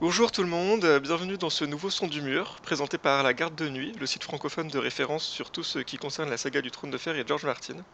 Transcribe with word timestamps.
Bonjour 0.00 0.32
tout 0.32 0.42
le 0.42 0.48
monde, 0.48 0.86
euh, 0.86 0.98
bienvenue 0.98 1.36
dans 1.36 1.50
ce 1.50 1.66
nouveau 1.66 1.90
son 1.90 2.06
du 2.06 2.22
mur, 2.22 2.58
présenté 2.62 2.96
par 2.96 3.22
La 3.22 3.34
Garde 3.34 3.54
de 3.54 3.68
Nuit, 3.68 3.92
le 4.00 4.06
site 4.06 4.24
francophone 4.24 4.68
de 4.68 4.78
référence 4.78 5.26
sur 5.26 5.50
tout 5.50 5.62
ce 5.62 5.78
qui 5.78 5.98
concerne 5.98 6.30
la 6.30 6.38
saga 6.38 6.62
du 6.62 6.70
Trône 6.70 6.90
de 6.90 6.96
Fer 6.96 7.14
et 7.16 7.24
George 7.26 7.44
Martin. 7.44 7.84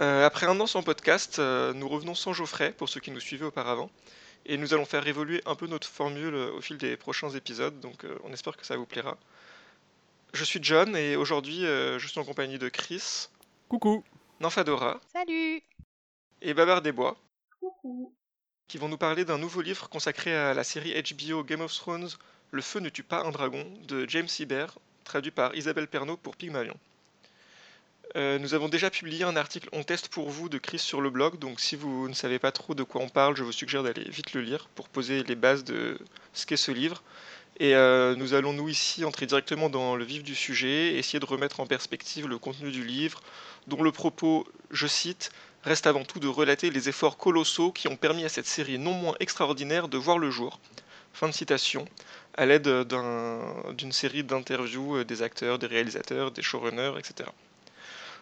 Euh, 0.00 0.24
après 0.24 0.46
un 0.46 0.60
an 0.60 0.68
sans 0.68 0.84
podcast, 0.84 1.40
euh, 1.40 1.72
nous 1.72 1.88
revenons 1.88 2.14
sans 2.14 2.32
Geoffrey, 2.32 2.70
pour 2.70 2.88
ceux 2.88 3.00
qui 3.00 3.10
nous 3.10 3.18
suivaient 3.18 3.46
auparavant, 3.46 3.90
et 4.44 4.56
nous 4.56 4.72
allons 4.72 4.84
faire 4.84 5.04
évoluer 5.08 5.42
un 5.46 5.56
peu 5.56 5.66
notre 5.66 5.88
formule 5.88 6.36
au 6.36 6.60
fil 6.60 6.78
des 6.78 6.96
prochains 6.96 7.30
épisodes, 7.30 7.80
donc 7.80 8.06
on 8.22 8.32
espère 8.32 8.56
que 8.56 8.64
ça 8.64 8.76
vous 8.76 8.86
plaira. 8.86 9.18
Je 10.32 10.44
suis 10.44 10.60
John, 10.62 10.96
et 10.96 11.16
aujourd'hui 11.16 11.62
je 11.62 12.06
suis 12.06 12.20
en 12.20 12.24
compagnie 12.24 12.60
de 12.60 12.68
Chris. 12.68 13.26
Coucou 13.68 14.04
Nanfadora. 14.38 15.00
Salut 15.12 15.60
Et 16.40 16.54
Babar 16.54 16.82
Desbois. 16.82 17.16
Coucou 17.58 18.14
qui 18.68 18.78
vont 18.78 18.88
nous 18.88 18.98
parler 18.98 19.24
d'un 19.24 19.38
nouveau 19.38 19.62
livre 19.62 19.88
consacré 19.88 20.34
à 20.34 20.54
la 20.54 20.64
série 20.64 20.94
HBO 21.00 21.44
Game 21.44 21.60
of 21.60 21.72
Thrones 21.74 22.08
Le 22.50 22.62
feu 22.62 22.80
ne 22.80 22.88
tue 22.88 23.02
pas 23.02 23.22
un 23.24 23.30
dragon 23.30 23.64
de 23.86 24.08
James 24.08 24.28
Hibert, 24.38 24.78
traduit 25.04 25.30
par 25.30 25.54
Isabelle 25.54 25.88
Pernaud 25.88 26.16
pour 26.16 26.36
Pygmalion. 26.36 26.76
Euh, 28.16 28.38
nous 28.38 28.54
avons 28.54 28.68
déjà 28.68 28.88
publié 28.88 29.24
un 29.24 29.36
article 29.36 29.68
On 29.72 29.82
teste 29.82 30.08
pour 30.08 30.30
vous 30.30 30.48
de 30.48 30.58
Chris 30.58 30.78
sur 30.78 31.00
le 31.00 31.10
blog, 31.10 31.38
donc 31.38 31.60
si 31.60 31.76
vous 31.76 32.08
ne 32.08 32.14
savez 32.14 32.38
pas 32.38 32.52
trop 32.52 32.74
de 32.74 32.82
quoi 32.82 33.02
on 33.02 33.08
parle, 33.08 33.36
je 33.36 33.42
vous 33.42 33.52
suggère 33.52 33.82
d'aller 33.82 34.04
vite 34.08 34.32
le 34.32 34.40
lire 34.40 34.68
pour 34.74 34.88
poser 34.88 35.22
les 35.24 35.34
bases 35.34 35.64
de 35.64 35.98
ce 36.32 36.46
qu'est 36.46 36.56
ce 36.56 36.72
livre. 36.72 37.02
Et 37.58 37.74
euh, 37.74 38.14
nous 38.16 38.34
allons 38.34 38.52
nous 38.52 38.68
ici 38.68 39.04
entrer 39.04 39.26
directement 39.26 39.70
dans 39.70 39.96
le 39.96 40.04
vif 40.04 40.22
du 40.22 40.34
sujet, 40.34 40.94
essayer 40.94 41.20
de 41.20 41.24
remettre 41.24 41.60
en 41.60 41.66
perspective 41.66 42.28
le 42.28 42.38
contenu 42.38 42.70
du 42.70 42.84
livre, 42.84 43.22
dont 43.66 43.82
le 43.82 43.92
propos, 43.92 44.46
je 44.70 44.86
cite, 44.86 45.30
reste 45.66 45.88
avant 45.88 46.04
tout 46.04 46.20
de 46.20 46.28
relater 46.28 46.70
les 46.70 46.88
efforts 46.88 47.16
colossaux 47.16 47.72
qui 47.72 47.88
ont 47.88 47.96
permis 47.96 48.24
à 48.24 48.28
cette 48.28 48.46
série 48.46 48.78
non 48.78 48.92
moins 48.92 49.16
extraordinaire 49.18 49.88
de 49.88 49.98
voir 49.98 50.16
le 50.16 50.30
jour. 50.30 50.60
Fin 51.12 51.26
de 51.26 51.32
citation, 51.32 51.86
à 52.36 52.46
l'aide 52.46 52.68
d'une 53.76 53.90
série 53.90 54.22
d'interviews 54.22 54.98
euh, 54.98 55.04
des 55.04 55.22
acteurs, 55.22 55.58
des 55.58 55.66
réalisateurs, 55.66 56.30
des 56.30 56.42
showrunners, 56.42 56.92
etc. 56.98 57.28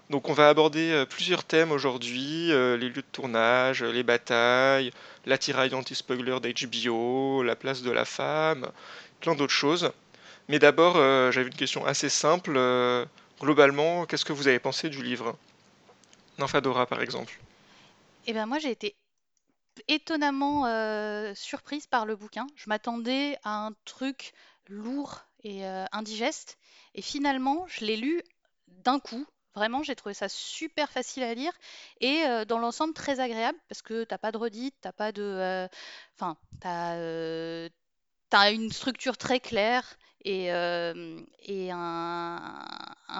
Donc 0.08 0.30
on 0.30 0.32
va 0.32 0.48
aborder 0.48 0.90
euh, 0.90 1.04
plusieurs 1.04 1.44
thèmes 1.44 1.70
aujourd'hui, 1.70 2.50
euh, 2.50 2.78
les 2.78 2.88
lieux 2.88 3.02
de 3.02 3.12
tournage, 3.12 3.82
les 3.82 4.02
batailles, 4.02 4.90
l'attirail 5.26 5.74
anti-spoiler 5.74 6.38
d'HBO, 6.40 7.42
la 7.42 7.56
place 7.56 7.82
de 7.82 7.90
la 7.90 8.06
femme, 8.06 8.70
plein 9.20 9.34
d'autres 9.34 9.52
choses. 9.52 9.92
Mais 10.48 10.58
d'abord, 10.58 10.94
j'avais 11.32 11.48
une 11.48 11.54
question 11.54 11.86
assez 11.86 12.10
simple. 12.10 12.58
globalement, 13.40 14.04
qu'est-ce 14.04 14.26
que 14.26 14.34
vous 14.34 14.46
avez 14.46 14.58
pensé 14.58 14.90
du 14.90 15.02
livre? 15.02 15.38
Fadora, 16.46 16.86
par 16.86 17.00
exemple 17.00 17.38
Eh 18.26 18.32
ben 18.32 18.46
moi 18.46 18.58
j'ai 18.58 18.70
été 18.70 18.96
étonnamment 19.88 20.66
euh, 20.66 21.34
surprise 21.34 21.86
par 21.86 22.06
le 22.06 22.16
bouquin. 22.16 22.46
Je 22.56 22.68
m'attendais 22.68 23.36
à 23.42 23.66
un 23.66 23.72
truc 23.84 24.32
lourd 24.68 25.20
et 25.42 25.66
euh, 25.66 25.84
indigeste. 25.92 26.58
Et 26.94 27.02
finalement, 27.02 27.66
je 27.66 27.84
l'ai 27.84 27.96
lu 27.96 28.22
d'un 28.68 29.00
coup. 29.00 29.26
Vraiment, 29.54 29.82
j'ai 29.82 29.94
trouvé 29.94 30.14
ça 30.14 30.28
super 30.28 30.90
facile 30.90 31.22
à 31.22 31.32
lire 31.32 31.52
et 32.00 32.24
euh, 32.24 32.44
dans 32.44 32.58
l'ensemble 32.58 32.92
très 32.92 33.20
agréable 33.20 33.58
parce 33.68 33.82
que 33.82 34.02
t'as 34.02 34.18
pas 34.18 34.32
de 34.32 34.38
redite, 34.38 34.74
t'as 34.80 34.92
pas 34.92 35.12
de. 35.12 35.68
Enfin, 36.16 36.36
t'as, 36.60 37.68
as 38.32 38.50
une 38.50 38.72
structure 38.72 39.16
très 39.16 39.38
claire 39.38 39.96
et, 40.24 40.50
un, 40.50 41.24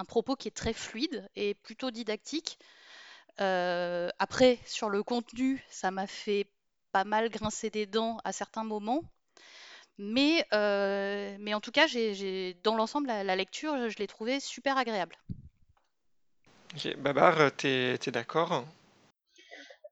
propos 0.09 0.35
qui 0.35 0.49
est 0.49 0.55
très 0.55 0.73
fluide 0.73 1.25
et 1.37 1.53
plutôt 1.53 1.89
didactique. 1.89 2.59
Euh, 3.41 4.09
après, 4.19 4.59
sur 4.65 4.89
le 4.89 5.03
contenu, 5.03 5.63
ça 5.69 5.91
m'a 5.91 6.07
fait 6.07 6.47
pas 6.91 7.03
mal 7.03 7.29
grincer 7.29 7.69
des 7.69 7.85
dents 7.85 8.17
à 8.23 8.31
certains 8.31 8.63
moments. 8.63 9.03
Mais, 9.97 10.45
euh, 10.53 11.35
mais 11.39 11.53
en 11.53 11.61
tout 11.61 11.71
cas, 11.71 11.87
j'ai, 11.87 12.57
dans 12.63 12.75
l'ensemble, 12.75 13.07
la, 13.07 13.35
lecture, 13.35 13.89
je 13.89 13.97
l'ai 13.97 14.07
trouvée 14.07 14.39
super 14.39 14.77
agréable. 14.77 15.15
Ok, 16.73 16.97
Babar, 16.97 17.51
t'es, 17.55 17.93
es 17.93 18.11
d'accord? 18.11 18.65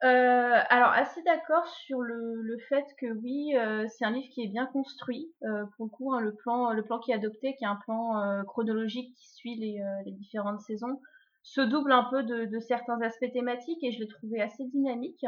Euh, 0.04 0.60
alors 0.70 0.90
assez 0.90 1.22
d'accord 1.24 1.66
sur 1.66 2.02
le, 2.02 2.58
fait 2.68 2.84
que 3.00 3.06
oui, 3.06 3.54
c'est 3.88 4.04
un 4.04 4.12
livre 4.12 4.28
qui 4.34 4.44
est 4.44 4.50
bien 4.50 4.66
construit. 4.66 5.32
pour 5.78 5.86
le 5.86 5.90
coup, 5.90 6.14
hein, 6.14 6.20
le 6.20 6.34
plan, 6.34 6.72
le 6.74 6.84
plan 6.84 7.00
qui 7.00 7.12
est 7.12 7.16
adopté, 7.16 7.56
qui 7.56 7.64
est 7.64 7.68
un 7.68 7.78
plan 7.78 8.44
chronologique 8.46 9.16
qui 9.16 9.30
suit 9.30 9.56
les, 9.56 9.82
les 10.06 10.12
différentes 10.12 10.60
saisons, 10.60 11.00
se 11.44 11.62
double 11.62 11.92
un 11.92 12.06
peu 12.06 12.24
de, 12.24 12.60
certains 12.60 13.00
aspects 13.02 13.32
thématiques 13.32 13.84
et 13.84 13.92
je 13.92 14.00
l'ai 14.00 14.08
trouvé 14.08 14.42
assez 14.42 14.64
dynamique. 14.66 15.26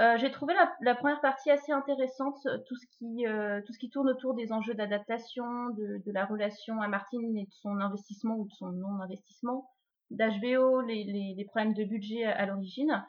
Euh, 0.00 0.18
j'ai 0.18 0.32
trouvé 0.32 0.54
la, 0.80 0.94
première 0.96 1.20
partie 1.20 1.50
assez 1.50 1.70
intéressante, 1.70 2.36
tout 2.66 2.74
ce 2.74 2.86
qui 2.98 3.26
euh, 3.28 3.62
tout 3.64 3.72
ce 3.72 3.78
qui 3.78 3.90
tourne 3.90 4.10
autour 4.10 4.34
des 4.34 4.52
enjeux 4.52 4.74
d'adaptation, 4.74 5.70
de, 5.70 6.02
la 6.06 6.26
relation 6.26 6.80
à 6.80 6.88
Martine 6.88 7.38
et 7.38 7.44
de 7.44 7.52
son 7.52 7.78
investissement 7.78 8.34
ou 8.34 8.46
de 8.46 8.52
son 8.52 8.72
non 8.72 9.00
investissement, 9.00 9.70
d'HBO, 10.10 10.80
les, 10.80 11.44
problèmes 11.46 11.74
de 11.74 11.84
budget 11.84 12.24
à, 12.24 12.44
l'origine. 12.46 13.06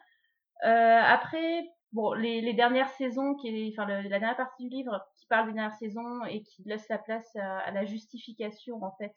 Euh, 0.64 1.00
après, 1.02 1.68
bon, 1.90 2.12
les, 2.12 2.54
dernières 2.54 2.90
saisons, 2.90 3.34
qui 3.34 3.48
est, 3.48 3.72
enfin 3.72 3.88
la 3.88 4.08
dernière 4.08 4.36
partie 4.36 4.68
du 4.68 4.76
livre 4.76 5.04
qui 5.18 5.26
parle 5.26 5.48
des 5.48 5.54
dernières 5.54 5.74
saisons 5.74 6.24
et 6.26 6.44
qui 6.44 6.62
laisse 6.66 6.88
la 6.88 6.98
place 6.98 7.34
à, 7.34 7.72
la 7.72 7.84
justification 7.84 8.80
en 8.84 8.92
fait 8.92 9.12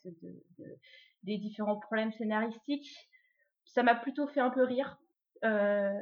des 1.24 1.38
différents 1.38 1.78
problèmes 1.78 2.12
scénaristiques, 2.12 3.09
ça 3.74 3.84
m'a 3.84 3.96
plutôt 3.96 4.28
fait 4.28 4.40
un 4.40 4.50
peu 4.50 4.64
rire. 4.64 4.98
Euh, 5.46 5.94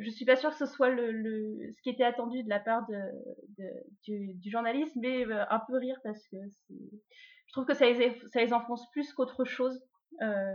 je 0.00 0.10
suis 0.10 0.26
pas 0.26 0.36
sûre 0.36 0.50
que 0.50 0.56
ce 0.56 0.66
soit 0.66 0.90
le, 0.90 1.72
ce 1.74 1.82
qui 1.82 1.88
était 1.90 2.04
attendu 2.04 2.42
de 2.42 2.48
la 2.48 2.60
part 2.60 2.86
de, 2.88 3.64
du, 4.04 4.50
journaliste, 4.50 4.94
mais 4.96 5.24
euh, 5.26 5.44
un 5.48 5.60
peu 5.60 5.78
rire 5.78 5.98
parce 6.02 6.26
que 6.28 6.36
je 6.68 7.52
trouve 7.52 7.64
que 7.64 7.74
ça 7.74 7.86
les, 7.86 8.20
ça 8.32 8.40
les 8.40 8.52
enfonce 8.52 8.90
plus 8.90 9.12
qu'autre 9.14 9.44
chose, 9.44 9.80
euh, 10.20 10.52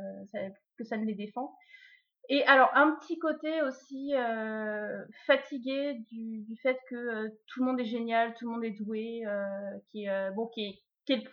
que 0.77 0.83
ça 0.83 0.97
ne 0.97 1.05
les 1.05 1.15
défend. 1.15 1.55
Et 2.29 2.43
alors 2.43 2.69
un 2.75 2.91
petit 2.99 3.17
côté 3.17 3.61
aussi 3.61 4.13
euh, 4.13 5.03
fatigué 5.25 5.95
du, 6.11 6.41
du, 6.41 6.57
fait 6.57 6.77
que 6.89 7.29
tout 7.47 7.61
le 7.61 7.65
monde 7.65 7.79
est 7.79 7.85
génial, 7.85 8.35
tout 8.35 8.45
le 8.45 8.51
monde 8.51 8.65
est 8.65 8.77
doué, 8.79 9.23
qui 9.89 10.05
est 10.05 10.31
bon, 10.31 10.47
qui 10.47 10.83
est, 11.07 11.23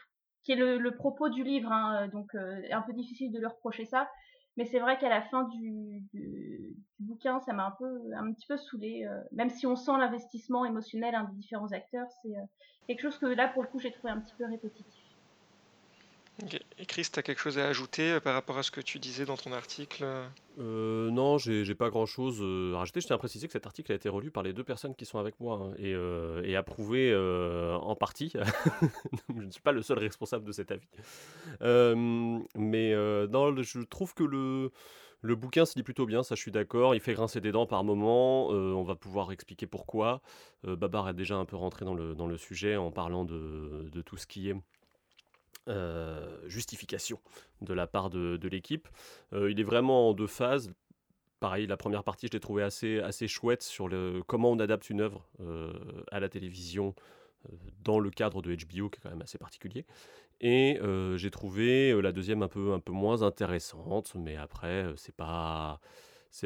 qui 0.44 0.52
est, 0.52 0.56
le, 0.56 0.94
propos 0.94 1.28
du 1.28 1.42
livre, 1.42 1.70
hein, 1.70 2.08
donc 2.08 2.34
un 2.34 2.82
peu 2.82 2.92
difficile 2.94 3.30
de 3.32 3.40
leur 3.40 3.56
reprocher 3.56 3.84
ça. 3.84 4.08
Mais 4.56 4.64
c'est 4.66 4.78
vrai 4.78 4.98
qu'à 4.98 5.08
la 5.08 5.22
fin 5.22 5.44
du, 5.44 6.00
du, 6.12 6.76
bouquin, 7.00 7.40
ça 7.40 7.52
m'a 7.52 7.66
un 7.66 7.70
peu, 7.72 8.00
un 8.16 8.32
petit 8.32 8.46
peu 8.46 8.56
saoulé. 8.56 9.04
Euh, 9.04 9.20
même 9.32 9.50
si 9.50 9.66
on 9.66 9.76
sent 9.76 9.92
l'investissement 9.98 10.64
émotionnel 10.64 11.14
hein, 11.14 11.28
des 11.30 11.36
différents 11.36 11.72
acteurs, 11.72 12.06
c'est 12.22 12.36
euh, 12.36 12.42
quelque 12.86 13.02
chose 13.02 13.18
que 13.18 13.26
là, 13.26 13.48
pour 13.48 13.62
le 13.62 13.68
coup, 13.68 13.80
j'ai 13.80 13.90
trouvé 13.90 14.12
un 14.12 14.20
petit 14.20 14.34
peu 14.36 14.44
répétitif. 14.46 15.03
Chris, 16.88 17.06
tu 17.12 17.18
as 17.18 17.22
quelque 17.22 17.40
chose 17.40 17.58
à 17.58 17.66
ajouter 17.66 18.12
euh, 18.12 18.20
par 18.20 18.34
rapport 18.34 18.58
à 18.58 18.64
ce 18.64 18.72
que 18.72 18.80
tu 18.80 18.98
disais 18.98 19.24
dans 19.24 19.36
ton 19.36 19.52
article 19.52 20.04
euh, 20.58 21.10
Non, 21.10 21.38
j'ai 21.38 21.74
pas 21.74 21.90
grand 21.90 22.06
chose 22.06 22.42
à 22.74 22.78
rajouter. 22.78 23.00
Je 23.00 23.06
tiens 23.06 23.16
à 23.16 23.18
préciser 23.18 23.46
que 23.46 23.52
cet 23.52 23.66
article 23.66 23.92
a 23.92 23.94
été 23.94 24.08
relu 24.08 24.30
par 24.30 24.42
les 24.42 24.52
deux 24.52 24.64
personnes 24.64 24.94
qui 24.96 25.06
sont 25.06 25.18
avec 25.18 25.38
moi 25.38 25.60
hein, 25.62 25.74
et, 25.78 26.56
approuvé 26.56 27.14
en 27.14 27.94
partie. 27.94 28.32
je 29.36 29.42
ne 29.42 29.50
suis 29.50 29.62
pas 29.62 29.72
le 29.72 29.82
seul 29.82 29.98
responsable 29.98 30.44
de 30.44 30.52
cet 30.52 30.72
avis. 30.72 30.88
mais 31.60 32.90
je 32.90 33.84
trouve 33.84 34.14
que 34.14 34.24
le. 34.24 34.70
Bouquin 35.22 35.64
se 35.64 35.74
lit 35.76 35.82
plutôt 35.82 36.04
bien, 36.04 36.22
ça 36.22 36.34
je 36.34 36.40
suis 36.40 36.52
d'accord. 36.52 36.94
Il 36.94 37.00
fait 37.00 37.14
grincer 37.14 37.40
des 37.40 37.52
dents 37.52 37.66
par 37.66 37.82
moment. 37.84 38.48
on 38.48 38.82
va 38.82 38.94
pouvoir 38.96 39.32
expliquer 39.32 39.66
pourquoi. 39.66 40.20
Babar 40.64 41.08
est 41.08 41.14
déjà 41.14 41.36
un 41.36 41.44
peu 41.44 41.56
rentré 41.56 41.84
dans 41.84 41.94
le, 41.94 42.36
sujet 42.36 42.76
en 42.76 42.90
parlant 42.90 43.24
de 43.24 44.02
tout 44.04 44.16
ce 44.16 44.26
qui 44.26 44.50
est 44.50 44.56
euh, 45.68 46.36
justification 46.46 47.18
de 47.62 47.72
la 47.72 47.86
part 47.86 48.10
de, 48.10 48.48
l'équipe. 48.48 48.86
Euh, 49.32 49.50
il 49.50 49.58
est 49.58 49.64
vraiment 49.64 50.10
en 50.10 50.12
deux 50.12 50.26
phases. 50.26 50.70
Pareil, 51.40 51.66
la 51.66 51.76
première 51.76 52.04
partie, 52.04 52.26
je 52.26 52.32
l'ai 52.32 52.40
trouvé 52.40 52.62
assez, 52.62 53.00
assez 53.00 53.28
chouette 53.28 53.62
sur 53.62 53.88
le, 53.88 54.22
comment 54.26 54.50
on 54.50 54.58
adapte 54.58 54.90
une 54.90 55.00
œuvre 55.00 55.26
euh, 55.40 55.72
à 56.10 56.20
la 56.20 56.28
télévision 56.28 56.94
dans 57.82 57.98
le 57.98 58.10
cadre 58.10 58.42
de 58.42 58.54
HBO, 58.54 58.88
qui 58.88 58.98
est 58.98 59.02
quand 59.02 59.10
même 59.10 59.22
assez 59.22 59.38
particulier. 59.38 59.84
Et 60.40 60.78
j'ai 61.16 61.30
trouvé 61.30 62.00
la 62.00 62.12
deuxième 62.12 62.42
un 62.42 62.48
peu, 62.48 62.72
un 62.72 62.80
peu 62.80 62.92
moins 62.92 63.22
intéressante, 63.22 64.14
mais 64.14 64.36
après, 64.36 64.86
c'est 64.96 65.14
pas. 65.14 65.80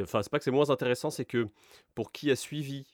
Enfin, 0.00 0.22
c'est 0.22 0.30
pas 0.30 0.38
que 0.38 0.44
c'est 0.44 0.50
moins 0.50 0.70
intéressant, 0.70 1.10
c'est 1.10 1.24
que 1.24 1.48
pour 1.94 2.12
qui 2.12 2.30
a 2.30 2.36
suivi 2.36 2.86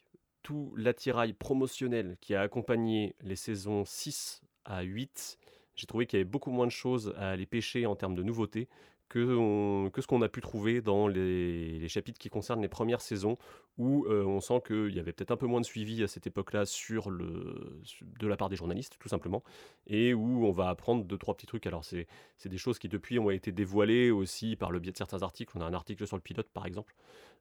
tout 0.44 0.72
l'attirail 0.76 1.32
promotionnel 1.32 2.16
qui 2.20 2.34
a 2.34 2.42
accompagné 2.42 3.16
les 3.22 3.36
saisons 3.36 3.84
6 3.84 4.42
à 4.64 4.82
8 4.82 5.38
j'ai 5.74 5.86
trouvé 5.86 6.06
qu'il 6.06 6.18
y 6.18 6.20
avait 6.20 6.30
beaucoup 6.30 6.50
moins 6.50 6.66
de 6.66 6.72
choses 6.72 7.14
à 7.16 7.30
aller 7.30 7.46
pêcher 7.46 7.86
en 7.86 7.96
termes 7.96 8.14
de 8.14 8.22
nouveautés 8.22 8.68
que, 9.08 9.88
que 9.90 10.00
ce 10.00 10.06
qu'on 10.06 10.22
a 10.22 10.28
pu 10.28 10.40
trouver 10.40 10.80
dans 10.80 11.06
les, 11.08 11.86
chapitres 11.88 12.18
qui 12.18 12.30
concernent 12.30 12.62
les 12.62 12.68
premières 12.68 13.00
saisons, 13.00 13.38
où 13.78 14.06
euh, 14.06 14.24
on 14.24 14.40
sent 14.40 14.62
qu'il 14.66 14.94
y 14.94 14.98
avait 14.98 15.12
peut-être 15.12 15.30
un 15.30 15.36
peu 15.36 15.46
moins 15.46 15.60
de 15.60 15.66
suivi 15.66 16.02
à 16.02 16.08
cette 16.08 16.26
époque-là 16.26 16.64
sur 16.64 17.10
le, 17.10 17.80
de 18.18 18.26
la 18.26 18.36
part 18.36 18.48
des 18.48 18.56
journalistes, 18.56 18.96
tout 18.98 19.08
simplement, 19.08 19.42
et 19.86 20.14
où 20.14 20.46
on 20.46 20.52
va 20.52 20.68
apprendre 20.68 21.04
deux, 21.04 21.18
trois 21.18 21.34
petits 21.34 21.46
trucs. 21.46 21.66
Alors, 21.66 21.84
c'est 21.84 22.06
des 22.44 22.58
choses 22.58 22.78
qui, 22.78 22.88
depuis, 22.88 23.18
ont 23.18 23.30
été 23.30 23.52
dévoilées 23.52 24.10
aussi 24.10 24.56
par 24.56 24.70
le 24.70 24.80
biais 24.80 24.92
de 24.92 24.96
certains 24.96 25.22
articles. 25.22 25.52
On 25.56 25.60
a 25.60 25.66
un 25.66 25.74
article 25.74 26.06
sur 26.06 26.16
le 26.16 26.22
pilote, 26.22 26.48
par 26.52 26.66
exemple. 26.66 26.94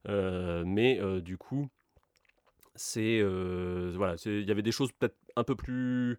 Euh, 0.10 0.64
mais 0.66 1.00
euh, 1.00 1.22
du 1.22 1.38
coup, 1.38 1.70
c'est 2.76 3.22
voilà, 3.96 4.16
il 4.26 4.48
y 4.48 4.52
avait 4.52 4.62
des 4.62 4.72
choses 4.72 4.92
peut-être 4.92 5.16
un 5.36 5.44
peu 5.44 5.56
plus 5.56 6.18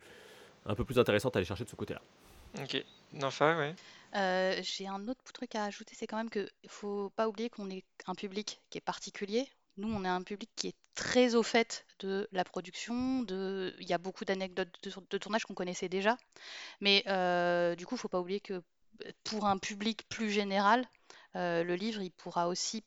un 0.67 0.75
peu 0.75 0.85
plus 0.85 0.99
intéressantes 0.99 1.37
à 1.37 1.39
aller 1.39 1.47
chercher 1.47 1.65
de 1.65 1.71
ce 1.71 1.77
côté-là. 1.77 2.01
Ok. 2.61 2.85
Nympha, 3.13 3.57
ouais. 3.57 3.75
Euh, 4.17 4.55
j'ai 4.63 4.87
un 4.87 5.09
autre 5.09 5.33
truc 5.33 5.55
à 5.57 5.65
ajouter, 5.65 5.95
c'est 5.97 6.07
quand 6.07 6.17
même 6.17 6.31
qu'il 6.31 6.49
faut 6.69 7.11
pas 7.11 7.29
oublier 7.29 7.51
qu'on 7.51 7.69
est 7.71 7.85
un 8.07 8.15
public 8.15 8.61
qui 8.71 8.79
est 8.79 8.81
particulier. 8.81 9.49
Nous, 9.77 9.93
on 9.93 10.05
est 10.05 10.09
un 10.09 10.23
public 10.23 10.51
qui 10.55 10.69
est 10.69 10.77
très 10.95 11.35
au 11.35 11.43
fait 11.43 11.85
de 11.99 12.29
la 12.31 12.45
production, 12.45 13.23
de... 13.23 13.75
il 13.81 13.89
y 13.89 13.93
a 13.93 13.99
beaucoup 13.99 14.25
d'anecdotes 14.25 14.69
de, 15.11 15.19
tournage 15.19 15.45
qu'on 15.45 15.55
connaissait 15.55 15.89
déjà. 15.89 16.17
Mais 16.81 17.03
euh, 17.09 17.75
du 17.75 17.87
coup, 17.87 17.97
il 17.97 17.99
faut 17.99 18.09
pas 18.09 18.21
oublier 18.21 18.39
que 18.39 18.63
pour 19.25 19.47
un 19.47 19.59
public 19.59 20.09
plus 20.09 20.31
général, 20.31 20.87
euh, 21.35 21.65
le 21.65 21.75
livre, 21.75 22.01
il 22.01 22.13
pourra 22.13 22.47
aussi 22.47 22.85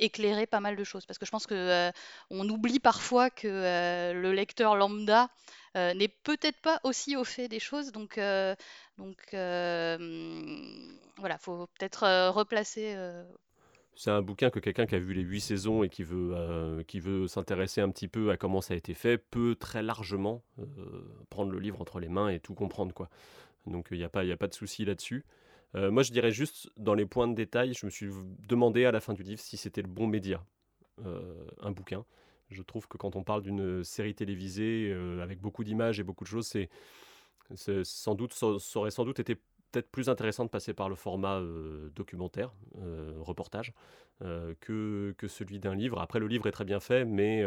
éclairer 0.00 0.46
pas 0.46 0.58
mal 0.58 0.74
de 0.74 0.82
choses. 0.82 1.06
Parce 1.06 1.18
que 1.18 1.26
je 1.26 1.30
pense 1.30 1.46
que 1.46 1.92
on 2.30 2.48
oublie 2.48 2.80
parfois 2.80 3.30
que 3.30 4.12
le 4.12 4.32
lecteur 4.32 4.74
lambda 4.74 5.30
euh, 5.76 5.92
n'est 5.92 6.08
peut-être 6.08 6.58
pas 6.62 6.80
aussi 6.84 7.16
au 7.16 7.24
fait 7.24 7.48
des 7.48 7.60
choses. 7.60 7.92
Donc, 7.92 8.16
euh, 8.16 8.54
donc 8.96 9.18
euh, 9.34 9.98
voilà, 11.18 11.36
faut 11.38 11.66
peut-être 11.78 12.30
replacer. 12.30 12.96
C'est 13.94 14.10
un 14.10 14.22
bouquin 14.22 14.50
que 14.50 14.58
quelqu'un 14.58 14.86
qui 14.86 14.94
a 14.94 14.98
vu 14.98 15.14
les 15.14 15.22
huit 15.22 15.40
saisons 15.40 15.82
et 15.82 15.88
qui 15.88 16.02
veut, 16.02 16.34
veut 16.94 17.28
s'intéresser 17.28 17.80
un 17.80 17.90
petit 17.90 18.08
peu 18.08 18.30
à 18.30 18.36
comment 18.36 18.60
ça 18.60 18.74
a 18.74 18.76
été 18.76 18.94
fait 18.94 19.18
peut 19.18 19.56
très 19.58 19.82
largement 19.82 20.42
prendre 21.30 21.50
le 21.50 21.58
livre 21.58 21.80
entre 21.80 21.98
les 21.98 22.08
mains 22.08 22.28
et 22.28 22.40
tout 22.40 22.54
comprendre. 22.54 22.94
quoi. 22.94 23.08
Donc 23.66 23.88
il 23.90 23.98
n'y 23.98 24.04
a, 24.04 24.08
pas, 24.08 24.20
a 24.20 24.36
pas 24.36 24.48
de 24.48 24.54
souci 24.54 24.84
là-dessus. 24.84 25.24
moi, 25.74 26.02
je 26.02 26.12
dirais 26.12 26.30
juste, 26.30 26.70
dans 26.76 26.94
les 26.94 27.06
points 27.06 27.28
de 27.28 27.34
détail, 27.34 27.74
je 27.74 27.86
me 27.86 27.90
suis 27.90 28.10
demandé 28.46 28.84
à 28.84 28.92
la 28.92 29.00
fin 29.00 29.14
du 29.14 29.22
livre 29.22 29.40
si 29.40 29.56
c'était 29.56 29.82
le 29.82 29.88
bon 29.88 30.06
média, 30.06 30.44
un 31.60 31.70
bouquin. 31.70 32.04
Je 32.50 32.62
trouve 32.62 32.86
que 32.88 32.96
quand 32.96 33.16
on 33.16 33.24
parle 33.24 33.42
d'une 33.42 33.82
série 33.82 34.14
télévisée 34.14 34.90
euh, 34.92 35.22
avec 35.22 35.40
beaucoup 35.40 35.64
d'images 35.64 35.98
et 35.98 36.04
beaucoup 36.04 36.24
de 36.24 36.28
choses, 36.28 36.46
c'est, 36.46 36.68
sans 37.84 38.14
doute, 38.14 38.32
ça, 38.32 38.46
aurait 38.76 38.90
sans 38.90 39.04
doute 39.04 39.18
été 39.20 39.34
peut-être 39.34 39.90
plus 39.90 40.08
intéressant 40.08 40.44
de 40.44 40.50
passer 40.50 40.72
par 40.72 40.88
le 40.88 40.94
format 40.94 41.40
euh, 41.40 41.90
documentaire, 41.94 42.52
euh, 42.78 43.14
reportage, 43.18 43.72
que, 44.60 45.14
que 45.18 45.28
celui 45.28 45.60
d'un 45.60 45.74
livre. 45.74 46.00
Après, 46.00 46.18
le 46.18 46.26
livre 46.26 46.46
est 46.46 46.52
très 46.52 46.64
bien 46.64 46.80
fait, 46.80 47.04
mais, 47.04 47.44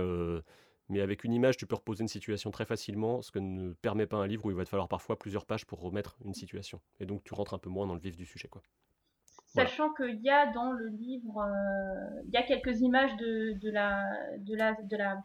mais 0.88 1.02
avec 1.02 1.24
une 1.24 1.34
image, 1.34 1.58
tu 1.58 1.66
peux 1.66 1.74
reposer 1.74 2.04
une 2.04 2.08
situation 2.08 2.52
très 2.52 2.66
facilement, 2.66 3.24
ce 3.24 3.32
que 3.32 3.40
ne 3.40 3.74
permet 3.74 4.06
pas 4.06 4.18
un 4.18 4.28
livre 4.28 4.46
où 4.46 4.52
il 4.52 4.56
va 4.56 4.66
te 4.66 4.70
falloir 4.70 4.88
parfois 4.88 5.18
plusieurs 5.18 5.48
pages 5.48 5.66
pour 5.66 5.82
remettre 5.82 6.16
une 6.24 6.36
situation. 6.36 6.80
Et 7.00 7.08
donc, 7.08 7.24
tu 7.24 7.34
rentres 7.34 7.56
un 7.56 7.58
peu 7.58 7.72
moins 7.72 7.88
dans 7.88 7.96
le 7.96 8.00
vif 8.00 8.16
du 8.16 8.26
sujet. 8.28 8.50
Quoi. 8.50 8.62
Sachant 9.50 9.92
qu'il 9.94 10.22
y 10.22 10.30
a 10.30 10.52
dans 10.52 10.72
le 10.72 10.88
livre, 10.88 11.40
euh, 11.40 12.22
il 12.26 12.32
y 12.32 12.38
a 12.38 12.44
quelques 12.44 12.82
images 12.82 13.16
de, 13.18 13.54
de, 13.60 13.72
la, 13.72 14.04
de, 14.38 14.56
la, 14.56 14.74
de, 14.84 14.96
la, 14.96 15.18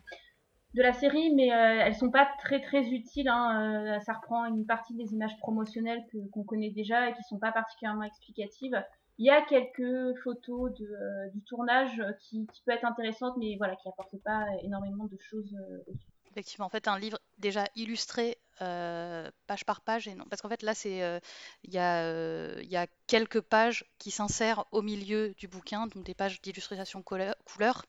de 0.73 0.83
la 0.83 0.93
série, 0.95 1.35
mais 1.35 1.53
euh, 1.53 1.83
elles 1.85 1.95
sont 1.95 2.11
pas 2.11 2.27
très 2.39 2.63
très 2.63 2.89
utiles. 2.89 3.29
Hein, 3.29 3.97
euh, 3.97 4.01
ça 4.01 4.15
reprend 4.15 4.47
une 4.47 4.65
partie 4.65 4.95
des 4.95 5.13
images 5.13 5.37
promotionnelles 5.39 6.05
que, 6.11 6.17
qu'on 6.31 6.43
connaît 6.43 6.71
déjà 6.71 7.11
et 7.11 7.13
qui 7.13 7.23
sont 7.25 7.39
pas 7.39 7.53
particulièrement 7.53 8.05
explicatives. 8.05 8.83
Il 9.19 9.27
y 9.27 9.31
a 9.31 9.43
quelques 9.43 10.19
photos 10.25 10.73
de, 10.73 11.31
du 11.33 11.43
tournage 11.43 12.03
qui, 12.21 12.47
qui 12.53 12.63
peut 12.65 12.73
être 12.73 12.85
intéressantes, 12.85 13.37
mais 13.37 13.57
voilà, 13.59 13.77
qui 13.77 13.89
apportent 13.89 14.21
pas 14.25 14.45
énormément 14.63 15.05
de 15.05 15.19
choses 15.21 15.55
Effectivement, 16.31 16.67
en 16.67 16.71
fait, 16.71 16.89
un 16.89 16.99
livre 16.99 17.19
déjà 17.39 17.65
illustré 17.77 18.39
euh, 18.63 19.31
page 19.47 19.65
par 19.65 19.81
page 19.81 20.07
et 20.07 20.15
non 20.15 20.25
parce 20.31 20.41
qu'en 20.41 20.49
fait 20.49 20.63
là 20.63 20.75
c'est 20.75 21.03
euh, 21.03 21.19
il 21.65 21.75
y, 21.75 21.79
euh, 21.79 22.63
y, 22.63 22.77
a 22.77 22.87
quelques 23.09 23.41
pages 23.41 23.85
qui 23.99 24.13
s'insèrent 24.13 24.65
au 24.71 24.81
milieu 24.81 25.35
du 25.37 25.49
bouquin 25.49 25.89
donc 25.89 26.05
des 26.05 26.15
pages 26.15 26.41
d'illustration 26.41 27.03
couleur, 27.03 27.35
couleur. 27.45 27.85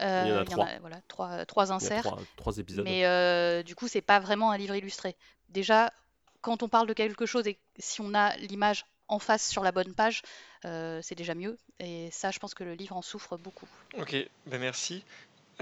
il 0.00 0.06
y 0.06 0.32
en 0.32 0.38
a, 0.38 0.44
trois. 0.44 0.68
voilà, 0.80 1.00
trois, 1.06 1.46
trois 1.46 1.72
inserts 1.72 2.16
trois, 2.36 2.58
épisodes 2.58 2.84
mais 2.84 3.62
du 3.62 3.76
coup 3.76 3.86
c'est 3.86 4.00
pas 4.00 4.18
vraiment 4.18 4.50
un 4.50 4.58
livre 4.58 4.74
illustré 4.74 5.16
déjà 5.50 5.92
quand 6.40 6.64
on 6.64 6.68
parle 6.68 6.88
de 6.88 6.92
quelque 6.92 7.24
chose 7.24 7.46
et 7.46 7.56
si 7.78 8.00
on 8.00 8.12
a 8.12 8.36
l'image 8.38 8.86
en 9.08 9.20
face 9.20 9.48
sur 9.48 9.62
la 9.62 9.70
bonne 9.70 9.94
page, 9.94 10.22
c'est 10.64 11.14
déjà 11.14 11.36
mieux. 11.36 11.56
Et 11.78 12.10
ça, 12.10 12.32
je 12.32 12.40
pense 12.40 12.54
que 12.54 12.64
le 12.64 12.74
livre 12.74 12.96
en 12.96 13.02
souffre 13.02 13.36
beaucoup. 13.36 13.68
Ok, 13.98 14.16
ben 14.46 14.60
merci. 14.60 15.04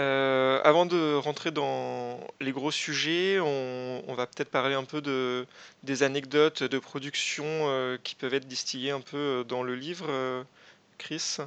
Euh, 0.00 0.60
avant 0.64 0.86
de 0.86 1.14
rentrer 1.14 1.52
dans 1.52 2.18
les 2.40 2.50
gros 2.50 2.72
sujets, 2.72 3.38
on, 3.40 4.14
va 4.14 4.26
peut-être 4.26 4.50
parler 4.50 4.74
un 4.74 4.84
peu 4.84 5.00
de, 5.00 5.46
des 5.84 6.02
anecdotes 6.02 6.62
de 6.64 6.78
production 6.78 7.44
euh, 7.46 7.96
qui 8.02 8.14
peuvent 8.16 8.34
être 8.34 8.46
distillées 8.46 8.90
un 8.90 9.00
peu 9.00 9.16
euh, 9.16 9.44
dans 9.44 9.62
le 9.62 9.74
livre. 9.74 10.06
Chris 10.98 11.38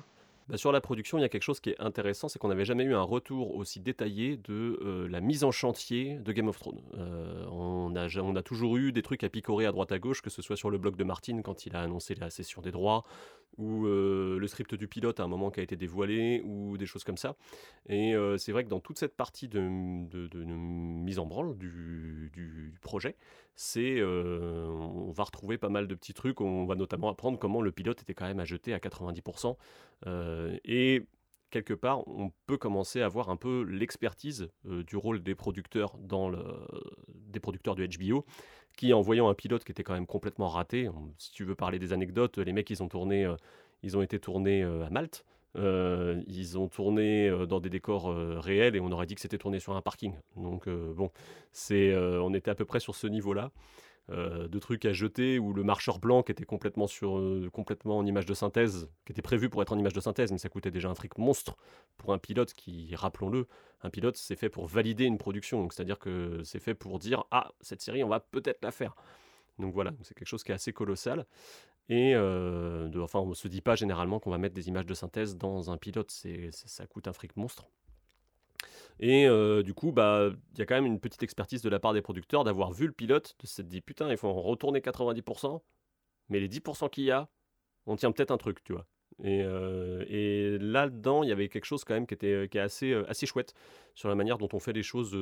bah, 0.49 0.55
sur 0.55 0.71
la 0.71 0.79
production, 0.79 1.17
il 1.17 1.21
y 1.21 1.25
a 1.25 1.29
quelque 1.29 1.43
chose 1.43 1.59
qui 1.59 1.71
est 1.71 1.79
intéressant, 1.81 2.29
c'est 2.29 2.39
qu'on 2.39 2.47
n'avait 2.47 2.63
jamais 2.63 2.85
eu 2.85 2.95
un 2.95 3.01
retour 3.01 3.57
aussi 3.57 3.81
détaillé 3.81 4.39
de 4.47 5.05
la 5.09 5.19
mise 5.19 5.43
en 5.43 5.51
chantier 5.51 6.15
de 6.19 6.31
Game 6.31 6.47
of 6.47 6.57
Thrones. 6.57 6.79
On, 7.51 7.93
a, 7.97 8.41
toujours 8.43 8.77
eu 8.77 8.93
des 8.93 9.01
trucs 9.01 9.25
à 9.25 9.29
picorer 9.29 9.65
à 9.65 9.73
droite 9.73 9.91
à 9.91 9.99
gauche, 9.99 10.21
que 10.21 10.29
ce 10.29 10.41
soit 10.41 10.55
sur 10.55 10.69
le 10.69 10.77
blog 10.77 10.95
de 10.95 11.03
Martin 11.03 11.41
quand 11.41 11.65
il 11.65 11.75
a 11.75 11.81
annoncé 11.81 12.15
la 12.15 12.29
cession 12.29 12.61
des 12.61 12.71
droits, 12.71 13.03
ou 13.57 13.85
euh, 13.85 14.37
le 14.37 14.47
script 14.47 14.75
du 14.75 14.87
pilote 14.87 15.19
à 15.19 15.23
un 15.23 15.27
moment 15.27 15.49
qui 15.49 15.59
a 15.59 15.63
été 15.63 15.75
dévoilé, 15.75 16.41
ou 16.45 16.77
des 16.77 16.85
choses 16.85 17.03
comme 17.03 17.17
ça. 17.17 17.35
Et 17.89 18.13
c'est 18.37 18.51
vrai 18.51 18.63
que 18.63 18.69
dans 18.69 18.79
toute 18.79 18.97
cette 18.97 19.15
partie 19.15 19.47
de, 19.47 19.59
mise 19.59 21.19
en 21.19 21.25
branle 21.25 21.57
du, 21.57 22.73
projet, 22.81 23.15
c'est 23.55 24.03
on 24.03 25.11
va 25.11 25.23
retrouver 25.23 25.57
pas 25.57 25.69
mal 25.69 25.87
de 25.87 25.95
petits 25.95 26.13
trucs. 26.13 26.41
On 26.41 26.65
va 26.65 26.75
notamment 26.75 27.09
apprendre 27.09 27.39
comment 27.39 27.61
le 27.61 27.71
pilote 27.71 28.01
était 28.01 28.13
quand 28.13 28.25
même 28.25 28.39
à 28.39 28.45
jeter 28.45 28.73
à 28.73 28.79
90%. 28.79 29.55
et 30.65 31.03
quelque 31.49 31.73
part, 31.73 32.07
on 32.07 32.31
peut 32.45 32.57
commencer 32.57 33.01
à 33.01 33.07
voir 33.07 33.29
un 33.29 33.35
peu 33.35 33.63
l'expertise 33.63 34.49
du 34.65 34.95
rôle 34.95 35.23
des 35.23 35.35
producteurs 35.35 35.97
dans 35.99 36.31
des 37.09 37.39
producteurs 37.39 37.75
de 37.75 37.85
HBO, 37.85 38.25
qui 38.75 38.93
en 38.93 39.01
voyant 39.01 39.29
un 39.29 39.33
pilote 39.33 39.63
qui 39.63 39.71
était 39.71 39.83
quand 39.83 39.93
même 39.93 40.07
complètement 40.07 40.49
raté, 40.49 40.89
si 41.17 41.31
tu 41.31 41.43
veux 41.43 41.55
parler 41.55 41.79
des 41.79 41.93
anecdotes, 41.93 42.37
les 42.37 42.53
mecs 42.53 42.69
ils 42.69 42.83
ont 42.83 42.89
tourné, 42.89 43.33
ils 43.83 43.97
ont 43.97 44.01
été 44.01 44.19
tournés 44.19 44.63
à 44.63 44.89
Malte. 44.89 45.25
Euh, 45.57 46.21
ils 46.27 46.57
ont 46.57 46.67
tourné 46.67 47.27
euh, 47.27 47.45
dans 47.45 47.59
des 47.59 47.69
décors 47.69 48.09
euh, 48.09 48.39
réels 48.39 48.75
et 48.75 48.79
on 48.79 48.91
aurait 48.91 49.07
dit 49.07 49.15
que 49.15 49.21
c'était 49.21 49.39
tourné 49.39 49.59
sur 49.59 49.75
un 49.75 49.81
parking. 49.81 50.13
Donc 50.35 50.69
bon, 50.69 51.11
c'est, 51.51 51.95
on 51.95 52.33
était 52.33 52.51
à 52.51 52.55
peu 52.55 52.65
près 52.65 52.79
sur 52.79 52.95
ce 52.95 53.07
niveau-là. 53.07 53.51
De 54.09 54.59
trucs 54.59 54.85
à 54.85 54.93
jeter 54.93 55.37
où 55.37 55.53
le 55.53 55.63
marcheur 55.63 55.99
blanc 55.99 56.23
qui 56.23 56.31
était 56.31 56.45
complètement, 56.45 56.87
sur, 56.87 57.21
complètement 57.51 57.97
en 57.97 58.05
image 58.05 58.25
de 58.25 58.33
synthèse, 58.33 58.89
qui 59.05 59.11
était 59.11 59.21
prévu 59.21 59.49
pour 59.49 59.61
être 59.61 59.73
en 59.73 59.77
image 59.77 59.93
de 59.93 59.99
synthèse, 59.99 60.31
mais 60.31 60.37
ça 60.37 60.49
coûtait 60.49 60.71
déjà 60.71 60.89
un 60.89 60.95
fric 60.95 61.17
monstre 61.17 61.57
pour 61.97 62.13
un 62.13 62.17
pilote 62.17 62.53
qui, 62.53 62.95
rappelons-le, 62.95 63.47
un 63.81 63.89
pilote 63.89 64.15
c'est 64.15 64.35
fait 64.35 64.49
pour 64.49 64.67
valider 64.67 65.05
une 65.05 65.17
production, 65.17 65.67
c'est-à-dire 65.69 65.99
que 65.99 66.41
c'est 66.43 66.59
fait 66.59 66.73
pour 66.73 66.99
dire 66.99 67.25
ah 67.31 67.51
cette 67.61 67.81
série 67.81 68.03
on 68.03 68.09
va 68.09 68.19
peut-être 68.19 68.63
la 68.63 68.71
faire. 68.71 68.95
Donc 69.59 69.73
voilà, 69.73 69.91
c'est 70.03 70.13
quelque 70.13 70.27
chose 70.27 70.43
qui 70.43 70.51
est 70.51 70.55
assez 70.55 70.73
colossal. 70.73 71.25
Et 71.89 72.13
euh, 72.15 72.89
enfin, 73.01 73.19
on 73.19 73.29
ne 73.29 73.33
se 73.33 73.47
dit 73.47 73.61
pas 73.61 73.75
généralement 73.75 74.19
qu'on 74.19 74.29
va 74.29 74.37
mettre 74.37 74.55
des 74.55 74.67
images 74.67 74.85
de 74.85 74.93
synthèse 74.93 75.37
dans 75.37 75.71
un 75.71 75.77
pilote, 75.77 76.11
c'est, 76.11 76.49
ça 76.51 76.85
coûte 76.85 77.07
un 77.07 77.13
fric 77.13 77.35
monstre. 77.37 77.65
Et 78.99 79.27
euh, 79.27 79.63
du 79.63 79.73
coup, 79.73 79.91
bah, 79.91 80.29
il 80.53 80.59
y 80.59 80.61
a 80.61 80.65
quand 80.65 80.75
même 80.75 80.85
une 80.85 80.99
petite 80.99 81.23
expertise 81.23 81.61
de 81.61 81.69
la 81.69 81.79
part 81.79 81.93
des 81.93 82.01
producteurs 82.01 82.43
d'avoir 82.43 82.71
vu 82.71 82.87
le 82.87 82.93
pilote, 82.93 83.35
de 83.39 83.47
se 83.47 83.61
dire 83.61 83.81
putain, 83.85 84.09
il 84.09 84.17
faut 84.17 84.27
en 84.27 84.41
retourner 84.41 84.79
90%, 84.79 85.61
mais 86.29 86.39
les 86.39 86.47
10% 86.49 86.89
qu'il 86.89 87.05
y 87.05 87.11
a, 87.11 87.29
on 87.85 87.95
tient 87.95 88.11
peut-être 88.11 88.31
un 88.31 88.37
truc, 88.37 88.63
tu 88.63 88.73
vois. 88.73 88.85
Et, 89.23 89.41
euh, 89.43 90.03
et 90.07 90.57
là-dedans, 90.59 91.23
il 91.23 91.29
y 91.29 91.31
avait 91.31 91.49
quelque 91.49 91.65
chose 91.65 91.83
quand 91.83 91.93
même 91.93 92.05
qui 92.05 92.13
était 92.13 92.47
qui 92.49 92.57
est 92.57 92.61
assez, 92.61 92.93
assez 93.07 93.25
chouette 93.25 93.53
sur 93.95 94.09
la 94.09 94.15
manière 94.15 94.37
dont 94.37 94.49
on 94.53 94.59
fait 94.59 94.73
les 94.73 94.83
choses 94.83 95.15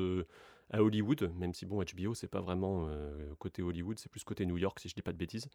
à 0.72 0.82
Hollywood, 0.82 1.32
même 1.36 1.53
si 1.53 1.65
bon, 1.65 1.84
HBO, 1.84 2.13
c'est 2.13 2.27
pas 2.27 2.41
vraiment 2.41 2.88
euh, 2.89 3.34
côté 3.39 3.62
Hollywood, 3.62 4.00
c'est 4.00 4.10
plus 4.10 4.24
côté 4.24 4.46
New 4.46 4.58
York, 4.58 4.79
si 4.79 4.89
je 4.89 4.96
dis 4.96 5.01
pas 5.01 5.12
de 5.13 5.17
bêtises. 5.17 5.50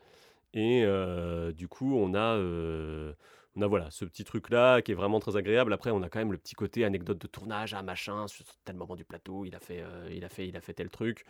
Et 0.55 0.83
euh, 0.85 1.53
du 1.53 1.69
coup, 1.69 1.97
on 1.97 2.15
a, 2.15 2.37
euh, 2.37 3.13
on 3.57 3.69
voilà, 3.69 3.91
ce 3.91 4.05
petit 4.05 4.25
truc-là 4.25 4.81
qui 4.83 4.93
est 4.93 4.95
vraiment 4.95 5.21
très 5.21 5.37
agréable. 5.37 5.73
Après, 5.73 5.91
on 5.91 6.03
a 6.03 6.09
quand 6.09 6.19
même 6.19 6.33
le 6.33 6.39
petit 6.39 6.55
côté 6.55 6.85
anecdote 6.85 7.19
de 7.19 7.27
tournage, 7.27 7.75
un 7.75 7.83
machin, 7.83 8.27
sur 8.29 8.45
tel 8.65 8.77
moment 8.77 8.97
du 8.97 9.05
plateau, 9.05 9.45
il 9.45 9.55
a 9.55 9.61
fait, 9.61 9.85
il 10.11 10.25
a 10.25 10.29
fait, 10.29 10.49
il 10.49 10.57
a 10.57 10.61
fait 10.61 10.75
tel 10.75 10.89
truc, 10.89 11.25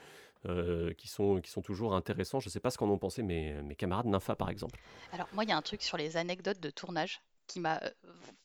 qui, 0.96 1.08
sont, 1.08 1.40
qui 1.40 1.50
sont 1.50 1.62
toujours 1.62 1.94
intéressants. 1.94 2.40
Je 2.40 2.48
sais 2.48 2.60
pas 2.60 2.70
ce 2.70 2.78
qu'en 2.78 2.88
ont 2.88 2.98
pensé 2.98 3.22
mes, 3.22 3.54
mes 3.62 3.74
camarades 3.74 4.06
Nympha, 4.06 4.36
par 4.36 4.50
exemple. 4.50 4.80
Alors, 5.12 5.28
moi, 5.32 5.44
il 5.44 5.50
y 5.50 5.52
a 5.52 5.56
un 5.56 5.62
truc 5.62 5.82
sur 5.82 5.96
les 5.96 6.16
anecdotes 6.16 6.60
de 6.60 6.70
tournage 6.70 7.20
qui 7.46 7.58
m'a 7.58 7.80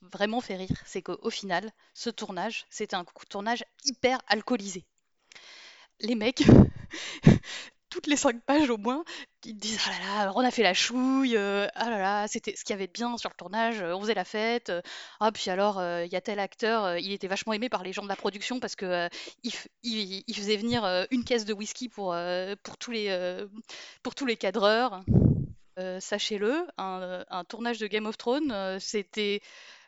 vraiment 0.02 0.42
fait 0.42 0.56
rire, 0.56 0.82
c'est 0.86 1.02
qu'au 1.02 1.30
final, 1.30 1.70
ce 1.94 2.10
tournage, 2.10 2.66
c'était 2.70 2.96
un 2.96 3.06
tournage 3.30 3.64
hyper 3.84 4.20
alcoolisé 4.28 4.86
les 6.02 6.16
mecs, 6.16 6.44
toutes 7.96 8.08
les 8.08 8.18
cinq 8.18 8.42
pages 8.44 8.70
au 8.70 8.78
moins, 8.78 9.06
ils 9.46 9.56
disent 9.56 9.80
Ah 9.88 9.92
là 9.92 10.26
là, 10.26 10.34
on 10.36 10.42
a 10.42 10.52
fait 10.52 10.64
la 10.64 10.74
chouille, 10.74 11.38
euh, 11.38 11.66
ah 11.76 11.90
là 11.90 11.98
là, 11.98 12.28
c'était 12.28 12.54
ce 12.54 12.66
qu'il 12.66 12.74
y 12.74 12.78
avait 12.78 12.88
de 12.88 12.92
bien 12.92 13.16
sur 13.18 13.30
le 13.30 13.36
tournage, 13.36 13.82
euh, 13.82 13.96
on 13.96 14.02
faisait 14.02 14.14
la 14.14 14.26
fête, 14.26 14.70
euh, 14.70 14.82
ah 15.22 15.32
puis 15.32 15.50
alors 15.50 15.82
il 16.04 16.12
y 16.12 16.18
a 16.18 16.22
tel 16.22 16.40
acteur, 16.40 16.98
il 16.98 17.14
était 17.14 17.30
vachement 17.30 17.54
aimé 17.54 17.70
par 17.70 17.84
les 17.84 17.94
gens 17.94 18.04
de 18.04 18.10
la 18.10 18.18
production 18.18 18.60
parce 18.60 18.76
que 18.76 19.08
il, 19.44 20.34
faisait 20.36 20.58
venir 20.58 20.84
une 21.10 21.24
caisse 21.24 21.46
de 21.46 21.54
whisky 21.54 21.88
pour, 21.88 22.14
pour, 22.64 22.78
tous, 22.78 22.92
les, 22.92 23.46
pour 24.04 24.14
tous 24.14 24.26
les 24.26 24.36
cadreurs. 24.36 25.06
Sachez-le, 26.00 26.68
un, 26.78 27.44
tournage 27.48 27.80
de 27.80 27.88
Game 27.88 28.08
of 28.08 28.18
Thrones, 28.18 28.78
c'était 28.82 29.42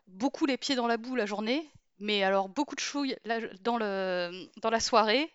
beaucoup 0.08 0.46
les 0.46 0.58
pieds 0.58 0.76
dans 0.76 0.88
la 0.88 0.96
boue 0.96 1.18
la 1.18 1.26
journée, 1.26 1.70
mais 2.00 2.24
alors 2.24 2.48
beaucoup 2.48 2.76
de 2.76 2.80
chouilles 2.80 3.18
dans, 3.60 3.80
dans 3.80 4.70
la 4.70 4.80
soirée 4.80 5.30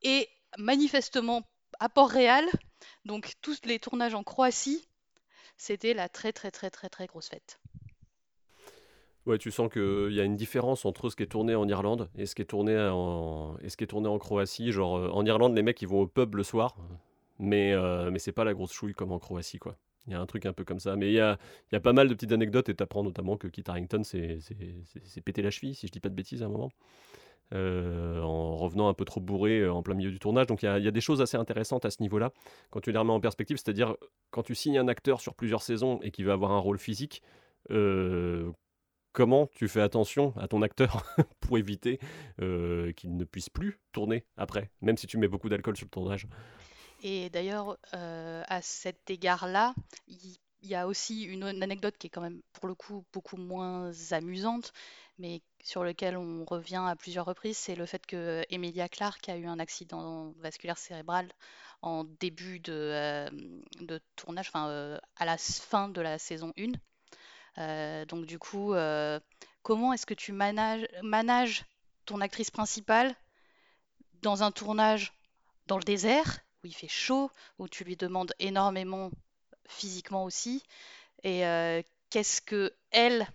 et 0.00 0.30
manifestement 0.58 1.42
à 1.80 1.88
Port-Réal, 1.88 2.44
donc 3.04 3.34
tous 3.42 3.60
les 3.64 3.78
tournages 3.78 4.14
en 4.14 4.22
Croatie, 4.22 4.86
c'était 5.56 5.94
la 5.94 6.08
très 6.08 6.32
très 6.32 6.50
très 6.50 6.70
très 6.70 6.88
très 6.88 7.06
grosse 7.06 7.28
fête. 7.28 7.60
Ouais, 9.26 9.38
tu 9.38 9.50
sens 9.50 9.72
qu'il 9.72 10.12
y 10.12 10.20
a 10.20 10.24
une 10.24 10.36
différence 10.36 10.84
entre 10.84 11.10
ce 11.10 11.16
qui 11.16 11.24
est 11.24 11.26
tourné 11.26 11.56
en 11.56 11.68
Irlande 11.68 12.08
et 12.14 12.26
ce 12.26 12.36
qui 12.36 12.42
est 12.42 12.46
tourné 12.46 12.78
en, 12.78 13.56
et 13.60 13.68
ce 13.68 13.76
qui 13.76 13.82
est 13.82 13.88
tourné 13.88 14.08
en 14.08 14.18
Croatie. 14.18 14.70
Genre, 14.70 14.96
euh, 14.96 15.10
en 15.10 15.26
Irlande, 15.26 15.56
les 15.56 15.62
mecs, 15.62 15.82
ils 15.82 15.88
vont 15.88 16.02
au 16.02 16.06
pub 16.06 16.36
le 16.36 16.44
soir, 16.44 16.76
mais, 17.40 17.72
euh, 17.72 18.10
mais 18.12 18.20
c'est 18.20 18.30
pas 18.30 18.44
la 18.44 18.54
grosse 18.54 18.72
chouille 18.72 18.94
comme 18.94 19.10
en 19.10 19.18
Croatie, 19.18 19.58
quoi. 19.58 19.76
Il 20.06 20.12
y 20.12 20.14
a 20.14 20.20
un 20.20 20.26
truc 20.26 20.46
un 20.46 20.52
peu 20.52 20.64
comme 20.64 20.78
ça. 20.78 20.94
Mais 20.94 21.08
il 21.08 21.14
y 21.14 21.20
a, 21.20 21.38
y 21.72 21.74
a 21.74 21.80
pas 21.80 21.92
mal 21.92 22.08
de 22.08 22.14
petites 22.14 22.30
anecdotes 22.30 22.68
et 22.68 22.74
t'apprends 22.76 23.02
notamment 23.02 23.36
que 23.36 23.48
Kit 23.48 23.64
Harington 23.66 24.04
s'est 24.04 24.38
pété 25.24 25.42
la 25.42 25.50
cheville, 25.50 25.74
si 25.74 25.88
je 25.88 25.92
dis 25.92 25.98
pas 25.98 26.08
de 26.08 26.14
bêtises 26.14 26.44
à 26.44 26.46
un 26.46 26.50
moment. 26.50 26.70
Euh, 27.54 28.20
en 28.22 28.56
revenant 28.56 28.88
un 28.88 28.94
peu 28.94 29.04
trop 29.04 29.20
bourré 29.20 29.68
en 29.68 29.80
plein 29.80 29.94
milieu 29.94 30.10
du 30.10 30.18
tournage. 30.18 30.48
Donc 30.48 30.62
il 30.62 30.66
y, 30.66 30.68
a, 30.68 30.90
des 30.90 31.00
choses 31.00 31.22
assez 31.22 31.36
intéressantes 31.36 31.84
à 31.84 31.90
ce 31.90 32.02
niveau-là, 32.02 32.32
quand 32.70 32.80
tu 32.80 32.90
les 32.90 32.98
remets 32.98 33.12
en 33.12 33.20
perspective, 33.20 33.56
c'est-à-dire 33.56 33.94
quand 34.30 34.42
tu 34.42 34.56
signes 34.56 34.78
un 34.78 34.88
acteur 34.88 35.20
sur 35.20 35.34
plusieurs 35.34 35.62
saisons 35.62 36.00
et 36.02 36.10
qu'il 36.10 36.26
va 36.26 36.32
avoir 36.32 36.50
un 36.50 36.58
rôle 36.58 36.78
physique, 36.78 37.22
comment 39.16 39.46
tu 39.54 39.66
fais 39.66 39.80
attention 39.80 40.34
à 40.36 40.46
ton 40.46 40.60
acteur 40.60 41.02
pour 41.40 41.56
éviter 41.56 41.98
euh, 42.42 42.92
qu'il 42.92 43.16
ne 43.16 43.24
puisse 43.24 43.48
plus 43.48 43.80
tourner 43.90 44.26
après, 44.36 44.70
même 44.82 44.98
si 44.98 45.06
tu 45.06 45.16
mets 45.16 45.26
beaucoup 45.26 45.48
d'alcool 45.48 45.74
sur 45.74 45.86
le 45.86 45.90
tournage? 45.90 46.28
Et 47.02 47.30
d'ailleurs, 47.30 47.78
euh, 47.94 48.42
à 48.46 48.60
cet 48.60 49.08
égard-là, 49.08 49.74
il 50.06 50.36
y, 50.62 50.74
a 50.74 50.86
aussi 50.86 51.22
une, 51.22 51.44
anecdote 51.44 51.96
qui 51.98 52.08
est 52.08 52.10
quand 52.10 52.20
même 52.20 52.42
pour 52.52 52.68
le 52.68 52.74
coup 52.74 53.06
beaucoup 53.10 53.38
moins 53.38 53.90
amusante, 54.10 54.74
mais 55.18 55.40
sur 55.66 55.82
lequel 55.82 56.16
on 56.16 56.44
revient 56.44 56.84
à 56.86 56.94
plusieurs 56.94 57.26
reprises, 57.26 57.58
c'est 57.58 57.74
le 57.74 57.86
fait 57.86 58.06
que 58.06 58.44
Emilia 58.50 58.88
Clarke 58.88 59.28
a 59.28 59.36
eu 59.36 59.46
un 59.46 59.58
accident 59.58 60.32
vasculaire 60.38 60.78
cérébral 60.78 61.28
en 61.82 62.04
début 62.04 62.60
de, 62.60 62.72
euh, 62.72 63.98
tournage, 64.14 64.46
enfin 64.48 65.00
à 65.16 65.24
la 65.24 65.36
fin 65.36 65.88
de 65.88 66.00
la 66.00 66.20
saison 66.20 66.52
1. 66.56 66.70
Euh, 67.58 68.04
donc 68.04 68.26
du 68.26 68.38
coup, 68.38 68.74
euh, 68.74 69.18
comment 69.64 69.92
est-ce 69.92 70.06
que 70.06 70.14
tu 70.14 70.30
manages, 70.30 71.64
ton 72.04 72.20
actrice 72.20 72.52
principale 72.52 73.12
dans 74.22 74.44
un 74.44 74.52
tournage 74.52 75.14
dans 75.66 75.78
le 75.78 75.84
désert, 75.84 76.38
où 76.62 76.68
il 76.68 76.74
fait 76.76 76.86
chaud, 76.86 77.28
où 77.58 77.66
tu 77.66 77.82
lui 77.82 77.96
demandes 77.96 78.32
énormément 78.38 79.10
physiquement 79.66 80.22
aussi, 80.22 80.62
et 81.24 81.44
euh, 81.44 81.82
qu'est-ce 82.10 82.40
que 82.40 82.72
elle, 82.92 83.26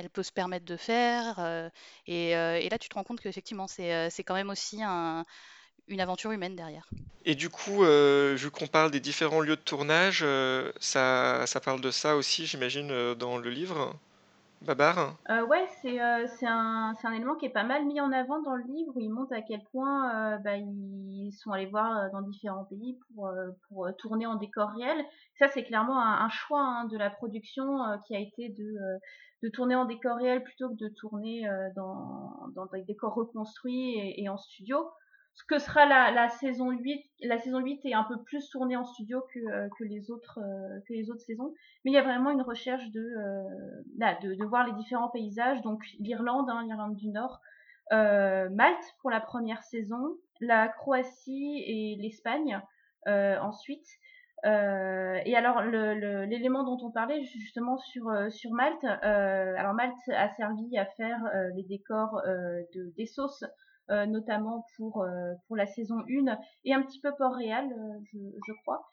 elle 0.00 0.10
peut 0.10 0.22
se 0.22 0.32
permettre 0.32 0.64
de 0.64 0.76
faire, 0.76 1.70
et, 2.06 2.34
là 2.34 2.78
tu 2.78 2.88
te 2.88 2.94
rends 2.94 3.04
compte 3.04 3.20
qu'effectivement 3.20 3.66
c'est 3.66 4.24
quand 4.24 4.34
même 4.34 4.50
aussi 4.50 4.82
une 4.82 6.00
aventure 6.00 6.32
humaine 6.32 6.56
derrière. 6.56 6.88
Et 7.24 7.34
du 7.34 7.48
coup, 7.48 7.84
vu 7.84 8.50
qu'on 8.50 8.66
parle 8.66 8.90
des 8.90 9.00
différents 9.00 9.40
lieux 9.40 9.56
de 9.56 9.60
tournage, 9.60 10.24
ça, 10.80 11.46
ça 11.46 11.60
parle 11.60 11.80
de 11.80 11.90
ça 11.90 12.16
aussi, 12.16 12.46
j'imagine, 12.46 13.14
dans 13.14 13.38
le 13.38 13.50
livre 13.50 13.94
Babar? 14.62 15.16
Euh, 15.30 15.46
Ouais, 15.46 15.66
c'est 15.80 16.00
euh, 16.00 16.26
un, 16.42 16.94
un, 17.02 17.12
élément 17.12 17.34
qui 17.34 17.46
est 17.46 17.50
pas 17.50 17.64
mal 17.64 17.86
mis 17.86 18.00
en 18.00 18.12
avant 18.12 18.42
dans 18.42 18.54
le 18.54 18.64
livre 18.64 18.92
où 18.94 19.00
ils 19.00 19.10
montrent 19.10 19.32
à 19.32 19.40
quel 19.40 19.62
point 19.72 20.34
euh, 20.34 20.38
bah, 20.38 20.56
ils 20.56 21.32
sont 21.32 21.50
allés 21.50 21.66
voir 21.66 21.96
euh, 21.96 22.08
dans 22.12 22.20
différents 22.20 22.64
pays 22.64 22.98
pour, 23.14 23.28
euh, 23.28 23.48
pour 23.68 23.88
tourner 23.96 24.26
en 24.26 24.34
décor 24.34 24.70
réel. 24.76 25.02
Ça, 25.38 25.48
c'est 25.48 25.64
clairement 25.64 25.98
un, 25.98 26.28
choix 26.28 26.60
hein, 26.60 26.84
de 26.86 26.98
la 26.98 27.08
production 27.08 27.78
qui 28.06 28.14
a 28.14 28.18
été 28.18 28.50
de, 28.50 28.76
de 29.42 29.48
tourner 29.48 29.74
en 29.74 29.84
décor 29.84 30.16
réel 30.16 30.42
plutôt 30.42 30.68
que 30.68 30.74
de 30.74 30.88
tourner 30.88 31.48
dans, 31.74 32.48
dans 32.54 32.66
des 32.66 32.82
décors 32.82 33.14
reconstruits 33.14 33.96
et, 34.16 34.28
en 34.28 34.36
studio. 34.36 34.86
Ce 35.34 35.44
que 35.44 35.58
sera 35.58 35.86
la, 35.86 36.28
saison 36.28 36.70
8 36.70 37.02
la 37.22 37.38
saison 37.38 37.60
8 37.60 37.86
est 37.86 37.94
un 37.94 38.04
peu 38.04 38.22
plus 38.22 38.48
tournée 38.50 38.76
en 38.76 38.84
studio 38.84 39.22
que, 39.32 39.38
euh, 39.38 39.68
les 39.80 40.10
autres 40.10 40.38
euh, 40.42 40.80
que 40.86 40.92
les 40.92 41.10
autres 41.10 41.22
saisons. 41.22 41.54
Mais 41.84 41.92
il 41.92 41.94
y 41.94 41.98
a 41.98 42.02
vraiment 42.02 42.30
une 42.30 42.42
recherche 42.42 42.90
de 42.90 43.00
euh, 43.00 44.22
de, 44.22 44.34
de, 44.34 44.44
voir 44.44 44.66
les 44.66 44.72
différents 44.72 45.08
paysages. 45.08 45.62
Donc 45.62 45.82
l'Irlande 45.98 46.50
hein, 46.50 46.62
l'Irlande 46.64 46.96
du 46.96 47.08
Nord 47.08 47.40
Malte 47.90 48.84
pour 49.00 49.10
la 49.10 49.20
première 49.20 49.62
saison 49.62 50.16
la 50.40 50.68
Croatie 50.68 51.62
et 51.66 51.96
l'Espagne 51.96 52.60
ensuite 53.06 53.86
et 54.44 55.36
alors 55.36 55.62
l'élément 55.62 56.64
dont 56.64 56.78
on 56.86 56.90
parlait 56.90 57.22
justement 57.24 57.76
sur 57.78 58.10
sur 58.30 58.52
Malte 58.52 58.84
alors 58.84 59.74
Malte 59.74 59.96
a 60.08 60.28
servi 60.34 60.78
à 60.78 60.86
faire 60.86 61.20
les 61.54 61.64
décors 61.64 62.20
de 62.74 62.92
des 62.96 63.06
sauces 63.06 63.44
euh, 63.90 64.06
notamment 64.06 64.64
pour, 64.76 65.02
euh, 65.02 65.32
pour 65.48 65.56
la 65.56 65.66
saison 65.66 65.96
1 66.08 66.38
et 66.64 66.72
un 66.72 66.82
petit 66.82 67.00
peu 67.00 67.12
Port-Réal, 67.18 67.72
euh, 67.72 67.98
je, 68.12 68.18
je, 68.46 68.52
crois. 68.62 68.86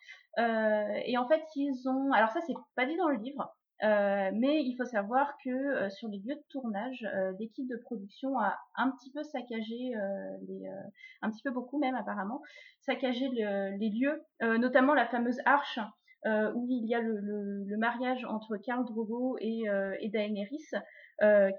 et 1.05 1.15
en 1.19 1.27
fait, 1.27 1.43
ils 1.55 1.87
ont... 1.87 2.11
Alors 2.13 2.31
ça, 2.31 2.39
c'est 2.47 2.55
pas 2.75 2.87
dit 2.87 2.97
dans 2.97 3.09
le 3.09 3.17
livre, 3.17 3.55
euh, 3.83 4.31
mais 4.33 4.63
il 4.63 4.75
faut 4.75 4.85
savoir 4.85 5.33
que 5.43 5.89
sur 5.89 6.07
les 6.07 6.17
lieux 6.19 6.35
de 6.35 6.43
tournage, 6.49 7.07
l'équipe 7.39 7.67
de 7.67 7.77
production 7.77 8.39
a 8.39 8.57
un 8.75 8.91
petit 8.91 9.11
peu 9.11 9.23
saccagé, 9.23 9.93
les, 10.47 10.67
un 11.21 11.29
petit 11.31 11.43
peu 11.43 11.51
beaucoup 11.51 11.79
même 11.79 11.95
apparemment, 11.95 12.41
saccagé 12.81 13.29
les 13.29 13.89
lieux, 13.89 14.21
notamment 14.41 14.93
la 14.93 15.05
fameuse 15.07 15.39
arche 15.45 15.79
où 16.25 16.67
il 16.69 16.87
y 16.87 16.95
a 16.95 17.01
le, 17.01 17.19
le, 17.19 17.63
le 17.65 17.77
mariage 17.77 18.25
entre 18.25 18.57
Karl 18.57 18.85
Drogo 18.85 19.37
et, 19.39 19.63
et 19.99 20.09
Daenerys, 20.09 20.69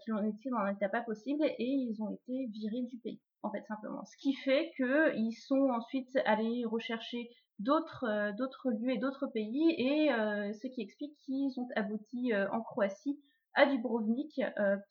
qui 0.03 0.13
ont 0.13 0.23
été 0.23 0.51
dans 0.51 0.59
un 0.59 0.73
état 0.73 0.89
pas 0.89 1.03
possible 1.03 1.45
et 1.45 1.65
ils 1.65 2.03
ont 2.03 2.11
été 2.11 2.47
virés 2.53 2.83
du 2.83 2.99
pays 2.99 3.21
en 3.43 3.51
fait 3.51 3.65
simplement. 3.67 4.05
Ce 4.05 4.17
qui 4.17 4.35
fait 4.35 4.73
qu'ils 4.77 5.33
sont 5.33 5.71
ensuite 5.71 6.19
allés 6.25 6.65
rechercher 6.65 7.31
d'autres 7.59 8.05
euh, 8.05 8.33
d'autres 8.33 8.71
lieux 8.71 8.91
et 8.91 8.99
d'autres 8.99 9.27
pays 9.27 9.75
et 9.79 10.13
euh, 10.13 10.53
ce 10.53 10.67
qui 10.69 10.81
explique 10.83 11.17
qu'ils 11.25 11.59
ont 11.59 11.69
abouti 11.77 12.33
euh, 12.33 12.49
en 12.51 12.61
Croatie 12.61 13.19
à 13.55 13.67
Dubrovnik 13.67 14.41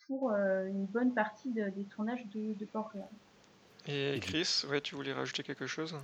pour 0.08 0.32
une 0.32 0.88
bonne 0.88 1.14
partie 1.14 1.54
des 1.54 1.86
tournages 1.86 2.26
de, 2.34 2.54
de 2.54 2.66
Port-Réal. 2.66 3.08
Et 3.88 4.20
Chris, 4.20 4.66
ouais, 4.70 4.82
tu 4.82 4.96
voulais 4.96 5.14
rajouter 5.14 5.42
quelque 5.42 5.68
chose? 5.68 5.96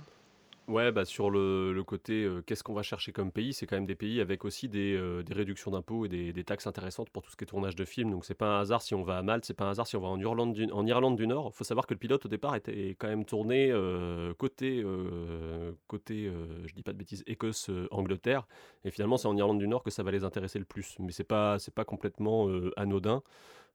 Ouais, 0.66 0.92
bah 0.92 1.04
sur 1.04 1.28
le, 1.28 1.82
côté 1.86 2.26
qu'est-ce 2.46 2.64
qu'on 2.64 2.72
va 2.72 2.82
chercher 2.82 3.12
comme 3.12 3.30
pays, 3.30 3.52
c'est 3.52 3.66
quand 3.66 3.76
même 3.76 3.84
des 3.84 3.94
pays 3.94 4.22
avec 4.22 4.46
aussi 4.46 4.66
des, 4.66 4.98
des 5.22 5.34
réductions 5.34 5.70
d'impôts 5.70 6.06
et 6.06 6.08
des, 6.08 6.44
taxes 6.44 6.66
intéressantes 6.66 7.10
pour 7.10 7.22
tout 7.22 7.30
ce 7.30 7.36
qui 7.36 7.44
est 7.44 7.46
tournage 7.46 7.76
de 7.76 7.84
films. 7.84 8.10
Donc 8.10 8.24
c'est 8.24 8.34
pas 8.34 8.56
un 8.56 8.60
hasard 8.60 8.80
si 8.80 8.94
on 8.94 9.02
va 9.02 9.18
à 9.18 9.22
Malte, 9.22 9.44
c'est 9.44 9.52
pas 9.52 9.66
un 9.66 9.70
hasard 9.72 9.86
si 9.86 9.94
on 9.96 10.00
va 10.00 10.08
en 10.08 10.18
Irlande 10.18 10.54
du, 10.54 10.70
en 10.72 10.86
Irlande 10.86 11.16
du 11.16 11.26
Nord. 11.26 11.50
Il 11.52 11.56
faut 11.56 11.64
savoir 11.64 11.86
que 11.86 11.92
le 11.92 11.98
pilote 11.98 12.24
au 12.24 12.28
départ 12.30 12.56
était 12.56 12.96
quand 12.98 13.08
même 13.08 13.26
tourné 13.26 13.72
côté, 14.38 14.82
côté 15.86 16.32
je 16.64 16.72
dis 16.72 16.82
pas 16.82 16.94
de 16.94 16.98
bêtises, 16.98 17.24
Écosse-Angleterre. 17.26 18.46
et 18.86 18.90
finalement 18.90 19.18
c'est 19.18 19.28
en 19.28 19.36
Irlande 19.36 19.58
du 19.58 19.68
Nord 19.68 19.82
que 19.82 19.90
ça 19.90 20.02
va 20.02 20.12
les 20.12 20.24
intéresser 20.24 20.58
le 20.58 20.64
plus. 20.64 20.96
Mais 20.98 21.12
c'est 21.12 21.24
pas, 21.24 21.58
pas 21.74 21.84
complètement 21.84 22.48
anodin. 22.78 23.22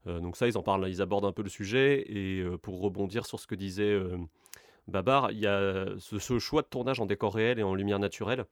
donc 0.07 0.37
ça, 0.37 0.47
ils 0.47 0.57
en 0.57 0.63
parlent, 0.63 0.89
ils 0.89 1.03
abordent 1.03 1.25
un 1.25 1.33
peu 1.33 1.43
le 1.43 1.49
sujet. 1.49 2.03
Et 2.07 2.43
pour 2.63 2.81
rebondir 2.81 3.27
sur 3.27 3.39
ce 3.39 3.45
que 3.45 3.53
disait 3.53 3.95
Babar, 4.89 5.31
il 5.31 5.39
y 5.39 5.47
a 5.47 5.85
ce, 5.99 6.39
choix 6.39 6.61
de 6.61 6.67
tournage 6.67 6.99
en 6.99 7.05
décor 7.05 7.33
réel 7.33 7.59
et 7.59 7.63
en 7.63 7.75
lumière 7.75 7.99
naturelle. 7.99 8.45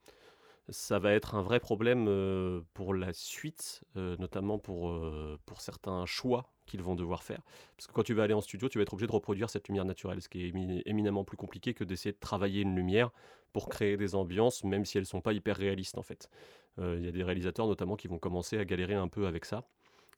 Ça 0.70 0.98
va 0.98 1.12
être 1.12 1.34
un 1.34 1.42
vrai 1.42 1.60
problème 1.60 2.06
euh, 2.08 2.60
pour 2.74 2.92
la 2.92 3.12
suite, 3.14 3.84
euh, 3.96 4.16
notamment 4.18 4.58
pour, 4.58 4.90
euh, 4.90 5.38
pour 5.46 5.62
certains 5.62 6.04
choix 6.04 6.52
qu'ils 6.66 6.82
vont 6.82 6.94
devoir 6.94 7.22
faire. 7.22 7.40
Parce 7.76 7.86
que 7.86 7.92
quand 7.92 8.02
tu 8.02 8.12
vas 8.12 8.24
aller 8.24 8.34
en 8.34 8.42
studio, 8.42 8.68
tu 8.68 8.78
vas 8.78 8.82
être 8.82 8.92
obligé 8.92 9.06
de 9.06 9.12
reproduire 9.12 9.48
cette 9.48 9.68
lumière 9.68 9.86
naturelle, 9.86 10.20
ce 10.20 10.28
qui 10.28 10.44
est 10.44 10.52
éminemment 10.84 11.24
plus 11.24 11.38
compliqué 11.38 11.72
que 11.72 11.84
d'essayer 11.84 12.12
de 12.12 12.18
travailler 12.18 12.60
une 12.60 12.76
lumière 12.76 13.10
pour 13.54 13.70
créer 13.70 13.96
des 13.96 14.14
ambiances, 14.14 14.62
même 14.64 14.84
si 14.84 14.98
elles 14.98 15.04
ne 15.04 15.08
sont 15.08 15.22
pas 15.22 15.32
hyper 15.32 15.56
réalistes 15.56 15.96
en 15.96 16.02
fait. 16.02 16.28
Il 16.76 17.04
y 17.04 17.08
a 17.08 17.12
des 17.12 17.24
réalisateurs 17.24 17.66
notamment 17.66 17.96
qui 17.96 18.06
vont 18.06 18.18
commencer 18.18 18.56
à 18.58 18.64
galérer 18.64 18.94
un 18.94 19.08
peu 19.08 19.26
avec 19.26 19.46
ça. 19.46 19.64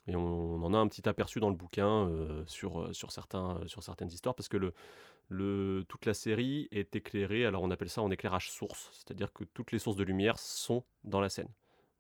Et 0.07 0.17
on, 0.17 0.65
en 0.65 0.75
a 0.75 0.79
un 0.79 0.89
petit 0.89 1.09
aperçu 1.09 1.41
dans 1.41 1.51
le 1.51 1.57
bouquin 1.57 2.11
sur, 2.47 2.95
sur, 2.95 3.13
certains, 3.13 3.61
sur 3.67 3.83
certaines 3.83 4.11
histoires, 4.11 4.35
parce 4.35 4.49
que 4.49 4.57
le, 4.57 4.73
le, 5.31 5.85
toute 5.89 6.07
la 6.07 6.15
série 6.15 6.69
est 6.73 6.95
éclairée, 6.97 7.47
alors 7.47 7.63
on 7.63 7.71
appelle 7.71 7.89
ça 7.89 8.03
en 8.03 8.11
éclairage 8.11 8.51
source, 8.51 8.91
c'est-à-dire 8.93 9.33
que 9.33 9.45
toutes 9.45 9.73
les 9.73 9.79
sources 9.79 9.97
de 9.97 10.03
lumière 10.03 10.39
sont 10.39 10.85
dans 11.05 11.21
la 11.21 11.29
scène. 11.29 11.49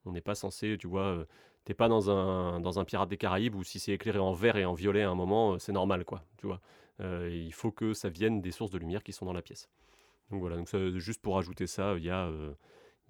On 0.04 0.12
n'est 0.12 0.20
pas 0.20 0.34
censé, 0.34 0.76
tu 0.78 0.88
vois, 0.88 1.06
euh, 1.06 1.24
t'es 1.64 1.74
pas 1.74 1.88
dans 1.88 2.10
un, 2.10 2.60
dans 2.60 2.80
un 2.80 2.84
Pirate 2.84 3.08
des 3.08 3.16
Caraïbes 3.16 3.54
où 3.54 3.62
si 3.62 3.78
c'est 3.78 3.92
éclairé 3.92 4.18
en 4.18 4.32
vert 4.32 4.56
et 4.56 4.64
en 4.64 4.74
violet 4.74 5.02
à 5.02 5.10
un 5.10 5.14
moment, 5.14 5.52
euh, 5.52 5.58
c'est 5.58 5.72
normal, 5.72 6.04
quoi, 6.04 6.24
tu 6.38 6.46
vois. 6.46 6.60
Euh, 7.00 7.30
il 7.32 7.54
faut 7.54 7.70
que 7.70 7.94
ça 7.94 8.08
vienne 8.08 8.42
des 8.42 8.50
sources 8.50 8.72
de 8.72 8.78
lumière 8.78 9.04
qui 9.04 9.12
sont 9.12 9.24
dans 9.24 9.32
la 9.32 9.42
pièce. 9.42 9.70
Donc 10.30 10.40
voilà, 10.40 10.56
donc 10.56 10.68
juste 10.98 11.22
pour 11.22 11.38
ajouter 11.38 11.66
ça, 11.66 11.94
il 11.96 12.04
y 12.04 12.10
a 12.10 12.30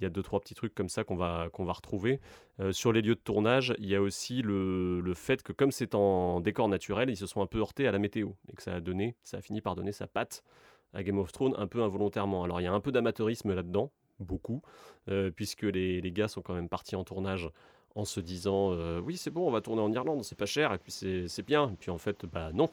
il 0.00 0.04
y 0.04 0.06
a 0.06 0.10
deux, 0.10 0.22
trois 0.22 0.40
petits 0.40 0.54
trucs 0.54 0.74
comme 0.74 0.88
ça 0.88 1.04
qu'on 1.04 1.16
va, 1.16 1.48
qu'on 1.52 1.64
va 1.64 1.72
retrouver. 1.72 2.20
Euh, 2.58 2.72
sur 2.72 2.92
les 2.92 3.02
lieux 3.02 3.14
de 3.14 3.20
tournage, 3.20 3.74
il 3.78 3.86
y 3.86 3.94
a 3.94 4.00
aussi 4.00 4.42
le, 4.42 5.00
le 5.00 5.14
fait 5.14 5.42
que 5.42 5.52
comme 5.52 5.70
c'est 5.70 5.94
en 5.94 6.40
décor 6.40 6.68
naturel, 6.68 7.10
ils 7.10 7.16
se 7.16 7.26
sont 7.26 7.42
un 7.42 7.46
peu 7.46 7.58
heurtés 7.58 7.86
à 7.86 7.92
la 7.92 7.98
météo 7.98 8.30
et 8.48 8.56
que 8.56 8.62
ça 8.62 8.74
a 8.74 8.80
donné, 8.80 9.16
ça 9.22 9.38
a 9.38 9.40
fini 9.42 9.60
par 9.60 9.74
donner 9.74 9.92
sa 9.92 10.06
patte 10.06 10.42
à 10.94 11.02
Game 11.02 11.18
of 11.18 11.32
Thrones 11.32 11.54
un 11.56 11.66
peu 11.66 11.82
involontairement. 11.82 12.44
Alors 12.44 12.60
il 12.60 12.64
y 12.64 12.66
a 12.66 12.72
un 12.72 12.80
peu 12.80 12.92
d'amateurisme 12.92 13.54
là-dedans, 13.54 13.92
beaucoup, 14.18 14.62
euh, 15.08 15.30
puisque 15.30 15.62
les, 15.62 16.00
les, 16.00 16.12
gars 16.12 16.28
sont 16.28 16.42
quand 16.42 16.54
même 16.54 16.68
partis 16.68 16.96
en 16.96 17.04
tournage 17.04 17.50
en 17.94 18.04
se 18.04 18.20
disant 18.20 18.72
euh, 18.72 19.00
oui 19.00 19.16
c'est 19.16 19.30
bon 19.30 19.48
on 19.48 19.50
va 19.50 19.60
tourner 19.60 19.82
en 19.82 19.92
Irlande 19.92 20.22
c'est 20.22 20.38
pas 20.38 20.46
cher 20.46 20.72
et 20.72 20.78
puis 20.78 20.92
c'est 20.92 21.42
bien 21.44 21.70
et 21.70 21.76
puis 21.76 21.90
en 21.90 21.98
fait 21.98 22.24
bah 22.24 22.50
non 22.54 22.70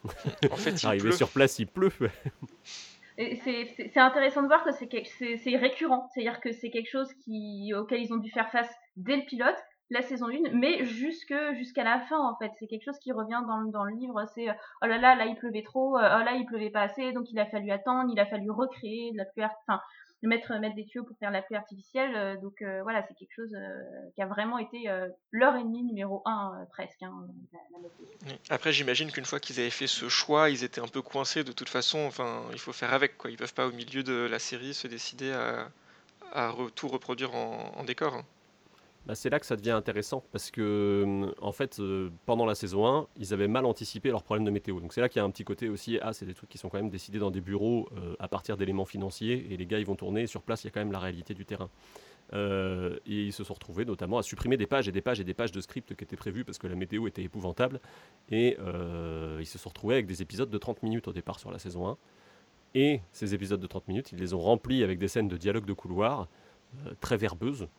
en 0.51 0.55
fait 0.55 0.75
arrivé 0.85 1.11
sur 1.11 1.29
place 1.29 1.57
il 1.57 1.65
pleut 1.65 1.91
c'est 3.17 3.97
intéressant 3.97 4.43
de 4.43 4.47
voir 4.47 4.63
que 4.63 4.71
c'est 4.71 5.57
récurrent, 5.57 6.09
c'est-à-dire 6.13 6.39
que 6.39 6.51
c'est 6.51 6.69
quelque 6.69 6.89
chose 6.89 7.11
qui, 7.25 7.73
auquel 7.75 8.01
ils 8.01 8.13
ont 8.13 8.17
dû 8.17 8.29
faire 8.31 8.49
face 8.51 8.71
dès 8.95 9.17
le 9.17 9.25
pilote, 9.25 9.57
la 9.89 10.01
saison 10.01 10.27
1, 10.27 10.51
mais 10.53 10.83
jusque 10.83 11.33
jusqu'à 11.53 11.83
la 11.83 12.01
fin 12.01 12.19
en 12.19 12.35
fait. 12.37 12.51
C'est 12.59 12.67
quelque 12.67 12.83
chose 12.83 12.99
qui 12.99 13.11
revient 13.13 13.41
dans, 13.47 13.63
dans 13.63 13.85
le 13.85 13.95
livre. 13.95 14.25
C'est 14.35 14.47
oh 14.49 14.85
là 14.85 14.97
là, 14.97 15.15
là 15.15 15.25
il 15.25 15.35
pleuvait 15.35 15.63
trop, 15.63 15.95
oh 15.95 15.99
là 15.99 16.33
il 16.33 16.45
pleuvait 16.45 16.69
pas 16.69 16.81
assez, 16.81 17.13
donc 17.13 17.31
il 17.31 17.39
a 17.39 17.45
fallu 17.45 17.71
attendre, 17.71 18.09
il 18.11 18.19
a 18.19 18.25
fallu 18.25 18.51
recréer 18.51 19.11
de 19.13 19.17
la 19.17 19.25
pluie, 19.25 19.43
enfin 19.67 19.81
mettre 20.23 20.51
mettre 20.59 20.75
des 20.75 20.85
tuyaux 20.85 21.03
pour 21.03 21.15
faire 21.19 21.29
la 21.29 21.41
pluie 21.41 21.55
artificielle. 21.55 22.15
Euh, 22.15 22.37
donc 22.37 22.61
euh, 22.61 22.81
voilà, 22.81 23.05
c'est 23.07 23.13
quelque 23.13 23.33
chose 23.35 23.53
euh, 23.53 24.09
qui 24.15 24.21
a 24.21 24.25
vraiment 24.25 24.57
été 24.57 24.89
leur 25.31 25.55
ennemi 25.55 25.83
numéro 25.83 26.23
un 26.25 26.65
presque. 26.71 27.03
Hein, 27.03 27.27
Après, 28.49 28.71
j'imagine 28.71 29.11
qu'une 29.11 29.25
fois 29.25 29.39
qu'ils 29.39 29.59
avaient 29.59 29.69
fait 29.69 29.87
ce 29.87 30.09
choix, 30.09 30.49
ils 30.49 30.63
étaient 30.63 30.81
un 30.81 30.87
peu 30.87 31.01
coincés 31.01 31.43
de 31.43 31.51
toute 31.51 31.69
façon. 31.69 31.99
Enfin, 31.99 32.43
il 32.53 32.59
faut 32.59 32.73
faire 32.73 32.93
avec 32.93 33.17
quoi. 33.17 33.29
Ils 33.29 33.37
peuvent 33.37 33.53
pas 33.53 33.67
au 33.67 33.71
milieu 33.71 34.01
de 34.01 34.27
la 34.29 34.39
série 34.39 34.73
se 34.73 34.87
décider 34.87 35.31
à, 35.31 35.69
à 36.33 36.53
tout 36.75 36.87
reproduire 36.87 37.35
en, 37.35 37.73
en 37.75 37.83
décor. 37.83 38.15
Hein. 38.15 38.25
Bah, 39.07 39.15
c'est 39.15 39.29
là 39.29 39.39
que 39.39 39.45
ça 39.45 39.55
devient 39.55 39.71
intéressant 39.71 40.21
parce 40.33 40.51
que 40.51 40.61
euh, 41.07 41.31
en 41.39 41.53
fait 41.53 41.79
euh, 41.79 42.09
pendant 42.25 42.45
la 42.45 42.55
saison 42.55 42.85
1 42.85 43.07
ils 43.15 43.33
avaient 43.33 43.47
mal 43.47 43.65
anticipé 43.65 44.09
leurs 44.09 44.21
problèmes 44.21 44.43
de 44.43 44.51
météo. 44.51 44.81
Donc 44.81 44.91
c'est 44.91 44.99
là 44.99 45.07
qu'il 45.07 45.21
y 45.21 45.23
a 45.23 45.25
un 45.25 45.29
petit 45.29 45.45
côté 45.45 45.69
aussi 45.69 45.97
ah 46.01 46.11
c'est 46.11 46.25
des 46.25 46.33
trucs 46.33 46.49
qui 46.49 46.57
sont 46.57 46.67
quand 46.67 46.77
même 46.77 46.89
décidés 46.89 47.17
dans 47.17 47.31
des 47.31 47.39
bureaux 47.39 47.87
euh, 47.95 48.15
à 48.19 48.27
partir 48.27 48.57
d'éléments 48.57 48.83
financiers 48.83 49.47
et 49.49 49.55
les 49.55 49.65
gars 49.65 49.79
ils 49.79 49.85
vont 49.85 49.95
tourner 49.95 50.27
sur 50.27 50.41
place 50.41 50.65
il 50.65 50.67
y 50.67 50.69
a 50.69 50.71
quand 50.71 50.81
même 50.81 50.91
la 50.91 50.99
réalité 50.99 51.33
du 51.33 51.45
terrain. 51.45 51.69
Et 52.33 52.97
ils 53.23 53.31
se 53.31 53.45
sont 53.45 53.53
retrouvés 53.53 53.85
notamment 53.85 54.17
à 54.17 54.23
supprimer 54.23 54.57
des 54.57 54.67
pages 54.67 54.89
et 54.89 54.91
des 54.91 55.01
pages 55.01 55.21
et 55.21 55.23
des 55.23 55.33
pages 55.33 55.53
de 55.53 55.61
script 55.61 55.95
qui 55.95 56.03
étaient 56.03 56.17
prévues 56.17 56.43
parce 56.43 56.57
que 56.57 56.67
la 56.67 56.75
météo 56.75 57.07
était 57.07 57.23
épouvantable. 57.23 57.79
Et 58.29 58.57
ils 59.39 59.45
se 59.45 59.57
sont 59.57 59.69
retrouvés 59.69 59.93
avec 59.93 60.07
des 60.07 60.21
épisodes 60.21 60.49
de 60.49 60.57
30 60.57 60.83
minutes 60.83 61.07
au 61.07 61.13
départ 61.13 61.39
sur 61.39 61.51
la 61.51 61.59
saison 61.59 61.87
1 61.87 61.97
et 62.75 62.99
ces 63.13 63.33
épisodes 63.33 63.61
de 63.61 63.67
30 63.67 63.87
minutes 63.87 64.11
ils 64.11 64.19
les 64.19 64.33
ont 64.33 64.41
remplis 64.41 64.83
avec 64.83 64.99
des 64.99 65.07
scènes 65.07 65.29
de 65.29 65.37
dialogue 65.37 65.65
de 65.65 65.71
couloir 65.71 66.27
très 66.99 67.15
verbeuses 67.15 67.69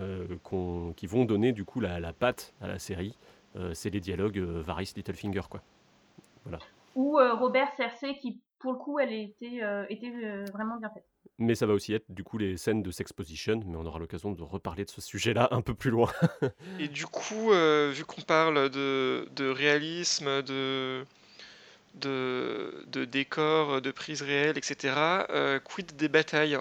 euh, 0.00 0.92
qui 0.96 1.06
vont 1.06 1.24
donner 1.24 1.52
du 1.52 1.64
coup 1.64 1.80
la, 1.80 2.00
la 2.00 2.12
patte 2.12 2.54
à 2.60 2.68
la 2.68 2.78
série. 2.78 3.16
Euh, 3.56 3.72
c'est 3.74 3.90
les 3.90 4.00
dialogues 4.00 4.38
euh, 4.38 4.62
Varys 4.62 4.92
Littlefinger, 4.96 5.42
quoi. 5.48 5.62
Voilà. 6.44 6.58
Ou 6.94 7.18
Robert 7.38 7.72
Cersei, 7.76 8.16
qui 8.18 8.40
pour 8.58 8.72
le 8.72 8.78
coup, 8.78 8.98
elle 8.98 9.12
était, 9.12 9.60
était 9.88 10.10
vraiment 10.52 10.78
bien 10.78 10.90
faite. 10.90 11.04
Mais 11.38 11.54
ça 11.54 11.64
va 11.64 11.74
aussi 11.74 11.94
être 11.94 12.06
du 12.08 12.24
coup 12.24 12.38
les 12.38 12.56
scènes 12.56 12.82
de 12.82 12.90
sexposition, 12.90 13.62
mais 13.64 13.76
on 13.76 13.86
aura 13.86 14.00
l'occasion 14.00 14.32
de 14.32 14.42
reparler 14.42 14.84
de 14.84 14.90
ce 14.90 15.00
sujet-là 15.00 15.46
un 15.52 15.60
peu 15.60 15.74
plus 15.74 15.90
loin. 15.90 16.10
Et 16.80 16.88
du 16.88 17.06
coup, 17.06 17.52
vu 17.52 18.04
qu'on 18.04 18.22
parle 18.22 18.68
de, 18.70 19.28
de 19.36 19.48
réalisme, 19.48 20.42
de, 20.42 21.04
de, 21.94 22.84
de 22.88 23.04
décor, 23.04 23.80
de 23.80 23.92
prise 23.92 24.22
réelle, 24.22 24.58
etc., 24.58 24.96
quid 25.64 25.94
des 25.94 26.08
batailles 26.08 26.58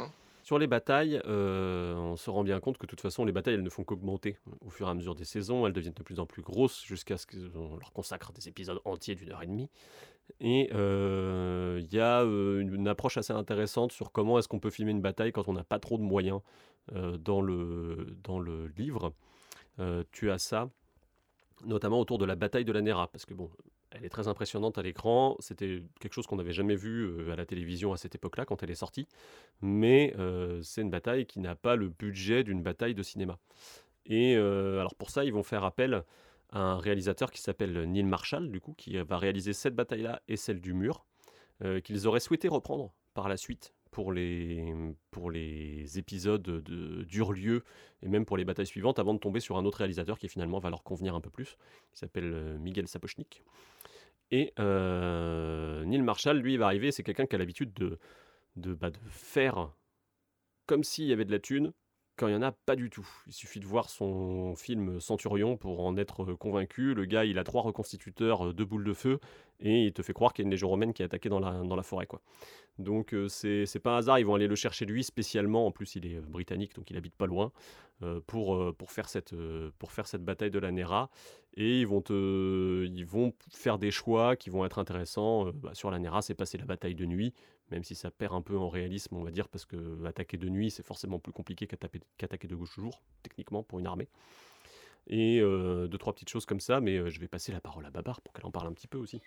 sur 0.47 0.57
les 0.57 0.67
batailles, 0.67 1.21
euh, 1.25 1.93
on 1.95 2.15
se 2.15 2.29
rend 2.29 2.41
bien 2.41 2.61
compte 2.61 2.77
que 2.77 2.85
de 2.85 2.89
toute 2.89 3.01
façon, 3.01 3.25
les 3.25 3.33
batailles, 3.33 3.61
ne 3.61 3.69
font 3.69 3.83
qu'augmenter 3.83 4.37
au 4.61 4.69
fur 4.69 4.87
et 4.87 4.89
à 4.89 4.93
mesure 4.93 5.13
des 5.13 5.25
saisons. 5.25 5.67
Elles 5.67 5.73
deviennent 5.73 5.93
de 5.93 6.03
plus 6.03 6.21
en 6.21 6.25
plus 6.25 6.41
grosses 6.41 6.85
jusqu'à 6.85 7.17
ce 7.17 7.27
qu'on 7.27 7.75
leur 7.75 7.91
consacre 7.91 8.31
des 8.31 8.47
épisodes 8.47 8.79
entiers 8.85 9.15
d'une 9.15 9.33
heure 9.33 9.43
et 9.43 9.47
demie. 9.47 9.69
Et 10.39 10.69
euh, 10.73 11.81
il 11.83 11.93
y 11.93 11.99
a 11.99 12.21
euh, 12.21 12.61
une, 12.61 12.87
approche 12.87 13.17
assez 13.17 13.33
intéressante 13.33 13.91
sur 13.91 14.13
comment 14.13 14.39
est-ce 14.39 14.47
qu'on 14.47 14.61
peut 14.61 14.69
filmer 14.69 14.91
une 14.91 15.01
bataille 15.01 15.33
quand 15.33 15.49
on 15.49 15.53
n'a 15.53 15.65
pas 15.65 15.79
trop 15.79 15.97
de 15.97 16.03
moyens 16.03 16.39
dans, 16.93 17.41
le, 17.41 18.17
dans 18.23 18.39
le 18.39 18.67
livre. 18.77 19.11
tu 20.13 20.31
as 20.31 20.37
ça, 20.37 20.69
notamment 21.65 21.99
autour 21.99 22.19
de 22.19 22.23
la 22.23 22.35
bataille 22.35 22.63
de 22.63 22.71
la 22.71 22.81
Nera. 22.81 23.09
Parce 23.09 23.25
que 23.25 23.33
bon, 23.33 23.49
elle 23.97 24.05
est 24.05 24.09
très 24.09 24.27
impressionnante 24.27 24.77
à 24.77 24.81
l'écran. 24.81 25.35
C'était 25.39 25.83
quelque 25.99 26.13
chose 26.13 26.27
qu'on 26.27 26.35
n'avait 26.35 26.53
jamais 26.53 26.75
vu 26.75 27.03
euh, 27.03 27.31
à 27.31 27.35
la 27.35 27.45
télévision 27.45 27.93
à 27.93 27.97
cette 27.97 28.15
époque-là 28.15 28.45
quand 28.45 28.63
elle 28.63 28.71
est 28.71 28.75
sortie. 28.75 29.07
Mais 29.61 30.13
euh, 30.17 30.61
c'est 30.61 30.81
une 30.81 30.89
bataille 30.89 31.25
qui 31.25 31.39
n'a 31.39 31.55
pas 31.55 31.75
le 31.75 31.89
budget 31.89 32.43
d'une 32.43 32.61
bataille 32.61 32.95
de 32.95 33.03
cinéma. 33.03 33.39
Et 34.05 34.35
euh, 34.35 34.79
alors 34.79 34.95
pour 34.95 35.09
ça, 35.09 35.25
ils 35.25 35.33
vont 35.33 35.43
faire 35.43 35.63
appel 35.63 36.03
à 36.51 36.59
un 36.59 36.77
réalisateur 36.77 37.31
qui 37.31 37.41
s'appelle 37.41 37.83
Neil 37.91 38.03
Marshall, 38.03 38.49
du 38.51 38.61
coup, 38.61 38.73
qui 38.77 38.97
va 38.97 39.17
réaliser 39.17 39.51
cette 39.51 39.75
bataille-là 39.75 40.21
et 40.29 40.37
celle 40.37 40.61
du 40.61 40.73
mur, 40.73 41.05
qu'ils 41.83 42.07
auraient 42.07 42.21
souhaité 42.21 42.47
reprendre 42.47 42.93
par 43.13 43.27
la 43.27 43.35
suite 43.35 43.73
pour 43.91 44.13
les, 44.13 44.73
pour 45.11 45.29
les 45.29 45.99
épisodes 45.99 46.41
de 46.41 47.03
d'Urlieu 47.03 47.63
et 48.01 48.07
même 48.07 48.25
pour 48.25 48.37
les 48.37 48.45
batailles 48.45 48.67
suivantes 48.67 48.99
avant 48.99 49.13
de 49.13 49.19
tomber 49.19 49.41
sur 49.41 49.57
un 49.57 49.65
autre 49.65 49.79
réalisateur 49.79 50.19
qui 50.19 50.29
finalement 50.29 50.59
va 50.59 50.69
leur 50.69 50.83
convenir 50.83 51.15
un 51.15 51.19
peu 51.19 51.29
plus, 51.29 51.57
qui 51.91 51.99
s'appelle 51.99 52.57
Miguel 52.59 52.87
Sapochnik. 52.87 53.43
Et 54.31 54.53
euh, 54.59 55.85
Neil 55.85 56.01
Marshall, 56.01 56.37
lui, 56.37 56.57
va 56.57 56.65
arriver, 56.65 56.91
c'est 56.91 57.03
quelqu'un 57.03 57.25
qui 57.25 57.35
a 57.35 57.39
l'habitude 57.39 57.73
de, 57.73 57.97
de, 58.55 58.73
bah, 58.73 58.89
de 58.89 58.97
faire 59.09 59.71
comme 60.65 60.83
s'il 60.83 61.05
y 61.05 61.13
avait 61.13 61.25
de 61.25 61.31
la 61.31 61.39
thune, 61.39 61.71
quand 62.17 62.27
il 62.27 62.31
n'y 62.31 62.37
en 62.37 62.41
a 62.41 62.51
pas 62.51 62.75
du 62.75 62.89
tout. 62.89 63.07
Il 63.27 63.33
suffit 63.33 63.59
de 63.59 63.65
voir 63.65 63.89
son 63.89 64.55
film 64.55 64.99
Centurion 64.99 65.55
pour 65.55 65.85
en 65.85 65.95
être 65.97 66.33
convaincu. 66.33 66.93
Le 66.93 67.05
gars, 67.05 67.25
il 67.25 67.39
a 67.39 67.43
trois 67.43 67.61
reconstituteurs, 67.61 68.53
deux 68.53 68.65
boules 68.65 68.83
de 68.83 68.93
feu, 68.93 69.19
et 69.59 69.85
il 69.85 69.93
te 69.93 70.01
fait 70.01 70.13
croire 70.13 70.33
qu'il 70.33 70.43
y 70.43 70.45
a 70.45 70.47
une 70.47 70.51
légion 70.51 70.67
romaine 70.67 70.93
qui 70.93 71.03
est 71.03 71.05
attaquée 71.05 71.29
dans 71.29 71.39
la, 71.39 71.83
forêt. 71.83 72.07
Donc 72.79 73.13
euh, 73.13 73.27
c'est 73.27 73.79
pas 73.79 73.95
un 73.95 73.97
hasard, 73.97 74.19
ils 74.19 74.25
vont 74.25 74.35
aller 74.35 74.47
le 74.47 74.55
chercher 74.55 74.85
lui 74.85 75.03
spécialement, 75.03 75.65
en 75.65 75.71
plus 75.71 75.95
il 75.95 76.05
est 76.05 76.17
euh, 76.17 76.21
britannique, 76.21 76.75
donc 76.75 76.89
il 76.91 76.97
habite 76.97 77.15
pas 77.15 77.25
loin, 77.25 77.51
euh, 78.03 78.19
pour, 78.27 78.75
pour, 78.75 78.91
faire 78.91 79.09
cette, 79.09 79.33
bataille 80.23 80.51
de 80.51 80.59
la 80.59 80.71
Nera. 80.71 81.09
Et 81.55 81.79
ils 81.79 81.87
vont, 81.87 82.01
te, 82.01 82.85
ils 82.85 83.05
vont 83.05 83.33
faire 83.51 83.79
des 83.79 83.89
choix 83.89 84.35
qui 84.35 84.51
vont 84.51 84.63
être 84.63 84.77
intéressants. 84.77 85.51
Bah, 85.53 85.71
sur 85.73 85.89
la 85.89 85.97
Nera, 85.97 86.21
c'est 86.21 86.35
passer 86.35 86.59
la 86.59 86.65
bataille 86.65 86.93
de 86.93 87.05
nuit, 87.05 87.33
même 87.71 87.83
si 87.83 87.95
ça 87.95 88.11
perd 88.11 88.35
un 88.35 88.43
peu 88.43 88.55
en 88.55 88.69
réalisme, 88.69 89.15
on 89.15 89.23
va 89.23 89.31
dire, 89.31 89.47
parce 89.47 89.65
que 89.65 90.05
attaquer 90.05 90.37
de 90.37 90.49
nuit, 90.49 90.69
c'est 90.69 90.85
forcément 90.85 91.17
plus 91.17 91.33
compliqué 91.33 91.65
qu'attaquer 91.65 92.47
de 92.47 92.57
jour, 92.63 93.01
techniquement, 93.23 93.63
pour 93.63 93.79
une 93.79 93.87
armée. 93.87 94.07
Et 95.07 95.39
deux, 95.39 95.97
trois 95.97 96.13
petites 96.13 96.29
choses 96.29 96.45
comme 96.45 96.59
ça, 96.59 96.79
mais 96.79 97.09
je 97.09 97.19
vais 97.19 97.27
passer 97.27 97.51
la 97.51 97.59
parole 97.59 97.87
à 97.87 97.89
Babar 97.89 98.21
pour 98.21 98.33
qu'elle 98.33 98.45
en 98.45 98.51
parle 98.51 98.67
un 98.67 98.73
petit 98.73 98.87
peu 98.87 98.99
aussi. 98.99 99.19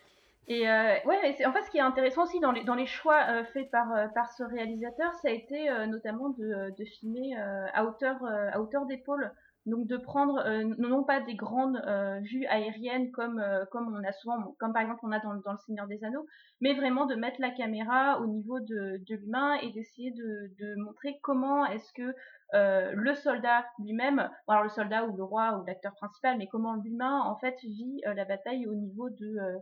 Et 0.49 0.69
euh, 0.69 0.95
ouais, 1.05 1.37
en 1.47 1.53
fait, 1.53 1.63
ce 1.63 1.71
qui 1.71 1.79
est 1.79 1.83
intéressant 1.83 2.25
aussi 2.25 2.41
dans 2.41 2.51
les, 2.51 2.65
dans 2.65 2.75
les 2.75 2.87
choix 2.87 3.25
euh, 3.29 3.45
faits 3.45 3.71
par, 3.71 3.93
euh, 3.93 4.09
par 4.09 4.33
ce 4.33 4.43
réalisateur, 4.43 5.15
ça 5.15 5.29
a 5.29 5.31
été 5.31 5.71
euh, 5.71 5.87
notamment 5.87 6.31
de, 6.31 6.75
de 6.77 6.85
filmer 6.85 7.37
à 7.73 7.85
hauteur, 7.85 8.17
à 8.25 8.61
hauteur 8.61 8.87
d'épaule. 8.87 9.33
Donc 9.71 9.87
de 9.87 9.97
prendre 9.97 10.43
non 10.79 11.05
pas 11.05 11.21
des 11.21 11.35
grandes 11.35 11.81
vues 12.23 12.47
aériennes 12.47 13.11
comme, 13.13 13.43
comme 13.71 13.95
on 13.95 14.05
a 14.07 14.13
souvent, 14.13 14.55
comme 14.59 14.73
par 14.73 14.83
exemple 14.83 15.01
on 15.03 15.13
a 15.13 15.21
dans, 15.21 15.35
dans, 15.37 15.53
Le 15.53 15.59
Seigneur 15.59 15.87
des 15.87 16.03
Anneaux, 16.05 16.27
mais 16.61 16.75
vraiment 16.75 17.07
de 17.07 17.15
mettre 17.15 17.41
la 17.41 17.51
caméra 17.51 18.21
au 18.21 18.27
niveau 18.27 18.61
de, 18.61 19.01
l'humain 19.09 19.55
et 19.63 19.71
d'essayer 19.71 20.13
de, 20.13 20.75
montrer 20.83 21.19
comment 21.23 21.67
est-ce 21.67 21.93
que 21.93 22.15
le 22.53 23.15
soldat 23.15 23.65
lui-même, 23.79 24.29
alors 24.49 24.65
le 24.65 24.71
soldat 24.71 25.07
ou 25.07 25.17
le 25.17 25.25
roi 25.25 25.59
ou 25.59 25.67
l'acteur 25.67 25.95
principal, 25.95 26.37
mais 26.39 26.47
comment 26.49 26.75
l'humain 26.75 27.21
en 27.23 27.37
fait 27.37 27.57
vit 27.63 28.03
la 28.05 28.25
bataille 28.25 28.67
au 28.67 28.75
niveau 28.75 29.09
de 29.11 29.61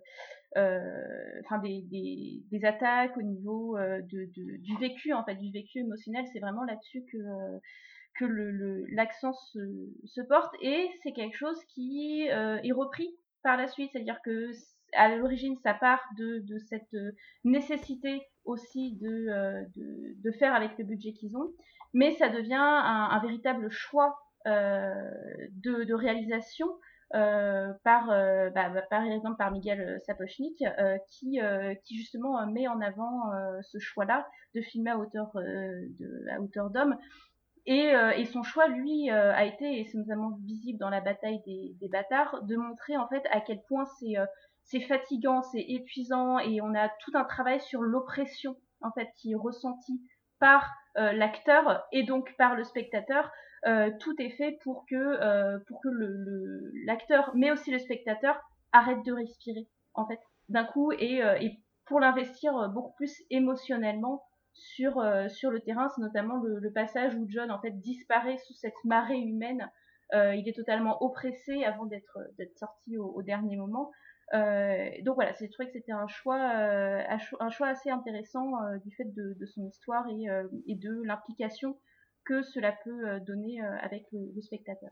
euh, 0.57 1.41
enfin 1.45 1.59
des, 1.59 1.85
des, 2.51 2.65
attaques 2.65 3.17
au 3.19 3.23
niveau 3.23 3.77
euh, 3.77 4.01
de, 4.11 4.25
du 4.33 4.77
vécu 4.79 5.13
en 5.13 5.23
fait 5.23 5.35
du 5.35 5.53
vécu 5.53 5.81
émotionnel. 5.81 6.25
C'est 6.33 6.41
vraiment 6.41 6.65
là-dessus 6.65 7.05
que 7.13 7.19
que 8.19 8.85
l'accent 8.95 9.33
se, 9.33 10.21
porte 10.29 10.55
et 10.61 10.91
c'est 11.03 11.13
quelque 11.13 11.37
chose 11.37 11.59
qui 11.75 12.29
euh, 12.31 12.59
est 12.63 12.73
repris 12.73 13.09
par 13.43 13.57
la 13.57 13.69
suite 13.69 13.91
c'est-à-dire 13.93 14.21
que 14.25 14.51
à 14.95 15.15
l'origine 15.17 15.57
ça 15.63 15.75
part 15.75 16.03
de, 16.17 16.43
cette 16.69 16.97
nécessité 17.45 18.23
aussi 18.45 18.97
de, 18.97 19.67
de, 19.77 20.31
faire 20.33 20.55
avec 20.55 20.77
le 20.79 20.85
budget 20.85 21.13
qu'ils 21.13 21.37
ont 21.37 21.53
mais 21.93 22.13
ça 22.13 22.29
devient 22.29 22.55
un, 22.55 23.21
véritable 23.21 23.71
choix 23.71 24.19
de, 24.47 25.93
réalisation 25.93 26.69
euh, 27.15 27.73
par, 27.85 28.11
euh, 28.11 28.51
bah, 28.51 28.69
bah, 28.69 28.83
par 28.83 29.03
exemple 29.03 29.39
par 29.39 29.51
Miguel 29.51 29.81
euh, 29.81 29.99
Sapochnik, 30.01 30.63
qui, 31.09 31.41
qui 31.85 31.97
justement 31.97 32.47
met 32.47 32.69
en 32.69 32.81
avant 32.81 33.31
ce 33.63 33.79
choix-là 33.79 34.27
de 34.55 34.61
filmer 34.61 34.91
à 34.91 34.99
hauteur 34.99 35.33
à 36.31 36.41
hauteur 36.41 36.71
d'homme. 36.71 36.97
Et, 37.67 37.93
et, 38.17 38.25
son 38.27 38.43
choix, 38.43 38.67
lui, 38.69 39.11
a 39.11 39.45
été, 39.45 39.81
et 39.81 39.85
c'est 39.85 39.99
notamment 39.99 40.31
visible 40.45 40.79
dans 40.79 40.91
la 40.91 41.01
bataille 41.01 41.41
des, 41.47 41.77
des, 41.81 41.89
bâtards, 41.89 42.43
de 42.43 42.57
montrer 42.57 42.97
en 42.97 43.09
fait 43.09 43.23
à 43.31 43.41
quel 43.41 43.61
point 43.69 43.85
c'est 43.99 44.15
c'est 44.65 44.81
fatigant, 44.81 45.43
c'est 45.43 45.65
épuisant, 45.67 46.39
et 46.39 46.61
on 46.61 46.75
a 46.75 46.89
tout 47.05 47.13
un 47.15 47.25
travail 47.25 47.61
sur 47.61 47.83
l'oppression 47.83 48.57
en 48.83 48.91
fait 48.93 49.09
qui 49.17 49.33
est 49.33 49.37
ressentie 49.37 50.03
par 50.39 50.71
l'acteur 50.95 51.87
et 51.93 52.03
donc 52.03 52.35
par 52.37 52.55
le 52.55 52.65
spectateur. 52.65 53.31
Euh, 53.67 53.91
tout 54.01 54.15
est 54.21 54.31
fait 54.31 54.59
pour 54.63 54.85
que, 54.87 54.95
euh, 54.95 55.59
pour 55.67 55.81
que 55.81 55.89
le, 55.89 56.71
l'acteur, 56.85 57.33
mais 57.35 57.51
aussi 57.51 57.71
le 57.71 57.79
spectateur, 57.79 58.41
arrête 58.73 59.05
de 59.05 59.13
respirer, 59.13 59.67
en 59.95 60.07
fait, 60.07 60.21
d'un 60.49 60.65
coup, 60.65 60.93
et, 60.93 61.23
euh, 61.23 61.37
et 61.41 61.59
pour 61.87 62.01
l'investir 62.01 62.69
beaucoup 62.69 62.95
plus 62.97 63.23
émotionnellement 63.31 64.23
sur, 64.59 65.03
sur 65.31 65.51
le 65.51 65.61
terrain. 65.61 65.89
C'est 65.95 66.01
notamment 66.01 66.37
le, 66.43 66.71
passage 66.73 67.15
où 67.15 67.27
John, 67.29 67.51
en 67.51 67.61
fait, 67.61 67.73
disparaît 67.81 68.39
sous 68.39 68.55
cette 68.55 68.85
marée 68.85 69.19
humaine. 69.19 69.71
il 70.13 70.45
est 70.47 70.57
totalement 70.57 71.03
oppressé 71.03 71.65
avant 71.65 71.87
d'être, 71.87 72.19
d'être 72.39 72.57
sorti 72.57 72.99
au, 72.99 73.23
dernier 73.23 73.57
moment. 73.57 73.91
donc 74.33 75.15
voilà, 75.15 75.33
c'est 75.35 75.49
trouvé 75.49 75.67
que 75.67 75.73
c'était 75.73 75.93
un 75.93 76.09
choix, 76.09 76.39
un 76.39 77.51
choix 77.51 77.69
assez 77.69 77.91
intéressant 77.91 78.53
du 78.85 78.95
fait 78.95 79.13
de, 79.15 79.47
son 79.47 79.65
histoire 79.67 80.07
et, 80.09 80.75
de 80.75 81.03
l'implication 81.03 81.79
que 82.25 82.43
cela 82.43 82.73
peut 82.85 83.21
donner 83.21 83.61
avec 83.61 84.05
le 84.13 84.41
spectateur. 84.43 84.91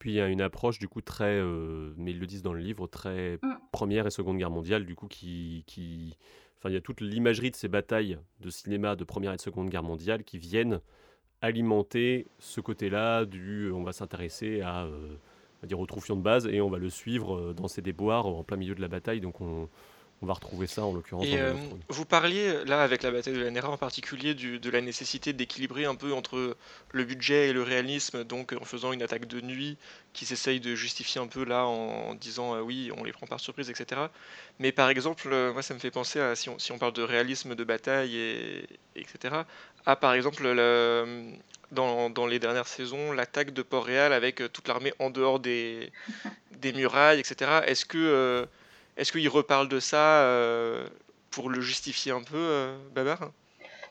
Puis 0.00 0.12
il 0.12 0.14
y 0.14 0.20
a 0.20 0.28
une 0.28 0.40
approche 0.40 0.78
du 0.78 0.88
coup 0.88 1.02
très, 1.02 1.38
euh, 1.38 1.92
mais 1.98 2.10
ils 2.10 2.18
le 2.18 2.26
disent 2.26 2.42
dans 2.42 2.54
le 2.54 2.60
livre, 2.60 2.86
très 2.86 3.38
mm. 3.42 3.58
Première 3.70 4.06
et 4.06 4.10
Seconde 4.10 4.38
Guerre 4.38 4.50
mondiale, 4.50 4.84
du 4.86 4.96
coup 4.96 5.06
qui, 5.06 5.62
qui... 5.66 6.16
Enfin, 6.58 6.70
il 6.70 6.72
y 6.72 6.76
a 6.76 6.80
toute 6.80 7.02
l'imagerie 7.02 7.50
de 7.50 7.56
ces 7.56 7.68
batailles 7.68 8.18
de 8.40 8.50
cinéma 8.50 8.96
de 8.96 9.04
Première 9.04 9.34
et 9.34 9.36
de 9.36 9.40
Seconde 9.42 9.68
Guerre 9.68 9.82
mondiale 9.82 10.24
qui 10.24 10.38
viennent 10.38 10.80
alimenter 11.42 12.28
ce 12.38 12.60
côté-là 12.60 13.26
du 13.26 13.70
on 13.72 13.82
va 13.82 13.92
s'intéresser 13.92 14.62
à, 14.62 14.84
euh, 14.84 15.16
dire 15.64 15.78
au 15.78 15.86
troufion 15.86 16.16
de 16.16 16.22
base 16.22 16.46
et 16.46 16.60
on 16.62 16.70
va 16.70 16.78
le 16.78 16.90
suivre 16.90 17.36
euh, 17.36 17.54
dans 17.54 17.68
ses 17.68 17.82
déboires 17.82 18.26
en 18.26 18.42
plein 18.42 18.56
milieu 18.56 18.74
de 18.74 18.80
la 18.80 18.88
bataille 18.88 19.20
donc 19.20 19.40
on, 19.40 19.68
on 20.22 20.26
va 20.26 20.34
retrouver 20.34 20.66
ça 20.66 20.82
en 20.84 20.92
l'occurrence. 20.92 21.24
Euh, 21.30 21.54
vous 21.88 22.04
parliez 22.04 22.64
là 22.66 22.82
avec 22.82 23.02
la 23.02 23.10
bataille 23.10 23.32
de 23.32 23.40
la 23.40 23.50
Nera 23.50 23.70
en 23.70 23.78
particulier 23.78 24.34
de 24.34 24.70
la 24.70 24.82
nécessité 24.82 25.32
d'équilibrer 25.32 25.86
un 25.86 25.94
peu 25.94 26.12
entre 26.12 26.56
le 26.92 27.04
budget 27.04 27.48
et 27.48 27.52
le 27.54 27.62
réalisme, 27.62 28.24
donc 28.24 28.52
en 28.52 28.64
faisant 28.64 28.92
une 28.92 29.02
attaque 29.02 29.26
de 29.26 29.40
nuit 29.40 29.78
qui 30.12 30.26
s'essaye 30.26 30.60
de 30.60 30.74
justifier 30.74 31.22
un 31.22 31.26
peu 31.26 31.44
là 31.44 31.64
en, 31.64 32.14
disant 32.14 32.54
euh, 32.54 32.60
oui 32.60 32.90
on 32.98 33.04
les 33.04 33.12
prend 33.12 33.26
par 33.26 33.40
surprise 33.40 33.70
etc. 33.70 34.02
Mais 34.58 34.72
par 34.72 34.90
exemple 34.90 35.28
euh, 35.32 35.54
moi 35.54 35.62
ça 35.62 35.72
me 35.72 35.78
fait 35.78 35.90
penser 35.90 36.20
à 36.20 36.36
si 36.36 36.50
on, 36.50 36.58
si 36.58 36.70
on 36.72 36.78
parle 36.78 36.92
de 36.92 37.02
réalisme 37.02 37.54
de 37.54 37.64
bataille 37.64 38.16
et 38.16 38.66
etc. 38.96 39.34
à 39.86 39.96
par 39.96 40.12
exemple 40.12 40.42
le, 40.42 41.32
dans, 41.72 42.10
dans, 42.10 42.26
les 42.26 42.38
dernières 42.38 42.68
saisons 42.68 43.12
l'attaque 43.12 43.54
de 43.54 43.62
Port-Réal 43.62 44.12
avec 44.12 44.42
toute 44.52 44.68
l'armée 44.68 44.92
en 44.98 45.08
dehors 45.08 45.40
des, 45.40 45.90
des 46.58 46.74
murailles 46.74 47.20
etc. 47.20 47.62
Est-ce 47.66 47.86
que 47.86 48.46
est-ce 49.00 49.12
qu'il 49.12 49.28
reparle 49.30 49.68
de 49.68 49.80
ça 49.80 50.20
euh, 50.20 50.86
pour 51.30 51.48
le 51.48 51.62
justifier 51.62 52.12
un 52.12 52.22
peu, 52.22 52.36
euh, 52.36 52.76
Babar? 52.94 53.30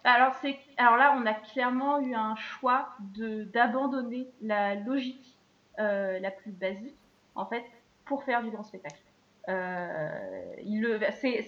Alors, 0.03 0.35
alors 0.77 0.97
là, 0.97 1.15
on 1.17 1.25
a 1.25 1.33
clairement 1.33 1.99
eu 1.99 2.13
un 2.13 2.35
choix 2.35 2.89
d'abandonner 3.17 4.27
la 4.41 4.75
logique 4.75 5.35
euh, 5.79 6.19
la 6.19 6.29
plus 6.29 6.51
basique, 6.51 6.99
en 7.33 7.47
fait, 7.47 7.63
pour 8.05 8.23
faire 8.23 8.43
du 8.43 8.51
grand 8.51 8.61
spectacle. 8.63 9.01
c'est 9.47 9.53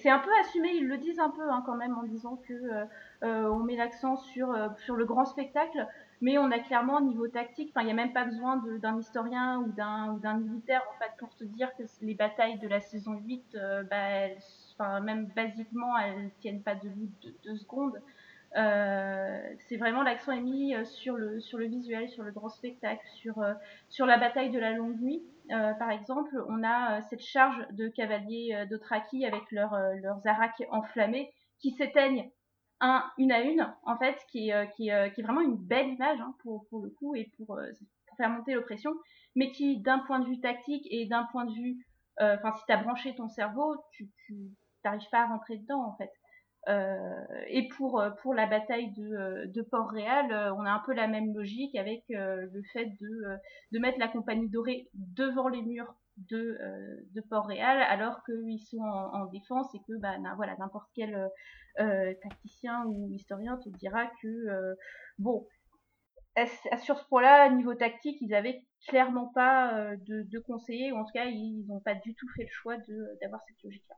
un 0.10 0.20
peu 0.20 0.32
assumé, 0.42 0.72
ils 0.74 0.88
le 0.88 0.98
disent 0.98 1.20
un 1.20 1.30
peu 1.30 1.48
hein, 1.48 1.62
quand 1.64 1.76
même 1.76 1.96
en 1.96 2.02
disant 2.04 2.42
que 2.48 2.88
on 3.22 3.60
met 3.60 3.76
l'accent 3.76 4.18
sur, 4.18 4.58
sur 4.80 4.96
le 4.96 5.06
grand 5.06 5.26
spectacle, 5.26 5.88
mais 6.22 6.38
on 6.38 6.52
a 6.52 6.60
clairement 6.60 6.98
au 6.98 7.02
niveau 7.02 7.28
tactique, 7.28 7.74
il 7.76 7.86
n'y 7.86 7.92
a 7.92 7.96
même 7.96 8.14
pas 8.14 8.26
besoin 8.26 8.64
d'un 8.80 9.00
historien 9.00 9.58
ou 9.60 9.72
d'un 9.72 10.38
militaire 10.38 10.84
en 10.94 10.98
fait 11.00 11.12
pour 11.18 11.36
te 11.36 11.44
dire 11.44 11.76
que 11.76 11.84
les 12.02 12.14
batailles 12.14 12.60
de 12.60 12.68
la 12.68 12.80
saison 12.80 13.14
8, 13.26 13.56
euh, 13.56 13.84
bah, 13.84 15.00
même 15.02 15.26
basiquement, 15.36 15.98
elles 15.98 16.30
tiennent 16.40 16.62
pas 16.62 16.76
debout 16.76 17.10
de 17.24 17.34
deux 17.44 17.58
secondes. 17.58 18.00
Euh, 18.56 19.40
c'est 19.68 19.78
vraiment 19.78 20.04
l'accent 20.04 20.34
est 20.34 20.42
mis 20.42 20.76
euh, 20.76 20.84
sur 20.84 21.16
le 21.16 21.40
sur 21.40 21.58
le 21.58 21.66
visuel, 21.66 22.10
sur 22.10 22.24
le 22.24 22.32
grand 22.32 22.50
spectacle, 22.50 23.06
sur 23.16 23.44
sur 23.90 24.06
la 24.06 24.18
bataille 24.18 24.52
de 24.52 24.60
la 24.60 24.74
longue 24.74 25.00
nuit. 25.02 25.24
par 25.50 25.90
exemple, 25.90 26.44
on 26.50 26.64
a 26.64 27.02
cette 27.10 27.24
charge 27.24 27.66
de 27.72 27.88
cavaliers 27.88 28.66
d'Othraki 28.70 29.26
avec 29.26 29.52
leurs 29.52 29.76
leurs 30.04 30.28
araques 30.28 30.64
enflammées 30.70 31.32
qui 31.60 31.72
s'éteignent 31.72 32.30
une 33.18 33.32
à 33.32 33.42
une, 33.42 33.74
en 33.84 33.98
fait, 33.98 34.18
qui 34.32 34.50
est, 34.50 34.54
euh, 34.54 34.66
euh, 34.90 35.10
qui, 35.10 35.22
vraiment 35.22 35.42
une 35.42 35.58
belle 35.58 35.90
image 35.90 36.20
hein, 36.20 36.36
pour, 36.42 36.66
pour, 36.70 36.82
le 36.82 36.90
coup 36.90 37.16
et 37.16 37.32
pour, 37.38 37.58
euh, 37.58 37.68
pour 38.08 38.18
faire 38.18 38.30
monter 38.30 38.54
l'oppression, 38.54 38.92
mais 39.36 39.52
qui, 39.52 39.80
d'un 39.80 40.00
point 40.00 40.20
de 40.20 40.26
vue 40.26 40.40
tactique 40.40 40.88
et 40.90 41.06
d'un 41.06 41.26
point 41.32 41.46
de 41.46 41.54
vue, 41.54 41.78
enfin, 42.20 42.54
si 42.56 42.66
tu 42.66 42.74
as 42.74 42.78
branché 42.78 43.16
ton 43.16 43.30
cerveau, 43.30 43.76
tu 43.92 44.10
n'arrives 44.84 45.10
pas 45.12 45.24
à 45.24 45.28
rentrer 45.28 45.58
dedans, 45.58 45.84
en 45.84 45.96
fait. 45.96 46.12
et 47.48 47.68
pour, 47.70 48.04
pour 48.22 48.34
la 48.34 48.46
bataille 48.46 48.92
de, 48.92 49.46
de 49.52 49.62
Port-Réal, 49.62 50.54
on 50.58 50.66
a 50.66 50.72
un 50.72 50.84
peu 50.86 50.94
la 50.94 51.08
même 51.08 51.34
logique 51.34 51.76
avec 51.76 52.04
le 52.10 52.62
fait 52.74 52.86
de, 52.86 53.38
de 53.72 53.80
mettre 53.80 53.98
la 53.98 54.08
compagnie 54.08 54.50
dorée 54.50 54.88
devant 54.94 55.48
les 55.48 55.62
murs 55.62 55.96
de, 56.18 56.58
de 57.14 57.22
Port-Réal 57.22 57.82
alors 57.82 58.24
qu'ils 58.24 58.62
sont 58.62 58.82
en, 58.82 59.26
défense 59.26 59.74
et 59.74 59.80
que 59.88 59.98
bah, 60.00 60.16
voilà 60.36 60.56
n'importe 60.58 60.90
quel 60.94 61.30
euh, 61.80 62.14
tacticien 62.22 62.84
ou 62.86 63.10
historien 63.14 63.58
te 63.58 63.70
dira 63.70 64.06
que, 64.22 64.28
euh, 64.28 64.76
bon, 65.18 65.48
sur 66.84 67.00
ce 67.00 67.06
point-là, 67.06 67.50
niveau 67.50 67.74
tactique, 67.76 68.18
ils 68.22 68.34
avaient 68.34 68.66
clairement 68.88 69.28
pas 69.28 69.78
euh, 69.78 69.96
de, 70.06 70.24
de 70.24 70.40
conseillers, 70.40 70.92
ou 70.92 70.98
en 70.98 71.06
tout 71.06 71.14
cas, 71.14 71.26
ils 71.26 71.66
n'ont 71.68 71.80
pas 71.80 71.96
du 71.96 72.14
tout 72.14 72.28
fait 72.36 72.44
le 72.44 72.50
choix 72.50 72.76
d'avoir 73.22 73.42
cette 73.48 73.64
logique-là. 73.64 73.96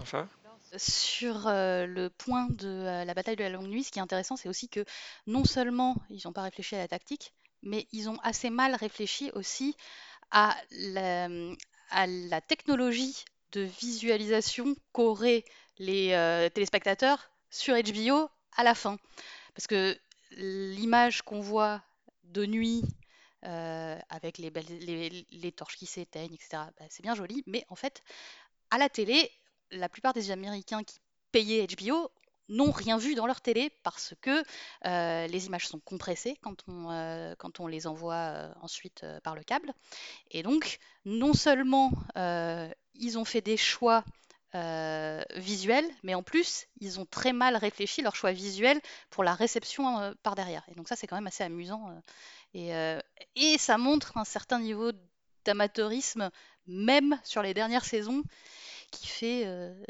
Enfin? 0.00 0.28
Sur 0.76 1.44
le 1.46 2.08
point 2.08 2.48
de 2.48 3.04
la 3.04 3.14
bataille 3.14 3.36
de 3.36 3.44
la 3.44 3.50
longue 3.50 3.68
nuit, 3.68 3.84
ce 3.84 3.92
qui 3.92 3.98
est 3.98 4.02
intéressant, 4.02 4.36
c'est 4.36 4.48
aussi 4.48 4.68
que 4.68 4.84
non 5.26 5.44
seulement 5.44 5.96
ils 6.08 6.22
n'ont 6.24 6.32
pas 6.32 6.42
réfléchi 6.42 6.74
à 6.74 6.78
la 6.78 6.88
tactique, 6.88 7.34
mais 7.62 7.86
ils 7.92 8.08
ont 8.08 8.18
assez 8.22 8.50
mal 8.50 8.74
réfléchi 8.74 9.30
aussi 9.34 9.76
à 10.34 10.56
la, 10.72 12.40
technologie 12.40 13.24
de 13.52 13.60
visualisation 13.62 14.74
qu'auraient 14.92 15.44
les 15.78 16.12
euh, 16.12 16.48
téléspectateurs 16.48 17.30
sur 17.50 17.74
HBO 17.76 18.28
à 18.56 18.64
la 18.64 18.74
fin. 18.74 18.98
Parce 19.54 19.68
que 19.68 19.96
l'image 20.32 21.22
qu'on 21.22 21.40
voit 21.40 21.82
de 22.24 22.46
nuit 22.46 22.82
euh, 23.44 23.96
avec 24.08 24.38
les, 24.38 24.50
les, 25.30 25.52
torches 25.52 25.76
qui 25.76 25.86
s'éteignent, 25.86 26.34
etc., 26.34 26.48
bah, 26.78 26.86
c'est 26.90 27.02
bien 27.02 27.14
joli, 27.14 27.44
mais 27.46 27.64
en 27.68 27.76
fait, 27.76 28.02
à 28.70 28.78
la 28.78 28.88
télé, 28.88 29.30
la 29.70 29.88
plupart 29.88 30.14
des 30.14 30.32
Américains 30.32 30.82
qui 30.82 30.98
payaient 31.30 31.66
HBO 31.66 32.10
n'ont 32.48 32.72
rien 32.72 32.98
vu 32.98 33.14
dans 33.14 33.26
leur 33.26 33.40
télé 33.40 33.70
parce 33.82 34.14
que 34.20 34.42
euh, 34.86 35.26
les 35.26 35.46
images 35.46 35.66
sont 35.66 35.80
compressées 35.80 36.36
quand 36.42 36.56
on, 36.68 37.34
quand 37.38 37.60
on 37.60 37.66
les 37.66 37.86
envoie 37.86 38.50
ensuite 38.60 39.04
par 39.22 39.34
le 39.34 39.42
câble. 39.42 39.72
Et 40.30 40.42
donc, 40.42 40.78
non 41.04 41.32
seulement 41.32 41.92
ils 42.94 43.18
ont 43.18 43.24
fait 43.24 43.40
des 43.40 43.56
choix 43.56 44.04
euh, 44.54 45.20
visuel, 45.34 45.84
mais 46.04 46.14
en 46.14 46.22
plus, 46.22 46.68
ils 46.78 47.00
ont 47.00 47.06
très 47.06 47.32
mal 47.32 47.56
réfléchi 47.56 48.02
leur 48.02 48.14
choix 48.14 48.30
visuel 48.30 48.80
pour 49.10 49.24
la 49.24 49.34
réception 49.34 49.98
euh, 49.98 50.12
par 50.22 50.36
derrière. 50.36 50.62
Et 50.68 50.76
donc 50.76 50.86
ça, 50.86 50.94
c'est 50.94 51.08
quand 51.08 51.16
même 51.16 51.26
assez 51.26 51.42
amusant. 51.42 51.90
Euh, 52.54 53.00
et, 53.34 53.54
et, 53.54 53.58
ça 53.58 53.78
montre 53.78 54.16
un 54.16 54.24
certain 54.24 54.60
niveau 54.60 54.92
d'amateurisme, 55.44 56.30
même 56.68 57.18
sur 57.24 57.42
les 57.42 57.52
dernières 57.52 57.84
saisons, 57.84 58.22
qui 58.94 59.08
fait 59.08 59.46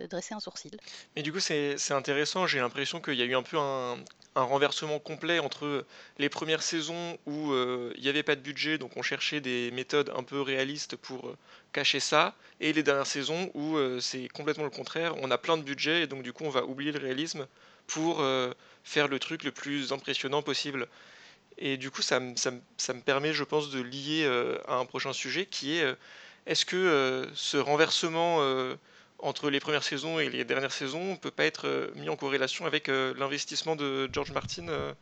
dresser 0.08 0.34
un 0.34 0.40
sourcil. 0.40 0.72
Mais 1.16 1.22
du 1.22 1.32
coup, 1.32 1.40
c'est 1.40 1.92
intéressant. 1.92 2.46
J'ai 2.46 2.58
l'impression 2.58 3.00
qu'il 3.00 3.14
y 3.14 3.22
a 3.22 3.24
eu 3.24 3.34
un 3.34 3.42
peu 3.42 3.58
un, 3.58 3.96
renversement 4.42 4.98
complet 4.98 5.38
entre 5.38 5.86
les 6.18 6.28
premières 6.28 6.62
saisons 6.62 7.18
où 7.26 7.52
euh, 7.52 7.92
il 7.96 8.02
n'y 8.02 8.08
avait 8.08 8.22
pas 8.22 8.34
de 8.34 8.40
budget, 8.40 8.78
donc 8.78 8.96
on 8.96 9.02
cherchait 9.02 9.40
des 9.40 9.70
méthodes 9.70 10.12
un 10.16 10.22
peu 10.22 10.40
réalistes 10.40 10.96
pour 10.96 11.28
euh, 11.28 11.36
cacher 11.72 12.00
ça, 12.00 12.34
et 12.60 12.72
les 12.72 12.82
dernières 12.82 13.06
saisons 13.06 13.50
où 13.54 13.76
euh, 13.76 14.00
c'est 14.00 14.28
complètement 14.28 14.64
le 14.64 14.70
contraire, 14.70 15.14
on 15.20 15.30
a 15.30 15.38
plein 15.38 15.56
de 15.56 15.62
budget, 15.62 16.02
et 16.02 16.06
donc 16.06 16.22
du 16.22 16.32
coup 16.32 16.44
on 16.44 16.50
va 16.50 16.64
oublier 16.64 16.92
le 16.92 16.98
réalisme 16.98 17.46
pour 17.86 18.24
faire 18.82 19.08
le 19.08 19.18
truc 19.18 19.44
le 19.44 19.52
plus 19.52 19.92
impressionnant 19.92 20.40
possible. 20.40 20.88
Et 21.58 21.76
du 21.76 21.90
coup 21.90 22.00
ça, 22.00 22.18
ça, 22.34 22.50
ça 22.78 22.94
me 22.94 23.02
permet, 23.02 23.34
je 23.34 23.44
pense, 23.44 23.68
de 23.70 23.82
lier 23.82 24.24
à 24.66 24.76
un 24.76 24.86
prochain 24.86 25.12
sujet 25.12 25.44
qui 25.44 25.76
est 25.76 25.94
est-ce 26.46 26.64
que 26.64 27.28
ce 27.34 27.58
renversement 27.58 28.38
entre 29.24 29.48
les 29.48 29.58
premières 29.58 29.82
saisons 29.82 30.20
et 30.20 30.28
les 30.28 30.44
dernières 30.44 30.72
saisons 30.72 31.12
ne 31.12 31.16
peut 31.16 31.30
pas 31.30 31.44
être 31.44 31.66
euh, 31.66 31.90
mis 31.96 32.08
en 32.08 32.16
corrélation 32.16 32.66
avec 32.66 32.88
euh, 32.88 33.14
l'investissement 33.16 33.74
de 33.74 34.08
George 34.12 34.32
Martin 34.32 34.68
euh, 34.68 34.92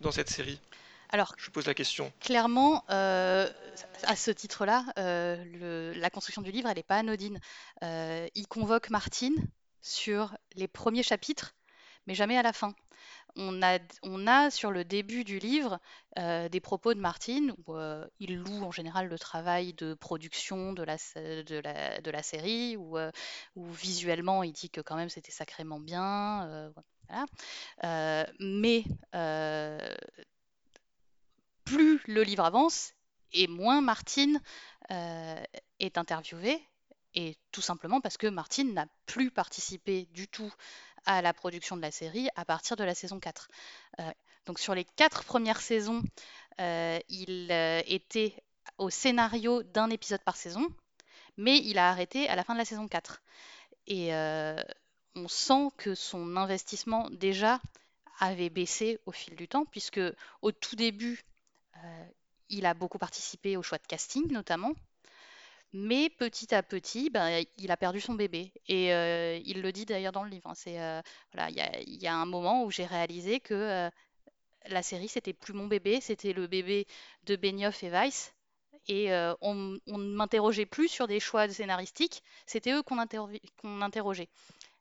dans 0.00 0.12
cette 0.12 0.28
série? 0.28 0.60
Alors, 1.08 1.34
je 1.38 1.50
pose 1.50 1.66
la 1.66 1.74
question. 1.74 2.12
Clairement, 2.20 2.84
à 2.88 4.16
ce 4.16 4.30
titre-là, 4.30 4.86
la 4.96 6.10
construction 6.10 6.40
du 6.40 6.50
livre, 6.50 6.70
elle 6.70 6.76
n'est 6.76 6.82
pas 6.82 6.96
anodine. 6.96 7.38
il 7.82 8.46
convoque 8.48 8.88
Martin 8.88 9.32
sur 9.82 10.34
les 10.54 10.68
premiers 10.68 11.02
chapitres, 11.02 11.54
mais 12.06 12.14
jamais 12.14 12.36
à 12.36 12.42
la 12.42 12.52
fin 12.52 12.74
on 13.36 13.62
a, 13.62 13.78
on 14.02 14.26
a 14.26 14.50
sur 14.50 14.70
le 14.70 14.84
début 14.84 15.24
du 15.24 15.38
livre 15.38 15.80
euh, 16.18 16.48
des 16.48 16.60
propos 16.60 16.94
de 16.94 17.00
Martine 17.00 17.54
où 17.66 17.74
euh, 17.74 18.06
il 18.18 18.36
loue 18.36 18.62
en 18.62 18.70
général 18.70 19.08
le 19.08 19.18
travail 19.18 19.72
de 19.74 19.94
production 19.94 20.72
de 20.72 20.82
la, 20.82 20.96
de 21.16 21.58
la, 21.58 22.00
de 22.00 22.10
la 22.10 22.22
série, 22.22 22.76
où, 22.76 22.98
euh, 22.98 23.10
visuellement 23.56 24.42
il 24.42 24.52
dit 24.52 24.70
que 24.70 24.80
quand 24.80 24.96
même 24.96 25.08
c'était 25.08 25.32
sacrément 25.32 25.80
bien. 25.80 26.72
mais 28.38 28.84
plus 31.64 32.02
le 32.06 32.22
livre 32.22 32.44
avance 32.44 32.92
et 33.32 33.46
moins 33.46 33.80
Martine 33.80 34.40
est 34.90 35.96
interviewée, 35.96 36.60
et 37.14 37.36
tout 37.50 37.60
simplement 37.60 38.00
parce 38.00 38.16
que 38.16 38.26
Martine 38.26 38.72
n'a 38.74 38.86
plus 39.06 39.30
participé 39.30 40.06
du 40.12 40.28
tout 40.28 40.52
à 41.06 41.22
la 41.22 41.32
production 41.32 41.76
de 41.76 41.82
la 41.82 41.90
série 41.90 42.28
à 42.36 42.44
partir 42.44 42.76
de 42.76 42.84
la 42.84 42.94
saison 42.94 43.18
4. 43.20 43.48
Euh, 44.00 44.10
donc 44.46 44.58
sur 44.58 44.74
les 44.74 44.84
quatre 44.84 45.24
premières 45.24 45.60
saisons, 45.60 46.02
euh, 46.60 46.98
il 47.08 47.48
euh, 47.50 47.82
était 47.86 48.34
au 48.78 48.90
scénario 48.90 49.62
d'un 49.62 49.90
épisode 49.90 50.22
par 50.22 50.36
saison, 50.36 50.66
mais 51.36 51.58
il 51.58 51.78
a 51.78 51.90
arrêté 51.90 52.28
à 52.28 52.36
la 52.36 52.44
fin 52.44 52.54
de 52.54 52.58
la 52.58 52.64
saison 52.64 52.88
4. 52.88 53.22
Et 53.88 54.12
on 55.14 55.28
sent 55.28 55.70
que 55.76 55.94
son 55.94 56.36
investissement 56.36 57.10
déjà 57.10 57.60
avait 58.20 58.48
baissé 58.48 59.00
au 59.06 59.12
fil 59.12 59.34
du 59.34 59.48
temps, 59.48 59.64
puisque 59.64 60.00
au 60.40 60.52
tout 60.52 60.76
début, 60.76 61.20
il 62.48 62.64
a 62.64 62.74
beaucoup 62.74 62.98
participé 62.98 63.56
au 63.56 63.62
choix 63.62 63.78
de 63.78 63.86
casting 63.86 64.30
notamment, 64.30 64.72
mais 65.72 66.10
petit 66.10 66.54
à 66.54 66.62
petit, 66.62 67.10
ben, 67.10 67.44
il 67.58 67.70
a 67.70 67.76
perdu 67.76 68.00
son 68.00 68.14
bébé. 68.14 68.52
Et 68.68 68.92
euh, 68.92 69.38
il 69.44 69.62
le 69.62 69.72
dit 69.72 69.86
d'ailleurs 69.86 70.12
dans 70.12 70.24
le 70.24 70.30
livre. 70.30 70.48
Hein. 70.48 70.54
c'est 70.54 70.78
voilà, 71.32 71.50
il 71.50 72.02
y 72.02 72.06
a, 72.06 72.14
un 72.14 72.26
moment 72.26 72.64
où 72.64 72.70
j'ai 72.70 72.86
réalisé 72.86 73.40
que 73.40 73.90
la 74.66 74.82
série 74.82 75.08
c'était 75.08 75.32
plus 75.32 75.54
mon 75.54 75.66
bébé, 75.66 76.00
c'était 76.00 76.32
le 76.32 76.46
bébé 76.46 76.86
de 77.24 77.36
Benioff 77.36 77.82
et 77.82 77.90
Weiss 77.90 78.32
et 78.88 79.12
euh, 79.12 79.34
on, 79.40 79.54
ne 79.54 80.14
m'interrogeait 80.14 80.66
plus 80.66 80.88
sur 80.88 81.06
des 81.06 81.20
choix 81.20 81.48
scénaristiques, 81.48 82.22
c'était 82.46 82.72
eux 82.72 82.82
qu'on 82.82 82.98
interrogeait. 83.80 84.28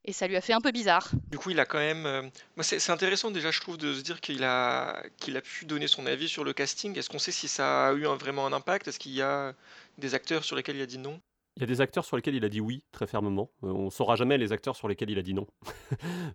Et 0.04 0.14
ça 0.14 0.28
lui 0.28 0.36
a 0.36 0.42
fait 0.42 0.54
un 0.54 0.62
peu 0.62 0.72
bizarre. 0.72 1.12
Du 1.30 1.38
coup, 1.38 1.52
il 1.52 1.60
a 1.60 1.66
quand 1.66 1.78
même. 1.78 2.08
Euh, 2.08 2.24
c'est 2.62 2.90
intéressant 2.90 3.30
déjà, 3.30 3.52
je 3.52 3.62
trouve, 3.62 3.78
de 3.78 3.94
se 3.94 4.02
dire 4.02 4.20
qu'il 4.20 4.44
a, 4.44 5.04
qu'il 5.18 5.38
a 5.38 5.42
pu 5.42 5.66
donner 5.66 5.88
son 5.88 6.08
avis 6.08 6.28
sur 6.28 6.44
le 6.44 6.54
casting. 6.54 6.98
Est-ce 6.98 7.08
qu'on 7.08 7.20
sait 7.20 7.32
si 7.32 7.48
ça 7.48 7.90
a 7.90 7.94
eu 7.94 8.06
vraiment 8.06 8.48
un 8.48 8.54
impact? 8.54 8.88
Est-ce 8.88 8.98
qu'il 8.98 9.12
y 9.12 9.22
a 9.22 9.54
des 9.98 10.16
acteurs 10.16 10.44
sur 10.44 10.56
lesquels 10.56 10.76
il 10.76 10.82
a 10.82 10.86
dit 10.86 10.98
non? 10.98 11.22
Il 11.58 11.62
y 11.62 11.64
a 11.64 11.68
des 11.68 11.82
acteurs 11.82 12.06
sur 12.06 12.16
lesquels 12.16 12.36
il 12.36 12.46
a 12.46 12.50
dit 12.50 12.62
oui, 12.62 12.86
très 12.92 13.08
fermement. 13.08 13.52
Euh, 13.64 13.68
on 13.68 13.86
ne 13.86 13.90
saura 13.90 14.16
jamais 14.16 14.38
les 14.38 14.54
acteurs 14.54 14.76
sur 14.76 14.88
lesquels 14.88 15.10
il 15.10 15.20
a 15.20 15.22
dit 15.22 15.34
non. 15.34 15.48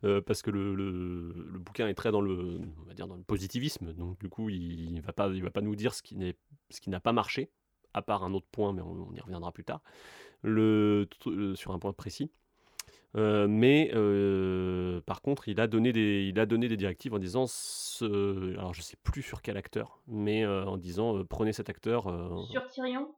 parce 0.27 0.43
que 0.43 0.51
le, 0.51 0.75
le, 0.75 1.59
bouquin 1.59 1.89
est 1.89 1.95
très 1.95 2.11
dans 2.11 2.21
le, 2.21 2.61
on 2.79 2.85
va 2.85 2.95
dire 2.95 3.07
dans 3.09 3.17
le 3.17 3.23
positivisme. 3.23 3.95
Donc, 3.95 4.19
du 4.21 4.29
coup, 4.29 4.51
il 4.51 4.93
ne 4.93 5.01
va, 5.01 5.13
pas, 5.13 5.29
il 5.29 5.43
va 5.43 5.51
pas 5.51 5.63
nous 5.63 5.75
dire 5.75 5.95
ce 5.95 6.03
qui 6.03 6.91
n'a 6.91 7.01
pas 7.01 7.13
marché 7.13 7.51
à 7.97 8.03
part 8.03 8.23
un 8.23 8.35
autre 8.35 8.47
point, 8.53 8.73
mais 8.73 8.83
on, 8.83 9.13
y 9.15 9.21
reviendra 9.21 9.51
plus 9.51 9.65
tard, 9.65 9.81
le, 10.43 11.09
euh, 11.27 11.55
sur 11.57 11.73
un 11.73 11.79
point 11.79 11.95
précis. 11.95 12.31
Euh, 13.17 13.47
mais 13.49 13.91
euh, 13.95 15.01
par 15.07 15.23
contre, 15.23 15.49
il 15.49 15.59
a, 15.61 15.67
donné 15.67 15.93
des, 15.93 16.27
il 16.29 16.39
a 16.39 16.45
donné 16.45 16.69
des 16.69 16.77
directives 16.77 17.15
en 17.15 17.19
disant, 17.19 17.47
ce, 17.49 18.53
alors 18.59 18.75
je 18.75 18.83
sais 18.83 18.99
plus 19.03 19.23
sur 19.23 19.41
quel 19.41 19.57
acteur, 19.57 20.03
mais 20.07 20.47
en 20.47 20.77
disant 20.77 21.25
prenez 21.25 21.55
cet 21.55 21.71
acteur. 21.71 22.05
Sur 22.51 22.67
Tyrion, 22.67 23.15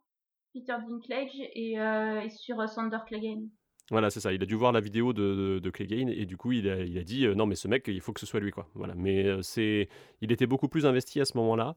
Peter 0.58 0.76
Dinklage 0.88 1.40
et, 1.54 1.76
sur 2.30 2.68
Sander 2.68 2.98
Clegane. 3.06 3.48
Voilà, 3.90 4.10
c'est 4.10 4.20
ça. 4.20 4.32
Il 4.32 4.42
a 4.42 4.46
dû 4.46 4.54
voir 4.54 4.72
la 4.72 4.80
vidéo 4.80 5.12
de, 5.12 5.60
de, 5.62 5.70
Clegane 5.70 6.10
et 6.10 6.26
du 6.26 6.36
coup, 6.36 6.52
il 6.52 6.68
a, 6.68 6.84
dit 7.04 7.26
non, 7.28 7.46
mais 7.46 7.54
ce 7.54 7.68
mec, 7.68 7.88
il 7.88 8.00
faut 8.00 8.12
que 8.12 8.20
ce 8.20 8.26
soit 8.26 8.40
lui, 8.40 8.50
quoi. 8.50 8.68
Voilà. 8.74 8.94
Mais 8.94 9.42
c'est, 9.42 9.88
il 10.20 10.30
était 10.32 10.46
beaucoup 10.46 10.68
plus 10.68 10.84
investi 10.84 11.20
à 11.20 11.24
ce 11.24 11.36
moment-là. 11.38 11.74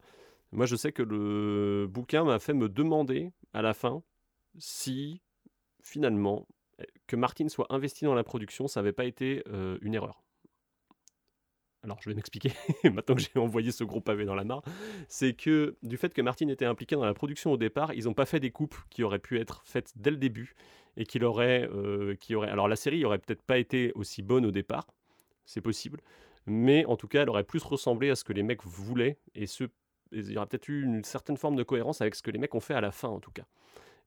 Moi, 0.51 0.65
je 0.65 0.75
sais 0.75 0.91
que 0.91 1.03
le 1.03 1.87
bouquin 1.87 2.25
m'a 2.25 2.39
fait 2.39 2.53
me 2.53 2.67
demander 2.67 3.31
à 3.53 3.61
la 3.61 3.73
fin 3.73 4.03
si 4.57 5.21
finalement 5.81 6.47
eh, 6.79 6.85
que 7.07 7.15
Martin 7.15 7.47
soit 7.47 7.67
investi 7.69 8.05
dans 8.05 8.13
la 8.13 8.23
production, 8.23 8.67
ça 8.67 8.81
n'avait 8.81 8.93
pas 8.93 9.05
été 9.05 9.43
euh, 9.47 9.77
une 9.81 9.93
erreur. 9.93 10.23
Alors, 11.83 11.97
je 12.01 12.09
vais 12.09 12.15
m'expliquer, 12.15 12.51
maintenant 12.83 13.15
que 13.15 13.21
j'ai 13.21 13.39
envoyé 13.39 13.71
ce 13.71 13.83
gros 13.83 14.01
pavé 14.01 14.25
dans 14.25 14.35
la 14.35 14.43
mare, 14.43 14.61
c'est 15.07 15.33
que 15.33 15.77
du 15.81 15.97
fait 15.97 16.13
que 16.13 16.21
Martin 16.21 16.47
était 16.47 16.65
impliqué 16.65 16.95
dans 16.95 17.05
la 17.05 17.13
production 17.13 17.51
au 17.51 17.57
départ, 17.57 17.93
ils 17.93 18.05
n'ont 18.05 18.13
pas 18.13 18.27
fait 18.27 18.39
des 18.39 18.51
coupes 18.51 18.75
qui 18.89 19.03
auraient 19.03 19.19
pu 19.19 19.39
être 19.39 19.63
faites 19.65 19.91
dès 19.95 20.11
le 20.11 20.17
début 20.17 20.53
et 20.97 21.05
aurait, 21.23 21.67
euh, 21.73 22.15
qui 22.15 22.35
aurait... 22.35 22.49
Alors, 22.49 22.67
la 22.67 22.75
série 22.75 23.03
aurait 23.03 23.17
peut-être 23.17 23.41
pas 23.41 23.57
été 23.57 23.91
aussi 23.95 24.21
bonne 24.21 24.45
au 24.45 24.51
départ, 24.51 24.85
c'est 25.45 25.61
possible, 25.61 26.01
mais 26.45 26.85
en 26.85 26.97
tout 26.97 27.07
cas, 27.07 27.23
elle 27.23 27.29
aurait 27.29 27.43
plus 27.43 27.63
ressemblé 27.63 28.11
à 28.11 28.15
ce 28.15 28.23
que 28.23 28.33
les 28.33 28.43
mecs 28.43 28.63
voulaient 28.63 29.17
et 29.33 29.47
ce 29.47 29.65
il 30.11 30.29
y 30.31 30.37
aura 30.37 30.45
peut-être 30.45 30.67
eu 30.67 30.83
une 30.83 31.03
certaine 31.03 31.37
forme 31.37 31.55
de 31.55 31.63
cohérence 31.63 32.01
avec 32.01 32.15
ce 32.15 32.21
que 32.21 32.31
les 32.31 32.37
mecs 32.37 32.53
ont 32.53 32.59
fait 32.59 32.73
à 32.73 32.81
la 32.81 32.91
fin 32.91 33.07
en 33.07 33.19
tout 33.19 33.31
cas. 33.31 33.45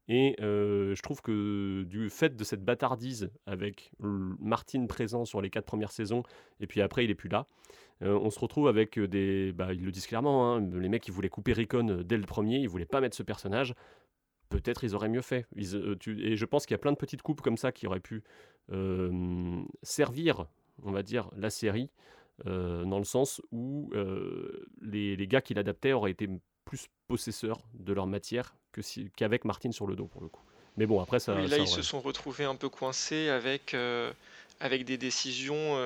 Et 0.09 0.37
je 0.39 1.01
trouve 1.03 1.23
que 1.23 1.83
du 1.85 2.11
fait 2.11 2.37
de 2.37 2.45
cette 2.45 2.65
bâtardise 2.65 3.31
avec 3.47 3.93
Martin 4.01 4.87
présent 4.87 5.25
sur 5.25 5.41
les 5.41 5.51
quatre 5.51 5.65
premières 5.65 5.93
saisons, 5.93 6.23
et 6.61 6.67
puis 6.67 6.83
après 6.83 7.05
il 7.05 7.11
est 7.11 7.15
plus 7.15 7.29
là, 7.29 7.47
on 8.01 8.31
se 8.31 8.39
retrouve 8.39 8.69
avec 8.69 8.99
des... 8.99 9.53
Bah, 9.53 9.73
ils 9.73 9.85
le 9.85 9.91
disent 9.91 10.07
clairement, 10.07 10.55
hein, 10.55 10.61
les 10.61 10.89
mecs 10.89 11.07
ils 11.09 11.13
voulaient 11.13 11.29
couper 11.29 11.53
Ricon 11.53 12.03
dès 12.05 12.17
le 12.17 12.25
premier, 12.25 12.59
ils 12.59 12.69
voulaient 12.69 12.85
pas 12.85 13.01
mettre 13.01 13.17
ce 13.17 13.23
personnage. 13.23 13.75
Peut-être 14.51 14.85
ils 14.85 14.95
auraient 14.95 15.09
mieux 15.09 15.23
fait. 15.23 15.47
Et 15.57 16.37
je 16.37 16.45
pense 16.45 16.67
qu'il 16.67 16.75
y 16.75 16.77
a 16.77 16.79
plein 16.79 16.93
de 16.93 16.99
petites 16.99 17.23
coupes 17.23 17.41
comme 17.41 17.57
ça 17.57 17.73
qui 17.73 17.87
auraient 17.87 18.01
pu 18.01 18.23
servir, 19.83 20.47
on 20.83 20.93
va 20.93 21.03
dire, 21.03 21.31
la 21.37 21.51
série 21.51 21.91
dans 22.45 22.99
le 22.99 23.05
sens 23.05 23.41
où 23.53 23.91
les, 24.83 25.17
les, 25.17 25.27
gars 25.27 25.41
qui 25.41 25.55
l'adaptaient 25.55 25.93
auraient 25.93 26.11
été 26.11 26.29
plus 26.65 26.89
possesseurs 27.07 27.61
de 27.75 27.93
leur 27.93 28.07
matière 28.07 28.55
que 28.73 28.83
si, 28.83 29.11
qu'avec 29.17 29.45
Martin 29.45 29.73
sur 29.73 29.87
le 29.87 29.97
dos 29.97 30.07
pour 30.07 30.23
le 30.23 30.29
coup. 30.29 30.43
Mais 30.77 30.87
bon, 30.87 31.01
après 31.01 31.21
ça. 31.21 31.35
Oui, 31.37 31.47
là, 31.47 31.59
ils 31.59 31.69
se 31.69 31.83
sont 31.83 32.01
retrouvés 32.01 32.45
un 32.45 32.57
peu 32.57 32.69
coincés 32.69 33.29
avec, 33.29 33.75
euh, 33.75 34.13
avec 34.61 34.85
des 34.85 34.99
décisions 34.99 35.77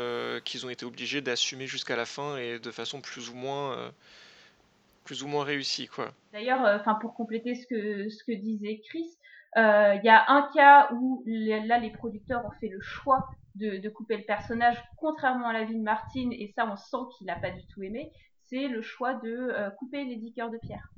qu'ils 0.45 0.65
ont 0.65 0.71
été 0.71 0.87
obligés 0.87 1.21
d'assumer 1.21 1.67
jusqu'à 1.67 1.97
la 1.97 2.07
fin 2.07 2.39
et 2.39 2.59
de 2.59 2.71
façon 2.71 3.03
plus 3.03 3.29
ou 3.29 3.35
moins, 3.35 3.93
plus 5.05 5.23
ou 5.23 5.29
moins 5.29 5.45
réussie, 5.45 5.89
quoi. 5.89 6.13
D'ailleurs, 6.33 6.61
enfin 6.81 6.95
pour 6.95 7.15
compléter 7.15 7.55
ce 7.55 7.67
que, 7.67 8.09
ce 8.09 8.25
que 8.25 8.33
disait 8.33 8.81
Chris, 8.89 9.19
il 9.57 10.01
y 10.05 10.09
a 10.09 10.25
un 10.29 10.49
cas 10.55 10.89
où 10.95 11.23
là 11.27 11.79
les 11.79 11.91
producteurs 11.91 12.47
ont 12.47 12.59
fait 12.59 12.69
le 12.69 12.81
choix 12.81 13.29
de, 13.59 13.89
couper 13.89 14.17
le 14.17 14.25
personnage, 14.25 14.77
contrairement 14.97 15.49
à 15.49 15.53
la 15.53 15.65
vie 15.65 15.77
de 15.77 15.83
Martine, 15.83 16.33
et 16.33 16.53
ça 16.55 16.67
on 16.71 16.77
sent 16.77 17.11
qu'il 17.17 17.27
n'a 17.27 17.37
pas 17.37 17.51
du 17.51 17.67
tout 17.67 17.83
aimé, 17.83 18.13
c'est 18.49 18.69
le 18.69 18.83
choix 18.83 19.15
de 19.15 19.29
euh, 19.29 19.71
couper 19.71 20.05
Lady 20.05 20.33
Cœur 20.33 20.51
de 20.51 20.59
Pierre. 20.59 20.89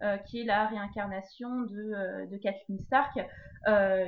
Euh, 0.00 0.16
qui 0.16 0.40
est 0.40 0.44
la 0.44 0.68
réincarnation 0.68 1.62
de, 1.62 1.92
euh, 1.92 2.38
Kathleen 2.40 2.78
Stark. 2.78 3.18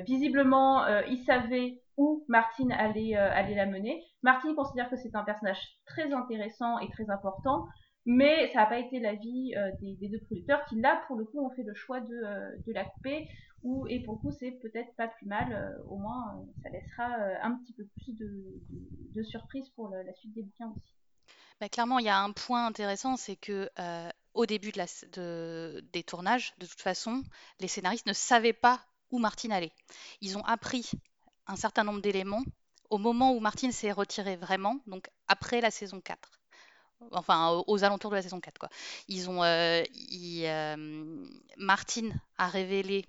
visiblement, 0.06 0.86
il 1.08 1.18
savait 1.24 1.82
où 1.96 2.24
Martine 2.28 2.70
allait, 2.70 3.14
la 3.14 3.66
mener. 3.66 4.00
Martine 4.22 4.54
considère 4.54 4.88
que 4.88 4.94
c'est 4.94 5.16
un 5.16 5.24
personnage 5.24 5.58
très 5.86 6.12
intéressant 6.12 6.78
et 6.78 6.88
très 6.90 7.10
important, 7.10 7.66
mais 8.06 8.46
ça 8.52 8.60
n'a 8.60 8.66
pas 8.66 8.78
été 8.78 9.00
l'avis 9.00 9.52
des, 9.80 10.08
deux 10.08 10.20
producteurs 10.26 10.64
qui, 10.66 10.80
là, 10.80 11.02
pour 11.08 11.16
le 11.16 11.24
coup, 11.24 11.44
ont 11.44 11.50
fait 11.50 11.64
le 11.64 11.74
choix 11.74 12.00
de, 12.00 12.62
de 12.64 12.72
la 12.72 12.84
couper 12.84 13.26
et 13.88 14.04
pour 14.04 14.14
le 14.14 14.20
coup 14.20 14.30
c'est 14.30 14.52
peut-être 14.62 14.94
pas 14.96 15.08
plus 15.08 15.26
mal, 15.26 15.76
au 15.88 15.98
moins 15.98 16.46
ça 16.62 16.70
laissera 16.70 17.08
un 17.42 17.56
petit 17.56 17.72
peu 17.72 17.84
plus 17.96 18.16
de, 18.16 18.62
de, 19.16 19.22
surprise 19.24 19.68
pour 19.70 19.88
la 19.88 20.12
suite 20.14 20.32
des 20.34 20.44
bouquins 20.44 20.72
aussi. 20.76 20.99
Bah, 21.60 21.68
clairement, 21.68 21.98
il 21.98 22.06
y 22.06 22.08
a 22.08 22.18
un 22.18 22.32
point 22.32 22.66
intéressant, 22.66 23.16
c'est 23.16 23.36
que 23.36 23.70
au 24.32 24.46
début 24.46 24.72
des 24.72 26.02
tournages, 26.06 26.54
de 26.58 26.66
toute 26.66 26.80
façon, 26.80 27.22
les 27.58 27.68
scénaristes 27.68 28.06
ne 28.06 28.12
savaient 28.12 28.52
pas 28.54 28.80
où 29.10 29.18
Martine 29.18 29.52
allait. 29.52 29.72
Ils 30.20 30.38
ont 30.38 30.44
appris 30.44 30.90
un 31.46 31.56
certain 31.56 31.84
nombre 31.84 32.00
d'éléments 32.00 32.44
au 32.88 32.98
moment 32.98 33.32
où 33.32 33.40
Martine 33.40 33.72
s'est 33.72 33.92
retirée 33.92 34.36
vraiment, 34.36 34.80
donc 34.86 35.10
après 35.28 35.60
la 35.60 35.70
saison 35.70 36.00
4 36.00 36.40
enfin 37.12 37.62
aux 37.66 37.82
alentours 37.82 38.10
de 38.10 38.16
la 38.16 38.22
saison 38.22 38.40
4 38.40 38.58
quoi. 38.58 38.68
Ils 39.08 39.30
ont 39.30 39.40
Martine 41.56 42.20
a 42.38 42.48
révélé 42.48 43.04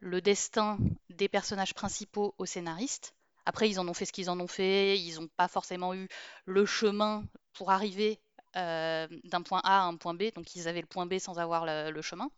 le 0.00 0.20
destin 0.20 0.78
des 1.10 1.28
personnages 1.28 1.74
principaux 1.74 2.34
aux 2.38 2.46
scénaristes. 2.46 3.14
Après, 3.44 3.70
ils 3.70 3.78
en 3.78 3.86
ont 3.88 3.94
fait 3.94 4.04
ce 4.04 4.12
qu'ils 4.12 4.28
en 4.30 4.40
ont 4.40 4.48
fait, 4.48 4.98
ils 4.98 5.20
n'ont 5.20 5.28
pas 5.28 5.48
forcément 5.48 5.94
eu 5.94 6.08
le 6.46 6.66
chemin 6.66 7.24
pour 7.56 7.70
arriver 7.70 8.18
euh, 8.56 9.06
d'un 9.24 9.42
point 9.42 9.60
A 9.64 9.80
à 9.80 9.82
un 9.82 9.96
point 9.96 10.14
B, 10.14 10.24
donc 10.34 10.54
ils 10.54 10.68
avaient 10.68 10.80
le 10.80 10.86
point 10.86 11.06
B 11.06 11.18
sans 11.18 11.38
avoir 11.38 11.66
le, 11.66 12.02
chemin. 12.02 12.30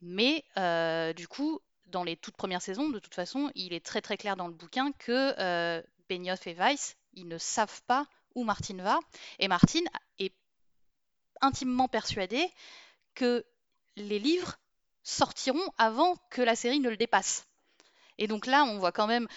Mais 0.00 0.44
euh, 0.56 1.12
du 1.12 1.28
coup, 1.28 1.60
dans 1.86 2.04
les 2.04 2.16
toutes 2.16 2.36
premières 2.36 2.62
saisons, 2.62 2.88
de 2.88 2.98
toute 2.98 3.14
façon, 3.14 3.50
il 3.54 3.72
est 3.72 3.84
très 3.84 4.00
très 4.00 4.16
clair 4.16 4.36
dans 4.36 4.48
le 4.48 4.54
bouquin 4.54 4.92
que 4.92 5.34
euh, 5.38 5.82
Benioff 6.08 6.46
et 6.46 6.54
Weiss, 6.54 6.96
ils 7.14 7.28
ne 7.28 7.38
savent 7.38 7.82
pas 7.86 8.06
où 8.34 8.44
Martine 8.44 8.82
va, 8.82 8.98
et 9.38 9.48
Martine 9.48 9.86
est 10.18 10.34
intimement 11.40 11.88
persuadée 11.88 12.50
que 13.14 13.44
les 13.96 14.18
livres 14.18 14.56
sortiront 15.02 15.70
avant 15.78 16.16
que 16.30 16.42
la 16.42 16.56
série 16.56 16.80
ne 16.80 16.88
le 16.88 16.96
dépasse. 16.96 17.46
Et 18.18 18.26
donc 18.26 18.46
là, 18.46 18.64
on 18.64 18.78
voit 18.78 18.92
quand 18.92 19.06
même 19.06 19.28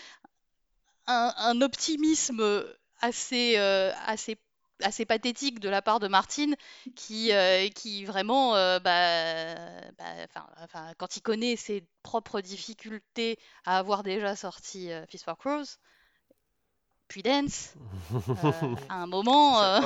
un, 1.08 1.62
optimisme 1.62 2.66
assez, 3.02 3.58
euh, 3.58 3.92
assez, 4.06 4.38
assez 4.82 5.06
pathétique 5.06 5.60
de 5.60 5.70
la 5.70 5.82
part 5.82 6.00
de 6.00 6.08
Martine, 6.08 6.56
qui, 6.96 7.32
euh, 7.32 7.68
qui 7.70 8.06
vraiment, 8.06 8.56
euh, 8.56 8.80
bah, 8.80 9.56
bah 9.98 10.94
quand 10.98 11.18
il 11.18 11.22
connaît 11.22 11.56
ses 11.56 11.84
propres 12.04 12.42
difficultés 12.42 13.38
à 13.66 13.78
avoir 13.78 14.04
déjà 14.04 14.36
sorti 14.36 14.90
Fist 15.10 15.26
for 15.26 15.38
Crows, 15.38 15.78
puis 17.08 17.24
Dance, 17.24 17.76
euh, 18.12 18.52
à 18.90 19.04
un 19.04 19.08
moment. 19.08 19.62
Euh, 19.62 19.80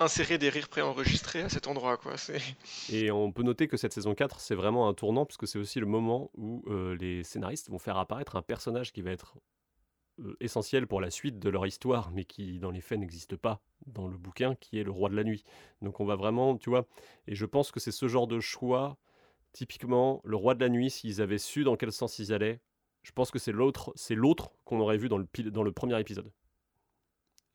insérer 0.00 0.38
des 0.38 0.48
rires 0.48 0.68
préenregistrés 0.68 1.42
à 1.42 1.48
cet 1.48 1.66
endroit, 1.66 1.98
quoi. 1.98 2.14
Et 2.90 3.10
on 3.10 3.30
peut 3.30 3.42
noter 3.42 3.68
que 3.68 3.76
cette 3.76 3.92
saison 3.92 4.14
4, 4.14 4.40
c'est 4.40 4.54
vraiment 4.54 4.88
un 4.88 4.94
tournant, 4.94 5.26
puisque 5.26 5.46
c'est 5.46 5.58
aussi 5.58 5.80
le 5.80 5.86
moment 5.86 6.30
où 6.34 6.64
euh, 6.68 6.96
les 6.98 7.24
scénaristes 7.24 7.68
vont 7.68 7.78
faire 7.78 7.98
apparaître 7.98 8.36
un 8.36 8.42
personnage 8.42 8.92
qui 8.92 9.02
va 9.02 9.10
être 9.10 9.36
essentiel 10.40 10.86
pour 10.86 11.00
la 11.00 11.10
suite 11.10 11.38
de 11.38 11.48
leur 11.50 11.66
histoire, 11.66 12.10
mais 12.10 12.24
qui 12.24 12.58
dans 12.58 12.70
les 12.70 12.80
faits 12.80 12.98
n'existe 12.98 13.36
pas 13.36 13.60
dans 13.86 14.08
le 14.08 14.16
bouquin, 14.16 14.54
qui 14.54 14.78
est 14.78 14.84
le 14.84 14.90
roi 14.90 15.08
de 15.08 15.16
la 15.16 15.24
nuit. 15.24 15.44
Donc 15.80 16.00
on 16.00 16.04
va 16.04 16.16
vraiment, 16.16 16.56
tu 16.56 16.70
vois, 16.70 16.86
et 17.26 17.34
je 17.34 17.46
pense 17.46 17.70
que 17.70 17.80
c'est 17.80 17.92
ce 17.92 18.08
genre 18.08 18.26
de 18.26 18.40
choix 18.40 18.98
typiquement, 19.52 20.20
le 20.24 20.36
roi 20.36 20.54
de 20.54 20.60
la 20.60 20.68
nuit, 20.68 20.90
s'ils 20.90 21.20
avaient 21.20 21.38
su 21.38 21.64
dans 21.64 21.76
quel 21.76 21.92
sens 21.92 22.18
ils 22.18 22.32
allaient, 22.32 22.60
je 23.02 23.12
pense 23.12 23.30
que 23.30 23.38
c'est 23.38 23.52
l'autre, 23.52 23.92
c'est 23.96 24.14
l'autre 24.14 24.50
qu'on 24.64 24.80
aurait 24.80 24.96
vu 24.96 25.08
dans 25.08 25.18
le, 25.18 25.26
dans 25.50 25.62
le 25.62 25.72
premier 25.72 25.98
épisode. 26.00 26.32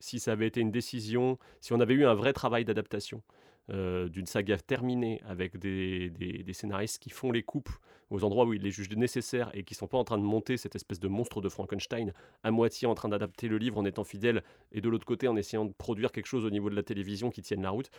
Si 0.00 0.20
ça 0.20 0.32
avait 0.32 0.46
été 0.46 0.60
une 0.60 0.70
décision, 0.70 1.38
si 1.60 1.72
on 1.72 1.80
avait 1.80 1.94
eu 1.94 2.06
un 2.06 2.14
vrai 2.14 2.32
travail 2.32 2.64
d'adaptation 2.64 3.22
euh, 3.70 4.08
d'une 4.08 4.24
saga 4.24 4.56
terminée 4.56 5.20
avec 5.26 5.58
des, 5.58 6.42
scénaristes 6.52 6.98
qui 6.98 7.10
font 7.10 7.30
les 7.30 7.42
coupes 7.42 7.70
aux 8.10 8.24
endroits 8.24 8.46
où 8.46 8.54
ils 8.54 8.62
les 8.62 8.70
jugent 8.70 8.88
nécessaires 8.96 9.50
et 9.52 9.62
qui 9.62 9.74
sont 9.74 9.86
pas 9.86 9.98
en 9.98 10.04
train 10.04 10.16
de 10.16 10.22
monter 10.22 10.56
cette 10.56 10.74
espèce 10.74 11.00
de 11.00 11.08
monstre 11.08 11.42
de 11.42 11.50
Frankenstein 11.50 12.14
à 12.42 12.50
moitié 12.50 12.88
en 12.88 12.94
train 12.94 13.10
d'adapter 13.10 13.46
le 13.46 13.58
livre 13.58 13.76
en 13.76 13.84
étant 13.84 14.04
fidèle 14.04 14.42
et 14.72 14.80
de 14.80 14.88
l'autre 14.88 15.04
côté 15.04 15.28
en 15.28 15.36
essayant 15.36 15.66
de 15.66 15.72
produire 15.72 16.12
quelque 16.12 16.26
chose 16.26 16.46
au 16.46 16.50
niveau 16.50 16.70
de 16.70 16.74
la 16.76 16.82
télévision 16.82 17.30
qui 17.30 17.42
tienne 17.42 17.60
la 17.60 17.70
route. 17.70 17.90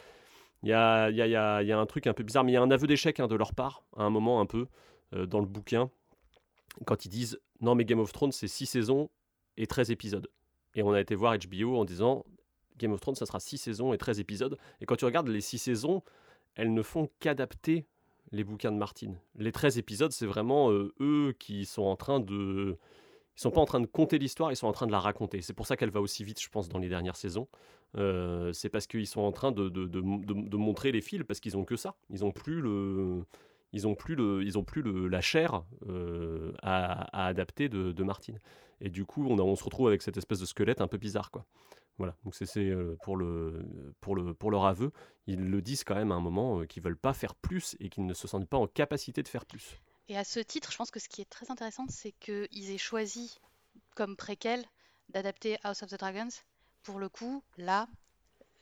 Il 0.64 0.70
y 0.70 0.74
a, 0.74 1.12
y, 1.12 1.22
a, 1.22 1.28
y, 1.28 1.36
a, 1.36 1.62
y 1.62 1.72
a, 1.72 1.80
un 1.80 1.86
truc 1.86 2.08
un 2.08 2.14
peu 2.14 2.24
bizarre, 2.24 2.44
mais 2.44 2.52
il 2.52 2.56
y 2.56 2.58
a 2.58 2.62
un 2.64 2.72
aveu 2.72 2.88
d'échec 2.88 3.20
hein, 3.20 3.28
de 3.28 3.36
leur 3.36 3.54
part, 3.54 3.84
à 3.96 4.04
un 4.04 4.10
moment 4.10 4.42
un 4.42 4.46
peu, 4.48 4.68
euh, 5.14 5.28
dans 5.28 5.40
le 5.40 5.46
bouquin, 5.46 5.92
quand 6.86 7.06
ils 7.06 7.10
disent 7.10 7.40
non 7.62 7.76
mais 7.76 7.86
Game 7.86 8.00
of 8.00 8.12
Thrones 8.12 8.32
c'est 8.32 8.48
6 8.48 8.66
saisons 8.66 9.10
et 9.58 9.68
13 9.68 9.92
épisodes. 9.92 10.28
Et 10.74 10.82
on 10.82 10.94
a 10.94 11.00
été 11.00 11.14
voir 11.14 11.38
HBO 11.38 11.78
en 11.78 11.86
disant 11.86 12.26
Game 12.80 12.92
of 12.92 13.00
Thrones 13.00 13.16
ça 13.16 13.26
sera 13.26 13.40
6 13.40 13.58
saisons 13.58 13.94
et 13.94 13.98
13 13.98 14.20
épisodes. 14.20 14.58
Et 14.82 14.86
quand 14.86 14.96
tu 14.96 15.06
regardes 15.06 15.28
les 15.28 15.42
6 15.42 15.58
saisons, 15.60 16.02
elles 16.56 16.74
ne 16.74 16.82
font 16.82 17.10
qu'adapter 17.20 17.86
les 18.32 18.44
bouquins 18.44 18.72
de 18.72 18.78
Martin. 18.78 19.14
Les 19.36 19.52
13 19.52 19.78
épisodes 19.78 20.12
c'est 20.12 20.26
vraiment 20.26 20.72
euh, 20.72 20.94
eux 21.00 21.36
qui 21.40 21.66
sont 21.66 21.84
en 21.84 21.96
train 21.96 22.20
de... 22.20 22.78
Ils 23.38 23.42
sont 23.42 23.52
pas 23.52 23.62
en 23.62 23.66
train 23.66 23.80
de 23.80 23.86
compter 23.86 24.18
l'histoire, 24.18 24.52
ils 24.52 24.58
sont 24.58 24.68
en 24.68 24.74
train 24.74 24.86
de 24.86 24.92
la 24.92 25.00
raconter. 25.00 25.42
C'est 25.42 25.54
pour 25.54 25.66
ça 25.66 25.78
qu'elle 25.78 25.92
va 25.92 26.02
aussi 26.02 26.26
vite, 26.26 26.42
je 26.42 26.50
pense, 26.50 26.68
dans 26.68 26.78
les 26.78 26.90
dernières 26.90 27.16
saisons. 27.16 27.48
Euh, 27.98 28.54
c'est 28.54 28.70
parce 28.70 28.86
qu'ils 28.86 29.08
sont 29.08 29.22
en 29.22 29.32
train 29.32 29.52
de, 29.52 29.70
de, 29.70 29.86
de, 29.86 30.02
de, 30.02 30.58
montrer 30.58 30.92
les 30.92 31.02
fils, 31.02 31.24
parce 31.24 31.40
qu'ils 31.40 31.58
ont 31.58 31.64
que 31.64 31.76
ça. 31.76 31.96
Ils 32.10 32.24
ont 32.24 32.32
plus 32.32 32.62
le, 32.62 33.24
ils 33.74 33.88
ont 33.88 33.96
plus, 33.96 34.16
le, 34.16 34.44
ils 34.44 34.64
plus 34.64 34.82
le, 34.82 35.08
la 35.08 35.22
chair 35.22 35.64
euh, 35.88 36.52
à, 36.62 37.28
adapter 37.28 37.70
de, 37.70 37.92
de 37.92 38.04
Martine. 38.04 38.38
Et 38.82 38.90
du 38.90 39.06
coup, 39.06 39.26
on, 39.26 39.40
on, 39.40 39.56
se 39.56 39.64
retrouve 39.64 39.88
avec 39.88 40.02
cette 40.02 40.18
espèce 40.18 40.40
de 40.40 40.46
squelette 40.46 40.82
un 40.82 40.88
peu 40.88 40.98
bizarre, 40.98 41.32
quoi. 41.32 41.46
Voilà, 42.00 42.16
donc 42.24 42.34
c'est 42.34 42.58
euh, 42.58 42.98
pour, 43.04 43.18
le, 43.18 43.94
pour, 44.00 44.16
le, 44.16 44.34
pour 44.34 44.52
leur 44.52 44.66
aveu, 44.66 44.94
ils 45.28 45.50
le 45.50 45.62
disent 45.62 45.84
quand 45.84 45.96
même 45.96 46.14
à 46.14 46.16
un 46.16 46.22
moment 46.22 46.62
euh, 46.62 46.66
qu'ils 46.66 46.82
veulent 46.82 46.98
pas 46.98 47.14
faire 47.14 47.36
plus 47.36 47.76
et 47.82 47.90
qu'ils 47.90 48.06
ne 48.06 48.14
se 48.14 48.26
sentent 48.26 48.48
pas 48.48 48.58
en 48.58 48.68
capacité 48.68 49.22
de 49.22 49.28
faire 49.28 49.46
plus. 49.46 49.76
Et 50.08 50.18
à 50.18 50.24
ce 50.24 50.40
titre, 50.40 50.72
je 50.72 50.78
pense 50.78 50.92
que 50.92 51.00
ce 51.02 51.10
qui 51.10 51.20
est 51.20 51.30
très 51.30 51.52
intéressant, 51.52 51.86
c'est 51.90 52.14
qu'ils 52.14 52.72
aient 52.72 52.78
choisi 52.78 53.38
comme 53.96 54.16
préquel 54.16 54.64
d'adapter 55.10 55.58
House 55.64 55.84
of 55.84 55.90
the 55.90 56.00
Dragons. 56.00 56.30
Pour 56.84 57.00
le 57.00 57.10
coup, 57.10 57.44
là, 57.58 57.86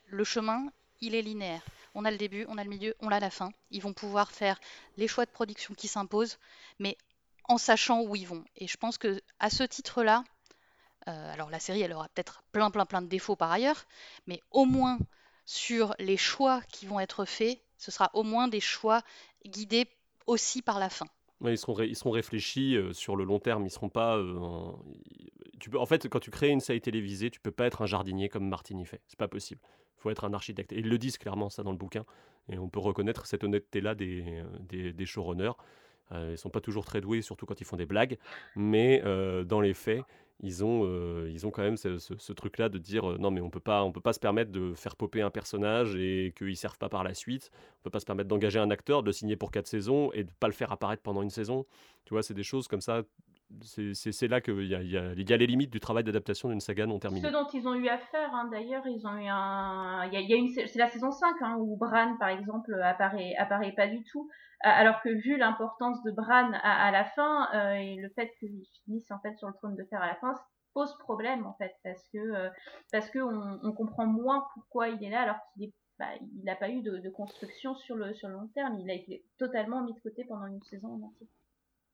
le 0.06 0.24
chemin, 0.24 0.66
il 1.00 1.14
est 1.14 1.22
linéaire. 1.22 1.62
On 1.94 2.04
a 2.04 2.10
le 2.10 2.18
début, 2.18 2.44
on 2.48 2.58
a 2.58 2.64
le 2.64 2.70
milieu, 2.70 2.96
on 2.98 3.08
a 3.08 3.20
la 3.20 3.30
fin. 3.30 3.50
Ils 3.70 3.82
vont 3.82 3.92
pouvoir 3.92 4.32
faire 4.32 4.58
les 4.96 5.06
choix 5.06 5.26
de 5.26 5.30
production 5.30 5.74
qui 5.74 5.86
s'imposent, 5.86 6.38
mais 6.80 6.98
en 7.44 7.56
sachant 7.56 8.02
où 8.02 8.16
ils 8.16 8.26
vont. 8.26 8.44
Et 8.56 8.66
je 8.66 8.76
pense 8.76 8.98
que 8.98 9.22
à 9.38 9.48
ce 9.48 9.62
titre-là, 9.62 10.24
euh, 11.08 11.32
alors 11.32 11.50
la 11.50 11.58
série, 11.58 11.82
elle 11.82 11.92
aura 11.92 12.08
peut-être 12.08 12.42
plein, 12.52 12.70
plein, 12.70 12.86
plein 12.86 13.02
de 13.02 13.08
défauts 13.08 13.36
par 13.36 13.50
ailleurs, 13.50 13.84
mais 14.26 14.42
au 14.50 14.64
moins 14.64 14.98
sur 15.44 15.94
les 15.98 16.16
choix 16.16 16.60
qui 16.70 16.86
vont 16.86 17.00
être 17.00 17.24
faits, 17.24 17.58
ce 17.78 17.90
sera 17.90 18.10
au 18.14 18.22
moins 18.22 18.48
des 18.48 18.60
choix 18.60 19.02
guidés 19.46 19.86
aussi 20.26 20.62
par 20.62 20.78
la 20.78 20.90
fin. 20.90 21.06
ils, 21.42 21.56
seront 21.56 22.10
réfléchis 22.10 22.76
euh, 22.76 22.92
sur 22.92 23.16
le 23.16 23.24
long 23.24 23.38
terme. 23.38 23.64
Ils 23.64 23.70
seront 23.70 23.88
pas. 23.88 24.16
Euh, 24.16 24.36
en... 24.36 24.78
Tu 25.58 25.70
peux, 25.70 25.78
en 25.78 25.86
fait, 25.86 26.08
quand 26.08 26.20
tu 26.20 26.30
crées 26.30 26.50
une 26.50 26.60
série 26.60 26.80
télévisée, 26.80 27.30
tu 27.30 27.40
peux 27.40 27.50
pas 27.50 27.66
être 27.66 27.82
un 27.82 27.86
jardinier 27.86 28.28
comme 28.28 28.48
Martini 28.48 28.84
fait. 28.84 29.00
C'est 29.06 29.18
pas 29.18 29.28
possible 29.28 29.60
faut 29.98 30.10
être 30.10 30.24
un 30.24 30.32
architecte. 30.32 30.72
Et 30.72 30.78
ils 30.78 30.88
le 30.88 30.98
disent 30.98 31.18
clairement, 31.18 31.50
ça, 31.50 31.62
dans 31.62 31.72
le 31.72 31.76
bouquin. 31.76 32.04
Et 32.50 32.58
on 32.58 32.68
peut 32.68 32.80
reconnaître 32.80 33.26
cette 33.26 33.44
honnêteté-là 33.44 33.94
des, 33.94 34.42
des, 34.70 35.06
showrunners. 35.06 35.52
Euh, 36.12 36.30
ils 36.32 36.38
sont 36.38 36.48
pas 36.48 36.60
toujours 36.60 36.86
très 36.86 37.00
doués, 37.00 37.20
surtout 37.20 37.44
quand 37.44 37.60
ils 37.60 37.64
font 37.64 37.76
des 37.76 37.84
blagues. 37.84 38.16
Mais 38.56 39.02
euh, 39.04 39.44
dans 39.44 39.60
les 39.60 39.74
faits, 39.74 40.02
ils 40.40 40.64
ont, 40.64 40.82
euh, 40.84 41.28
ils 41.32 41.46
ont 41.46 41.50
quand 41.50 41.62
même 41.62 41.76
ce, 41.76 42.32
truc-là 42.32 42.68
de 42.68 42.78
dire 42.78 43.10
euh, 43.10 43.18
non, 43.18 43.30
mais 43.30 43.40
on 43.40 43.50
peut 43.50 43.60
pas, 43.60 43.82
on 43.82 43.90
peut 43.92 44.00
pas 44.00 44.12
se 44.12 44.20
permettre 44.20 44.52
de 44.52 44.72
faire 44.74 44.94
popper 44.94 45.20
un 45.20 45.30
personnage 45.30 45.96
et 45.96 46.32
qu'il 46.36 46.48
ne 46.48 46.54
serve 46.54 46.78
pas 46.78 46.88
par 46.88 47.02
la 47.02 47.14
suite. 47.14 47.50
On 47.80 47.82
peut 47.84 47.90
pas 47.90 48.00
se 48.00 48.06
permettre 48.06 48.28
d'engager 48.28 48.58
un 48.58 48.70
acteur, 48.70 49.02
de 49.02 49.08
le 49.08 49.12
signer 49.12 49.36
pour 49.36 49.50
quatre 49.50 49.66
saisons 49.66 50.12
et 50.12 50.24
de 50.24 50.30
pas 50.38 50.46
le 50.46 50.52
faire 50.52 50.70
apparaître 50.70 51.02
pendant 51.02 51.22
une 51.22 51.30
saison. 51.30 51.66
Tu 52.04 52.14
vois, 52.14 52.22
c'est 52.22 52.34
des 52.34 52.44
choses 52.44 52.68
comme 52.68 52.80
ça 52.80 53.02
c'est 53.62 54.28
là 54.28 54.40
qu'il 54.40 54.66
y 54.66 54.74
a, 54.74 54.82
y, 54.82 54.96
a, 54.96 55.36
les 55.36 55.46
limites 55.46 55.70
du 55.70 55.80
travail 55.80 56.04
d'adaptation 56.04 56.50
d'une 56.50 56.60
saga 56.60 56.86
non 56.86 56.98
terminée. 56.98 57.26
Ce 57.26 57.32
dont 57.32 57.46
ils 57.52 57.66
ont 57.66 57.74
eu 57.74 57.88
à 57.88 57.98
faire, 57.98 58.34
hein, 58.34 58.48
d'ailleurs, 58.52 58.86
ils 58.86 59.06
ont 59.06 59.16
eu 59.16 59.26
un. 59.26 60.10
C'est 60.66 60.78
la 60.78 60.88
saison 60.88 61.10
5 61.10 61.34
hein, 61.40 61.56
où 61.58 61.76
Bran, 61.76 62.16
par 62.18 62.28
exemple, 62.28 62.74
apparaît, 62.82 63.34
apparaît 63.36 63.72
pas 63.72 63.88
du 63.88 64.04
tout. 64.04 64.28
Alors 64.60 65.00
que 65.02 65.08
vu 65.08 65.36
l'importance 65.36 66.02
de 66.02 66.10
Bran 66.10 66.50
à, 66.62 66.90
la 66.90 67.04
fin 67.04 67.48
euh, 67.54 67.74
et 67.74 67.96
le 67.96 68.08
fait 68.10 68.32
qu'il 68.38 68.64
finisse 68.84 69.10
en 69.10 69.20
fait 69.20 69.36
sur 69.38 69.48
le 69.48 69.54
trône 69.54 69.76
de 69.76 69.84
fer 69.84 70.02
à 70.02 70.08
la 70.08 70.16
fin, 70.16 70.34
pose 70.74 70.96
problème 70.98 71.46
en 71.46 71.54
fait 71.54 71.72
parce 71.84 72.02
que 72.12 72.18
euh, 72.18 72.50
parce 72.92 73.08
on, 73.16 73.72
comprend 73.72 74.06
moins 74.06 74.46
pourquoi 74.54 74.88
il 74.88 75.02
est 75.02 75.10
là 75.10 75.22
alors 75.22 75.38
qu'il 75.54 75.72
bah, 75.98 76.06
il 76.20 76.44
n'a 76.44 76.54
pas 76.54 76.70
eu 76.70 76.82
de, 76.82 76.98
de, 76.98 77.10
construction 77.10 77.74
sur 77.74 77.96
le 77.96 78.14
sur 78.14 78.28
le 78.28 78.34
long 78.34 78.48
terme. 78.48 78.78
Il 78.80 78.90
a 78.90 78.94
été 78.94 79.24
totalement 79.38 79.82
mis 79.82 79.94
de 79.94 80.00
côté 80.00 80.24
pendant 80.24 80.46
une 80.46 80.62
saison 80.62 80.94
entière. 80.94 81.28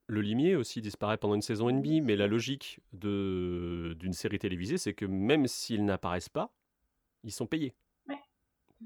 Le 0.06 0.20
limier 0.20 0.54
aussi 0.54 0.82
disparaît 0.82 1.16
pendant 1.16 1.34
une 1.34 1.42
saison 1.42 1.70
et 1.70 1.72
demie, 1.72 2.00
mais 2.02 2.14
la 2.14 2.26
logique 2.26 2.80
d'une 2.92 4.12
série 4.12 4.38
télévisée, 4.38 4.76
c'est 4.76 4.92
que 4.92 5.06
même 5.06 5.46
s'ils 5.46 5.84
n'apparaissent 5.84 6.28
pas, 6.28 6.52
ils 7.22 7.32
sont 7.32 7.46
payés. 7.46 7.74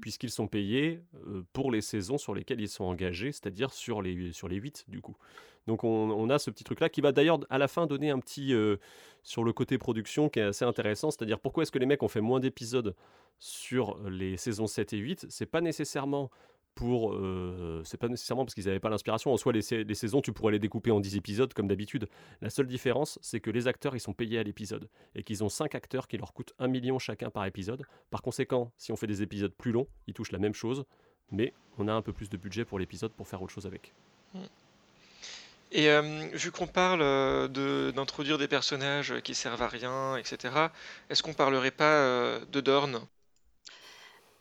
Puisqu'ils 0.01 0.29
sont 0.29 0.47
payés 0.47 1.01
euh, 1.27 1.43
pour 1.51 1.71
les 1.71 1.81
saisons 1.81 2.17
sur 2.17 2.33
lesquelles 2.33 2.61
ils 2.61 2.69
sont 2.69 2.85
engagés, 2.85 3.33
c'est-à-dire 3.33 3.73
sur 3.73 4.01
les, 4.01 4.31
sur 4.31 4.47
les 4.47 4.55
8 4.55 4.85
du 4.87 5.01
coup. 5.01 5.17
Donc 5.67 5.83
on, 5.83 6.29
a 6.29 6.39
ce 6.39 6.49
petit 6.49 6.63
truc-là 6.63 6.87
qui 6.87 7.01
va 7.01 7.11
d'ailleurs 7.11 7.39
à 7.49 7.57
la 7.57 7.67
fin 7.67 7.85
donner 7.85 8.09
un 8.09 8.19
petit 8.19 8.53
euh, 8.53 8.77
sur 9.23 9.43
le 9.43 9.51
côté 9.51 9.77
production 9.77 10.29
qui 10.29 10.39
est 10.39 10.43
assez 10.43 10.63
intéressant, 10.63 11.11
c'est-à-dire 11.11 11.39
pourquoi 11.39 11.63
est-ce 11.63 11.71
que 11.71 11.79
les 11.79 11.85
mecs 11.85 12.01
ont 12.01 12.07
fait 12.07 12.21
moins 12.21 12.39
d'épisodes 12.39 12.95
sur 13.39 13.99
les 14.09 14.37
saisons 14.37 14.67
7 14.67 14.93
et 14.93 14.97
8 14.97 15.25
C'est 15.29 15.45
pas 15.45 15.59
nécessairement 15.59 16.31
pour. 16.75 17.13
Euh, 17.13 17.81
c'est 17.85 17.97
pas 17.97 18.07
nécessairement 18.07 18.45
parce 18.45 18.53
qu'ils 18.53 18.65
n'avaient 18.65 18.79
pas 18.79 18.89
l'inspiration. 18.89 19.31
En 19.33 19.37
soi, 19.37 19.53
les, 19.53 19.61
saisons, 19.61 20.21
tu 20.21 20.31
pourrais 20.31 20.53
les 20.53 20.59
découper 20.59 20.91
en 20.91 20.99
10 20.99 21.15
épisodes 21.17 21.53
comme 21.53 21.67
d'habitude. 21.67 22.07
La 22.41 22.49
seule 22.49 22.67
différence, 22.67 23.19
c'est 23.21 23.39
que 23.39 23.49
les 23.49 23.67
acteurs, 23.67 23.95
ils 23.95 23.99
sont 23.99 24.13
payés 24.13 24.39
à 24.39 24.43
l'épisode. 24.43 24.89
Et 25.15 25.23
qu'ils 25.23 25.43
ont 25.43 25.49
5 25.49 25.75
acteurs 25.75 26.07
qui 26.07 26.17
leur 26.17 26.33
coûtent 26.33 26.53
1 26.59 26.67
million 26.67 26.99
chacun 26.99 27.29
par 27.29 27.45
épisode. 27.45 27.85
Par 28.09 28.21
conséquent, 28.21 28.71
si 28.77 28.91
on 28.91 28.95
fait 28.95 29.07
des 29.07 29.21
épisodes 29.21 29.53
plus 29.53 29.71
longs, 29.71 29.87
ils 30.07 30.13
touchent 30.13 30.31
la 30.31 30.39
même 30.39 30.53
chose. 30.53 30.85
Mais 31.31 31.53
on 31.77 31.87
a 31.87 31.93
un 31.93 32.01
peu 32.01 32.13
plus 32.13 32.29
de 32.29 32.37
budget 32.37 32.65
pour 32.65 32.79
l'épisode 32.79 33.11
pour 33.11 33.27
faire 33.27 33.41
autre 33.41 33.53
chose 33.53 33.65
avec. 33.65 33.93
Mm. 34.33 34.39
Et 35.71 35.89
euh, 35.89 36.27
vu 36.33 36.51
qu'on 36.51 36.65
parle 36.65 37.01
euh, 37.03 37.91
d'introduire 37.91 38.39
des 38.39 38.47
personnages 38.47 39.21
qui 39.21 39.35
servent 39.35 39.61
à 39.61 39.67
rien, 39.67 40.17
etc., 40.17 40.69
est-ce 41.11 41.21
qu'on 41.21 41.33
parlerait 41.33 41.69
pas 41.69 42.39
de 42.51 42.61
Dorn 42.61 43.07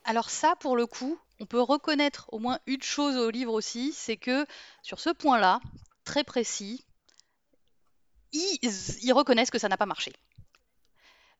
alors 0.08 0.30
ça, 0.30 0.54
pour 0.58 0.74
le 0.74 0.86
coup, 0.86 1.18
on 1.40 1.46
peut 1.46 1.60
reconnaître 1.60 2.26
au 2.32 2.38
moins 2.38 2.58
une 2.66 2.82
chose 2.82 3.16
au 3.16 3.30
livre 3.30 3.52
aussi, 3.52 3.92
c'est 3.92 4.16
que 4.16 4.46
sur 4.82 5.00
ce 5.00 5.10
point-là, 5.10 5.60
très 6.04 6.24
précis, 6.24 6.84
ils, 8.32 9.12
reconnaissent 9.12 9.50
que 9.50 9.58
ça 9.58 9.68
n'a 9.68 9.76
pas 9.76 9.86
marché. 9.86 10.12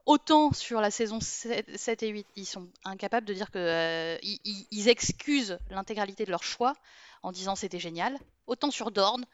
Autant 0.06 0.52
sur 0.52 0.80
la 0.80 0.90
saison 0.90 1.20
7, 1.20 2.02
et 2.02 2.08
8, 2.08 2.26
ils 2.36 2.46
sont 2.46 2.68
incapables 2.84 3.26
de 3.26 3.34
dire 3.34 3.50
que 3.50 3.58
euh, 3.58 4.18
ils, 4.22 4.88
excusent 4.88 5.58
l'intégralité 5.70 6.24
de 6.24 6.30
leur 6.30 6.42
choix 6.42 6.74
en 7.22 7.30
disant 7.30 7.56
c'était 7.56 7.78
génial. 7.78 8.16
Autant 8.46 8.70
sur 8.70 8.90
Dorn, 8.90 9.26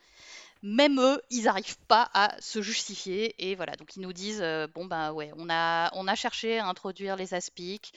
même 0.63 0.99
eux, 1.01 1.23
ils 1.31 1.45
n'arrivent 1.45 1.79
pas 1.87 2.11
à 2.13 2.35
se 2.41 2.61
justifier. 2.61 3.35
Et 3.39 3.55
voilà, 3.55 3.77
donc 3.77 3.95
ils 3.95 4.01
nous 4.01 4.13
disent 4.13 4.43
euh, 4.43 4.67
bon 4.67 4.87
ben 4.87 5.13
ouais, 5.13 5.31
on 5.37 5.49
a, 5.49 5.91
on 5.95 6.09
a 6.09 6.15
cherché 6.17 6.59
à 6.59 6.67
introduire 6.67 7.15
les 7.15 7.35
aspics, 7.35 7.93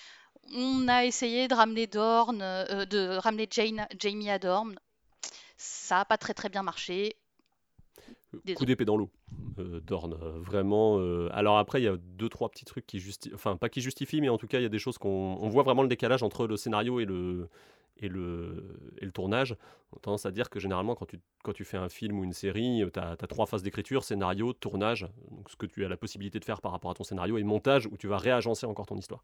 on 0.53 0.87
a 0.87 1.05
essayé 1.05 1.47
de 1.47 1.53
ramener 1.53 1.87
Dorn, 1.87 2.41
euh, 2.41 2.85
de 2.85 3.17
ramener 3.17 3.47
Jane, 3.49 3.87
Jamie 3.99 4.29
à 4.29 4.39
Dorn. 4.39 4.75
Ça 5.57 5.95
n'a 5.95 6.05
pas 6.05 6.17
très 6.17 6.33
très 6.33 6.49
bien 6.49 6.63
marché. 6.63 7.15
Coup 8.55 8.65
d'épée 8.65 8.85
dans 8.85 8.97
l'eau, 8.97 9.09
euh, 9.57 9.79
Dorn. 9.79 10.13
Euh, 10.13 10.39
vraiment. 10.39 10.99
Alors 11.31 11.57
après, 11.57 11.81
il 11.81 11.85
y 11.85 11.87
a 11.87 11.97
deux 11.97 12.29
trois 12.29 12.49
petits 12.49 12.65
trucs 12.65 12.85
qui 12.85 12.99
justifient, 12.99 13.33
enfin 13.35 13.57
pas 13.57 13.69
qui 13.69 13.81
justifient, 13.81 14.21
mais 14.21 14.29
en 14.29 14.37
tout 14.37 14.47
cas, 14.47 14.59
il 14.59 14.63
y 14.63 14.65
a 14.65 14.69
des 14.69 14.79
choses 14.79 14.97
qu'on 14.97 15.49
voit 15.49 15.63
vraiment 15.63 15.81
le 15.81 15.87
décalage 15.87 16.23
entre 16.23 16.45
le 16.47 16.57
scénario 16.57 16.99
et 16.99 17.05
le 17.05 17.49
et 17.99 18.07
le, 18.07 18.91
et 18.99 19.05
le 19.05 19.11
tournage. 19.11 19.55
On 19.91 19.97
a 19.97 19.99
tendance 19.99 20.25
à 20.25 20.31
dire 20.31 20.49
que 20.49 20.59
généralement, 20.59 20.95
quand 20.95 21.05
tu, 21.05 21.19
quand 21.43 21.53
tu 21.53 21.63
fais 21.63 21.77
un 21.77 21.89
film 21.89 22.19
ou 22.19 22.23
une 22.23 22.33
série, 22.33 22.83
tu 22.93 22.99
as, 22.99 23.15
trois 23.27 23.45
phases 23.45 23.63
d'écriture 23.63 24.03
scénario, 24.03 24.53
tournage, 24.53 25.07
donc 25.31 25.49
ce 25.49 25.55
que 25.55 25.65
tu 25.65 25.85
as 25.85 25.89
la 25.89 25.97
possibilité 25.97 26.39
de 26.39 26.45
faire 26.45 26.61
par 26.61 26.71
rapport 26.71 26.91
à 26.91 26.93
ton 26.93 27.03
scénario, 27.03 27.37
et 27.37 27.43
montage, 27.43 27.87
où 27.87 27.97
tu 27.97 28.07
vas 28.07 28.17
réagencer 28.17 28.65
encore 28.65 28.85
ton 28.85 28.97
histoire. 28.97 29.23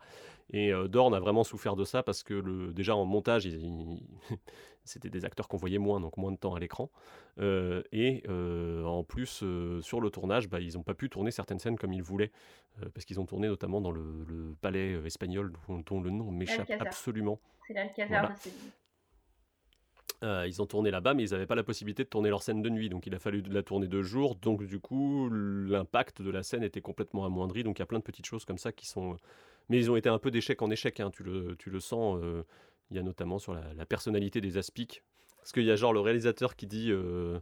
Et 0.51 0.73
euh, 0.73 0.87
Dorn 0.87 1.13
a 1.13 1.19
vraiment 1.19 1.43
souffert 1.43 1.75
de 1.75 1.83
ça 1.83 2.03
parce 2.03 2.23
que 2.23 2.33
le, 2.33 2.73
déjà 2.73 2.95
en 2.95 3.05
montage, 3.05 3.45
c'était 4.85 5.09
des 5.09 5.25
acteurs 5.25 5.47
qu'on 5.47 5.57
voyait 5.57 5.77
moins, 5.77 5.99
donc 5.99 6.17
moins 6.17 6.31
de 6.31 6.37
temps 6.37 6.55
à 6.55 6.59
l'écran. 6.59 6.89
Euh, 7.39 7.83
et 7.91 8.23
euh, 8.29 8.83
en 8.85 9.03
plus, 9.03 9.43
sur 9.81 10.01
le 10.01 10.09
tournage, 10.09 10.49
bah, 10.49 10.59
ils 10.59 10.75
n'ont 10.75 10.83
pas 10.83 10.93
pu 10.93 11.09
tourner 11.09 11.31
certaines 11.31 11.59
scènes 11.59 11.77
comme 11.77 11.93
ils 11.93 12.03
voulaient, 12.03 12.31
parce 12.93 13.05
qu'ils 13.05 13.19
ont 13.19 13.25
tourné 13.25 13.47
notamment 13.47 13.81
dans 13.81 13.91
le, 13.91 14.25
le 14.27 14.55
palais 14.61 14.93
espagnol 15.05 15.53
dont, 15.67 15.79
dont 15.79 16.01
le 16.01 16.09
nom 16.09 16.31
m'échappe 16.31 16.71
absolument. 16.79 17.39
C'est 17.67 17.73
l'Alcazar 17.73 18.33
Euh, 20.23 20.47
ils 20.47 20.61
ont 20.61 20.65
tourné 20.65 20.89
là-bas, 20.89 21.13
mais 21.13 21.23
ils 21.23 21.31
n'avaient 21.31 21.45
pas 21.45 21.55
la 21.55 21.63
possibilité 21.63 22.03
de 22.03 22.09
tourner 22.09 22.29
leur 22.29 22.41
scène 22.41 22.61
de 22.61 22.69
nuit, 22.69 22.87
donc 22.87 23.05
il 23.07 23.13
a 23.13 23.19
fallu 23.19 23.41
la 23.41 23.61
tourner 23.61 23.87
de 23.87 24.01
jour. 24.01 24.35
Donc 24.35 24.63
du 24.63 24.79
coup, 24.79 25.29
l'impact 25.29 26.21
de 26.21 26.29
la 26.29 26.43
scène 26.43 26.63
était 26.63 26.81
complètement 26.81 27.25
amoindri. 27.25 27.63
Donc 27.63 27.77
il 27.77 27.81
y 27.81 27.83
a 27.83 27.85
plein 27.85 27.99
de 27.99 28.03
petites 28.03 28.25
choses 28.25 28.45
comme 28.45 28.57
ça 28.57 28.71
qui 28.71 28.85
sont. 28.87 29.17
Mais 29.69 29.77
ils 29.77 29.91
ont 29.91 29.97
été 29.97 30.07
un 30.07 30.19
peu 30.19 30.31
d'échec 30.31 30.61
en 30.61 30.69
échec. 30.69 30.99
Hein, 31.01 31.11
tu 31.11 31.23
le, 31.23 31.55
tu 31.57 31.69
le 31.69 31.79
sens. 31.81 32.21
Il 32.91 32.97
y 32.97 32.99
a 32.99 33.03
notamment 33.03 33.39
sur 33.39 33.53
la, 33.53 33.85
personnalité 33.85 34.41
des 34.41 34.57
aspics, 34.57 35.03
parce 35.37 35.51
qu'il 35.51 35.63
y 35.63 35.71
a 35.71 35.75
genre 35.75 35.93
le 35.93 35.99
réalisateur 35.99 36.55
qui 36.55 36.67
dit. 36.67 36.91
euh, 36.91 37.39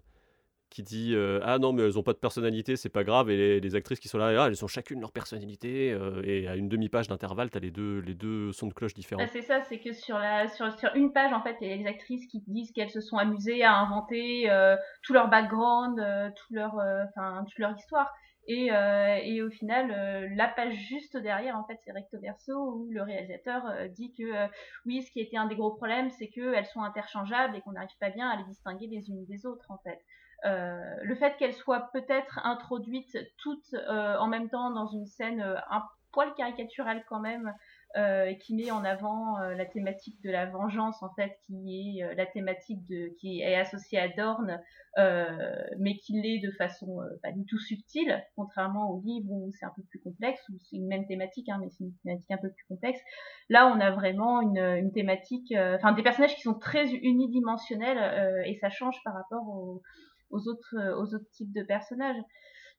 qui 0.72 0.84
dit 0.84 1.14
euh, 1.14 1.42
ah 1.44 1.60
non 1.60 1.74
mais 1.74 1.84
elles 1.84 2.00
ont 2.00 2.04
pas 2.04 2.14
de 2.14 2.18
personnalité 2.18 2.78
c'est 2.78 2.88
pas 2.88 3.04
grave 3.04 3.30
et 3.30 3.60
les, 3.60 3.76
actrices 3.76 4.00
qui 4.00 4.08
sont 4.08 4.18
là 4.18 4.44
ah, 4.44 4.48
elles 4.48 4.64
ont 4.64 4.70
chacune 4.70 5.02
leur 5.02 5.12
personnalité 5.12 5.92
euh, 5.92 6.22
et 6.24 6.48
à 6.48 6.56
une 6.56 6.70
demi 6.70 6.88
page 6.88 7.10
d'intervalle 7.10 7.50
t'as 7.50 7.60
les 7.60 7.72
deux 7.72 8.00
les 8.00 8.14
deux 8.14 8.54
sons 8.54 8.68
de 8.68 8.74
cloche 8.74 8.94
différents 8.94 9.22
Bah, 9.22 9.28
c'est 9.28 9.42
ça, 9.42 9.62
c'est 9.64 9.80
que 9.80 9.92
sur 9.92 10.18
la 10.18 10.48
sur, 10.48 10.72
sur 10.80 10.96
une 10.96 11.12
page 11.12 11.34
en 11.34 11.42
fait, 11.42 11.58
il 11.60 11.68
y 11.68 11.74
a 11.74 11.76
les 11.76 11.88
actrices 11.88 12.26
qui 12.28 12.42
disent 12.48 12.72
qu'elles 12.72 12.90
se 12.90 13.02
sont 13.02 13.18
amusées 13.18 13.64
à 13.64 13.76
inventer 13.76 14.50
tout 15.04 15.12
leur 15.12 15.30
background, 15.30 15.98
tout 16.38 16.54
leur 16.54 16.80
toute 17.50 17.60
leur 17.60 17.76
histoire. 17.78 18.10
Et, 18.48 18.72
euh, 18.72 19.20
et 19.22 19.42
au 19.42 19.50
final, 19.50 19.92
euh, 19.92 20.28
la 20.36 20.48
page 20.48 20.74
juste 20.74 21.16
derrière, 21.16 21.56
en 21.56 21.64
fait, 21.64 21.78
c'est 21.84 21.92
recto 21.92 22.20
verso 22.20 22.54
où 22.54 22.88
le 22.90 23.04
réalisateur 23.04 23.66
euh, 23.68 23.88
dit 23.88 24.14
que 24.14 24.48
oui, 24.86 25.04
ce 25.04 25.12
qui 25.12 25.20
était 25.20 25.38
un 25.38 25.46
des 25.46 25.56
gros 25.56 25.76
problèmes, 25.76 26.10
c'est 26.10 26.28
qu'elles 26.28 26.66
sont 26.66 26.82
interchangeables 26.82 27.56
et 27.56 27.62
qu'on 27.62 27.74
n'arrive 27.74 27.98
pas 28.00 28.10
bien 28.10 28.30
à 28.30 28.38
les 28.38 28.44
distinguer 28.46 28.88
les 28.88 29.10
unes 29.10 29.26
des 29.26 29.46
autres, 29.46 29.70
en 29.70 29.78
fait. 29.78 30.00
Euh, 30.46 30.96
le 31.04 31.16
fait 31.16 31.38
qu'elles 31.38 31.54
soient 31.54 31.92
peut-être 31.94 32.40
introduites 32.44 33.16
toutes 33.38 33.74
euh, 33.74 34.18
en 34.18 34.28
même 34.28 34.50
temps 34.50 34.72
dans 34.72 34.88
une 34.88 35.06
scène 35.06 35.40
euh, 35.40 35.56
un 35.70 35.84
poil 36.12 36.34
caricaturelle 36.34 37.04
quand 37.08 37.20
même, 37.20 37.54
et 37.96 38.38
qui 38.38 38.56
met 38.56 38.72
en 38.72 38.84
avant 38.84 39.40
euh, 39.40 39.54
la 39.54 39.66
thématique 39.66 40.22
de 40.24 40.32
la 40.32 40.46
vengeance 40.46 41.02
en 41.04 41.14
fait, 41.14 41.38
qui 41.46 42.00
est 42.00 42.04
euh, 42.04 42.14
la 42.16 42.26
thématique 42.26 42.86
de 42.88 43.10
qui 43.20 43.42
est 43.42 43.56
associée 43.56 44.00
à 44.00 44.08
Dorn, 44.08 44.60
euh, 44.98 45.64
mais 45.80 45.96
qui 45.96 46.20
l'est 46.20 46.40
de 46.40 46.52
façon 46.52 47.02
euh, 47.02 47.20
pas 47.24 47.32
du 47.32 47.46
tout 47.46 47.58
subtile, 47.58 48.24
contrairement 48.36 48.92
au 48.92 49.02
livre 49.02 49.32
où 49.32 49.52
c'est 49.54 49.66
un 49.66 49.74
peu 49.76 49.84
plus 49.84 50.00
complexe, 50.00 50.42
où 50.50 50.58
c'est 50.60 50.76
une 50.76 50.88
même 50.88 51.06
thématique, 51.08 51.48
hein, 51.50 51.60
mais 51.62 51.70
c'est 51.70 51.84
une 51.84 51.94
thématique 52.04 52.32
un 52.32 52.38
peu 52.38 52.50
plus 52.50 52.66
complexe. 52.68 53.00
Là, 53.50 53.68
on 53.68 53.80
a 53.80 53.92
vraiment 53.92 54.42
une, 54.42 54.58
une 54.58 54.92
thématique, 54.92 55.52
euh, 55.54 55.76
enfin 55.78 55.94
des 55.94 56.04
personnages 56.04 56.36
qui 56.36 56.42
sont 56.42 56.58
très 56.58 56.90
unidimensionnels 56.94 57.98
euh, 57.98 58.44
et 58.46 58.56
ça 58.56 58.70
change 58.70 59.02
par 59.04 59.14
rapport 59.14 59.48
aux, 59.48 59.82
euh, 60.34 60.96
aux 60.96 61.14
autres 61.16 61.30
types 61.32 61.54
de 61.54 61.64
personnages. 61.64 62.22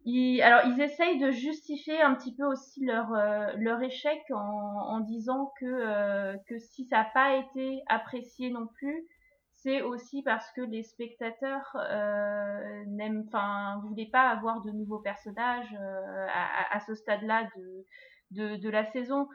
Ils, 0.04 0.42
alors 0.42 0.62
ils 0.66 0.80
essayent 0.80 1.18
de 1.20 1.30
justifier 1.30 2.00
un 2.02 2.14
petit 2.14 2.34
peu 2.34 2.44
aussi 2.44 2.84
leur 2.84 3.12
euh, 3.14 3.52
leur 3.56 3.80
échec 3.82 4.20
en, 4.30 4.38
en 4.38 5.00
disant 5.00 5.52
que 5.60 5.66
euh, 5.66 6.36
que 6.48 6.58
si 6.58 6.84
ça 6.86 6.98
n'a 6.98 7.04
pas 7.14 7.36
été 7.36 7.82
apprécié 7.88 8.50
non 8.50 8.66
plus, 8.66 9.06
c'est 9.52 9.80
aussi 9.82 10.22
parce 10.22 10.50
que 10.52 10.60
les 10.60 10.82
spectateurs 10.82 11.76
euh, 11.76 12.84
n'aiment, 12.86 13.24
enfin, 13.28 13.80
voulaient 13.86 14.10
pas 14.10 14.28
avoir 14.28 14.60
de 14.62 14.72
nouveaux 14.72 14.98
personnages 14.98 15.72
euh, 15.80 16.26
à, 16.34 16.76
à, 16.76 16.80
ce 16.80 16.94
stade-là 16.94 17.48
de, 17.56 17.84
de 18.32 18.56
de 18.56 18.68
la 18.68 18.84
saison. 18.90 19.28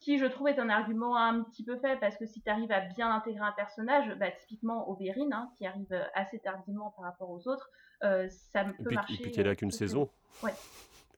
Qui, 0.00 0.18
je 0.18 0.24
trouve, 0.24 0.48
est 0.48 0.58
un 0.58 0.70
argument 0.70 1.16
un 1.16 1.42
petit 1.42 1.62
peu 1.62 1.76
fait 1.76 1.98
parce 2.00 2.16
que 2.16 2.24
si 2.24 2.40
tu 2.40 2.48
arrives 2.48 2.72
à 2.72 2.80
bien 2.80 3.14
intégrer 3.14 3.44
un 3.44 3.52
personnage, 3.52 4.14
bah, 4.18 4.30
typiquement 4.30 4.88
Oberyn, 4.90 5.30
hein, 5.32 5.50
qui 5.58 5.66
arrive 5.66 5.92
assez 6.14 6.38
tardivement 6.38 6.90
par 6.96 7.04
rapport 7.04 7.30
aux 7.30 7.46
autres, 7.46 7.70
euh, 8.02 8.26
ça 8.30 8.64
peut 8.64 8.84
puis, 8.86 8.94
marcher. 8.94 9.14
et 9.14 9.16
puis 9.18 9.30
qu'elle 9.30 9.46
a 9.46 9.50
euh, 9.50 9.54
qu'une 9.54 9.70
saison. 9.70 10.08
Ouais. 10.42 10.54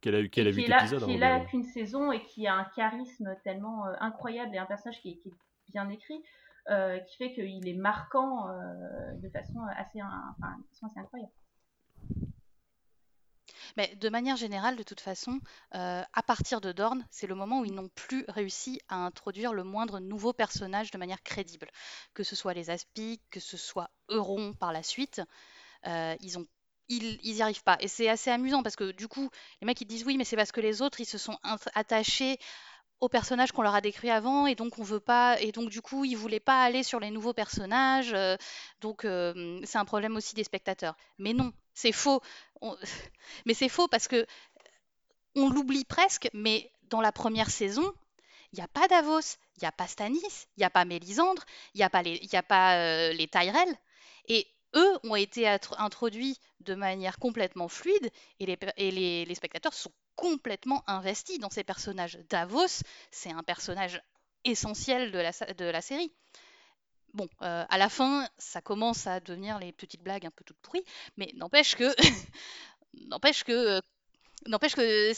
qu'elle 0.01 0.17
a 0.17 0.21
eu 0.21 0.29
qu'elle 0.31 0.49
a 0.49 0.51
qui 0.51 0.57
huit 0.57 0.65
est 0.65 0.69
là, 0.69 0.81
épisodes 0.81 1.05
qui 1.05 1.15
hein, 1.15 1.19
là 1.19 1.39
mais- 1.39 1.47
qu'une 1.47 1.63
saison 1.63 2.11
et 2.11 2.25
qui 2.25 2.49
a 2.49 2.55
un 2.55 2.65
charisme 2.65 3.37
tellement 3.45 3.87
euh, 3.87 3.95
incroyable 4.01 4.55
et 4.57 4.59
un 4.59 4.67
personnage 4.67 5.01
qui 5.01 5.11
est, 5.11 5.17
qui 5.19 5.29
est 5.29 5.33
bien 5.73 5.89
écrit, 5.89 6.21
euh, 6.71 6.99
qui 6.99 7.17
fait 7.19 7.33
qu'il 7.33 7.69
est 7.69 7.75
marquant 7.75 8.49
de 9.15 9.29
façon 9.29 9.61
assez, 9.77 10.03
enfin, 10.03 10.57
de 10.59 10.65
façon 10.71 10.87
assez 10.87 10.99
incroyable. 10.99 11.33
Mais 13.77 13.95
de 13.97 14.09
manière 14.09 14.37
générale, 14.37 14.77
de 14.77 14.83
toute 14.83 15.01
façon, 15.01 15.41
euh, 15.75 16.03
à 16.13 16.23
partir 16.23 16.61
de 16.61 16.73
Dorn, 16.73 17.05
c'est 17.11 17.27
le 17.27 17.35
moment 17.35 17.61
où 17.61 17.65
ils 17.65 17.75
n'ont 17.75 17.89
plus 17.95 18.25
réussi 18.29 18.81
à 18.89 18.97
introduire 18.97 19.53
le 19.53 19.65
moindre 19.65 20.01
nouveau 20.01 20.33
personnage 20.33 20.91
de 20.91 20.99
manière 20.99 21.23
crédible. 21.23 21.69
Que 22.15 22.23
ce 22.23 22.37
soit 22.37 22.55
les 22.55 22.71
Aspics, 22.71 23.23
que 23.31 23.41
ce 23.41 23.57
soit 23.57 23.91
Euron 24.09 24.55
par 24.55 24.73
la 24.73 24.83
suite, 24.83 25.23
euh, 25.87 26.15
ils 26.21 26.39
ont 26.39 26.47
arrivent 27.41 27.63
pas. 27.63 27.79
Et 27.81 27.89
c'est 27.89 28.09
assez 28.09 28.31
amusant 28.31 28.63
parce 28.63 28.77
que 28.77 28.93
du 28.93 29.09
coup, 29.09 29.31
les 29.61 29.67
mecs 29.67 29.83
disent 29.87 30.05
oui, 30.05 30.17
mais 30.19 30.25
c'est 30.25 30.37
parce 30.37 30.53
que 30.53 30.61
les 30.61 30.83
autres 30.83 31.01
ils 31.01 31.07
se 31.07 31.19
sont 31.19 31.39
attachés 31.75 32.39
aux 33.01 33.09
personnages 33.09 33.51
qu'on 33.53 33.63
leur 33.63 33.75
a 33.75 33.81
décrits 33.81 34.11
avant 34.11 34.47
et 34.47 34.55
donc 34.55 34.79
on 34.79 34.83
veut 34.83 35.01
pas 35.01 35.41
et 35.41 35.51
donc 35.51 35.71
du 35.71 35.83
coup 35.83 36.05
ils 36.05 36.17
voulaient 36.17 36.39
pas 36.39 36.63
aller 36.63 36.85
sur 36.85 37.01
les 37.01 37.11
nouveaux 37.11 37.33
personnages 37.33 38.13
euh, 38.15 38.37
donc 38.81 39.03
c'est 39.03 39.79
un 39.79 39.85
problème 39.85 40.15
aussi 40.17 40.37
des 40.37 40.45
spectateurs 40.45 40.95
mais 41.19 41.33
non 41.33 41.53
c'est 41.75 41.93
faux 41.93 42.21
mais 43.47 43.55
c'est 43.55 43.69
faux 43.69 43.89
parce 43.89 44.09
que 44.09 44.27
on 45.35 45.49
l'oublie 45.49 45.85
presque 45.85 46.29
mais 46.33 46.71
dans 46.85 47.01
la 47.01 47.13
première 47.13 47.51
saison 47.51 47.93
il 48.53 48.57
n'y 48.57 48.65
a 48.65 48.69
pas 48.69 48.89
Davos 48.89 49.39
il 49.57 49.63
n'y 49.63 49.69
a 49.69 49.73
pas 49.73 49.87
Stannis 49.87 50.47
il 50.57 50.61
n'y 50.61 50.65
a 50.65 50.71
pas 50.71 50.85
Mélisandre 50.85 51.45
il 51.75 51.79
n'y 51.79 51.85
a 51.85 51.91
pas 51.91 52.03
les 52.03 52.21
y 52.33 52.37
a 52.37 52.43
pas 52.43 52.77
euh, 52.77 53.13
les 53.13 53.29
Tyrell 53.29 53.75
et 54.29 54.47
eux 54.75 54.99
ont 55.05 55.17
été 55.17 55.47
introduits 55.79 56.39
de 56.61 56.75
manière 56.75 57.19
complètement 57.19 57.69
fluide 57.69 58.11
et 58.41 58.47
les, 58.47 59.35
spectateurs 59.35 59.75
sont 59.75 59.93
complètement 60.17 60.83
investis 60.87 61.39
dans 61.39 61.51
ces 61.51 61.65
personnages. 61.65 62.19
Davos, 62.29 62.83
c'est 63.11 63.33
un 63.33 63.43
personnage 63.43 64.01
essentiel 64.45 65.13
de 65.13 65.65
la 65.65 65.83
série. 65.83 66.13
Bon, 67.15 67.29
euh, 67.43 67.65
à 67.69 67.79
la 67.79 67.89
fin, 67.91 68.27
ça 68.39 68.63
commence 68.63 69.07
à 69.07 69.21
devenir 69.21 69.59
les 69.59 69.73
petites 69.73 70.03
blagues 70.03 70.25
un 70.25 70.31
peu 70.31 70.45
toutes 70.45 70.61
pourries, 70.63 70.85
mais 71.19 71.31
n'empêche 71.35 71.77
que, 71.77 71.95
n'empêche 73.09 73.45
que, 73.45 73.81
n'empêche 74.47 74.75
que, 74.75 75.13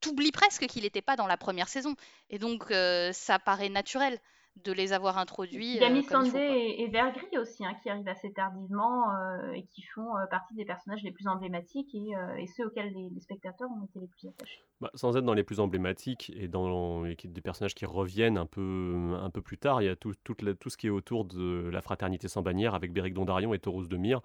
t'oublies 0.00 0.32
presque 0.32 0.66
qu'il 0.66 0.82
n'était 0.82 1.02
pas 1.02 1.16
dans 1.16 1.26
la 1.26 1.36
première 1.36 1.68
saison, 1.68 1.94
et 2.30 2.38
donc 2.38 2.70
euh, 2.70 3.12
ça 3.12 3.38
paraît 3.38 3.68
naturel 3.68 4.20
de 4.64 4.72
les 4.72 4.92
avoir 4.92 5.18
introduits 5.18 5.74
Il 5.76 5.80
y 5.80 5.84
a 5.84 5.86
euh, 5.86 5.90
il 5.96 6.06
quoi. 6.32 6.56
et, 6.56 6.82
et 6.82 6.88
Vergris 6.88 7.38
aussi, 7.38 7.64
hein, 7.64 7.74
qui 7.82 7.90
arrivent 7.90 8.08
assez 8.08 8.32
tardivement 8.32 9.10
euh, 9.14 9.52
et 9.52 9.62
qui 9.64 9.82
font 9.82 10.16
euh, 10.16 10.26
partie 10.26 10.54
des 10.54 10.64
personnages 10.64 11.02
les 11.02 11.12
plus 11.12 11.26
emblématiques 11.28 11.94
et, 11.94 12.16
euh, 12.16 12.36
et 12.36 12.46
ceux 12.46 12.66
auxquels 12.66 12.92
les, 12.92 13.10
les 13.10 13.20
spectateurs 13.20 13.68
ont 13.70 13.84
été 13.84 14.00
les 14.00 14.06
plus 14.08 14.28
attachés. 14.28 14.64
Bah, 14.80 14.90
sans 14.94 15.16
être 15.16 15.24
dans 15.24 15.34
les 15.34 15.44
plus 15.44 15.60
emblématiques 15.60 16.32
et 16.36 16.48
dans 16.48 17.04
et 17.04 17.16
des 17.24 17.40
personnages 17.40 17.74
qui 17.74 17.86
reviennent 17.86 18.38
un 18.38 18.46
peu, 18.46 19.16
un 19.20 19.30
peu 19.30 19.42
plus 19.42 19.58
tard, 19.58 19.82
il 19.82 19.86
y 19.86 19.88
a 19.88 19.96
tout, 19.96 20.12
la- 20.42 20.54
tout 20.54 20.70
ce 20.70 20.76
qui 20.76 20.86
est 20.86 20.90
autour 20.90 21.24
de 21.24 21.68
la 21.72 21.80
fraternité 21.80 22.28
sans 22.28 22.42
bannière 22.42 22.74
avec 22.74 22.92
Beric 22.92 23.14
Dondarrion 23.14 23.54
et 23.54 23.58
Taurus 23.58 23.88
de 23.88 23.96
Myre. 23.96 24.20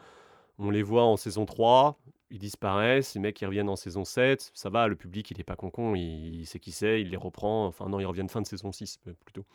On 0.58 0.70
les 0.70 0.84
voit 0.84 1.06
en 1.06 1.18
saison 1.18 1.46
3, 1.46 1.98
ils 2.30 2.40
disparaissent, 2.40 3.16
les 3.16 3.22
mecs 3.22 3.40
ils 3.42 3.46
reviennent 3.46 3.70
en 3.70 3.76
saison 3.76 4.06
7, 4.06 4.52
ça 4.54 4.70
va, 4.70 4.88
le 4.88 4.96
public 4.96 5.32
il 5.32 5.40
est 5.40 5.44
pas 5.46 5.56
con-con, 5.56 5.96
il, 5.96 6.36
il 6.42 6.46
sait 6.46 6.60
qui 6.60 6.72
c'est, 6.72 7.02
il 7.02 7.10
les 7.10 7.18
reprend, 7.18 7.66
enfin 7.66 7.88
non, 7.90 8.00
ils 8.00 8.06
reviennent 8.06 8.30
fin 8.30 8.42
de 8.42 8.48
saison 8.48 8.72
6 8.72 9.00
euh, 9.08 9.14
plutôt. 9.26 9.46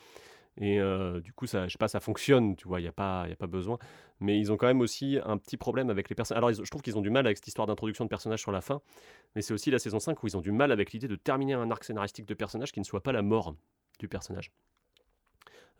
Et 0.59 0.81
euh, 0.81 1.21
du 1.21 1.33
coup, 1.33 1.47
ça, 1.47 1.67
je 1.67 1.73
sais 1.73 1.79
pas, 1.79 1.89
ça 1.89 2.01
fonctionne, 2.01 2.57
tu 2.57 2.67
vois, 2.67 2.81
il 2.81 2.85
n'y 2.85 2.89
a, 2.89 2.93
pas- 2.93 3.25
a 3.25 3.37
pas 3.37 3.47
besoin. 3.47 3.79
Mais 4.21 4.39
ils 4.39 4.51
ont 4.51 4.57
quand 4.57 4.67
même 4.67 4.81
aussi 4.81 5.19
un 5.25 5.37
petit 5.37 5.57
problème 5.57 5.91
avec 5.91 6.09
les 6.09 6.15
personnages. 6.15 6.39
Alors, 6.39 6.53
je 6.53 6.71
trouve 6.71 6.83
qu'ils 6.83 6.97
ont 6.97 7.03
du 7.03 7.11
mal 7.11 7.27
avec 7.27 7.37
cette 7.37 7.49
histoire 7.49 7.67
d'introduction 7.67 8.05
de 8.05 8.09
personnages 8.09 8.41
sur 8.41 8.53
la 8.53 8.63
fin, 8.63 8.81
mais 9.35 9.43
c'est 9.43 9.53
aussi 9.53 9.71
la 9.71 9.79
saison 9.79 9.99
5 9.99 10.23
où 10.23 10.27
ils 10.27 10.37
ont 10.37 10.41
du 10.41 10.53
mal 10.53 10.73
avec 10.73 10.93
l'idée 10.93 11.09
de 11.09 11.17
terminer 11.17 11.53
un 11.55 11.71
arc 11.71 11.85
scénaristique 11.85 12.27
de 12.27 12.35
personnage 12.35 12.73
qui 12.73 12.81
ne 12.81 12.85
soit 12.85 13.03
pas 13.03 13.13
la 13.13 13.23
mort 13.23 13.55
du 13.99 14.09
personnage. 14.09 14.51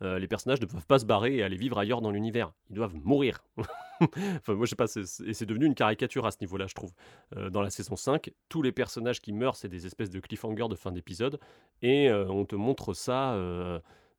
Euh, 0.03 0.19
les 0.19 0.27
personnages 0.27 0.61
ne 0.61 0.67
peuvent 0.67 0.85
pas 0.85 0.99
se 0.99 1.05
barrer 1.05 1.37
et 1.37 1.43
aller 1.43 1.57
vivre 1.57 1.79
ailleurs 1.79 2.01
dans 2.01 2.11
l'univers. 2.11 2.53
Ils 2.69 2.75
doivent 2.75 2.95
mourir. 3.03 3.43
enfin, 4.01 4.53
moi, 4.53 4.67
je 4.67 4.69
sais 4.69 4.75
pas, 4.75 4.85
et 5.25 5.33
c'est 5.33 5.47
devenu 5.47 5.65
une 5.65 5.73
caricature 5.73 6.27
à 6.27 6.29
ce 6.29 6.37
niveau-là, 6.41 6.67
je 6.67 6.75
trouve. 6.75 6.91
Euh, 7.35 7.49
dans 7.49 7.63
la 7.63 7.71
saison 7.71 7.95
5, 7.95 8.29
tous 8.47 8.61
les 8.61 8.71
personnages 8.71 9.21
qui 9.21 9.33
meurent, 9.33 9.55
c'est 9.55 9.69
des 9.69 9.87
espèces 9.87 10.11
de 10.11 10.19
cliffhangers 10.19 10.67
de 10.69 10.75
fin 10.75 10.91
d'épisode, 10.91 11.39
et 11.81 12.11
on 12.11 12.45
te 12.45 12.55
montre 12.55 12.93
ça, 12.93 13.35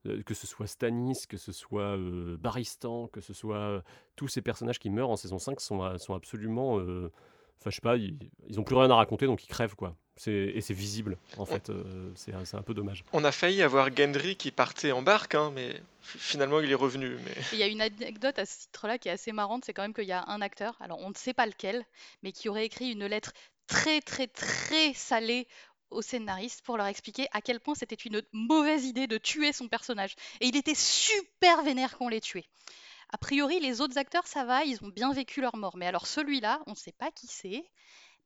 que 0.05 0.35
ce 0.35 0.47
soit 0.47 0.67
Stannis, 0.67 1.27
que 1.29 1.37
ce 1.37 1.53
soit 1.53 1.97
euh, 1.97 2.37
Baristan, 2.39 3.09
que 3.09 3.21
ce 3.21 3.33
soit 3.35 3.57
euh, 3.57 3.81
tous 4.17 4.29
ces 4.29 4.43
personnages 4.43 4.79
qui 4.79 4.91
meurent 4.91 5.11
en 5.11 5.17
saison 5.17 5.39
5 5.39 5.61
sont, 5.61 5.83
euh, 5.83 5.99
sont 5.99 6.15
absolument. 6.15 6.79
euh, 6.79 7.11
Enfin, 7.61 7.71
je 7.71 7.75
sais 7.75 7.81
pas, 7.81 7.97
ils, 7.97 8.17
ils 8.47 8.61
ont 8.61 8.63
plus 8.63 8.77
rien 8.77 8.89
à 8.89 8.95
raconter, 8.95 9.27
donc 9.27 9.43
ils 9.43 9.49
crèvent, 9.49 9.75
quoi. 9.75 9.97
C'est- 10.15 10.31
Et 10.55 10.61
c'est 10.61 10.75
visible, 10.75 11.19
en 11.39 11.45
fait. 11.45 11.71
euh, 11.71 12.13
c'est 12.15 12.33
un- 12.55 12.63
peu 12.63 12.73
dommage. 12.73 13.03
On 13.13 13.25
a 13.25 13.33
failli 13.33 13.63
avoir 13.63 13.89
Gendry 13.97 14.37
qui 14.37 14.53
partait 14.53 14.93
en 14.93 15.03
barque, 15.03 15.35
hein, 15.35 15.51
mais 15.53 15.83
finalement 16.01 16.61
il 16.61 16.71
est 16.71 16.75
revenu. 16.77 17.17
Mais... 17.25 17.33
Il 17.53 17.59
y 17.59 17.65
a 17.65 17.67
une 17.67 17.81
anecdote 17.81 18.39
à 18.39 18.47
ce 18.47 18.61
titre-là 18.61 18.99
qui 18.99 19.09
est 19.09 19.13
assez 19.13 19.33
marrante, 19.33 19.65
c'est 19.65 19.73
quand 19.73 19.83
même 19.83 19.93
qu'il 19.93 20.05
y 20.05 20.13
a 20.13 20.25
un 20.29 20.41
acteur, 20.41 20.77
alors 20.81 21.01
on 21.01 21.09
ne 21.11 21.15
sait 21.17 21.35
pas 21.35 21.47
lequel, 21.47 21.85
mais 22.23 22.31
qui 22.31 22.49
aurait 22.49 22.65
écrit 22.67 22.93
une 22.93 23.07
lettre 23.07 23.33
très 23.67 24.01
très 24.01 24.29
très 24.29 24.95
salée 24.95 25.49
aux 25.91 26.03
scénaristes 26.03 26.63
pour 26.63 26.77
leur 26.77 26.87
expliquer 26.87 27.27
à 27.33 27.41
quel 27.41 27.61
point 27.61 27.75
c'était 27.75 27.95
une 27.95 28.23
mauvaise 28.33 28.85
idée 28.85 29.07
de 29.07 29.19
tuer 29.19 29.53
son 29.53 29.69
personnage. 29.69 30.15
Et 30.41 30.47
il 30.47 30.57
était 30.57 30.75
super 30.75 31.63
vénère 31.63 31.97
qu'on 31.97 32.09
l'ait 32.09 32.21
tué. 32.21 32.45
A 33.11 33.19
priori, 33.19 33.59
les 33.61 33.81
autres 33.81 33.97
acteurs, 33.97 34.27
ça 34.27 34.45
va, 34.45 34.65
ils 34.65 34.83
ont 34.85 34.89
bien 34.89 35.13
vécu 35.13 35.41
leur 35.41 35.57
mort. 35.57 35.77
Mais 35.77 35.87
alors 35.87 36.07
celui-là, 36.07 36.61
on 36.67 36.73
ne 36.73 36.77
sait 36.77 36.93
pas 36.93 37.11
qui 37.11 37.27
c'est, 37.27 37.65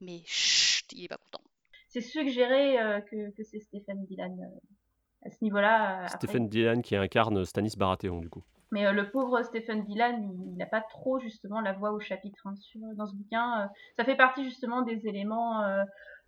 mais 0.00 0.22
chut, 0.26 0.92
il 0.92 1.04
est 1.04 1.08
pas 1.08 1.18
content. 1.18 1.42
C'est 1.88 2.00
suggéré 2.00 2.80
euh, 2.80 3.00
que, 3.00 3.30
que 3.30 3.44
c'est 3.44 3.60
Stéphane 3.60 4.04
Dylan 4.06 4.40
euh, 4.40 5.26
à 5.28 5.30
ce 5.30 5.36
niveau-là. 5.42 6.00
euh, 6.00 6.06
après. 6.06 6.16
Stephen 6.16 6.48
Dylan 6.48 6.82
qui 6.82 6.96
incarne 6.96 7.44
Stanis 7.44 7.74
Baratheon, 7.76 8.20
du 8.20 8.30
coup. 8.30 8.42
Mais 8.72 8.90
le 8.90 9.10
pauvre 9.10 9.42
Stephen 9.42 9.84
Dylan, 9.84 10.32
il 10.46 10.56
n'a 10.56 10.64
pas 10.64 10.80
trop 10.80 11.20
justement 11.20 11.60
la 11.60 11.74
voix 11.74 11.92
au 11.92 12.00
chapitre 12.00 12.46
hein, 12.46 12.54
dans 12.96 13.06
ce 13.06 13.14
bouquin. 13.14 13.68
ça 13.98 14.04
fait 14.04 14.16
partie 14.16 14.44
justement 14.44 14.80
des 14.80 15.06
éléments 15.06 15.60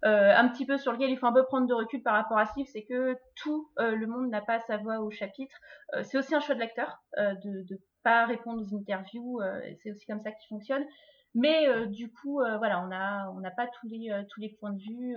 un 0.02 0.48
petit 0.48 0.66
peu 0.66 0.76
sur 0.76 0.92
lesquels 0.92 1.10
il 1.10 1.16
faut 1.16 1.26
un 1.26 1.32
peu 1.32 1.44
prendre 1.44 1.66
de 1.66 1.74
recul 1.74 2.02
par 2.02 2.14
rapport 2.14 2.38
à 2.38 2.46
ce 2.46 2.52
c'est 2.64 2.84
que 2.84 3.16
tout 3.36 3.70
le 3.78 4.06
monde 4.06 4.28
n'a 4.28 4.42
pas 4.42 4.60
sa 4.60 4.76
voix 4.76 5.00
au 5.00 5.10
chapitre. 5.10 5.56
c'est 6.02 6.18
aussi 6.18 6.34
un 6.34 6.40
choix 6.40 6.54
de 6.54 6.60
l'acteur 6.60 7.02
de 7.16 7.64
ne 7.70 7.76
pas 8.02 8.26
répondre 8.26 8.60
aux 8.60 8.76
interviews, 8.76 9.40
c'est 9.82 9.90
aussi 9.90 10.04
comme 10.06 10.20
ça 10.20 10.30
qu'il 10.32 10.48
fonctionne. 10.48 10.84
Mais 11.34 11.68
euh, 11.68 11.86
du 11.86 12.10
coup, 12.10 12.40
euh, 12.40 12.58
voilà, 12.58 12.82
on 12.82 12.86
n'a 12.86 13.30
on 13.30 13.42
pas 13.56 13.66
tous 13.66 13.88
les, 13.88 14.10
euh, 14.10 14.22
tous 14.28 14.40
les 14.40 14.50
points 14.50 14.72
de 14.72 14.80
vue. 14.80 15.16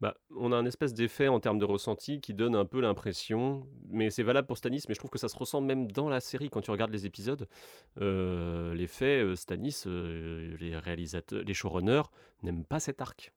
Bah, 0.00 0.14
on 0.36 0.52
a 0.52 0.56
un 0.56 0.66
espèce 0.66 0.92
d'effet 0.92 1.28
en 1.28 1.40
termes 1.40 1.58
de 1.58 1.64
ressenti 1.64 2.20
qui 2.20 2.34
donne 2.34 2.54
un 2.54 2.66
peu 2.66 2.80
l'impression, 2.80 3.66
mais 3.88 4.10
c'est 4.10 4.22
valable 4.22 4.46
pour 4.46 4.58
Stanis, 4.58 4.82
mais 4.88 4.94
je 4.94 4.98
trouve 4.98 5.10
que 5.10 5.18
ça 5.18 5.28
se 5.28 5.36
ressent 5.36 5.60
même 5.60 5.90
dans 5.90 6.08
la 6.08 6.20
série 6.20 6.50
quand 6.50 6.60
tu 6.60 6.70
regardes 6.70 6.92
les 6.92 7.06
épisodes. 7.06 7.48
L'effet 7.96 9.24
Stanis, 9.36 9.84
les 9.86 10.76
réalisateurs, 10.76 11.42
les 11.42 11.54
showrunners 11.54 12.02
n'aiment 12.42 12.64
pas 12.64 12.80
cet 12.80 13.00
arc. 13.00 13.32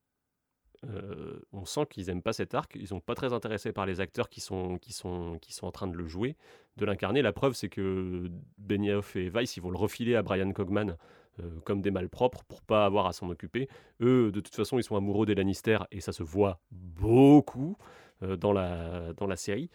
On 1.52 1.66
sent 1.66 1.86
qu'ils 1.90 2.08
n'aiment 2.08 2.22
pas 2.22 2.34
cet 2.34 2.54
arc, 2.54 2.74
ils 2.76 2.88
sont 2.88 3.00
pas 3.00 3.16
très 3.16 3.34
intéressés 3.34 3.72
par 3.72 3.86
les 3.86 4.02
acteurs 4.02 4.30
qui 4.30 4.42
sont, 4.42 4.78
qui 4.78 4.94
sont, 4.94 5.38
qui 5.40 5.54
sont 5.54 5.66
en 5.66 5.72
train 5.72 5.88
de 5.88 5.96
le 5.96 6.08
jouer, 6.08 6.36
de 6.78 6.86
l'incarner. 6.86 7.22
La 7.22 7.34
preuve, 7.34 7.54
c'est 7.54 7.70
que 7.70 8.30
Benioff 8.58 9.16
et 9.16 9.30
Weiss, 9.30 9.58
ils 9.58 9.62
vont 9.62 9.72
le 9.72 9.78
refiler 9.78 10.16
à 10.16 10.24
Brian 10.24 10.52
Cogman 10.52 10.98
euh, 11.40 11.50
comme 11.66 11.82
des 11.82 11.90
malpropres 11.90 12.44
pour 12.44 12.62
pas 12.62 12.86
avoir 12.86 13.08
à 13.08 13.14
s'en 13.14 13.28
occuper. 13.30 13.68
Eux, 14.02 14.32
de 14.32 14.40
toute 14.40 14.54
façon, 14.54 14.78
ils 14.78 14.84
sont 14.84 14.96
amoureux 14.96 15.26
des 15.26 15.34
Lannister 15.34 15.80
et 15.92 16.00
ça 16.00 16.12
se 16.12 16.22
voit 16.22 16.60
beaucoup 16.72 17.76
euh, 18.22 18.36
dans, 18.36 18.54
la, 18.54 19.14
dans 19.14 19.26
la 19.26 19.36
série. 19.36 19.72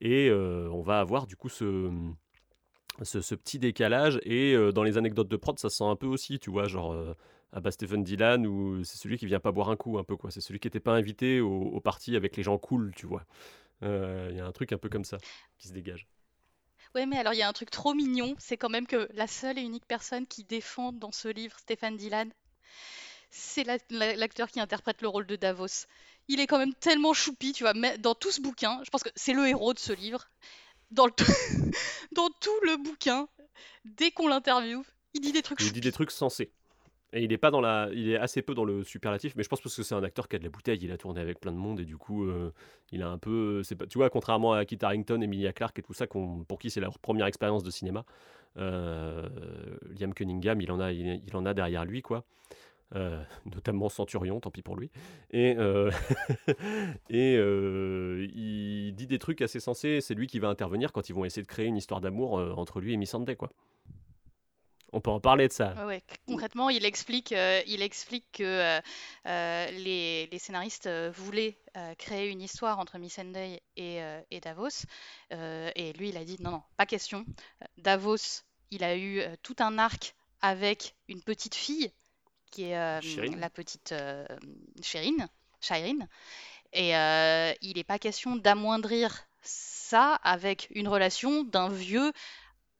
Et 0.00 0.30
euh, 0.30 0.70
on 0.70 0.80
va 0.80 1.00
avoir 1.00 1.26
du 1.26 1.36
coup 1.36 1.50
ce, 1.50 1.90
ce, 3.02 3.34
petit 3.34 3.58
décalage. 3.58 4.20
Et 4.22 4.56
dans 4.72 4.82
les 4.82 4.96
anecdotes 4.96 5.28
de 5.28 5.36
prod, 5.36 5.58
ça 5.58 5.68
se 5.68 5.76
sent 5.76 5.84
un 5.84 5.96
peu 5.96 6.06
aussi, 6.06 6.38
tu 6.38 6.50
vois, 6.50 6.66
genre 6.66 6.96
à 7.52 7.60
bas 7.60 7.70
Stephen 7.70 8.02
Dylan, 8.02 8.46
où 8.46 8.82
c'est 8.84 8.96
celui 8.96 9.18
qui 9.18 9.26
vient 9.26 9.40
pas 9.40 9.52
boire 9.52 9.70
un 9.70 9.76
coup, 9.76 9.98
un 9.98 10.04
peu 10.04 10.16
quoi. 10.16 10.30
C'est 10.30 10.40
celui 10.40 10.58
qui 10.58 10.66
n'était 10.66 10.80
pas 10.80 10.92
invité 10.92 11.40
au, 11.40 11.62
au, 11.62 11.80
parti 11.80 12.16
avec 12.16 12.36
les 12.36 12.42
gens 12.42 12.58
cool, 12.58 12.92
tu 12.96 13.06
vois. 13.06 13.24
Il 13.82 14.36
y 14.36 14.40
a 14.40 14.46
un 14.46 14.52
truc 14.52 14.72
un 14.72 14.78
peu 14.78 14.88
comme 14.88 15.04
ça 15.04 15.18
qui 15.58 15.68
se 15.68 15.72
dégage. 15.72 16.06
Ouais, 16.94 17.06
mais 17.06 17.18
alors 17.18 17.32
il 17.32 17.38
y 17.38 17.42
a 17.42 17.48
un 17.48 17.52
truc 17.52 17.70
trop 17.70 17.94
mignon, 17.94 18.34
c'est 18.38 18.56
quand 18.56 18.68
même 18.68 18.86
que 18.86 19.08
la 19.14 19.26
seule 19.26 19.58
et 19.58 19.62
unique 19.62 19.86
personne 19.86 20.26
qui 20.26 20.44
défend 20.44 20.92
dans 20.92 21.12
ce 21.12 21.28
livre 21.28 21.58
Stéphane 21.58 21.96
Dylan, 21.96 22.30
c'est 23.30 23.64
l'acteur 23.90 24.50
qui 24.50 24.60
interprète 24.60 25.00
le 25.00 25.08
rôle 25.08 25.26
de 25.26 25.36
Davos. 25.36 25.86
Il 26.28 26.38
est 26.38 26.46
quand 26.46 26.58
même 26.58 26.74
tellement 26.74 27.14
choupi, 27.14 27.52
tu 27.52 27.64
vois, 27.64 27.72
mais 27.72 27.96
dans 27.96 28.14
tout 28.14 28.30
ce 28.30 28.42
bouquin, 28.42 28.80
je 28.84 28.90
pense 28.90 29.02
que 29.02 29.10
c'est 29.16 29.32
le 29.32 29.48
héros 29.48 29.72
de 29.72 29.78
ce 29.78 29.92
livre. 29.92 30.28
Dans, 30.90 31.06
le 31.06 31.12
dans 32.12 32.28
tout 32.40 32.60
le 32.64 32.76
bouquin, 32.76 33.26
dès 33.86 34.10
qu'on 34.10 34.28
l'interviewe, 34.28 34.84
il 35.14 35.22
dit 35.22 35.32
des 35.32 35.42
trucs 35.42 35.62
Il 35.62 35.72
dit 35.72 35.80
des 35.80 35.92
trucs 35.92 36.10
sensés. 36.10 36.52
Il 37.14 37.32
est 37.32 38.16
assez 38.16 38.40
peu 38.40 38.54
dans 38.54 38.64
le 38.64 38.84
superlatif, 38.84 39.34
mais 39.36 39.42
je 39.42 39.48
pense 39.48 39.60
parce 39.60 39.76
que 39.76 39.82
c'est 39.82 39.94
un 39.94 40.02
acteur 40.02 40.28
qui 40.28 40.36
a 40.36 40.38
de 40.38 40.44
la 40.44 40.50
bouteille, 40.50 40.78
il 40.80 40.90
a 40.92 40.96
tourné 40.96 41.20
avec 41.20 41.40
plein 41.40 41.52
de 41.52 41.58
monde 41.58 41.80
et 41.80 41.84
du 41.84 41.98
coup, 41.98 42.24
euh, 42.24 42.52
il 42.90 43.02
a 43.02 43.10
un 43.10 43.18
peu, 43.18 43.62
tu 43.88 43.98
vois, 43.98 44.08
contrairement 44.08 44.54
à 44.54 44.64
Kit 44.64 44.78
Harington, 44.80 45.20
Emilia 45.20 45.52
Clarke 45.52 45.78
et 45.78 45.82
tout 45.82 45.92
ça, 45.92 46.06
pour 46.06 46.58
qui 46.58 46.70
c'est 46.70 46.80
leur 46.80 46.98
première 46.98 47.26
expérience 47.26 47.62
de 47.62 47.70
cinéma, 47.70 48.04
euh, 48.56 49.28
Liam 49.98 50.14
Cunningham, 50.14 50.60
il 50.62 50.72
en 50.72 50.80
a, 50.80 51.54
derrière 51.54 51.84
lui 51.84 52.00
quoi. 52.00 52.24
Euh, 52.94 53.22
notamment 53.46 53.88
Centurion, 53.90 54.40
tant 54.40 54.50
pis 54.50 54.62
pour 54.62 54.76
lui. 54.76 54.90
Et, 55.32 55.50
et 57.10 57.34
il 57.36 58.92
dit 58.94 59.06
des 59.06 59.18
trucs 59.18 59.42
assez 59.42 59.60
sensés. 59.60 60.00
C'est 60.00 60.14
lui 60.14 60.26
qui 60.26 60.38
va 60.38 60.48
intervenir 60.48 60.92
quand 60.92 61.10
ils 61.10 61.14
vont 61.14 61.26
essayer 61.26 61.42
de 61.42 61.48
créer 61.48 61.66
une 61.66 61.76
histoire 61.76 62.00
d'amour 62.00 62.34
entre 62.56 62.80
lui 62.80 62.94
et 62.94 62.96
Missandei, 62.96 63.36
quoi. 63.36 63.50
On 64.94 65.00
peut 65.00 65.10
en 65.10 65.20
parler 65.20 65.48
de 65.48 65.52
ça. 65.52 65.74
Concrètement, 66.26 66.68
il 66.68 66.84
explique, 66.84 67.32
euh, 67.32 67.62
il 67.66 67.80
explique 67.80 68.26
que 68.32 68.42
euh, 68.42 68.80
euh, 69.26 69.70
les, 69.70 70.38
scénaristes 70.38 70.88
voulaient 71.14 71.56
créer 71.98 72.28
une 72.28 72.42
histoire 72.42 72.78
entre 72.78 72.98
Missandei 72.98 73.62
et, 73.76 74.00
et 74.30 74.40
Davos. 74.40 74.84
et 75.30 75.92
lui, 75.94 76.10
il 76.10 76.16
a 76.18 76.24
dit 76.24 76.36
non, 76.40 76.50
non, 76.50 76.62
pas 76.76 76.84
question. 76.84 77.24
Davos, 77.78 78.42
il 78.70 78.84
a 78.84 78.96
eu 78.96 79.22
tout 79.42 79.56
un 79.60 79.78
arc 79.78 80.14
avec 80.42 80.94
une 81.08 81.22
petite 81.22 81.54
fille 81.54 81.90
qui 82.50 82.64
est 82.64 82.74
la 82.74 83.50
petite 83.50 83.94
Shireen, 84.82 85.28
Shireen. 85.60 86.08
Et 86.74 86.90
il 87.62 87.76
n'est 87.76 87.84
pas 87.84 87.98
question 87.98 88.36
d'amoindrir 88.36 89.26
ça 89.40 90.16
avec 90.16 90.68
une 90.74 90.88
relation 90.88 91.44
d'un 91.44 91.70
vieux 91.70 92.12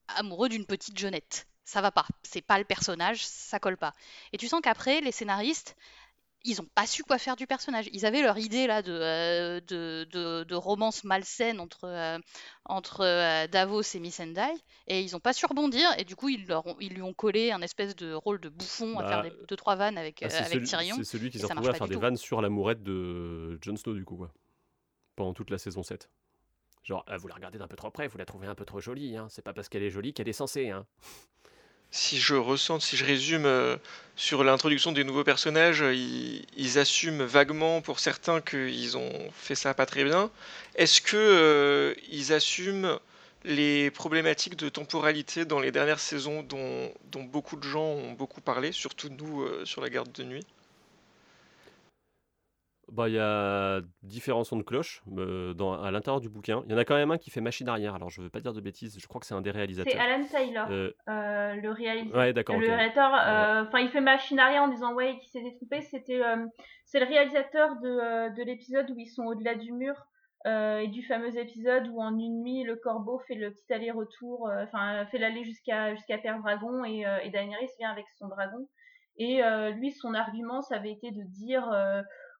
amoureux 0.09 0.51
d'une 0.51 0.67
petite 0.67 0.99
jeunette 0.99 1.47
ça 1.65 1.81
va 1.81 1.91
pas. 1.91 2.07
C'est 2.23 2.43
pas 2.43 2.59
le 2.59 2.65
personnage, 2.65 3.25
ça 3.25 3.59
colle 3.59 3.77
pas. 3.77 3.95
Et 4.33 4.39
tu 4.39 4.49
sens 4.49 4.61
qu'après, 4.63 5.01
les 5.01 5.13
scénaristes, 5.13 5.77
ils 6.45 6.61
ont 6.61 6.67
pas 6.75 6.87
su 6.87 7.05
quoi 7.05 7.19
faire 7.19 7.37
du 7.37 7.47
personnage. 7.47 7.89
Ils 7.93 8.07
avaient 8.07 8.23
leur 8.23 8.39
idée 8.39 8.67
là 8.67 8.83
de, 8.83 8.93
euh, 8.93 9.61
de, 10.45 10.55
romance 10.55 11.05
malsaine 11.05 11.61
entre, 11.61 11.85
euh, 11.85 12.19
entre 12.65 13.03
euh, 13.03 13.47
Davos 13.47 13.83
et 13.83 14.01
Missandei, 14.01 14.41
et 14.87 15.01
ils 15.01 15.15
ont 15.15 15.21
pas 15.21 15.33
su 15.33 15.47
rebondir, 15.47 15.87
et 15.99 16.05
du 16.05 16.17
coup 16.17 16.29
ils, 16.29 16.47
leur 16.47 16.65
ils 16.81 16.95
lui 16.95 17.03
ont 17.03 17.15
collé 17.15 17.53
un 17.53 17.63
espèce 17.63 17.95
de 17.97 18.13
rôle 18.13 18.41
de 18.41 18.49
bouffon 18.49 18.99
à 18.99 19.09
faire 19.09 19.23
bah, 19.23 19.29
deux 19.49 19.57
trois 19.57 19.77
vannes 19.77 19.99
avec, 19.99 20.23
ah, 20.23 20.45
avec 20.45 20.65
Tyrion. 20.65 20.97
C'est 20.97 21.05
celui 21.05 21.31
qui 21.31 21.39
s'est 21.39 21.47
retrouvé 21.47 21.71
à 21.71 21.75
faire 21.75 21.89
des 21.89 21.97
vannes 21.97 22.17
sur 22.17 22.43
l'amourette 22.43 22.83
de 22.83 23.59
Jon 23.63 23.77
Snow 23.77 23.95
du 23.95 24.05
coup, 24.05 24.17
quoi. 24.17 24.33
pendant 25.17 25.35
toute 25.35 25.51
la 25.51 25.59
saison 25.59 25.83
7. 25.83 26.11
Genre, 26.83 27.05
vous 27.17 27.29
la 27.29 27.35
regardez 27.37 27.59
d'un 27.59 27.69
peu 27.69 27.77
trop 27.77 27.93
près, 27.93 28.09
vous 28.09 28.19
la 28.19 28.25
trouvez 28.25 28.49
un 28.49 28.57
peu 28.57 28.65
trop 28.65 28.81
jolie, 28.81 29.17
hein. 29.17 29.29
c'est 29.31 29.43
pas 29.43 29.53
parce 29.53 29.69
qu'elle 29.69 29.85
est 29.85 29.91
jolie 29.91 30.13
qu'elle 30.13 30.29
est 30.29 30.33
censée. 30.33 30.71
Hein 30.71 30.85
si 31.93 32.19
je 32.19 32.35
ressens, 32.35 32.81
si 32.81 32.97
je 32.97 33.05
résume 33.05 33.45
euh, 33.47 33.77
sur 34.17 34.43
l'introduction 34.45 34.93
des 34.93 35.05
nouveaux 35.05 35.25
personnages, 35.25 35.83
euh, 35.83 35.95
ils, 35.95 36.79
assument 36.79 37.23
vaguement 37.25 37.83
pour 37.83 38.01
certains 38.01 38.41
qu'ils 38.41 38.97
ont 38.97 39.13
fait 39.35 39.55
ça 39.55 39.75
pas 39.75 39.87
très 39.87 40.03
bien. 40.03 40.31
Est-ce 40.75 41.03
que 41.03 41.17
euh, 41.17 41.95
ils 42.11 42.33
assument 42.33 42.99
les 43.45 43.91
problématiques 43.91 44.57
de 44.57 44.69
temporalité 44.71 45.45
dans 45.45 45.61
les 45.61 45.71
dernières 45.71 46.01
saisons 46.01 46.43
dont, 46.43 46.93
dont 47.11 47.25
beaucoup 47.25 47.57
de 47.57 47.65
gens 47.65 47.85
ont 47.85 48.13
beaucoup 48.13 48.41
parlé, 48.41 48.73
surtout 48.73 49.11
nous 49.11 49.47
sur 49.65 49.83
la 49.83 49.91
garde 49.91 50.13
de 50.13 50.23
nuit? 50.23 50.47
Bah, 52.89 53.09
il 53.09 53.15
y 53.15 53.19
a 53.19 53.81
différents 54.03 54.45
sons 54.45 54.57
de 54.57 54.63
cloche 54.63 55.03
euh, 55.17 55.55
dans, 55.55 55.81
à 55.81 55.91
l'intérieur 55.91 56.21
du 56.21 56.29
bouquin. 56.29 56.63
Il 56.67 56.73
y 56.73 56.75
en 56.75 56.79
a 56.79 56.85
quand 56.85 56.97
même 56.97 57.11
un 57.11 57.19
qui 57.19 57.31
fait 57.31 57.41
machine 57.41 57.69
arrière. 57.69 57.95
Alors, 57.95 58.11
je 58.11 58.21
veux 58.21 58.29
pas 58.29 58.41
dire 58.41 58.53
de 58.53 58.61
bêtises, 58.61 58.99
je 58.99 59.07
crois 59.07 59.21
que 59.21 59.27
c'est 59.27 59.35
un 59.35 59.41
des 59.41 59.51
réalisateurs. 59.51 59.93
C'est 59.93 59.99
Alan 59.99 60.25
Taylor, 60.25 60.67
euh, 60.71 60.91
euh, 61.09 61.55
le 61.55 61.71
réalisateur. 61.71 62.21
Ouais, 62.21 62.33
d'accord. 62.33 62.59
Le 62.59 62.67
réalisateur, 62.67 63.13
enfin, 63.67 63.79
il 63.79 63.89
fait 63.89 64.01
machine 64.01 64.39
arrière 64.39 64.63
en 64.63 64.69
disant 64.69 64.95
ouais, 64.95 65.19
qui 65.21 65.29
s'est 65.31 65.43
détrompé. 65.43 65.81
C'était, 65.83 66.21
c'est 66.85 67.01
le 67.01 67.07
réalisateur 67.07 67.77
de, 67.77 68.35
de 68.37 68.43
l'épisode 68.43 68.91
où 68.91 68.99
ils 68.99 69.07
sont 69.07 69.25
au-delà 69.25 69.55
du 69.55 69.73
mur. 69.73 69.95
et 70.45 70.89
du 70.89 71.03
fameux 71.05 71.39
épisode 71.39 71.89
où 71.89 72.01
en 72.01 72.19
une 72.19 72.43
nuit 72.43 72.65
le 72.65 72.77
corbeau 72.77 73.21
fait 73.29 73.37
le 73.37 73.53
petit 73.53 73.73
aller-retour, 73.73 74.51
enfin 74.65 75.07
fait 75.07 75.19
l'aller 75.19 75.45
jusqu'à 75.45 75.95
jusqu'à 75.95 76.19
Père 76.19 76.41
Dragon 76.41 76.85
et, 76.85 77.05
et 77.23 77.31
Daenerys 77.31 77.71
vient 77.79 77.91
avec 77.91 78.07
son 78.19 78.29
dragon. 78.29 78.67
Et 79.19 79.41
lui, 79.77 79.93
son 79.93 80.15
argument, 80.15 80.63
ça 80.63 80.77
avait 80.77 80.93
été 80.93 81.11
de 81.11 81.23
dire 81.23 81.71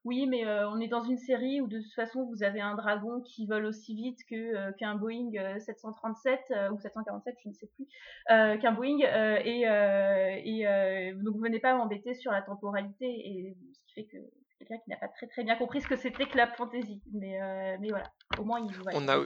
oui, 0.05 0.27
mais 0.27 0.45
euh, 0.45 0.69
on 0.69 0.81
est 0.81 0.89
dans 0.89 1.05
une 1.05 1.19
série 1.19 1.61
où 1.61 1.69
de 1.69 1.81
toute 1.81 1.95
façon 1.95 2.25
vous 2.25 2.43
avez 2.43 2.61
un 2.61 2.75
dragon 2.75 3.21
qui 3.21 3.47
vole 3.47 3.65
aussi 3.67 3.95
vite 3.95 4.19
euh, 4.33 4.73
qu'un 4.73 4.97
Boeing 4.97 5.31
737 5.61 6.41
euh, 6.51 6.71
ou 6.71 6.81
747, 6.81 7.37
je 7.45 7.49
ne 7.49 7.55
sais 7.55 7.69
plus, 7.69 7.87
qu'un 8.27 8.73
Boeing 8.73 8.99
et, 9.45 9.63
et 9.63 11.13
donc 11.15 11.37
vous 11.37 11.43
venez 11.43 11.61
pas 11.61 11.75
m'embêter 11.75 12.15
sur 12.15 12.33
la 12.33 12.43
temporalité 12.43 13.55
ce 13.75 13.85
qui 13.87 13.95
fait 13.95 14.05
que 14.05 14.17
quelqu'un 14.59 14.79
qui 14.79 14.91
n'a 14.91 14.97
pas 14.97 15.09
très 15.09 15.29
très 15.29 15.45
bien 15.45 15.55
compris 15.55 15.81
ce 15.81 15.89
que 15.89 15.97
c'était 15.97 16.27
que 16.27 16.37
la 16.37 16.49
fantaisie. 16.49 17.01
Mais 17.13 17.39
mais 17.79 17.89
voilà, 17.91 18.11
au 18.39 18.45
moins 18.45 18.59
il. 18.61 18.71
on 18.95 19.09
a 19.09 19.25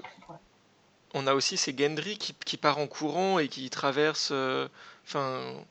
on 1.15 1.27
a 1.27 1.33
aussi 1.33 1.57
ces 1.57 1.75
Gendry 1.75 2.19
qui, 2.19 2.35
qui 2.35 2.59
part 2.59 2.77
en 2.77 2.87
courant 2.87 3.39
et 3.39 3.49
qui 3.49 3.71
traverse, 3.71 4.31
enfin 5.05 5.65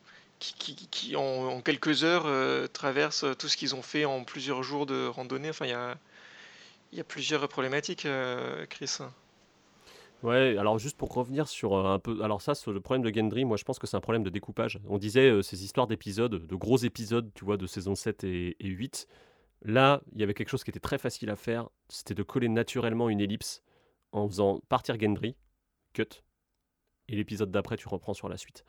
qui, 0.53 1.15
en, 1.15 1.61
quelques 1.61 2.03
heures 2.03 2.25
euh, 2.25 2.67
traversent 2.67 3.25
tout 3.37 3.47
ce 3.47 3.57
qu'ils 3.57 3.75
ont 3.75 3.81
fait 3.81 4.05
en 4.05 4.23
plusieurs 4.23 4.63
jours 4.63 4.85
de 4.85 5.07
randonnée. 5.07 5.49
Enfin, 5.49 5.65
il 5.65 6.97
y 6.97 6.99
a, 6.99 7.03
plusieurs 7.03 7.47
problématiques, 7.47 8.05
euh, 8.05 8.65
Chris. 8.67 8.97
Ouais, 10.23 10.57
alors 10.57 10.79
juste 10.79 10.97
pour 10.97 11.13
revenir 11.13 11.47
sur 11.47 11.73
euh, 11.73 11.93
un 11.93 11.99
peu. 11.99 12.23
Alors, 12.23 12.41
ça, 12.41 12.53
le 12.67 12.79
problème 12.79 13.03
de 13.03 13.13
Gendry, 13.13 13.45
moi 13.45 13.57
je 13.57 13.63
pense 13.63 13.79
que 13.79 13.87
c'est 13.87 13.97
un 13.97 14.01
problème 14.01 14.23
de 14.23 14.29
découpage. 14.29 14.79
On 14.87 14.97
disait 14.97 15.41
ces 15.43 15.63
histoires 15.63 15.87
d'épisodes, 15.87 16.47
de 16.47 16.55
gros 16.55 16.77
épisodes, 16.77 17.29
tu 17.35 17.45
vois, 17.45 17.57
de 17.57 17.67
saison 17.67 17.95
7 17.95 18.23
et, 18.23 18.55
et 18.59 18.67
8. 18.67 19.07
Là, 19.63 20.01
il 20.13 20.19
y 20.19 20.23
avait 20.23 20.33
quelque 20.33 20.49
chose 20.49 20.63
qui 20.63 20.69
était 20.69 20.79
très 20.79 20.97
facile 20.97 21.29
à 21.29 21.35
faire 21.35 21.69
c'était 21.89 22.15
de 22.15 22.23
coller 22.23 22.49
naturellement 22.49 23.09
une 23.09 23.21
ellipse 23.21 23.63
en 24.11 24.27
faisant 24.27 24.59
partir 24.69 24.99
Gendry, 24.99 25.35
cut, 25.93 26.23
et 27.07 27.15
l'épisode 27.15 27.51
d'après, 27.51 27.77
tu 27.77 27.87
reprends 27.87 28.13
sur 28.13 28.29
la 28.29 28.37
suite. 28.37 28.65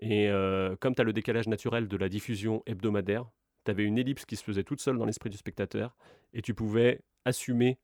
Et 0.00 0.28
euh, 0.28 0.76
comme 0.76 0.94
tu 0.94 1.02
as 1.02 1.04
le 1.04 1.12
décalage 1.12 1.46
naturel 1.46 1.86
de 1.86 1.96
la 1.96 2.08
diffusion 2.08 2.62
hebdomadaire, 2.66 3.26
tu 3.64 3.70
avais 3.70 3.84
une 3.84 3.98
ellipse 3.98 4.24
qui 4.24 4.36
se 4.36 4.42
faisait 4.42 4.64
toute 4.64 4.80
seule 4.80 4.98
dans 4.98 5.04
l'esprit 5.04 5.30
du 5.30 5.36
spectateur, 5.36 5.96
et 6.32 6.42
tu 6.42 6.54
pouvais 6.54 7.02
assumer 7.24 7.78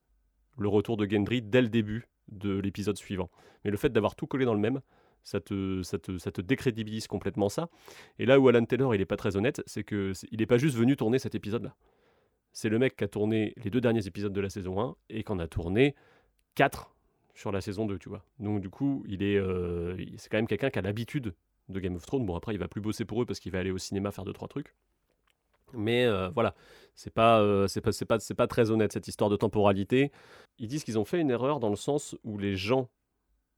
le 0.58 0.68
retour 0.68 0.96
de 0.96 1.08
Gendry 1.08 1.42
dès 1.42 1.60
le 1.60 1.68
début 1.68 2.08
de 2.28 2.58
l'épisode 2.58 2.96
suivant. 2.96 3.30
Mais 3.64 3.70
le 3.70 3.76
fait 3.76 3.90
d'avoir 3.90 4.16
tout 4.16 4.26
collé 4.26 4.46
dans 4.46 4.54
le 4.54 4.60
même, 4.60 4.80
ça 5.22 5.40
te, 5.40 5.82
ça, 5.82 5.98
te, 5.98 6.16
ça 6.18 6.30
te 6.30 6.40
décrédibilise 6.40 7.06
complètement 7.06 7.48
ça. 7.48 7.68
Et 8.18 8.26
là 8.26 8.40
où 8.40 8.48
Alan 8.48 8.64
Taylor, 8.64 8.94
il 8.94 8.98
n'est 8.98 9.06
pas 9.06 9.16
très 9.16 9.36
honnête, 9.36 9.62
c'est 9.66 9.84
que 9.84 10.12
il 10.30 10.38
n'est 10.38 10.46
pas 10.46 10.58
juste 10.58 10.76
venu 10.76 10.96
tourner 10.96 11.18
cet 11.18 11.34
épisode-là. 11.34 11.76
C'est 12.52 12.70
le 12.70 12.78
mec 12.78 12.96
qui 12.96 13.04
a 13.04 13.08
tourné 13.08 13.52
les 13.62 13.68
deux 13.68 13.82
derniers 13.82 14.06
épisodes 14.06 14.32
de 14.32 14.40
la 14.40 14.48
saison 14.48 14.80
1 14.80 14.96
et 15.10 15.24
qui 15.24 15.32
en 15.32 15.38
a 15.38 15.46
tourné 15.46 15.94
4 16.54 16.96
sur 17.34 17.52
la 17.52 17.60
saison 17.60 17.84
2, 17.84 17.98
tu 17.98 18.08
vois. 18.08 18.24
Donc 18.38 18.62
du 18.62 18.70
coup, 18.70 19.04
il 19.06 19.22
est, 19.22 19.36
euh, 19.36 19.94
c'est 20.16 20.30
quand 20.30 20.38
même 20.38 20.46
quelqu'un 20.46 20.70
qui 20.70 20.78
a 20.78 20.82
l'habitude 20.82 21.34
de 21.68 21.80
Game 21.80 21.96
of 21.96 22.06
Thrones. 22.06 22.26
Bon, 22.26 22.36
après, 22.36 22.54
il 22.54 22.58
va 22.58 22.68
plus 22.68 22.80
bosser 22.80 23.04
pour 23.04 23.22
eux 23.22 23.26
parce 23.26 23.40
qu'il 23.40 23.52
va 23.52 23.58
aller 23.58 23.70
au 23.70 23.78
cinéma 23.78 24.10
faire 24.10 24.24
deux 24.24 24.32
trois 24.32 24.48
trucs. 24.48 24.74
Mais 25.72 26.06
euh, 26.06 26.28
voilà, 26.30 26.54
c'est 26.94 27.12
pas, 27.12 27.40
euh, 27.40 27.66
c'est 27.66 27.80
pas, 27.80 27.92
c'est 27.92 28.04
pas, 28.04 28.18
c'est 28.20 28.34
pas 28.34 28.46
très 28.46 28.70
honnête 28.70 28.92
cette 28.92 29.08
histoire 29.08 29.30
de 29.30 29.36
temporalité. 29.36 30.12
Ils 30.58 30.68
disent 30.68 30.84
qu'ils 30.84 30.98
ont 30.98 31.04
fait 31.04 31.20
une 31.20 31.30
erreur 31.30 31.60
dans 31.60 31.70
le 31.70 31.76
sens 31.76 32.16
où 32.24 32.38
les 32.38 32.56
gens, 32.56 32.88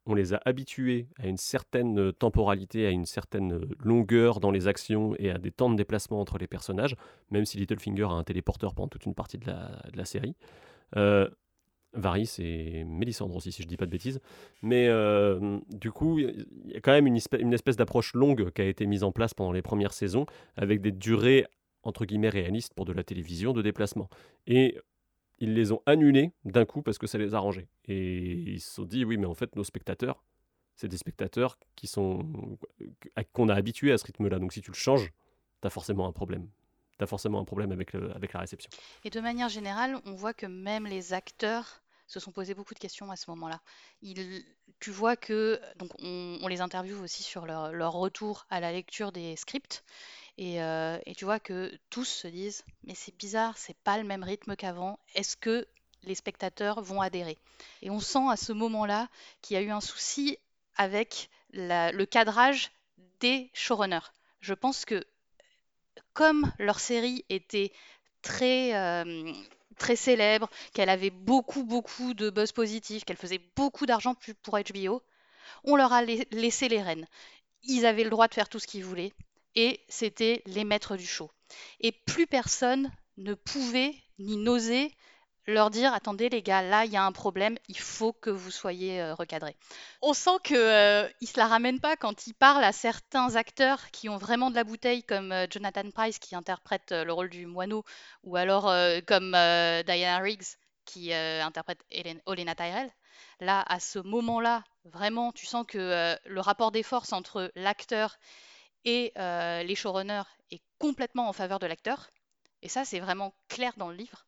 on 0.06 0.14
les 0.14 0.32
a 0.32 0.40
habitués 0.46 1.06
à 1.18 1.26
une 1.26 1.36
certaine 1.36 2.12
temporalité, 2.14 2.86
à 2.86 2.90
une 2.90 3.04
certaine 3.04 3.60
longueur 3.78 4.40
dans 4.40 4.50
les 4.50 4.66
actions 4.66 5.14
et 5.18 5.30
à 5.30 5.38
des 5.38 5.50
temps 5.50 5.68
de 5.68 5.76
déplacement 5.76 6.20
entre 6.20 6.38
les 6.38 6.46
personnages, 6.46 6.96
même 7.30 7.44
si 7.44 7.58
Littlefinger 7.58 8.04
a 8.04 8.12
un 8.12 8.24
téléporteur 8.24 8.74
pendant 8.74 8.88
toute 8.88 9.04
une 9.04 9.14
partie 9.14 9.36
de 9.36 9.46
la, 9.46 9.82
de 9.92 9.98
la 9.98 10.06
série. 10.06 10.34
Euh, 10.96 11.28
Varys 11.94 12.36
et 12.38 12.84
Mélisandre 12.84 13.34
aussi, 13.36 13.52
si 13.52 13.62
je 13.62 13.68
dis 13.68 13.76
pas 13.76 13.86
de 13.86 13.90
bêtises. 13.90 14.20
Mais 14.62 14.88
euh, 14.88 15.58
du 15.70 15.90
coup, 15.90 16.18
il 16.18 16.46
y 16.66 16.76
a 16.76 16.80
quand 16.80 16.92
même 16.92 17.06
une 17.06 17.16
espèce, 17.54 17.76
d'approche 17.76 18.14
longue 18.14 18.50
qui 18.50 18.62
a 18.62 18.66
été 18.66 18.86
mise 18.86 19.04
en 19.04 19.12
place 19.12 19.34
pendant 19.34 19.52
les 19.52 19.62
premières 19.62 19.92
saisons, 19.92 20.26
avec 20.56 20.80
des 20.80 20.92
durées 20.92 21.46
entre 21.82 22.04
guillemets 22.04 22.28
réalistes 22.28 22.74
pour 22.74 22.84
de 22.84 22.92
la 22.92 23.04
télévision 23.04 23.52
de 23.52 23.62
déplacement. 23.62 24.08
Et 24.46 24.78
ils 25.38 25.54
les 25.54 25.72
ont 25.72 25.80
annulés 25.86 26.32
d'un 26.44 26.64
coup 26.64 26.82
parce 26.82 26.98
que 26.98 27.06
ça 27.06 27.18
les 27.18 27.34
arrangeait. 27.34 27.68
Et 27.86 28.32
ils 28.32 28.60
se 28.60 28.74
sont 28.74 28.84
dit, 28.84 29.04
oui, 29.04 29.16
mais 29.16 29.26
en 29.26 29.34
fait, 29.34 29.56
nos 29.56 29.64
spectateurs, 29.64 30.24
c'est 30.74 30.88
des 30.88 30.96
spectateurs 30.96 31.58
qui 31.74 31.86
sont 31.86 32.58
qu'on 33.32 33.48
a 33.48 33.54
habitués 33.54 33.92
à 33.92 33.98
ce 33.98 34.04
rythme-là. 34.04 34.38
Donc 34.38 34.52
si 34.52 34.60
tu 34.60 34.70
le 34.70 34.76
changes, 34.76 35.12
tu 35.60 35.66
as 35.66 35.70
forcément 35.70 36.06
un 36.06 36.12
problème. 36.12 36.48
Tu 36.98 37.04
as 37.04 37.06
forcément 37.06 37.40
un 37.40 37.44
problème 37.44 37.72
avec, 37.72 37.94
avec 37.94 38.32
la 38.32 38.40
réception. 38.40 38.70
Et 39.04 39.10
de 39.10 39.20
manière 39.20 39.48
générale, 39.48 40.00
on 40.04 40.14
voit 40.14 40.34
que 40.34 40.46
même 40.46 40.86
les 40.86 41.12
acteurs 41.12 41.82
se 42.08 42.20
sont 42.20 42.32
posés 42.32 42.54
beaucoup 42.54 42.74
de 42.74 42.78
questions 42.78 43.10
à 43.10 43.16
ce 43.16 43.30
moment-là. 43.30 43.60
Tu 44.80 44.90
vois 44.90 45.14
que 45.16 45.60
donc 45.76 45.90
on, 46.00 46.46
les 46.48 46.60
interviewe 46.60 47.00
aussi 47.02 47.22
sur 47.22 47.46
leur, 47.46 47.92
retour 47.92 48.46
à 48.50 48.60
la 48.60 48.72
lecture 48.72 49.12
des 49.12 49.36
scripts 49.36 49.84
et, 50.38 50.62
euh, 50.62 50.98
et, 51.04 51.14
tu 51.14 51.24
vois 51.24 51.38
que 51.38 51.76
tous 51.90 52.04
se 52.04 52.28
disent 52.28 52.64
mais 52.84 52.94
c'est 52.94 53.16
bizarre, 53.16 53.58
c'est 53.58 53.76
pas 53.78 53.98
le 53.98 54.04
même 54.04 54.22
rythme 54.22 54.56
qu'avant. 54.56 54.98
Est-ce 55.14 55.36
que 55.36 55.66
les 56.04 56.14
spectateurs 56.14 56.80
vont 56.80 57.00
adhérer? 57.00 57.36
Et 57.82 57.90
on 57.90 58.00
sent 58.00 58.26
à 58.30 58.36
ce 58.36 58.52
moment-là 58.52 59.08
qu'il 59.42 59.54
y 59.54 59.58
a 59.58 59.62
eu 59.62 59.70
un 59.70 59.80
souci 59.80 60.38
avec 60.76 61.28
le 61.52 62.04
cadrage 62.04 62.70
des 63.20 63.50
showrunners. 63.52 64.12
Je 64.40 64.54
pense 64.54 64.84
que 64.84 65.04
comme 66.18 66.52
leur 66.58 66.80
série 66.80 67.24
était 67.28 67.70
très 68.22 68.74
euh, 68.74 69.32
très 69.78 69.94
célèbre, 69.94 70.50
qu'elle 70.72 70.88
avait 70.88 71.10
beaucoup 71.10 71.62
beaucoup 71.62 72.12
de 72.12 72.28
buzz 72.28 72.50
positif, 72.50 73.04
qu'elle 73.04 73.16
faisait 73.16 73.40
beaucoup 73.54 73.86
d'argent 73.86 74.16
pour 74.42 74.58
HBO, 74.58 75.00
on 75.62 75.76
leur 75.76 75.92
a 75.92 76.02
laissé 76.02 76.68
les 76.68 76.82
rênes. 76.82 77.06
Ils 77.62 77.86
avaient 77.86 78.02
le 78.02 78.10
droit 78.10 78.26
de 78.26 78.34
faire 78.34 78.48
tout 78.48 78.58
ce 78.58 78.66
qu'ils 78.66 78.84
voulaient 78.84 79.12
et 79.54 79.78
c'était 79.88 80.42
les 80.46 80.64
maîtres 80.64 80.96
du 80.96 81.06
show. 81.06 81.30
Et 81.78 81.92
plus 81.92 82.26
personne 82.26 82.90
ne 83.16 83.34
pouvait 83.34 83.94
ni 84.18 84.38
n'osait 84.38 84.90
leur 85.48 85.70
dire 85.70 85.92
attendez 85.94 86.28
les 86.28 86.42
gars, 86.42 86.62
là 86.62 86.84
il 86.84 86.92
y 86.92 86.96
a 86.96 87.04
un 87.04 87.12
problème, 87.12 87.56
il 87.68 87.78
faut 87.78 88.12
que 88.12 88.30
vous 88.30 88.50
soyez 88.50 89.00
euh, 89.00 89.14
recadrés. 89.14 89.56
On 90.02 90.12
sent 90.12 90.38
qu'ils 90.44 90.56
euh, 90.56 91.08
ne 91.20 91.26
se 91.26 91.38
la 91.38 91.46
ramènent 91.46 91.80
pas 91.80 91.96
quand 91.96 92.26
ils 92.26 92.34
parlent 92.34 92.64
à 92.64 92.72
certains 92.72 93.34
acteurs 93.34 93.90
qui 93.90 94.08
ont 94.10 94.18
vraiment 94.18 94.50
de 94.50 94.54
la 94.54 94.64
bouteille, 94.64 95.02
comme 95.02 95.32
euh, 95.32 95.46
Jonathan 95.50 95.90
Price 95.90 96.18
qui 96.18 96.36
interprète 96.36 96.92
euh, 96.92 97.04
le 97.04 97.12
rôle 97.14 97.30
du 97.30 97.46
moineau, 97.46 97.82
ou 98.24 98.36
alors 98.36 98.64
comme 99.06 99.30
Diana 99.32 100.18
Riggs 100.18 100.56
qui 100.84 101.12
interprète 101.14 101.82
Olena 102.26 102.54
Tyrell. 102.54 102.90
Là, 103.40 103.64
à 103.66 103.80
ce 103.80 103.98
moment-là, 103.98 104.64
vraiment, 104.84 105.32
tu 105.32 105.46
sens 105.46 105.64
que 105.66 106.16
le 106.24 106.40
rapport 106.40 106.72
des 106.72 106.82
forces 106.82 107.12
entre 107.12 107.50
l'acteur 107.54 108.16
et 108.84 109.12
les 109.16 109.74
showrunners 109.74 110.28
est 110.50 110.62
complètement 110.78 111.28
en 111.28 111.32
faveur 111.32 111.58
de 111.58 111.66
l'acteur. 111.66 112.10
Et 112.62 112.68
ça, 112.68 112.84
c'est 112.84 113.00
vraiment 113.00 113.34
clair 113.48 113.72
dans 113.76 113.88
le 113.88 113.96
livre. 113.96 114.27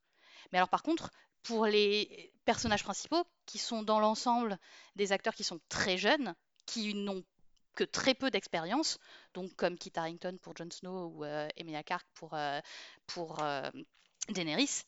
Mais 0.52 0.58
alors 0.58 0.68
par 0.68 0.82
contre, 0.82 1.10
pour 1.42 1.66
les 1.66 2.32
personnages 2.44 2.84
principaux, 2.84 3.24
qui 3.46 3.58
sont 3.58 3.82
dans 3.82 4.00
l'ensemble 4.00 4.58
des 4.96 5.12
acteurs 5.12 5.34
qui 5.34 5.44
sont 5.44 5.60
très 5.68 5.96
jeunes, 5.96 6.34
qui 6.66 6.94
n'ont 6.94 7.24
que 7.74 7.84
très 7.84 8.14
peu 8.14 8.30
d'expérience, 8.30 8.98
donc 9.34 9.54
comme 9.54 9.78
Kit 9.78 9.92
Harington 9.94 10.36
pour 10.42 10.56
Jon 10.56 10.70
Snow 10.70 11.12
ou 11.14 11.24
euh, 11.24 11.48
Emilia 11.56 11.82
Clarke 11.82 12.06
pour, 12.14 12.34
euh, 12.34 12.60
pour 13.06 13.42
euh, 13.42 13.70
Daenerys, 14.28 14.82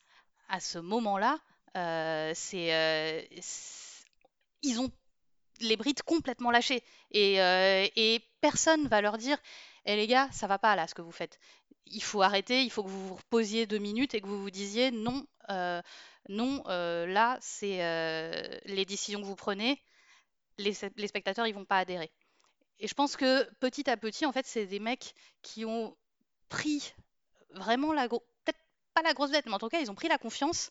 à 0.48 0.60
ce 0.60 0.78
moment-là, 0.78 1.38
euh, 1.76 2.32
c'est 2.34 3.28
ils 4.64 4.78
ont 4.78 4.90
les 5.60 5.76
brides 5.76 6.02
complètement 6.02 6.50
lâchées. 6.50 6.82
Et, 7.10 7.36
et 7.36 8.20
personne 8.40 8.86
va 8.88 9.00
leur 9.00 9.18
dire 9.18 9.38
Eh 9.86 9.96
les 9.96 10.06
gars, 10.06 10.28
ça 10.32 10.46
va 10.46 10.58
pas 10.58 10.76
là 10.76 10.86
ce 10.86 10.94
que 10.94 11.02
vous 11.02 11.12
faites. 11.12 11.38
Il 11.86 12.02
faut 12.02 12.22
arrêter, 12.22 12.62
il 12.62 12.70
faut 12.70 12.84
que 12.84 12.88
vous 12.88 13.08
vous 13.08 13.16
reposiez 13.16 13.66
deux 13.66 13.78
minutes 13.78 14.14
et 14.14 14.20
que 14.20 14.26
vous 14.26 14.40
vous 14.40 14.50
disiez 14.50 14.90
non, 14.90 15.26
non, 16.28 16.62
euh, 16.68 17.06
là, 17.06 17.38
c'est 17.40 17.82
euh, 17.82 18.58
les 18.64 18.84
décisions 18.84 19.20
que 19.20 19.26
vous 19.26 19.36
prenez, 19.36 19.82
les, 20.58 20.74
spectateurs, 20.74 21.46
ils 21.46 21.54
vont 21.54 21.64
pas 21.64 21.78
adhérer. 21.78 22.12
Et 22.78 22.86
je 22.86 22.94
pense 22.94 23.16
que 23.16 23.48
petit 23.60 23.88
à 23.90 23.96
petit, 23.96 24.26
en 24.26 24.32
fait, 24.32 24.46
c'est 24.46 24.66
des 24.66 24.80
mecs 24.80 25.14
qui 25.42 25.64
ont 25.64 25.96
pris 26.48 26.94
vraiment 27.50 27.92
la 27.92 28.08
grosse, 28.08 28.22
peut-être 28.44 28.60
pas 28.94 29.02
la 29.02 29.14
grosse 29.14 29.30
dette, 29.30 29.46
mais 29.46 29.54
en 29.54 29.58
tout 29.58 29.68
cas, 29.68 29.80
ils 29.80 29.90
ont 29.90 29.94
pris 29.94 30.08
la 30.08 30.18
confiance 30.18 30.70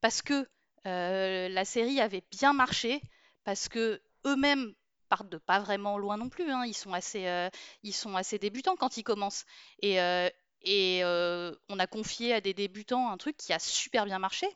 parce 0.00 0.22
que 0.22 0.48
euh, 0.86 1.48
la 1.48 1.64
série 1.64 2.00
avait 2.00 2.24
bien 2.30 2.52
marché, 2.52 3.00
parce 3.44 3.68
que 3.68 4.00
eux-mêmes 4.26 4.74
partent 5.08 5.28
de 5.28 5.38
pas 5.38 5.60
vraiment 5.60 5.98
loin 5.98 6.16
non 6.16 6.28
plus. 6.28 6.50
Hein. 6.50 6.64
Ils, 6.66 6.74
sont 6.74 6.92
assez, 6.92 7.26
euh, 7.26 7.48
ils 7.82 7.94
sont 7.94 8.16
assez 8.16 8.38
débutants 8.38 8.76
quand 8.76 8.96
ils 8.96 9.04
commencent. 9.04 9.44
Et, 9.80 10.00
euh, 10.00 10.28
et 10.62 11.00
euh, 11.04 11.52
on 11.68 11.78
a 11.78 11.86
confié 11.86 12.34
à 12.34 12.40
des 12.40 12.54
débutants 12.54 13.10
un 13.10 13.16
truc 13.16 13.36
qui 13.36 13.52
a 13.52 13.58
super 13.58 14.04
bien 14.04 14.18
marché. 14.18 14.46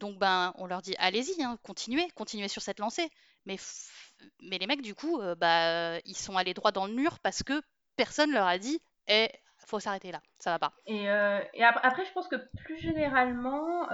Donc 0.00 0.18
ben, 0.18 0.52
on 0.56 0.66
leur 0.66 0.82
dit 0.82 0.94
allez-y, 0.98 1.42
hein, 1.42 1.58
continuez, 1.62 2.08
continuez 2.14 2.48
sur 2.48 2.62
cette 2.62 2.78
lancée. 2.78 3.08
Mais, 3.46 3.56
mais 4.42 4.58
les 4.58 4.66
mecs, 4.66 4.82
du 4.82 4.94
coup, 4.94 5.20
euh, 5.20 5.34
bah, 5.34 5.98
ils 6.04 6.16
sont 6.16 6.36
allés 6.36 6.54
droit 6.54 6.72
dans 6.72 6.86
le 6.86 6.92
mur 6.92 7.18
parce 7.20 7.42
que 7.42 7.60
personne 7.96 8.32
leur 8.32 8.46
a 8.46 8.58
dit 8.58 8.80
eh, 9.06 9.28
faut 9.66 9.80
s'arrêter 9.80 10.12
là, 10.12 10.20
ça 10.38 10.50
va 10.50 10.58
pas. 10.58 10.72
Et, 10.86 11.10
euh, 11.10 11.40
après, 11.60 12.04
je 12.04 12.12
pense 12.12 12.28
que 12.28 12.36
plus 12.58 12.78
généralement, 12.78 13.88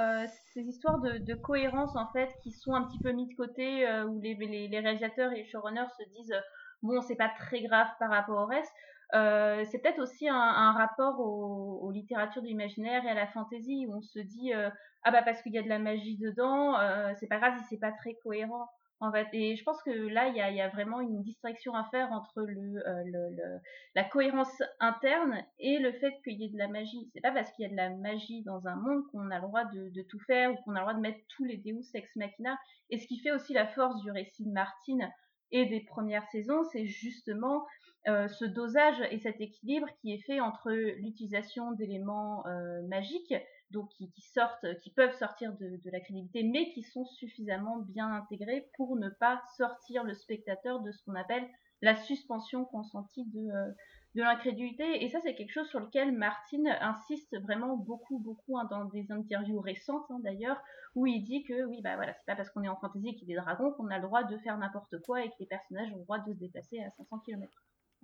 ces 0.52 0.62
histoires 0.62 1.00
de, 1.00 1.34
cohérence 1.34 1.96
en 1.96 2.10
fait, 2.12 2.30
qui 2.42 2.52
sont 2.52 2.74
un 2.74 2.84
petit 2.84 2.98
peu 2.98 3.12
mis 3.12 3.28
de 3.28 3.34
côté, 3.34 3.88
où 4.04 4.20
les, 4.20 4.34
les, 4.34 4.68
les, 4.68 4.80
réalisateurs 4.80 5.32
et 5.32 5.36
les 5.36 5.44
showrunners 5.46 5.88
se 5.98 6.08
disent 6.10 6.34
bon, 6.82 7.00
c'est 7.00 7.16
pas 7.16 7.30
très 7.38 7.62
grave 7.62 7.88
par 7.98 8.10
rapport 8.10 8.42
au 8.42 8.46
reste. 8.46 8.72
Euh, 9.14 9.64
c'est 9.70 9.78
peut-être 9.78 10.00
aussi 10.00 10.28
un, 10.28 10.72
rapport 10.72 11.20
au, 11.20 11.80
aux 11.82 11.90
littératures 11.90 12.42
de 12.42 12.48
l'imaginaire 12.48 13.04
et 13.04 13.10
à 13.10 13.14
la 13.14 13.26
fantaisie 13.28 13.86
où 13.86 13.94
on 13.94 14.02
se 14.02 14.18
dit 14.18 14.52
ah 14.52 15.10
bah 15.10 15.22
parce 15.22 15.42
qu'il 15.42 15.52
y 15.52 15.58
a 15.58 15.62
de 15.62 15.68
la 15.68 15.78
magie 15.78 16.16
dedans, 16.16 16.76
c'est 17.16 17.28
pas 17.28 17.38
grave 17.38 17.54
si 17.58 17.64
c'est 17.70 17.80
pas 17.80 17.92
très 17.92 18.14
cohérent 18.22 18.68
en 19.00 19.12
fait. 19.12 19.28
Et 19.32 19.56
je 19.56 19.64
pense 19.64 19.82
que 19.82 19.90
là, 19.90 20.28
il 20.28 20.36
y 20.36 20.60
a, 20.60 20.68
vraiment 20.68 21.00
une 21.00 21.22
distinction 21.22 21.74
à 21.74 21.84
faire 21.90 22.10
entre 22.12 22.40
euh, 22.40 23.58
la 23.94 24.04
cohérence 24.04 24.62
interne 24.80 25.44
et 25.58 25.78
le 25.78 25.92
fait 25.92 26.14
qu'il 26.24 26.40
y 26.40 26.44
ait 26.44 26.50
de 26.50 26.58
la 26.58 26.68
magie. 26.68 27.10
C'est 27.12 27.20
pas 27.20 27.32
parce 27.32 27.50
qu'il 27.52 27.64
y 27.64 27.66
a 27.66 27.70
de 27.70 27.76
la 27.76 27.90
magie 27.90 28.42
dans 28.42 28.66
un 28.66 28.76
monde 28.76 29.04
qu'on 29.10 29.30
a 29.30 29.36
le 29.36 29.46
droit 29.46 29.64
de, 29.64 29.90
de 29.90 30.02
tout 30.02 30.20
faire 30.20 30.52
ou 30.52 30.56
qu'on 30.64 30.74
a 30.74 30.80
le 30.80 30.80
droit 30.80 30.94
de 30.94 31.00
mettre 31.00 31.20
tous 31.36 31.44
les 31.44 31.58
Deus 31.58 31.94
ex 31.94 32.16
machina. 32.16 32.58
Et 32.90 32.98
ce 32.98 33.06
qui 33.06 33.18
fait 33.20 33.32
aussi 33.32 33.52
la 33.52 33.66
force 33.66 34.00
du 34.02 34.10
récit 34.10 34.44
de 34.44 34.52
Martine 34.52 35.10
et 35.54 35.66
des 35.66 35.80
premières 35.80 36.26
saisons, 36.30 36.64
c'est 36.72 36.84
justement 36.84 37.64
euh, 38.08 38.26
ce 38.26 38.44
dosage 38.44 39.00
et 39.12 39.18
cet 39.20 39.40
équilibre 39.40 39.86
qui 40.00 40.12
est 40.12 40.22
fait 40.26 40.40
entre 40.40 40.72
l'utilisation 40.72 41.70
d'éléments 41.72 42.44
euh, 42.46 42.82
magiques 42.88 43.34
donc 43.70 43.88
qui, 43.96 44.10
sortent, 44.20 44.66
qui 44.82 44.90
peuvent 44.90 45.16
sortir 45.16 45.52
de, 45.54 45.80
de, 45.82 45.90
la 45.90 46.00
crédibilité, 46.00 46.42
mais 46.42 46.72
qui 46.72 46.82
sont 46.82 47.04
suffisamment 47.06 47.78
bien 47.78 48.12
intégrés 48.12 48.68
pour 48.76 48.96
ne 48.96 49.08
pas 49.08 49.40
sortir 49.56 50.04
le 50.04 50.12
spectateur 50.14 50.80
de 50.80 50.90
ce 50.90 51.02
qu'on 51.04 51.14
appelle 51.14 51.48
la 51.82 51.96
suspension 51.96 52.64
consentie 52.64 53.24
de, 53.26 53.50
euh, 53.50 53.72
de 54.14 54.22
l'incrédulité. 54.22 55.04
Et 55.04 55.08
ça, 55.08 55.18
c'est 55.22 55.34
quelque 55.34 55.52
chose 55.52 55.68
sur 55.68 55.80
lequel 55.80 56.12
Martine 56.12 56.68
insiste 56.80 57.36
vraiment 57.40 57.76
beaucoup, 57.76 58.18
beaucoup 58.18 58.58
hein, 58.58 58.66
dans 58.70 58.84
des 58.84 59.10
interviews 59.10 59.60
récentes 59.60 60.06
hein, 60.10 60.20
d'ailleurs, 60.22 60.60
où 60.94 61.06
il 61.06 61.22
dit 61.22 61.42
que 61.44 61.64
oui, 61.66 61.80
bah 61.82 61.96
voilà, 61.96 62.12
c'est 62.14 62.26
pas 62.26 62.36
parce 62.36 62.50
qu'on 62.50 62.62
est 62.62 62.68
en 62.68 62.76
fantasy 62.76 63.14
qu'il 63.16 63.28
y 63.28 63.32
a 63.32 63.36
des 63.36 63.42
dragons 63.42 63.72
qu'on 63.72 63.88
a 63.88 63.98
le 63.98 64.04
droit 64.04 64.22
de 64.22 64.36
faire 64.38 64.56
n'importe 64.56 65.00
quoi 65.04 65.24
et 65.24 65.28
que 65.28 65.34
les 65.40 65.46
personnages 65.46 65.92
ont 65.92 65.98
le 65.98 66.04
droit 66.04 66.18
de 66.18 66.32
se 66.32 66.38
déplacer 66.38 66.80
à 66.80 66.90
500 66.90 67.18
km. 67.20 67.50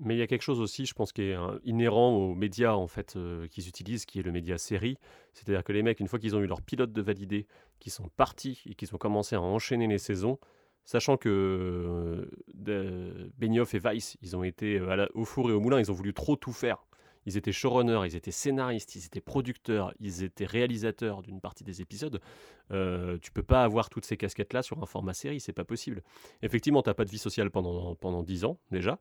Mais 0.03 0.15
il 0.17 0.19
y 0.19 0.23
a 0.23 0.27
quelque 0.27 0.43
chose 0.43 0.61
aussi, 0.61 0.87
je 0.87 0.95
pense, 0.95 1.13
qui 1.13 1.23
est 1.23 1.37
inhérent 1.65 2.11
aux 2.17 2.35
médias 2.35 2.73
en 2.73 2.87
fait 2.87 3.17
euh, 3.17 3.47
qu'ils 3.49 3.69
utilisent, 3.69 4.07
qui 4.07 4.19
est 4.19 4.23
le 4.23 4.33
média 4.33 4.57
série. 4.57 4.97
C'est-à-dire 5.35 5.63
que 5.63 5.73
les 5.73 5.83
mecs, 5.83 6.01
une 6.01 6.09
fois 6.09 6.19
qu'ils 6.19 6.35
ont 6.35 6.41
eu 6.41 6.47
leur 6.47 6.63
pilote 6.63 6.91
de 6.93 7.03
validé, 7.03 7.47
qui 7.81 7.91
sont 7.91 8.09
partis 8.17 8.63
et 8.65 8.75
qu'ils 8.75 8.95
ont 8.95 8.99
commencé 8.99 9.37
à 9.37 9.43
enchaîner 9.43 9.87
les 9.87 9.99
saisons, 9.99 10.39
Sachant 10.85 11.17
que 11.17 12.29
Benioff 13.39 13.75
et 13.75 13.79
Weiss, 13.79 14.17
ils 14.23 14.37
ont 14.37 14.43
été 14.43 14.81
au 15.15 15.25
four 15.25 15.51
et 15.51 15.53
au 15.53 15.61
moulin, 15.61 15.79
ils 15.79 15.91
ont 15.91 15.95
voulu 15.95 16.13
trop 16.13 16.37
tout 16.37 16.53
faire. 16.53 16.85
Ils 17.27 17.37
étaient 17.37 17.53
showrunners, 17.53 18.01
ils 18.07 18.17
étaient 18.17 18.31
scénaristes, 18.31 18.95
ils 18.95 19.05
étaient 19.05 19.21
producteurs, 19.21 19.93
ils 20.01 20.23
étaient 20.23 20.47
réalisateurs 20.47 21.23
d'une 21.23 21.41
partie 21.41 21.65
des 21.65 21.83
épisodes. 21.83 22.21
Euh, 22.73 23.19
tu 23.21 23.31
peux 23.31 23.43
pas 23.43 23.63
avoir 23.63 23.91
toutes 23.91 24.07
ces 24.07 24.17
casquettes-là 24.17 24.63
sur 24.63 24.83
un 24.83 24.87
format 24.87 25.13
série, 25.13 25.41
c'est 25.41 25.53
pas 25.53 25.65
possible. 25.65 26.03
Effectivement, 26.43 26.83
t'as 26.83 26.95
pas 26.95 27.05
de 27.05 27.11
vie 27.11 27.19
sociale 27.19 27.51
pendant, 27.51 27.95
pendant 27.95 28.23
10 28.23 28.45
ans 28.45 28.59
déjà. 28.71 28.99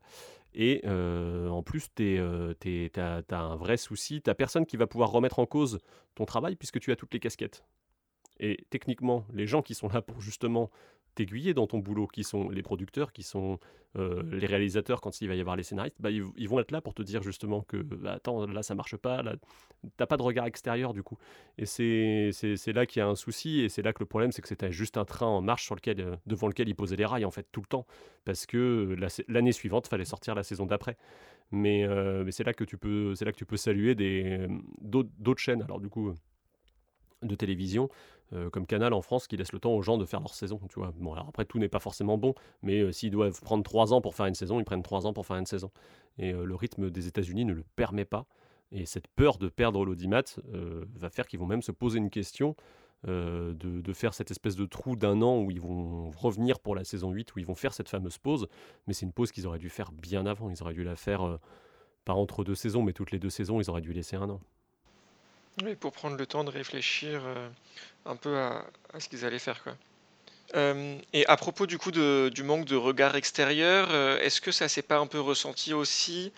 Et 0.52 0.82
euh, 0.84 1.48
en 1.48 1.62
plus, 1.62 1.86
tu 1.94 2.18
euh, 2.18 2.54
as, 2.96 3.36
un 3.36 3.56
vrai 3.56 3.76
souci. 3.76 4.20
T'as 4.20 4.34
personne 4.34 4.66
qui 4.66 4.76
va 4.76 4.86
pouvoir 4.86 5.10
remettre 5.10 5.38
en 5.38 5.46
cause 5.46 5.78
ton 6.14 6.26
travail 6.26 6.56
puisque 6.56 6.80
tu 6.80 6.92
as 6.92 6.96
toutes 6.96 7.14
les 7.14 7.20
casquettes. 7.20 7.64
Et 8.38 8.66
techniquement, 8.70 9.26
les 9.32 9.46
gens 9.46 9.62
qui 9.62 9.74
sont 9.74 9.88
là 9.88 10.02
pour 10.02 10.20
justement 10.20 10.70
t'aiguiller 11.14 11.54
dans 11.54 11.66
ton 11.66 11.78
boulot, 11.78 12.06
qui 12.06 12.24
sont 12.24 12.48
les 12.48 12.62
producteurs, 12.62 13.12
qui 13.12 13.22
sont 13.22 13.58
euh, 13.98 14.22
les 14.30 14.46
réalisateurs 14.46 15.00
quand 15.00 15.20
il 15.20 15.26
va 15.26 15.34
y 15.34 15.40
avoir 15.40 15.56
les 15.56 15.64
scénaristes, 15.64 15.96
bah, 15.98 16.10
ils, 16.10 16.48
vont 16.48 16.60
être 16.60 16.70
là 16.70 16.80
pour 16.80 16.94
te 16.94 17.02
dire 17.02 17.22
justement 17.22 17.62
que 17.62 17.76
bah, 17.78 18.12
attends, 18.12 18.46
là 18.46 18.62
ça 18.62 18.76
marche 18.76 18.96
pas, 18.96 19.22
là 19.22 19.34
t'as 19.96 20.06
pas 20.06 20.16
de 20.16 20.22
regard 20.22 20.46
extérieur 20.46 20.92
du 20.92 21.02
coup. 21.02 21.18
Et 21.58 21.66
c'est 21.66 22.72
là 22.72 22.86
qu'il 22.86 23.00
y 23.00 23.02
a 23.02 23.08
un 23.08 23.16
souci, 23.16 23.60
et 23.60 23.68
c'est 23.68 23.82
là 23.82 23.92
que 23.92 23.98
le 24.00 24.06
problème 24.06 24.30
c'est 24.30 24.42
que 24.42 24.48
c'était 24.48 24.70
juste 24.70 24.96
un 24.96 25.04
train 25.04 25.26
en 25.26 25.40
marche 25.40 25.64
sur 25.64 25.74
lequel, 25.74 26.00
euh, 26.00 26.16
devant 26.26 26.46
lequel 26.46 26.68
ils 26.68 26.76
posaient 26.76 26.96
les 26.96 27.06
rails 27.06 27.24
en 27.24 27.32
fait 27.32 27.46
tout 27.50 27.60
le 27.60 27.66
temps, 27.66 27.86
parce 28.24 28.46
que 28.46 28.96
l'année 29.26 29.52
suivante 29.52 29.88
fallait 29.88 30.04
sortir 30.04 30.36
la 30.36 30.44
saison 30.44 30.66
d'après. 30.66 30.96
Mais, 31.52 31.84
euh, 31.84 32.22
mais 32.24 32.30
c'est 32.30 32.44
là 32.44 32.54
que 32.54 32.62
tu 32.62 32.78
peux 32.78 33.12
là 33.20 33.32
que 33.32 33.36
tu 33.36 33.44
peux 33.44 33.56
saluer 33.56 33.96
d'autres 34.80 35.40
chaînes. 35.40 35.62
Alors 35.62 35.80
du 35.80 35.88
coup 35.88 36.14
de 37.22 37.34
télévision 37.34 37.90
euh, 38.32 38.48
comme 38.48 38.64
Canal 38.66 38.92
en 38.92 39.02
France 39.02 39.26
qui 39.26 39.36
laisse 39.36 39.52
le 39.52 39.58
temps 39.58 39.72
aux 39.72 39.82
gens 39.82 39.98
de 39.98 40.04
faire 40.04 40.20
leur 40.20 40.34
saison. 40.34 40.60
Tu 40.68 40.78
vois. 40.78 40.92
Bon, 40.96 41.14
après, 41.14 41.44
tout 41.44 41.58
n'est 41.58 41.68
pas 41.68 41.80
forcément 41.80 42.16
bon, 42.16 42.34
mais 42.62 42.80
euh, 42.80 42.92
s'ils 42.92 43.10
doivent 43.10 43.40
prendre 43.40 43.64
trois 43.64 43.92
ans 43.92 44.00
pour 44.00 44.14
faire 44.14 44.26
une 44.26 44.34
saison, 44.34 44.60
ils 44.60 44.64
prennent 44.64 44.82
trois 44.82 45.06
ans 45.06 45.12
pour 45.12 45.26
faire 45.26 45.36
une 45.36 45.46
saison. 45.46 45.70
Et 46.18 46.32
euh, 46.32 46.44
le 46.44 46.54
rythme 46.54 46.90
des 46.90 47.08
États-Unis 47.08 47.44
ne 47.44 47.52
le 47.52 47.64
permet 47.74 48.04
pas. 48.04 48.26
Et 48.72 48.86
cette 48.86 49.08
peur 49.08 49.38
de 49.38 49.48
perdre 49.48 49.84
l'audimat 49.84 50.22
va 50.94 51.10
faire 51.10 51.26
qu'ils 51.26 51.40
vont 51.40 51.46
même 51.46 51.62
se 51.62 51.72
poser 51.72 51.98
une 51.98 52.08
question 52.08 52.54
de, 53.04 53.52
de, 53.52 53.92
faire 53.92 54.14
cette 54.14 54.30
espèce 54.30 54.54
de 54.54 54.64
trou 54.64 54.94
d'un 54.94 55.22
an 55.22 55.40
où 55.40 55.50
ils 55.50 55.60
vont 55.60 56.10
revenir 56.10 56.60
pour 56.60 56.76
la 56.76 56.84
saison 56.84 57.10
8, 57.10 57.34
où 57.34 57.40
ils 57.40 57.46
vont 57.46 57.56
faire 57.56 57.72
cette 57.72 57.88
fameuse 57.88 58.18
pause. 58.18 58.46
Mais 58.86 58.92
c'est 58.92 59.06
une 59.06 59.12
pause 59.12 59.32
qu'ils 59.32 59.48
auraient 59.48 59.58
dû 59.58 59.70
faire 59.70 59.90
bien 59.90 60.24
avant. 60.24 60.50
Ils 60.50 60.62
auraient 60.62 60.74
dû 60.74 60.84
la 60.84 60.94
faire, 60.94 61.40
pas 62.04 62.12
entre 62.12 62.44
deux 62.44 62.54
saisons, 62.54 62.84
mais 62.84 62.92
toutes 62.92 63.10
les 63.10 63.18
deux 63.18 63.28
saisons, 63.28 63.60
ils 63.60 63.68
auraient 63.68 63.80
dû 63.80 63.92
laisser 63.92 64.14
un 64.14 64.30
an. 64.30 64.40
Pour 65.80 65.92
prendre 65.92 66.16
le 66.16 66.26
temps 66.26 66.44
de 66.44 66.50
réfléchir 66.50 67.20
euh, 67.24 67.48
un 68.06 68.16
peu 68.16 68.38
à, 68.38 68.64
ce 68.98 69.08
qu'ils 69.08 69.24
allaient 69.24 69.38
faire, 69.38 69.62
quoi. 69.62 69.74
Euh, 70.56 70.98
et 71.12 71.24
à 71.26 71.36
propos 71.36 71.66
du 71.66 71.78
coup 71.78 71.92
du 71.92 72.42
manque 72.42 72.64
de 72.64 72.74
regard 72.74 73.14
extérieur, 73.14 73.88
euh, 73.90 74.18
est-ce 74.18 74.40
que 74.40 74.50
ça 74.50 74.68
s'est 74.68 74.82
pas 74.82 74.98
un 74.98 75.06
peu 75.06 75.20
ressenti 75.20 75.72
aussi 75.72 76.32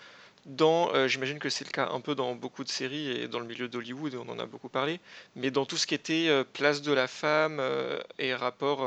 dans, 0.45 1.07
j'imagine 1.07 1.39
que 1.39 1.49
c'est 1.49 1.65
le 1.65 1.71
cas 1.71 1.87
un 1.87 2.01
peu 2.01 2.15
dans 2.15 2.35
beaucoup 2.35 2.65
de 2.65 2.69
séries 2.69 3.09
et 3.11 3.27
dans 3.29 3.39
le 3.39 3.45
milieu 3.45 3.69
d'Hollywood, 3.69 4.15
on 4.15 4.29
en 4.29 4.39
a 4.39 4.45
beaucoup 4.45 4.67
parlé, 4.67 4.99
mais 5.37 5.51
dans 5.51 5.65
tout 5.65 5.77
ce 5.77 5.87
qui 5.87 5.95
était 5.95 6.43
place 6.51 6.81
de 6.81 6.91
la 6.91 7.07
femme 7.07 7.61
et 8.19 8.35
rapport, 8.35 8.85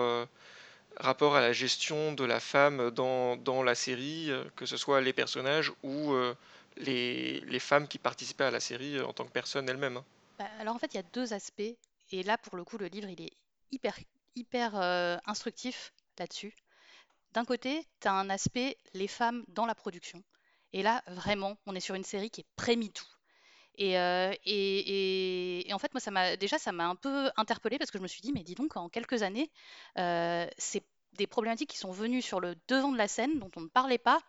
rapport 0.99 1.35
à 1.35 1.41
la 1.41 1.55
gestion 1.55 2.13
de 2.13 2.25
la 2.25 2.41
femme 2.41 2.91
dans, 2.91 3.37
dans 3.37 3.63
la 3.63 3.75
série, 3.75 4.31
que 4.55 4.67
ce 4.67 4.77
soit 4.77 5.01
les 5.01 5.15
personnages 5.15 5.73
ou 5.83 6.15
les, 6.77 7.41
les 7.41 7.59
femmes 7.59 7.89
qui 7.89 7.97
participaient 7.97 8.45
à 8.45 8.51
la 8.51 8.61
série 8.61 9.01
en 9.01 9.15
tant 9.15 9.25
que 9.25 9.33
personnes 9.33 9.67
elles-mêmes. 9.67 10.03
Bah, 10.39 10.49
alors 10.61 10.75
en 10.75 10.79
fait, 10.79 10.93
il 10.95 10.97
y 10.97 11.01
a 11.01 11.03
deux 11.03 11.33
aspects. 11.33 11.63
Et 12.13 12.23
là, 12.23 12.39
pour 12.39 12.57
le 12.57 12.65
coup, 12.65 12.79
le 12.79 12.87
livre, 12.87 13.09
il 13.09 13.21
est 13.21 13.33
hyper, 13.73 13.99
hyper 14.35 14.77
euh, 14.77 15.17
instructif 15.27 15.93
là-dessus. 16.19 16.55
D'un 17.33 17.45
côté, 17.45 17.87
tu 18.01 18.09
as 18.09 18.13
un 18.13 18.31
aspect 18.31 18.79
les 18.95 19.09
femmes 19.09 19.45
dans 19.49 19.67
la 19.67 19.75
production. 19.75 20.23
Et 20.73 20.83
là, 20.83 21.03
vraiment, 21.09 21.57
on 21.67 21.75
est 21.75 21.81
sur 21.81 21.95
une 21.95 22.05
série 22.05 22.31
qui 22.31 22.43
est 22.43 22.47
pré-MeToo. 22.57 23.05
Et, 23.79 23.99
euh, 23.99 24.33
et, 24.45 25.69
et, 25.69 25.75
en 25.75 25.79
fait, 25.79 25.93
moi, 25.95 26.01
ça 26.01 26.11
m'a 26.11 26.37
déjà, 26.37 26.59
ça 26.59 26.73
m'a 26.73 26.87
un 26.89 26.97
peu 26.97 27.31
interpellée 27.37 27.79
parce 27.79 27.91
que 27.91 27.99
je 27.99 28.03
me 28.03 28.09
suis 28.09 28.23
dit, 28.23 28.33
mais 28.33 28.43
dis 28.45 28.55
donc, 28.55 28.77
en 28.77 28.89
quelques 28.89 29.23
années, 29.23 29.51
euh, 29.99 30.47
c'est 30.59 30.85
des 31.15 31.27
problématiques 31.27 31.71
qui 31.71 31.79
sont 31.79 31.93
venues 31.93 32.23
sur 32.23 32.41
le 32.41 32.57
devant 32.69 32.93
de 32.93 32.99
la 32.99 33.09
scène, 33.09 33.39
dont 33.39 33.51
on 33.57 33.63
ne 33.63 33.69
parlait 33.69 33.99
pas. 33.99 34.21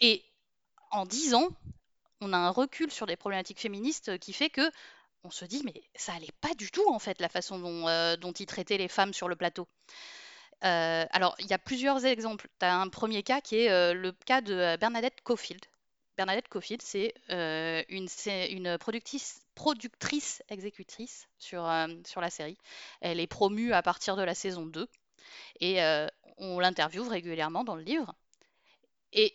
Et 0.00 0.22
en 0.90 1.06
dix 1.06 1.34
ans, 1.34 1.48
on 2.22 2.32
a 2.32 2.36
un 2.36 2.50
recul 2.50 2.90
sur 2.90 3.06
des 3.06 3.16
problématiques 3.16 3.60
féministes 3.60 4.18
qui 4.18 4.32
fait 4.32 4.48
que 4.48 4.70
on 5.24 5.30
se 5.30 5.44
dit 5.44 5.62
mais 5.64 5.82
ça 5.94 6.14
allait 6.14 6.32
pas 6.40 6.54
du 6.54 6.70
tout 6.70 6.88
en 6.88 6.98
fait 6.98 7.20
la 7.20 7.28
façon 7.28 7.58
dont, 7.58 7.88
euh, 7.88 8.16
ils 8.38 8.46
traitaient 8.46 8.78
les 8.78 8.88
femmes 8.88 9.12
sur 9.12 9.28
le 9.28 9.36
plateau. 9.36 9.68
Euh, 10.64 11.04
alors 11.10 11.34
il 11.40 11.46
y 11.46 11.52
a 11.52 11.58
plusieurs 11.58 12.04
exemples. 12.04 12.48
Tu 12.58 12.66
as 12.66 12.80
un 12.80 12.88
premier 12.88 13.22
cas 13.22 13.40
qui 13.40 13.56
est 13.56 13.70
euh, 13.70 13.92
le 13.94 14.12
cas 14.12 14.40
de 14.40 14.76
Bernadette 14.76 15.20
Cofield. 15.22 15.64
Bernadette 16.16 16.48
Cofield, 16.48 16.82
c'est 16.82 17.14
une, 17.88 18.78
productrice 18.78 20.42
exécutrice 20.48 21.26
sur, 21.38 21.68
sur 22.04 22.20
la 22.20 22.30
série. 22.30 22.58
Elle 23.00 23.18
est 23.18 23.26
promue 23.26 23.72
à 23.72 23.82
partir 23.82 24.14
de 24.14 24.22
la 24.22 24.34
saison 24.34 24.66
2 24.66 24.86
et 25.60 25.80
on 26.36 26.60
l'interviewe 26.60 27.08
régulièrement 27.08 27.64
dans 27.64 27.76
le 27.76 27.82
livre. 27.82 28.14
Et 29.14 29.34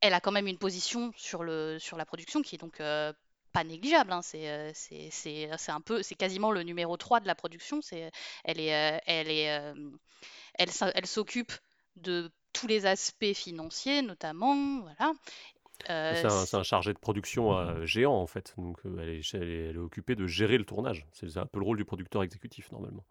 elle 0.00 0.14
a 0.14 0.20
quand 0.20 0.32
même 0.32 0.46
une 0.46 0.58
position 0.58 1.12
sur, 1.16 1.42
le, 1.42 1.78
sur 1.78 1.96
la 1.96 2.06
production 2.06 2.42
qui 2.42 2.54
est 2.54 2.58
donc 2.58 2.80
euh, 2.80 3.12
pas 3.52 3.64
négligeable. 3.64 4.12
Hein. 4.12 4.20
Euh, 4.34 4.70
c'est, 4.74 5.50
un 5.68 5.80
peu, 5.80 6.02
c'est 6.02 6.14
quasiment 6.14 6.50
le 6.50 6.62
numéro 6.62 6.96
3 6.96 7.20
de 7.20 7.26
la 7.26 7.34
production. 7.34 7.80
C'est, 7.82 8.10
elle, 8.44 8.60
est, 8.60 8.74
euh, 8.74 8.98
elle, 9.06 9.30
est, 9.30 9.44
elle, 10.54 10.70
elle 10.94 11.06
s'occupe 11.06 11.52
de 11.96 12.30
tous 12.52 12.66
les 12.66 12.86
aspects 12.86 13.32
financiers, 13.34 14.02
notamment. 14.02 14.80
Voilà. 14.82 15.14
c'est, 15.86 16.54
un, 16.54 16.62
chargé 16.62 16.92
de 16.92 16.98
production 16.98 17.84
géant 17.84 18.14
en 18.14 18.26
fait. 18.26 18.54
Donc 18.56 18.78
elle 18.84 19.08
est, 19.08 19.34
elle, 19.34 19.50
est, 19.50 19.76
occupée 19.76 20.14
de 20.14 20.26
gérer 20.26 20.58
le 20.58 20.64
tournage. 20.64 21.06
C'est 21.12 21.36
un 21.36 21.46
peu 21.46 21.58
le 21.58 21.64
rôle 21.64 21.76
du 21.76 21.84
producteur 21.84 22.22
exécutif 22.22 22.70
normalement. 22.70 23.04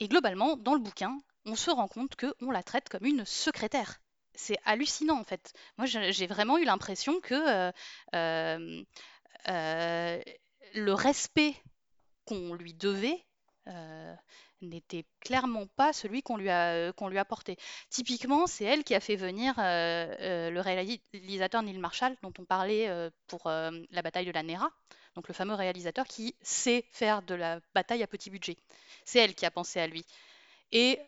Et 0.00 0.08
globalement, 0.08 0.56
dans 0.56 0.74
le 0.74 0.80
bouquin, 0.80 1.18
on 1.44 1.56
se 1.56 1.70
rend 1.70 1.88
compte 1.88 2.14
qu'on 2.14 2.50
la 2.50 2.62
traite 2.62 2.88
comme 2.88 3.04
une 3.04 3.24
secrétaire 3.24 3.98
c'est 4.38 4.58
hallucinant 4.64 5.18
en 5.18 5.24
fait. 5.24 5.52
Moi, 5.76 5.86
j'ai 5.86 6.26
vraiment 6.26 6.58
eu 6.58 6.64
l'impression 6.64 7.20
que 7.20 7.34
euh, 7.34 7.72
euh, 8.14 8.82
euh, 9.48 10.22
le 10.74 10.94
respect 10.94 11.54
qu'on 12.24 12.54
lui 12.54 12.72
devait 12.74 13.24
n'était 14.62 15.04
clairement 15.20 15.66
pas 15.66 15.92
celui 15.92 16.22
qu'on 16.22 16.36
lui 16.36 16.48
a 16.48 16.92
qu'on 16.94 17.08
lui 17.08 17.18
a 17.18 17.24
porté. 17.24 17.58
Typiquement, 17.90 18.46
c'est 18.46 18.64
elle 18.64 18.82
qui 18.82 18.94
a 18.94 19.00
fait 19.00 19.16
venir 19.16 19.54
le 19.58 20.60
réalisateur 20.60 21.62
Neil 21.62 21.78
Marshall 21.78 22.16
dont 22.22 22.32
on 22.38 22.44
parlait 22.44 22.88
pour 23.26 23.42
la 23.46 24.02
bataille 24.02 24.24
de 24.24 24.32
la 24.32 24.42
Nera, 24.42 24.70
donc 25.16 25.28
le 25.28 25.34
fameux 25.34 25.54
réalisateur 25.54 26.06
qui 26.06 26.34
sait 26.40 26.86
faire 26.92 27.20
de 27.22 27.34
la 27.34 27.60
bataille 27.74 28.02
à 28.02 28.06
petit 28.06 28.30
budget. 28.30 28.56
C'est 29.04 29.18
elle 29.18 29.34
qui 29.34 29.44
a 29.44 29.50
pensé 29.50 29.80
à 29.80 29.86
lui. 29.86 30.06
Et 30.72 30.98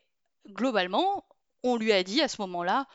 globalement, 0.47 1.25
on 1.63 1.77
lui 1.77 1.93
a 1.93 2.03
dit 2.03 2.21
à 2.21 2.29
ce 2.29 2.41
moment-là, 2.43 2.87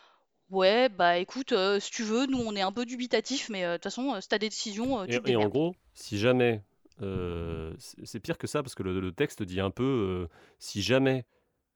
Ouais, 0.51 0.89
bah 0.89 1.17
écoute, 1.17 1.53
euh, 1.53 1.79
si 1.79 1.91
tu 1.91 2.03
veux, 2.03 2.27
nous 2.27 2.37
on 2.37 2.55
est 2.55 2.61
un 2.61 2.71
peu 2.71 2.85
dubitatif, 2.85 3.49
mais 3.49 3.65
euh, 3.65 3.71
de 3.71 3.77
toute 3.77 3.85
façon, 3.85 4.13
euh, 4.13 4.21
si 4.21 4.27
t'as 4.27 4.37
des 4.37 4.49
décisions, 4.49 5.05
tu 5.07 5.19
te 5.19 5.29
Et, 5.29 5.35
en 5.35 5.47
gros, 5.47 5.75
si 5.93 6.19
jamais, 6.19 6.61
c'est 6.99 8.19
pire 8.19 8.37
que 8.37 8.47
ça 8.47 8.61
parce 8.61 8.75
que 8.75 8.83
le, 8.83 9.11
texte 9.11 9.41
dit 9.41 9.59
un 9.59 9.71
peu, 9.71 10.27
si 10.59 10.81
jamais 10.81 11.25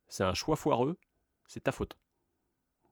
c'est 0.08 0.24
un 0.24 0.34
choix 0.34 0.56
foireux, 0.56 0.98
c'est 1.48 1.64
ta 1.64 1.72
faute. 1.72 1.98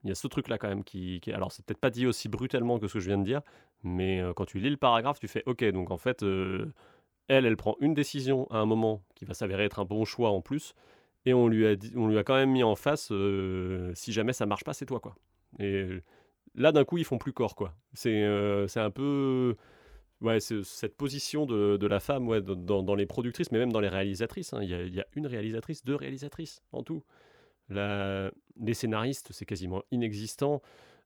Il 0.04 0.10
y 0.10 0.12
a 0.12 0.16
ce 0.16 0.28
truc-là 0.28 0.58
quand 0.58 0.68
même 0.68 0.84
qui, 0.84 1.22
alors 1.34 1.52
c'est 1.52 1.66
peut-être 1.66 1.80
pas 1.80 1.90
dit 1.90 2.08
aussi 2.08 2.28
brutalement 2.28 2.80
que 2.80 2.88
ce 2.88 2.94
que 2.94 3.00
je 3.00 3.08
viens 3.08 3.18
de 3.18 3.24
dire, 3.24 3.42
mais 3.84 4.22
quand 4.36 4.46
tu 4.46 4.60
lis 4.60 4.70
le 4.70 4.78
paragraphe, 4.78 5.20
tu 5.20 5.28
fais, 5.28 5.44
ok, 5.46 5.64
donc 5.66 5.92
en 5.92 5.98
fait, 5.98 6.24
elle, 6.24 7.46
elle 7.46 7.58
prend 7.58 7.76
une 7.82 7.94
décision 7.94 8.48
à 8.50 8.58
un 8.58 8.66
moment 8.66 9.04
qui 9.14 9.26
va 9.26 9.36
s'avérer 9.36 9.66
être 9.66 9.80
un 9.80 9.86
bon 9.86 10.06
choix 10.06 10.32
en 10.32 10.42
plus, 10.42 10.74
et 11.26 11.36
on 11.36 11.48
lui 11.48 11.68
a 11.68 11.76
dit, 11.76 11.94
on 11.96 12.08
lui 12.08 12.18
a 12.18 12.24
quand 12.24 12.36
même 12.36 12.52
mis 12.52 12.64
en 12.64 12.76
face, 12.76 13.12
si 13.94 14.12
jamais 14.12 14.34
ça 14.34 14.48
marche 14.48 14.64
pas, 14.64 14.74
c'est 14.74 14.88
toi 14.88 15.00
quoi. 15.00 15.16
Et 15.60 16.02
là, 16.56 16.72
d'un 16.72 16.84
coup, 16.84 16.98
ils 16.98 17.06
font 17.06 17.18
plus 17.18 17.34
corps, 17.34 17.56
quoi. 17.56 17.74
C'est 17.94 18.24
euh, 18.24 18.68
un 18.76 18.92
peu. 18.92 19.56
Ouais, 20.20 20.40
cette 20.40 20.98
position 20.98 21.46
de, 21.46 21.86
la 21.86 22.00
femme 22.00 22.28
ouais, 22.28 22.42
dans, 22.42 22.96
les 22.96 23.06
productrices, 23.06 23.52
mais 23.52 23.60
même 23.60 23.72
dans 23.72 23.80
les 23.80 23.88
réalisatrices. 23.88 24.52
Hein. 24.54 24.64
Il, 24.64 24.96
y 24.96 25.00
a, 25.00 25.06
une 25.14 25.28
réalisatrice, 25.28 25.86
deux 25.86 25.96
réalisatrices 25.96 26.64
en 26.72 26.82
tout. 26.82 27.04
La, 27.70 28.32
les 28.60 28.74
scénaristes, 28.74 29.32
c'est 29.32 29.46
quasiment 29.46 29.84
inexistant. 29.92 30.64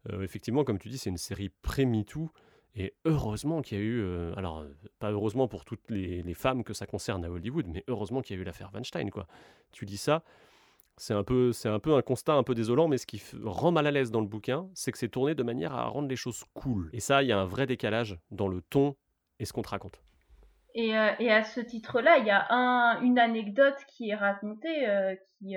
Euh, 0.09 0.21
effectivement, 0.21 0.63
comme 0.63 0.79
tu 0.79 0.87
dis, 0.87 0.97
c'est 0.97 1.09
une 1.09 1.17
série 1.17 1.49
pré-MeToo. 1.49 2.31
Et 2.73 2.93
heureusement 3.03 3.61
qu'il 3.61 3.77
y 3.77 3.81
a 3.81 3.83
eu, 3.83 3.99
euh, 3.99 4.33
alors 4.37 4.65
pas 4.97 5.11
heureusement 5.11 5.49
pour 5.49 5.65
toutes 5.65 5.89
les, 5.89 6.23
les, 6.23 6.33
femmes 6.33 6.63
que 6.63 6.73
ça 6.73 6.85
concerne 6.85 7.25
à 7.25 7.29
Hollywood, 7.29 7.67
mais 7.67 7.83
heureusement 7.89 8.21
qu'il 8.21 8.37
y 8.37 8.39
a 8.39 8.41
eu 8.41 8.45
l'affaire 8.45 8.71
Weinstein, 8.73 9.09
quoi. 9.09 9.27
Tu 9.73 9.85
dis 9.85 9.97
ça, 9.97 10.23
c'est 11.01 11.15
un, 11.15 11.23
peu, 11.23 11.51
un 11.65 11.79
peu 11.79 11.95
un 11.95 12.03
constat 12.03 12.33
un 12.33 12.43
peu 12.43 12.53
désolant, 12.53 12.87
mais 12.87 12.99
ce 12.99 13.07
qui 13.07 13.19
rend 13.43 13.71
mal 13.71 13.87
à 13.87 13.91
l'aise 13.91 14.11
dans 14.11 14.21
le 14.21 14.27
bouquin, 14.27 14.69
c'est 14.75 14.91
que 14.91 14.99
c'est 14.99 15.09
tourné 15.09 15.33
de 15.33 15.41
manière 15.41 15.73
à 15.73 15.85
rendre 15.85 16.07
les 16.07 16.15
choses 16.15 16.43
cool. 16.53 16.91
Et 16.93 16.99
ça, 16.99 17.23
il 17.23 17.29
y 17.29 17.31
a 17.31 17.39
un 17.39 17.45
vrai 17.45 17.65
décalage 17.65 18.19
dans 18.29 18.47
le 18.47 18.61
ton 18.61 18.95
et 19.39 19.45
ce 19.45 19.51
qu'on 19.51 19.63
te 19.63 19.69
raconte. 19.69 19.99
Et, 20.75 20.89
et 20.89 21.31
à 21.31 21.43
ce 21.43 21.59
titre-là, 21.59 22.19
il 22.19 22.27
y 22.27 22.29
a 22.29 22.45
un, 22.51 23.01
une 23.01 23.17
anecdote 23.17 23.77
qui 23.87 24.11
est 24.11 24.15
racontée 24.15 24.85
qui, 25.39 25.55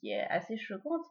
qui, 0.00 0.10
est 0.10 0.26
assez 0.30 0.56
choquante. 0.56 1.04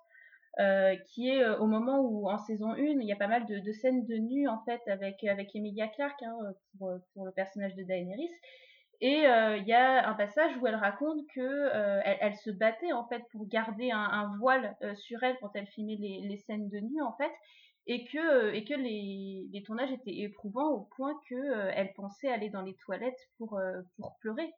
Euh, 0.60 0.96
qui 1.14 1.30
est 1.30 1.48
au 1.48 1.68
moment 1.68 2.00
où 2.00 2.28
en 2.28 2.40
saison 2.40 2.72
1 2.72 2.78
il 2.80 3.04
y 3.04 3.12
a 3.12 3.16
pas 3.16 3.28
mal 3.28 3.46
de, 3.46 3.60
de 3.60 3.72
scènes 3.74 4.08
de 4.08 4.16
nu 4.16 4.48
en 4.48 4.60
fait 4.66 4.82
avec 4.88 5.24
avec 5.24 5.56
Emilia 5.56 5.88
Clarke 5.88 6.24
hein, 6.24 6.36
pour, 6.80 6.98
pour 7.14 7.26
le 7.28 7.32
personnage 7.32 7.76
de 7.76 7.84
Daenerys 7.84 8.32
et 9.00 9.28
euh, 9.28 9.58
il 9.58 9.68
y 9.68 9.74
a 9.74 10.10
un 10.10 10.14
passage 10.16 10.58
où 10.58 10.66
elle 10.66 10.76
raconte 10.76 11.20
que 11.36 11.40
euh, 11.42 12.02
elle, 12.04 12.36
se 12.36 12.50
battait 12.50 12.94
en 12.94 13.08
fait 13.08 13.24
pour 13.32 13.48
garder 13.48 13.92
un, 13.92 14.36
voile 14.40 14.76
euh, 14.82 14.96
sur 14.96 15.22
elle 15.22 15.38
quand 15.40 15.52
elle 15.54 15.68
filmait 15.68 15.98
les, 15.98 16.38
scènes 16.38 16.68
de 16.70 16.80
nu 16.80 17.02
en 17.04 17.14
fait, 17.14 17.32
et 17.86 18.06
que 18.06 18.54
et 18.54 18.64
que 18.64 18.74
les, 18.74 19.48
les 19.52 19.64
tournages 19.64 19.92
étaient 19.92 20.18
éprouvants 20.22 20.72
au 20.72 20.90
point 20.96 21.14
que 21.30 21.70
elle 21.76 21.94
pensait 21.94 22.30
aller 22.30 22.50
dans 22.50 22.64
les 22.64 22.74
toilettes 22.76 23.30
pour 23.38 23.60
pour 23.98 24.18
pleurer 24.20 24.52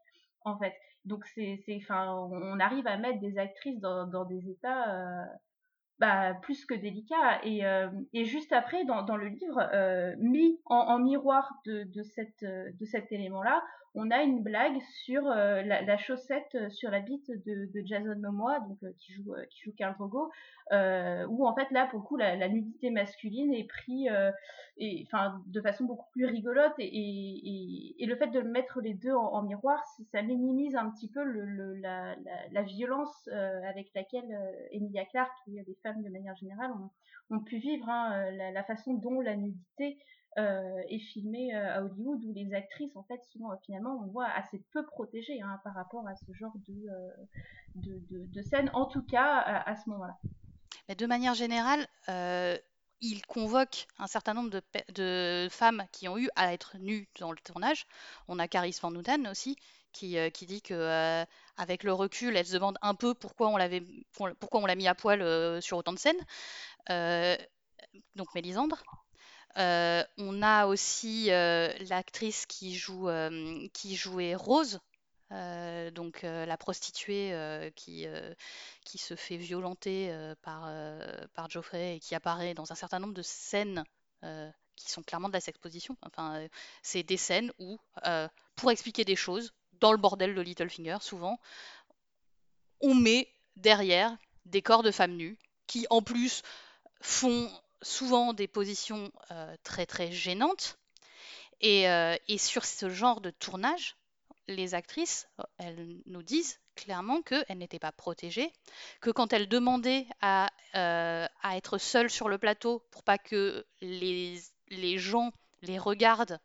en 0.45 0.57
fait. 0.57 0.73
Donc 1.03 1.25
c'est 1.35 1.61
c'est 1.65 1.75
enfin 1.75 2.09
on 2.09 2.59
arrive 2.61 2.87
à 2.87 2.97
mettre 2.97 3.19
des 3.19 3.37
actrices 3.37 3.81
dans 3.81 4.07
dans 4.07 4.23
des 4.23 4.49
états 4.49 5.27
bah, 5.99 6.33
plus 6.43 6.65
que 6.65 6.75
délicats 6.75 7.43
et, 7.43 7.63
et 8.13 8.23
juste 8.23 8.53
après 8.53 8.85
dans, 8.85 9.01
dans 9.01 9.17
le 9.17 9.27
livre 9.27 9.69
mis 10.17 10.61
en, 10.65 10.77
en 10.77 10.99
miroir 10.99 11.51
de, 11.65 11.83
de 11.83 12.03
cette 12.03 12.43
de 12.43 12.85
cet 12.85 13.11
élément 13.11 13.43
là 13.43 13.61
on 13.95 14.11
a 14.11 14.21
une 14.21 14.43
blague 14.43 14.79
sur 15.03 15.27
euh, 15.27 15.61
la, 15.63 15.97
chaussette 15.97 16.53
euh, 16.55 16.69
sur 16.69 16.91
la 16.91 16.99
bite 16.99 17.29
de, 17.45 17.69
Jason 17.85 18.15
Momoa, 18.17 18.59
donc 18.59 18.77
euh, 18.83 18.91
qui 18.99 19.13
joue 19.13 19.33
qui 19.49 19.63
joue 19.63 19.73
Karl 19.77 19.95
Drogo, 19.97 20.29
où 20.71 21.47
en 21.47 21.55
fait 21.55 21.69
là 21.71 21.87
pour 21.87 21.99
le 21.99 22.05
coup 22.05 22.17
la, 22.17 22.47
nudité 22.47 22.91
masculine 22.91 23.53
est 23.53 23.67
pris 23.67 24.07
et 24.77 25.03
enfin 25.07 25.41
de 25.47 25.61
façon 25.61 25.85
beaucoup 25.85 26.09
plus 26.11 26.25
rigolote 26.25 26.73
et, 26.77 27.95
et, 27.99 28.05
le 28.05 28.15
fait 28.15 28.27
de 28.27 28.41
mettre 28.41 28.81
les 28.81 28.93
deux 28.93 29.13
en, 29.13 29.41
miroir, 29.43 29.83
ça 30.11 30.21
minimise 30.21 30.75
un 30.75 30.89
petit 30.91 31.09
peu 31.09 31.23
le, 31.23 31.75
la, 31.75 32.15
la, 32.51 32.61
violence 32.61 33.27
avec 33.67 33.91
laquelle 33.95 34.29
Emilia 34.71 35.05
Clarke 35.05 35.31
et 35.47 35.63
les 35.67 35.77
femmes 35.83 36.01
de 36.03 36.09
manière 36.09 36.35
générale 36.35 36.71
ont, 37.29 37.39
pu 37.39 37.57
vivre 37.57 37.87
hein, 37.89 38.31
la, 38.31 38.63
façon 38.63 38.93
dont 38.93 39.21
la 39.21 39.35
nudité 39.35 39.97
euh, 39.97 40.18
est 40.37 40.99
filmé 40.99 41.53
euh, 41.53 41.75
à 41.75 41.83
Hollywood 41.83 42.23
où 42.23 42.33
les 42.33 42.53
actrices 42.53 42.95
en 42.95 43.03
fait 43.03 43.21
sont 43.33 43.51
euh, 43.51 43.55
finalement 43.65 44.01
on 44.03 44.07
voit 44.07 44.27
assez 44.27 44.61
peu 44.71 44.85
protégées 44.85 45.41
hein, 45.41 45.59
par 45.63 45.73
rapport 45.73 46.07
à 46.07 46.15
ce 46.15 46.31
genre 46.33 46.53
de, 46.67 46.87
de, 47.75 48.01
de, 48.09 48.41
scène 48.41 48.69
en 48.73 48.85
tout 48.85 49.01
cas 49.01 49.39
à, 49.39 49.75
ce 49.75 49.89
moment-là. 49.89 50.17
Mais 50.87 50.95
de 50.95 51.05
manière 51.05 51.33
générale, 51.33 51.87
il 53.01 53.25
convoque 53.27 53.87
un 53.97 54.07
certain 54.07 54.33
nombre 54.33 54.49
de, 54.49 54.61
de, 54.93 55.47
femmes 55.49 55.85
qui 55.91 56.07
ont 56.07 56.17
eu 56.17 56.29
à 56.35 56.53
être 56.53 56.77
nues 56.77 57.07
dans 57.19 57.31
le 57.31 57.37
tournage. 57.37 57.85
On 58.27 58.39
a 58.39 58.47
Caris 58.47 58.77
Van 58.81 58.93
Houten 58.93 59.27
aussi, 59.27 59.55
qui, 59.93 60.17
qui 60.31 60.45
dit 60.45 60.61
que 60.61 61.25
avec 61.57 61.83
le 61.83 61.93
recul, 61.93 62.35
elle 62.35 62.45
se 62.45 62.53
demande 62.53 62.77
un 62.81 62.95
peu 62.95 63.13
pourquoi 63.13 63.49
on 63.49 63.57
l'avait, 63.57 63.83
pourquoi 64.39 64.61
on 64.61 64.65
l'a 64.65 64.75
mis 64.75 64.87
à 64.87 64.95
poil 64.95 65.61
sur 65.61 65.77
autant 65.77 65.93
de 65.93 65.99
scènes. 65.99 66.25
donc 68.15 68.33
Mélisandre. 68.35 68.83
Euh, 69.57 70.03
on 70.17 70.41
a 70.41 70.67
aussi 70.67 71.31
euh, 71.31 71.73
l'actrice 71.89 72.45
qui, 72.45 72.75
joue, 72.75 73.09
euh, 73.09 73.67
qui 73.73 73.95
jouait 73.95 74.35
Rose, 74.35 74.79
donc 75.93 76.23
la 76.23 76.57
prostituée 76.57 77.71
qui, 77.75 78.07
qui 78.83 78.97
se 78.97 79.15
fait 79.15 79.37
violenter 79.37 80.11
par, 80.41 80.73
par 81.35 81.47
Geoffrey 81.51 81.97
et 81.97 81.99
qui 81.99 82.15
apparaît 82.15 82.55
dans 82.55 82.71
un 82.71 82.75
certain 82.75 82.97
nombre 82.97 83.13
de 83.13 83.21
scènes 83.21 83.83
qui 84.75 84.89
sont 84.89 85.03
clairement 85.03 85.27
de 85.27 85.33
la 85.33 85.39
sexposition. 85.39 85.95
Enfin, 86.01 86.47
c'est 86.81 87.03
des 87.03 87.17
scènes 87.17 87.51
où, 87.59 87.77
pour 88.55 88.71
expliquer 88.71 89.05
des 89.05 89.15
choses, 89.15 89.53
dans 89.73 89.91
le 89.91 89.99
bordel 89.99 90.33
de 90.33 90.41
Littlefinger, 90.41 90.97
souvent, 90.99 91.39
on 92.81 92.95
met 92.95 93.31
derrière 93.55 94.17
des 94.45 94.63
corps 94.63 94.81
de 94.81 94.89
femmes 94.89 95.15
nues 95.15 95.37
qui, 95.67 95.85
en 95.91 96.01
plus, 96.01 96.41
font 97.01 97.51
souvent 97.81 98.33
des 98.33 98.47
positions 98.47 99.11
euh, 99.31 99.55
très 99.63 99.85
très 99.85 100.11
gênantes. 100.11 100.77
Euh, 101.63 102.15
et, 102.27 102.37
sur 102.37 102.63
ce 102.63 102.89
genre 102.89 103.19
de 103.19 103.31
tournage, 103.31 103.97
les 104.47 104.75
actrices, 104.75 105.27
euh, 105.39 105.43
elles 105.57 106.01
nous 106.05 106.23
disent 106.23 106.59
clairement 106.75 107.21
qu'elles 107.21 107.57
n'étaient 107.57 107.79
pas 107.79 107.91
protégées, 107.91 108.53
que 109.01 109.09
quand 109.09 109.33
elles 109.33 109.49
demandaient 109.49 110.07
à, 110.21 110.49
à, 110.73 111.57
être 111.57 111.77
seules 111.77 112.09
sur 112.09 112.29
le 112.29 112.37
plateau 112.37 112.81
pour 112.91 113.03
pas 113.03 113.17
que 113.17 113.65
les, 113.81 114.39
gens 114.97 115.33
les 115.61 115.77
regardent, 115.77 116.39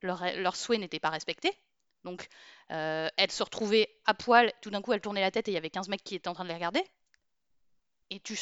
leurs 0.00 0.24
leur 0.38 0.56
souhaits 0.56 0.80
n'étaient 0.80 1.00
pas 1.00 1.10
respectés. 1.10 1.52
Donc, 2.04 2.28
elles 2.68 3.30
se 3.30 3.42
retrouvaient 3.42 3.94
à 4.06 4.14
poil, 4.14 4.50
tout 4.62 4.70
d'un 4.70 4.80
coup, 4.80 4.94
elles 4.94 5.02
tournaient 5.02 5.20
la 5.20 5.30
tête 5.30 5.48
et 5.48 5.50
il 5.50 5.54
y 5.54 5.58
avait 5.58 5.68
15 5.68 5.88
mecs 5.88 6.02
qui 6.02 6.14
étaient 6.14 6.28
en 6.28 6.34
train 6.34 6.44
de 6.44 6.48
les 6.48 6.54
regarder 6.54 6.82
et 8.10 8.20
tu, 8.20 8.36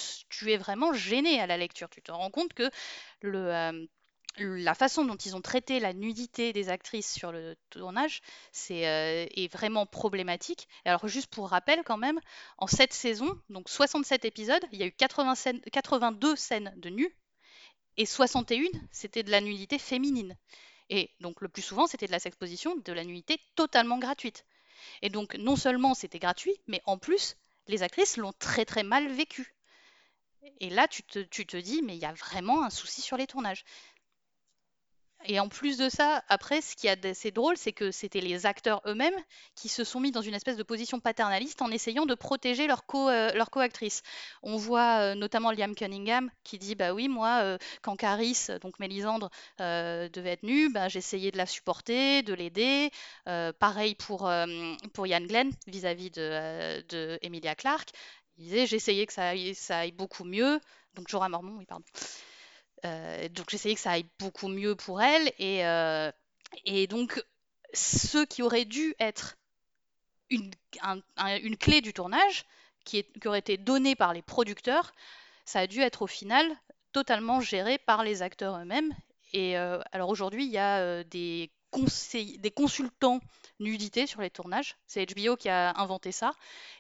es 0.51 0.57
vraiment 0.57 0.93
gêné 0.93 1.41
à 1.41 1.47
la 1.47 1.57
lecture. 1.57 1.89
Tu 1.91 2.03
te 2.03 2.13
rends 2.13 2.31
compte 2.31 2.55
que 2.55 2.71
la 4.39 4.75
façon 4.75 5.05
dont 5.05 5.17
ils 5.17 5.35
ont 5.35 5.41
traité 5.41 5.81
la 5.81 5.93
nudité 5.93 6.53
des 6.53 6.69
actrices 6.69 7.13
sur 7.13 7.33
le 7.33 7.57
tournage 7.71 8.21
c'est, 8.53 8.87
euh, 8.87 9.27
est 9.35 9.53
vraiment 9.53 9.87
problématique. 9.87 10.69
Alors 10.85 11.09
juste 11.09 11.29
pour 11.29 11.49
rappel 11.49 11.83
quand 11.85 11.97
même, 11.97 12.21
en 12.59 12.67
cette 12.67 12.93
saison, 12.93 13.41
donc 13.49 13.69
67 13.69 14.25
épisodes, 14.25 14.65
il 14.73 14.79
y 14.79 14.83
a 14.83 14.87
eu 14.87 14.93
80 14.93 15.35
scènes, 15.35 15.61
82 15.73 16.37
scènes 16.37 16.73
de 16.77 16.91
nu 16.91 17.17
et 17.97 18.07
61 18.07 18.65
c'était 18.93 19.23
de 19.23 19.31
la 19.31 19.41
nudité 19.41 19.79
féminine. 19.79 20.37
Et 20.91 21.11
donc 21.21 21.41
le 21.41 21.49
plus 21.49 21.63
souvent 21.63 21.87
c'était 21.87 22.07
de 22.07 22.13
la 22.13 22.21
sexposition, 22.21 22.77
de 22.77 22.93
la 22.93 23.05
nudité 23.05 23.41
totalement 23.55 23.99
gratuite. 23.99 24.45
Et 25.03 25.09
donc 25.09 25.35
non 25.37 25.57
seulement 25.57 25.95
c'était 25.95 26.19
gratuit, 26.19 26.57
mais 26.67 26.83
en 26.85 26.99
plus 26.99 27.37
les 27.69 27.83
actrices 27.83 28.17
l'ont 28.17 28.35
très 28.39 28.65
très 28.65 28.83
mal 28.83 29.09
vécu. 29.09 29.56
Et 30.61 30.71
là, 30.71 30.89
tu 30.89 31.03
te, 31.03 31.57
dis, 31.57 31.83
mais 31.83 31.97
il 31.97 32.01
y 32.01 32.07
a 32.07 32.13
vraiment 32.13 32.65
un 32.65 32.71
souci 32.71 33.03
sur 33.03 33.17
les 33.17 33.27
tournages. 33.27 33.65
Et 35.29 35.41
en 35.41 35.49
plus 35.49 35.77
de 35.77 35.89
ça, 35.89 36.23
après, 36.29 36.61
ce 36.61 36.77
qui 36.77 36.87
est 36.87 37.05
assez 37.05 37.33
drôle, 37.33 37.57
c'est 37.57 37.73
que 37.73 37.91
c'était 37.91 38.21
les 38.21 38.47
acteurs 38.47 38.81
eux-mêmes 38.87 39.17
qui 39.57 39.69
se 39.69 39.83
sont 39.83 39.99
mis 39.99 40.13
dans 40.13 40.21
une 40.21 40.35
espèce 40.35 40.57
de 40.57 40.63
position 40.63 41.01
paternaliste 41.01 41.63
en 41.63 41.71
essayant 41.71 42.07
de 42.07 42.15
protéger 42.15 42.69
leur, 42.69 42.87
co, 42.87 43.09
euh, 43.09 43.33
leur 43.33 43.51
co-actrice. 43.51 44.03
On 44.43 44.57
voit 44.57 45.01
euh, 45.01 45.15
notamment 45.15 45.51
Liam 45.51 45.75
Cunningham 45.75 46.31
qui 46.45 46.59
dit 46.59 46.77
Bah 46.77 46.93
oui, 46.93 47.09
moi, 47.09 47.41
euh, 47.43 47.59
quand 47.83 47.97
Caris, 47.97 48.47
donc 48.63 48.79
Mélisandre, 48.79 49.31
devait 49.59 50.33
être 50.33 50.45
nue, 50.45 50.71
bah, 50.71 50.89
j'essayais 50.89 51.33
de 51.33 51.39
la 51.39 51.47
supporter, 51.47 52.23
de 52.23 52.35
l'aider. 52.35 52.91
pareil 53.59 53.97
pour, 53.97 54.31
pour 54.93 55.07
Ian 55.07 55.23
Glenn 55.23 55.51
vis-à-vis 55.67 56.11
de, 56.11 56.83
de 56.89 57.19
Emilia 57.23 57.55
Clarke. 57.57 57.91
Disait 58.37 58.67
J'essayais 58.67 59.07
que 59.07 59.13
ça 59.13 59.29
aille, 59.31 59.93
beaucoup 59.93 60.25
mieux. 60.25 60.61
Donc 60.95 61.09
Jorah 61.09 61.29
Mormont, 61.29 61.57
oui, 61.59 61.67
pardon. 61.67 61.85
Euh, 62.85 63.29
donc 63.31 63.51
j'essayais 63.51 63.75
que 63.75 63.81
ça 63.81 63.93
aille 63.93 64.07
beaucoup 64.19 64.49
mieux 64.49 64.75
pour 64.75 65.03
elle. 65.03 65.33
Et, 65.39 65.67
euh, 65.67 66.11
donc, 66.89 67.23
ce 67.73 68.25
qui 68.25 68.43
aurait 68.43 68.65
dû 68.65 68.95
être 68.99 69.37
une, 70.31 70.51
une 71.43 71.57
clé 71.57 71.81
du 71.81 71.93
tournage, 71.93 72.45
qui 72.85 73.05
aurait 73.25 73.41
été 73.41 73.57
donnée 73.57 73.97
par 73.97 74.15
les 74.15 74.23
producteurs, 74.23 74.93
ça 75.45 75.61
a 75.61 75.67
dû 75.67 75.81
être 75.81 76.03
au 76.03 76.07
final 76.07 76.47
totalement 76.93 77.41
géré 77.41 77.79
par 77.79 78.05
les 78.05 78.23
acteurs 78.23 78.57
eux-mêmes. 78.57 78.95
Et 79.33 79.59
euh, 79.59 79.81
alors 79.93 80.09
aujourd'hui, 80.09 80.45
il 80.45 80.53
y 80.53 80.59
a 80.59 81.03
des 81.05 81.51
des 82.39 82.51
consultants 82.51 83.21
nudité 83.61 84.07
sur 84.07 84.21
les 84.21 84.31
tournages. 84.31 84.77
C'est 84.87 85.07
HBO 85.07 85.37
qui 85.37 85.49
a 85.49 85.79
inventé 85.81 86.13
ça. 86.13 86.33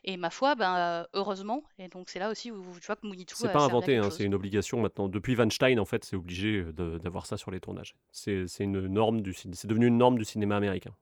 Et 0.04 0.16
ma 0.16 0.30
foi, 0.30 0.54
ben, 0.54 1.06
heureusement. 1.14 1.62
Et 1.78 1.88
donc 1.88 2.08
c'est 2.08 2.18
là 2.18 2.30
aussi 2.30 2.50
où 2.50 2.62
tu 2.80 2.86
vois 2.86 2.96
que 2.96 3.06
Mounitou. 3.06 3.36
C'est 3.36 3.52
pas 3.52 3.64
inventé, 3.64 3.96
hein, 3.96 4.10
c'est 4.10 4.24
une 4.24 4.34
obligation 4.34 4.80
maintenant. 4.80 5.08
Depuis 5.08 5.34
Weinstein, 5.34 5.78
en 5.78 5.84
fait, 5.84 6.04
c'est 6.04 6.16
obligé 6.16 6.64
euh, 6.78 6.98
d'avoir 6.98 7.26
ça 7.26 7.36
sur 7.36 7.50
les 7.50 7.60
tournages. 7.60 7.96
C'est 8.12 8.46
une 8.60 8.86
norme 8.86 9.22
du 9.22 9.34
C'est 9.34 9.66
devenu 9.66 9.86
une 9.86 9.98
norme 9.98 10.18
du 10.18 10.24
cinéma 10.24 10.56
américain. 10.56 10.94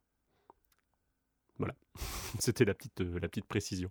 Voilà, 1.58 1.74
c'était 2.40 2.64
la 2.64 2.74
petite, 2.74 3.00
euh, 3.00 3.18
la 3.20 3.28
petite 3.28 3.46
précision. 3.46 3.90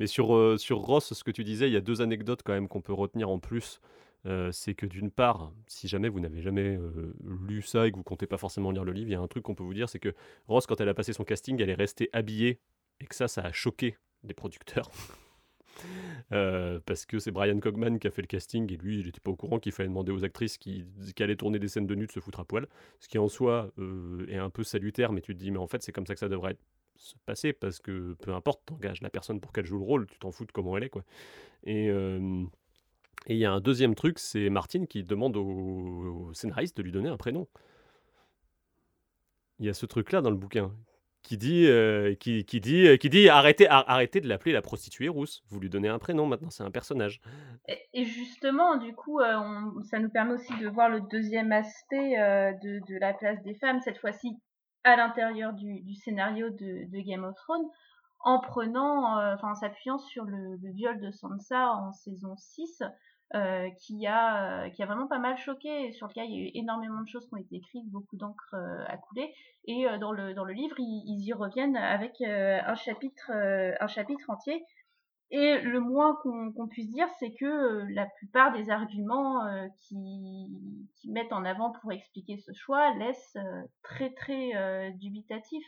Mais 0.00 0.06
sur, 0.06 0.34
euh, 0.34 0.56
sur 0.58 0.78
Ross, 0.78 1.12
ce 1.12 1.24
que 1.24 1.30
tu 1.30 1.44
disais, 1.44 1.68
il 1.68 1.72
y 1.72 1.76
a 1.76 1.80
deux 1.80 2.02
anecdotes 2.02 2.42
quand 2.44 2.52
même 2.52 2.68
qu'on 2.68 2.80
peut 2.80 2.92
retenir 2.92 3.30
en 3.30 3.38
plus 3.38 3.80
c'est 4.50 4.74
que 4.74 4.86
d'une 4.86 5.10
part, 5.10 5.52
si 5.66 5.88
jamais 5.88 6.08
vous 6.08 6.20
n'avez 6.20 6.42
jamais 6.42 6.78
lu 7.22 7.62
ça 7.62 7.86
et 7.86 7.92
que 7.92 7.96
vous 7.96 8.02
comptez 8.02 8.26
pas 8.26 8.38
forcément 8.38 8.70
lire 8.70 8.84
le 8.84 8.92
livre, 8.92 9.08
il 9.08 9.12
y 9.12 9.16
a 9.16 9.20
un 9.20 9.28
truc 9.28 9.44
qu'on 9.44 9.54
peut 9.54 9.64
vous 9.64 9.74
dire, 9.74 9.88
c'est 9.88 10.00
que 10.00 10.14
Ross, 10.48 10.66
quand 10.66 10.80
elle 10.80 10.88
a 10.88 10.94
passé 10.94 11.12
son 11.12 11.24
casting, 11.24 11.60
elle 11.60 11.70
est 11.70 11.74
restée 11.74 12.10
habillée 12.12 12.60
et 13.00 13.06
que 13.06 13.14
ça, 13.14 13.28
ça 13.28 13.42
a 13.42 13.52
choqué 13.52 13.96
les 14.24 14.34
producteurs. 14.34 14.90
Parce 16.30 17.06
que 17.06 17.18
c'est 17.18 17.30
Brian 17.30 17.58
Cogman 17.60 17.98
qui 17.98 18.06
a 18.06 18.10
fait 18.10 18.22
le 18.22 18.26
casting 18.26 18.72
et 18.72 18.76
lui, 18.76 19.00
il 19.00 19.06
n'était 19.06 19.20
pas 19.20 19.30
au 19.30 19.36
courant 19.36 19.58
qu'il 19.58 19.72
fallait 19.72 19.88
demander 19.88 20.12
aux 20.12 20.24
actrices 20.24 20.58
qui, 20.58 20.84
qui, 21.14 21.22
allaient 21.22 21.36
tourner 21.36 21.58
des 21.58 21.68
scènes 21.68 21.86
de 21.86 21.94
nu 21.94 22.06
de 22.06 22.12
se 22.12 22.20
foutre 22.20 22.40
à 22.40 22.44
poil. 22.44 22.66
Ce 23.00 23.08
qui 23.08 23.18
en 23.18 23.28
soi 23.28 23.70
est 24.28 24.38
un 24.38 24.50
peu 24.50 24.64
salutaire, 24.64 25.12
mais 25.12 25.20
tu 25.20 25.34
te 25.34 25.38
dis, 25.38 25.50
mais 25.50 25.58
en 25.58 25.66
fait, 25.66 25.82
c'est 25.82 25.92
comme 25.92 26.06
ça 26.06 26.14
que 26.14 26.20
ça 26.20 26.28
devrait 26.28 26.56
se 26.96 27.14
passer 27.26 27.52
parce 27.52 27.78
que 27.78 28.14
peu 28.14 28.32
importe, 28.32 28.62
t'engages 28.64 29.02
la 29.02 29.10
personne 29.10 29.40
pour 29.40 29.52
qu'elle 29.52 29.66
joue 29.66 29.78
le 29.78 29.84
rôle, 29.84 30.06
tu 30.06 30.18
t'en 30.18 30.32
fous 30.32 30.46
de 30.46 30.52
comment 30.52 30.76
elle 30.76 30.84
est, 30.84 30.90
quoi. 30.90 31.04
Et. 31.64 31.90
Et 33.26 33.34
il 33.34 33.38
y 33.38 33.44
a 33.44 33.52
un 33.52 33.60
deuxième 33.60 33.94
truc, 33.94 34.18
c'est 34.18 34.48
Martine 34.50 34.86
qui 34.86 35.02
demande 35.02 35.36
au, 35.36 36.30
scénariste 36.32 36.76
de 36.76 36.82
lui 36.82 36.92
donner 36.92 37.08
un 37.08 37.16
prénom. 37.16 37.48
Il 39.58 39.66
y 39.66 39.68
a 39.68 39.74
ce 39.74 39.84
truc-là 39.84 40.20
dans 40.20 40.30
le 40.30 40.36
bouquin 40.36 40.72
qui 41.22 41.36
dit, 41.36 41.66
euh, 41.66 42.14
qui, 42.14 42.44
dit, 42.44 42.86
euh, 42.86 42.96
qui 42.96 43.08
dit 43.08 43.28
arrêtez, 43.28 43.66
arrêtez 43.68 44.20
de 44.20 44.28
l'appeler 44.28 44.52
la 44.52 44.62
prostituée 44.62 45.08
rousse. 45.08 45.42
Vous 45.48 45.58
lui 45.58 45.68
donnez 45.68 45.88
un 45.88 45.98
prénom 45.98 46.24
maintenant, 46.24 46.50
c'est 46.50 46.62
un 46.62 46.70
personnage. 46.70 47.20
Et, 47.92 48.04
justement, 48.04 48.76
du 48.76 48.94
coup, 48.94 49.18
euh, 49.18 49.40
ça 49.90 49.98
nous 49.98 50.08
permet 50.08 50.34
aussi 50.34 50.56
de 50.58 50.68
voir 50.68 50.88
le 50.88 51.00
deuxième 51.00 51.50
aspect 51.50 52.14
de, 52.62 52.98
la 53.00 53.12
place 53.12 53.42
des 53.42 53.54
femmes, 53.54 53.80
cette 53.80 53.98
fois-ci 53.98 54.36
à 54.84 54.94
l'intérieur 54.94 55.52
du, 55.52 55.94
scénario 55.96 56.48
de, 56.50 56.88
de, 56.88 57.00
Game 57.00 57.24
of 57.24 57.34
Thrones, 57.34 57.66
en 58.20 58.38
prenant, 58.38 59.18
enfin, 59.34 59.50
en 59.50 59.54
s'appuyant 59.56 59.98
sur 59.98 60.24
le, 60.26 60.56
le, 60.62 60.72
viol 60.74 61.00
de 61.00 61.10
Sansa 61.10 61.72
en 61.72 61.92
saison 61.92 62.36
6. 62.36 62.84
Euh, 63.34 63.70
qui 63.80 64.06
a 64.06 64.70
qui 64.70 64.84
a 64.84 64.86
vraiment 64.86 65.08
pas 65.08 65.18
mal 65.18 65.36
choqué. 65.36 65.90
Sur 65.92 66.06
lequel 66.06 66.26
il 66.30 66.38
y 66.38 66.44
a 66.44 66.48
eu 66.48 66.50
énormément 66.54 67.02
de 67.02 67.08
choses 67.08 67.26
qui 67.26 67.34
ont 67.34 67.38
été 67.38 67.56
écrites 67.56 67.90
beaucoup 67.90 68.16
d'encre 68.16 68.54
euh, 68.54 68.84
a 68.86 68.96
coulé 68.98 69.34
et 69.64 69.88
euh, 69.88 69.98
dans 69.98 70.12
le 70.12 70.32
dans 70.32 70.44
le 70.44 70.52
livre 70.52 70.76
ils, 70.78 71.26
y 71.26 71.32
reviennent 71.32 71.76
avec 71.76 72.20
un 72.20 72.74
chapitre 72.76 73.32
un 73.32 73.86
chapitre 73.88 74.30
entier. 74.30 74.64
Et 75.32 75.58
le 75.58 75.80
moins 75.80 76.16
qu'on 76.22 76.68
puisse 76.68 76.88
dire 76.92 77.08
c'est 77.18 77.34
que 77.34 77.84
la 77.92 78.06
plupart 78.06 78.52
des 78.52 78.70
arguments 78.70 79.44
qui, 79.80 80.46
qui 80.94 81.10
mettent 81.10 81.32
en 81.32 81.44
avant 81.44 81.72
pour 81.72 81.90
expliquer 81.90 82.36
ce 82.36 82.52
choix 82.52 82.94
laissent 82.94 83.36
très 83.82 84.10
très 84.10 84.92
dubitatif 85.00 85.64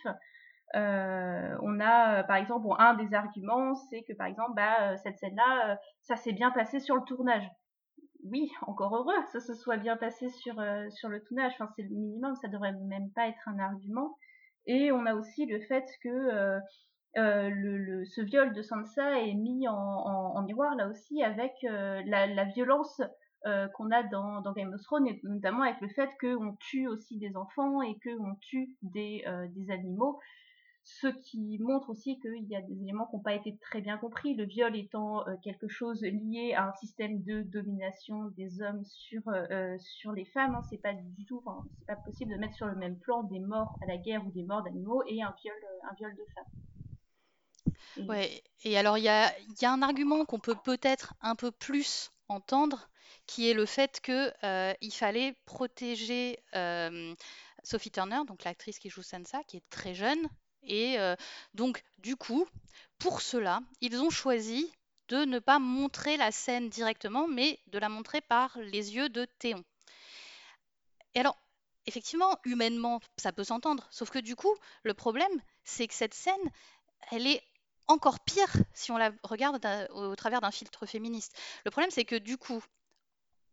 euh, 0.75 1.57
on 1.63 1.81
a, 1.81 2.21
euh, 2.21 2.23
par 2.25 2.37
exemple, 2.37 2.67
un 2.79 2.95
des 2.95 3.15
arguments, 3.15 3.75
c'est 3.75 4.03
que, 4.03 4.13
par 4.13 4.27
exemple, 4.27 4.53
bah, 4.55 4.93
euh, 4.93 4.97
cette 5.03 5.19
scène-là, 5.19 5.79
ça 6.03 6.17
s'est 6.17 6.33
bien 6.33 6.51
passé 6.51 6.81
sur 6.81 6.97
le 6.97 7.03
tournage. 7.03 7.49
Oui, 8.25 8.51
encore 8.67 8.95
heureux 8.95 9.15
que 9.25 9.31
ça 9.31 9.41
se 9.41 9.55
soit 9.55 9.79
bien 9.79 9.97
passé 9.97 10.29
sur, 10.29 10.63
sur 10.91 11.09
le 11.09 11.23
tournage. 11.25 11.53
Enfin, 11.55 11.69
c'est 11.77 11.83
le 11.83 11.95
minimum, 11.95 12.35
ça 12.37 12.49
devrait 12.49 12.73
même 12.73 13.11
pas 13.15 13.29
être 13.29 13.49
un 13.49 13.59
argument. 13.59 14.17
Et 14.67 14.93
on 14.93 15.07
a 15.07 15.15
aussi 15.15 15.47
le 15.47 15.61
fait 15.61 15.87
que 16.03 16.61
ce 17.17 18.21
viol 18.21 18.53
de 18.53 18.63
Sansa 18.63 19.21
est 19.21 19.35
mis 19.35 19.67
en, 19.67 20.43
miroir 20.43 20.75
là 20.75 20.89
aussi 20.89 21.23
avec 21.23 21.53
la, 21.63 22.45
violence 22.45 23.01
qu'on 23.45 23.91
a 23.91 24.03
dans, 24.03 24.53
Game 24.53 24.75
of 24.75 24.83
Thrones, 24.83 25.07
et 25.07 25.19
notamment 25.23 25.63
avec 25.63 25.81
le 25.81 25.89
fait 25.89 26.11
qu'on 26.21 26.55
tue 26.61 26.87
aussi 26.87 27.17
des 27.17 27.35
enfants 27.35 27.81
et 27.81 27.99
qu'on 28.05 28.35
tue 28.43 28.77
des, 28.83 29.25
des 29.55 29.71
animaux 29.71 30.21
ce 30.89 31.07
qui 31.07 31.59
montre 31.59 31.91
aussi 31.91 32.19
qu'il 32.19 32.49
y 32.49 32.57
a 32.57 32.63
des 32.63 32.81
éléments 32.83 33.07
qui 33.07 33.17
n'ont 33.17 33.23
pas 33.23 33.35
été 33.35 33.57
très 33.59 33.81
bien 33.81 33.99
compris, 33.99 34.35
le 34.35 34.45
viol 34.45 34.75
étant 34.75 35.27
euh, 35.29 35.37
quelque 35.43 35.69
chose 35.69 36.03
lié 36.03 36.55
à 36.55 36.69
un 36.69 36.73
système 36.73 37.23
de 37.23 37.43
domination 37.43 38.33
des 38.37 38.63
hommes 38.63 38.85
sur, 38.85 39.29
euh, 39.29 39.45
euh, 39.51 39.79
sur 39.79 40.13
les 40.13 40.25
femmes. 40.25 40.55
Hein. 40.55 40.63
C'est 40.71 40.79
pas 40.79 40.95
du 40.95 41.27
tout, 41.27 41.43
c'est 41.79 41.87
pas 41.87 41.97
possible 41.97 42.33
de 42.33 42.39
mettre 42.39 42.55
sur 42.55 42.67
le 42.67 42.75
même 42.75 42.99
plan 42.99 43.23
des 43.23 43.39
morts 43.39 43.77
à 43.83 43.87
la 43.87 43.99
guerre 43.99 44.27
ou 44.27 44.31
des 44.33 44.43
morts 44.43 44.63
d'animaux 44.63 45.03
et 45.07 45.23
un 45.23 45.35
viol, 45.43 45.55
un 45.91 45.95
viol 45.95 46.17
de 46.17 46.25
femmes. 46.35 47.75
Et... 47.99 48.09
Ouais, 48.09 48.43
et 48.65 48.79
alors 48.79 48.97
il 48.97 49.05
y 49.05 49.09
a, 49.09 49.31
y 49.61 49.67
a, 49.67 49.73
un 49.73 49.83
argument 49.83 50.25
qu'on 50.25 50.41
peut 50.41 50.57
peut-être 50.57 51.15
un 51.21 51.35
peu 51.35 51.51
plus 51.51 52.11
entendre, 52.29 52.89
qui 53.27 53.51
est 53.51 53.55
le 53.55 53.67
fait 53.67 54.01
qu'il 54.01 54.93
fallait 54.93 55.35
protéger 55.45 56.39
Sophie 57.63 57.91
Turner, 57.91 58.21
donc 58.27 58.45
l'actrice 58.45 58.79
qui 58.79 58.89
joue 58.89 59.03
Sansa, 59.03 59.43
qui 59.45 59.59
est 59.59 59.69
très 59.69 59.95
jeune, 59.95 60.29
et 60.69 60.99
euh, 61.01 61.17
donc, 61.55 61.83
du 61.99 62.15
coup, 62.15 62.47
pour 62.99 63.21
cela, 63.21 63.61
ils 63.81 64.01
ont 64.01 64.11
choisi 64.11 64.71
de 65.09 65.25
ne 65.25 65.39
pas 65.39 65.59
montrer 65.59 66.17
la 66.17 66.31
scène 66.31 66.69
directement, 66.69 67.27
mais 67.27 67.59
de 67.69 67.79
la 67.79 67.89
montrer 67.89 68.21
par 68.21 68.57
les 68.59 68.95
yeux 68.95 69.09
de 69.09 69.25
Théon. 69.25 69.65
Et 71.15 71.21
alors, 71.21 71.39
effectivement, 71.87 72.39
humainement, 72.45 73.01
ça 73.17 73.33
peut 73.33 73.45
s'entendre. 73.45 73.89
Sauf 73.91 74.11
que 74.11 74.19
du 74.19 74.37
coup, 74.37 74.55
le 74.83 74.93
problème, 74.95 75.43
c'est 75.65 75.89
que 75.89 75.95
cette 75.95 76.15
scène, 76.15 76.53
elle 77.11 77.27
est 77.27 77.43
encore 77.87 78.21
pire 78.21 78.53
si 78.75 78.93
on 78.93 78.99
la 78.99 79.11
regarde 79.23 79.67
au 79.93 80.15
travers 80.15 80.43
d'un 80.43 80.51
filtre 80.51 80.85
féministe. 80.85 81.35
Le 81.65 81.71
problème, 81.71 81.91
c'est 81.91 82.05
que 82.05 82.17
du 82.17 82.37
coup, 82.37 82.63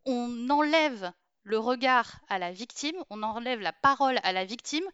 on 0.06 0.50
enlève 0.50 1.14
le 1.44 1.58
regard 1.58 2.20
à 2.28 2.38
la 2.38 2.52
victime, 2.52 2.98
on 3.10 3.24
enlève 3.24 3.62
la 3.62 3.72
parole 3.72 4.20
à 4.24 4.34
la 4.34 4.44
victime 4.44 4.86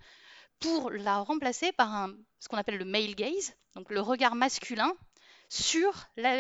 pour 0.61 0.91
la 0.91 1.17
remplacer 1.17 1.73
par 1.73 2.09
ce 2.39 2.47
qu'on 2.47 2.57
appelle 2.57 2.77
le 2.77 2.85
male 2.85 3.15
gaze, 3.15 3.53
donc 3.75 3.89
le 3.89 3.99
regard 3.99 4.35
masculin 4.35 4.93
sur, 5.49 5.93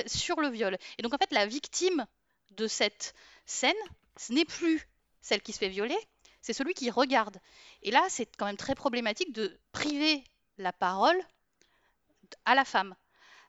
sur 0.07 0.39
le 0.39 0.49
viol. 0.49 0.77
Et 0.97 1.01
donc 1.01 1.13
en 1.13 1.17
fait, 1.17 1.31
la 1.31 1.45
victime 1.45 2.05
de 2.51 2.67
cette 2.67 3.13
scène, 3.45 3.73
ce 4.17 4.31
n'est 4.31 4.45
plus 4.45 4.87
celle 5.21 5.41
qui 5.41 5.51
se 5.51 5.57
fait 5.59 5.69
violer, 5.69 5.97
c'est 6.41 6.53
celui 6.53 6.73
qui 6.73 6.89
regarde. 6.89 7.37
Et 7.83 7.91
là, 7.91 8.03
c'est 8.09 8.25
quand 8.37 8.45
même 8.45 8.57
très 8.57 8.75
problématique 8.75 9.33
de 9.33 9.59
priver 9.71 10.23
la 10.57 10.71
parole 10.71 11.19
à 12.45 12.55
la 12.55 12.65
femme. 12.65 12.95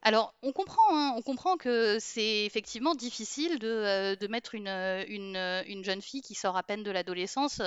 Alors, 0.05 0.35
on 0.43 0.51
comprend, 0.51 0.83
hein, 0.91 1.15
on 1.17 1.23
comprend 1.23 1.57
que 1.57 1.99
c'est 2.01 2.45
effectivement 2.45 2.97
difficile 2.97 3.61
de, 3.61 3.69
euh, 3.69 4.29
mettre 4.29 4.57
euh, 4.57 5.05
euh, 5.09 5.63
une, 5.67 5.85
jeune 5.85 6.03
fille 6.03 6.23
qui 6.23 6.35
sort 6.35 6.57
à 6.57 6.65
peine 6.65 6.83
de 6.83 6.91
l'adolescence 6.91 7.63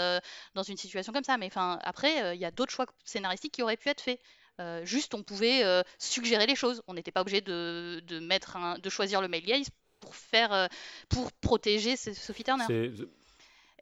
dans 0.54 0.64
une 0.64 0.76
situation 0.76 1.14
comme 1.14 1.24
ça. 1.24 1.38
Mais 1.38 1.50
après, 1.56 2.36
il 2.36 2.42
y 2.42 2.46
a 2.46 2.52
d'autres 2.52 2.72
choix 2.72 2.86
scénaristiques 3.06 3.54
qui 3.54 3.64
auraient 3.64 3.78
pu 3.78 3.90
être 3.90 4.02
faits. 4.02 4.20
juste, 4.84 5.14
on 5.14 5.24
pouvait 5.24 5.64
suggérer 5.98 6.46
les 6.46 6.56
choses. 6.56 6.82
On 6.88 6.94
n'était 6.94 7.12
pas 7.12 7.22
obligé 7.22 7.40
de, 7.42 8.02
choisir 8.90 9.22
le 9.22 9.30
male 9.30 9.42
gaze 9.42 9.70
pour 10.02 10.14
pour 11.10 11.32
protéger 11.32 11.96
Sophie 11.96 12.44
Turner. 12.44 12.66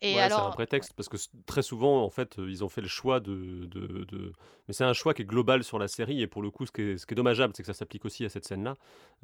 C'est 0.03 0.33
un 0.33 0.49
prétexte 0.51 0.93
parce 0.93 1.09
que 1.09 1.17
très 1.45 1.61
souvent, 1.61 2.03
en 2.03 2.09
fait, 2.09 2.39
euh, 2.39 2.49
ils 2.49 2.63
ont 2.63 2.69
fait 2.69 2.81
le 2.81 2.87
choix 2.87 3.19
de. 3.19 3.65
de, 3.65 4.33
Mais 4.67 4.73
c'est 4.73 4.83
un 4.83 4.93
choix 4.93 5.13
qui 5.13 5.21
est 5.21 5.25
global 5.25 5.63
sur 5.63 5.79
la 5.79 5.87
série 5.87 6.21
et 6.21 6.27
pour 6.27 6.41
le 6.41 6.51
coup, 6.51 6.65
ce 6.65 6.71
qui 6.71 6.81
est, 6.81 6.97
ce 6.97 7.05
qui 7.05 7.13
est 7.13 7.15
dommageable, 7.15 7.53
c'est 7.55 7.63
que 7.63 7.67
ça 7.67 7.73
s'applique 7.73 8.05
aussi 8.05 8.25
à 8.25 8.29
cette 8.29 8.45
scène-là, 8.45 8.75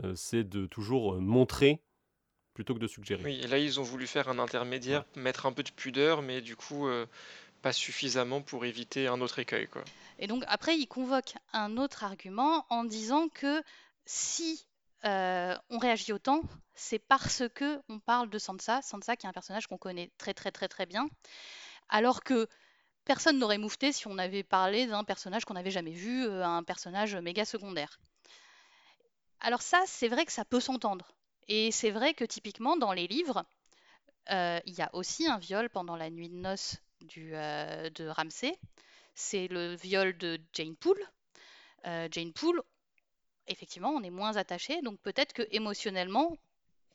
euh, 0.04 0.14
c'est 0.16 0.44
de 0.44 0.66
toujours 0.66 1.14
euh, 1.14 1.20
montrer 1.20 1.82
plutôt 2.54 2.74
que 2.74 2.80
de 2.80 2.88
suggérer. 2.88 3.24
Oui, 3.24 3.40
et 3.44 3.48
là, 3.48 3.58
ils 3.58 3.80
ont 3.80 3.84
voulu 3.84 4.08
faire 4.08 4.28
un 4.30 4.40
intermédiaire, 4.40 5.06
mettre 5.16 5.46
un 5.46 5.54
peu 5.54 5.64
de 5.64 5.70
pudeur, 5.70 6.22
mais 6.22 6.42
du 6.42 6.58
coup, 6.58 6.90
pas 7.62 7.72
suffisamment 7.72 8.42
pour 8.42 8.66
éviter 8.66 9.08
un 9.08 9.22
autre 9.22 9.40
écueil. 9.40 9.68
Quoi. 9.68 9.84
Et 10.18 10.28
donc, 10.28 10.44
après, 10.48 10.76
ils 10.76 10.88
convoquent 10.88 11.36
un 11.54 11.78
autre 11.78 12.04
argument 12.04 12.66
en 12.70 12.84
disant 12.84 13.30
que 13.30 13.64
si 14.06 14.66
euh, 15.06 15.56
on 15.70 15.78
réagit 15.78 16.12
autant, 16.12 16.42
c'est 16.76 17.00
parce 17.00 17.44
que 17.56 17.82
on 17.88 18.00
parle 18.00 18.30
de 18.30 18.38
Sansa, 18.38 18.82
Sansa 18.82 19.16
qui 19.16 19.26
est 19.26 19.30
un 19.30 19.34
personnage 19.34 19.68
qu'on 19.68 19.78
connaît 19.78 20.12
très 20.18 20.34
très 20.34 20.52
très 20.52 20.68
très 20.68 20.86
bien, 20.86 21.08
alors 21.88 22.22
que 22.24 22.48
personne 23.06 23.40
n'aurait 23.40 23.58
moufté 23.58 23.94
si 23.94 24.08
on 24.08 24.18
avait 24.18 24.44
parlé 24.44 24.88
d'un 24.88 25.04
personnage 25.06 25.46
qu'on 25.46 25.54
n'avait 25.54 25.72
jamais 25.72 25.94
vu, 25.94 26.26
euh, 26.26 26.46
un 26.46 26.64
personnage 26.64 27.16
méga 27.16 27.46
secondaire. 27.46 28.00
Alors 29.40 29.62
ça, 29.62 29.82
c'est 29.86 30.10
vrai 30.10 30.26
que 30.26 30.34
ça 30.34 30.44
peut 30.44 30.60
s'entendre. 30.60 31.14
Et 31.48 31.72
c'est 31.72 31.92
vrai 31.92 32.14
que 32.14 32.26
typiquement 32.26 32.76
dans 32.76 32.92
les 32.92 33.08
livres, 33.08 33.46
euh, 34.32 34.60
il 34.66 34.74
y 34.74 34.82
a 34.82 34.90
aussi 34.94 35.28
un 35.28 35.40
viol 35.40 35.70
pendant 35.70 35.96
la 35.96 36.10
nuit 36.10 36.30
de 36.30 36.36
noces 36.36 36.78
de 37.02 38.08
Ramsay. 38.10 38.60
C'est 39.16 39.48
le 39.48 39.76
viol 39.76 40.18
de 40.18 40.40
Jane 40.54 40.76
Poole. 40.76 41.02
Jane 42.12 42.34
Poole, 42.34 42.62
effectivement, 43.50 43.90
on 43.90 44.04
est 44.04 44.10
moins 44.10 44.38
attaché, 44.38 44.82
donc 44.82 45.00
peut-être 45.02 45.34
que 45.34 45.44
émotionnellement, 45.52 46.38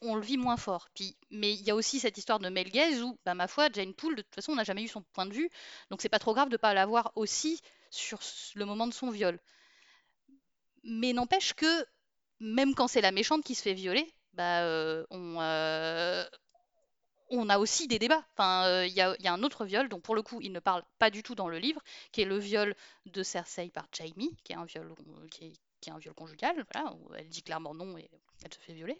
on 0.00 0.14
le 0.16 0.22
vit 0.22 0.36
moins 0.36 0.56
fort. 0.56 0.88
Puis, 0.94 1.16
mais 1.30 1.52
il 1.52 1.62
y 1.62 1.70
a 1.70 1.74
aussi 1.74 2.00
cette 2.00 2.18
histoire 2.18 2.38
de 2.38 2.48
Mel 2.48 2.68
où, 3.02 3.18
bah, 3.24 3.34
ma 3.34 3.48
foi, 3.48 3.68
Jane 3.72 3.94
Poole, 3.94 4.16
de 4.16 4.22
toute 4.22 4.34
façon, 4.34 4.52
on 4.52 4.56
n'a 4.56 4.64
jamais 4.64 4.82
eu 4.82 4.88
son 4.88 5.02
point 5.12 5.26
de 5.26 5.32
vue, 5.34 5.50
donc 5.90 6.02
c'est 6.02 6.08
pas 6.08 6.18
trop 6.18 6.34
grave 6.34 6.48
de 6.48 6.56
pas 6.56 6.74
l'avoir 6.74 7.12
aussi 7.16 7.60
sur 7.90 8.20
le 8.54 8.64
moment 8.64 8.86
de 8.86 8.94
son 8.94 9.10
viol. 9.10 9.38
Mais 10.82 11.12
n'empêche 11.12 11.54
que, 11.54 11.86
même 12.40 12.74
quand 12.74 12.88
c'est 12.88 13.00
la 13.00 13.12
méchante 13.12 13.44
qui 13.44 13.54
se 13.54 13.62
fait 13.62 13.74
violer, 13.74 14.12
bah, 14.34 14.62
euh, 14.62 15.06
on, 15.10 15.40
euh, 15.40 16.24
on 17.30 17.48
a 17.48 17.58
aussi 17.58 17.88
des 17.88 17.98
débats. 17.98 18.24
Euh, 18.40 18.86
il 18.86 18.92
y, 18.92 19.00
a 19.00 19.32
un 19.32 19.42
autre 19.42 19.64
viol, 19.64 19.88
dont 19.88 20.00
pour 20.00 20.14
le 20.14 20.22
coup, 20.22 20.40
il 20.40 20.52
ne 20.52 20.60
parle 20.60 20.82
pas 20.98 21.10
du 21.10 21.22
tout 21.22 21.34
dans 21.34 21.48
le 21.48 21.58
livre, 21.58 21.80
qui 22.12 22.22
est 22.22 22.26
le 22.26 22.38
viol 22.38 22.74
de 23.06 23.22
Cersei 23.22 23.70
par 23.70 23.86
Jaime, 23.92 24.12
qui 24.42 24.52
est 24.52 24.56
un 24.56 24.64
viol 24.64 24.94
qui 25.30 25.46
est, 25.46 25.52
qui 25.84 25.90
un 25.90 25.98
viol 25.98 26.14
conjugal, 26.14 26.64
voilà, 26.72 26.92
où 26.94 27.14
elle 27.14 27.28
dit 27.28 27.42
clairement 27.42 27.74
non 27.74 27.96
et 27.98 28.08
elle 28.44 28.52
se 28.52 28.58
fait 28.58 28.72
violer. 28.72 28.96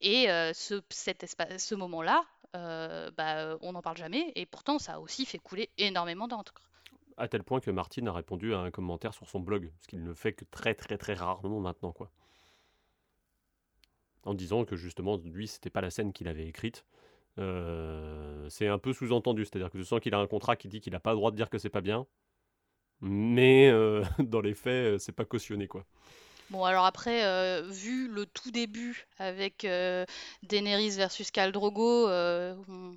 Et 0.00 0.30
euh, 0.30 0.52
ce 0.54 1.74
moment-là, 1.74 2.24
euh, 2.56 3.10
bah, 3.16 3.56
on 3.60 3.72
n'en 3.72 3.82
parle 3.82 3.96
jamais, 3.96 4.32
et 4.34 4.46
pourtant 4.46 4.78
ça 4.78 4.94
a 4.94 4.98
aussi 5.00 5.26
fait 5.26 5.38
couler 5.38 5.70
énormément 5.78 6.28
d'encre. 6.28 6.70
À 7.16 7.28
tel 7.28 7.42
point 7.42 7.60
que 7.60 7.70
Martine 7.70 8.08
a 8.08 8.12
répondu 8.12 8.54
à 8.54 8.60
un 8.60 8.70
commentaire 8.70 9.12
sur 9.12 9.28
son 9.28 9.40
blog, 9.40 9.70
ce 9.80 9.88
qu'il 9.88 10.02
ne 10.02 10.14
fait 10.14 10.32
que 10.32 10.44
très 10.50 10.74
très 10.74 10.96
très 10.96 11.14
rarement 11.14 11.60
maintenant, 11.60 11.92
quoi. 11.92 12.10
En 14.24 14.34
disant 14.34 14.64
que 14.64 14.76
justement, 14.76 15.16
lui, 15.16 15.48
c'était 15.48 15.70
pas 15.70 15.80
la 15.80 15.90
scène 15.90 16.12
qu'il 16.12 16.28
avait 16.28 16.46
écrite. 16.46 16.84
Euh, 17.38 18.48
c'est 18.50 18.68
un 18.68 18.78
peu 18.78 18.92
sous-entendu, 18.92 19.44
c'est-à-dire 19.44 19.70
que 19.70 19.78
je 19.78 19.82
sens 19.82 20.00
qu'il 20.00 20.14
a 20.14 20.18
un 20.18 20.26
contrat 20.26 20.56
qui 20.56 20.68
dit 20.68 20.80
qu'il 20.80 20.92
n'a 20.92 21.00
pas 21.00 21.10
le 21.10 21.16
droit 21.16 21.30
de 21.30 21.36
dire 21.36 21.48
que 21.48 21.58
c'est 21.58 21.70
pas 21.70 21.80
bien, 21.80 22.06
mais 23.00 23.68
euh, 23.70 24.04
dans 24.18 24.40
les 24.40 24.54
faits, 24.54 24.94
euh, 24.94 24.98
c'est 24.98 25.12
pas 25.12 25.24
cautionné 25.24 25.66
quoi. 25.68 25.84
Bon, 26.50 26.64
alors 26.64 26.84
après, 26.84 27.24
euh, 27.24 27.62
vu 27.68 28.08
le 28.08 28.26
tout 28.26 28.50
début 28.50 29.06
avec 29.18 29.64
euh, 29.64 30.04
Daenerys 30.42 30.90
versus 30.90 31.30
Khal 31.30 31.52
Drogo, 31.52 32.08
euh, 32.08 32.56
on, 32.68 32.96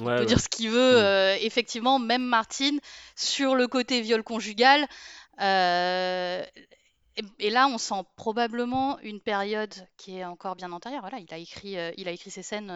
Ouais, 0.00 0.14
peut 0.14 0.20
ouais. 0.20 0.26
dire 0.26 0.40
ce 0.40 0.48
qu'il 0.48 0.70
veut. 0.70 1.00
Mm. 1.00 1.38
effectivement, 1.42 1.98
même 1.98 2.24
Martine, 2.24 2.80
sur 3.16 3.54
le 3.56 3.66
côté 3.66 4.00
viol 4.00 4.22
conjugal, 4.22 4.86
et, 5.40 6.44
et 7.40 7.50
là, 7.50 7.66
on 7.68 7.78
sent 7.78 8.04
probablement 8.16 8.98
une 9.00 9.20
période 9.20 9.74
qui 9.96 10.18
est 10.18 10.24
encore 10.24 10.54
bien 10.56 10.70
antérieure. 10.72 11.00
Voilà, 11.02 11.18
il 11.18 11.34
a 11.34 11.38
écrit, 11.38 11.76
il 11.96 12.08
a 12.08 12.12
écrit 12.12 12.30
ces 12.30 12.42
scènes 12.42 12.68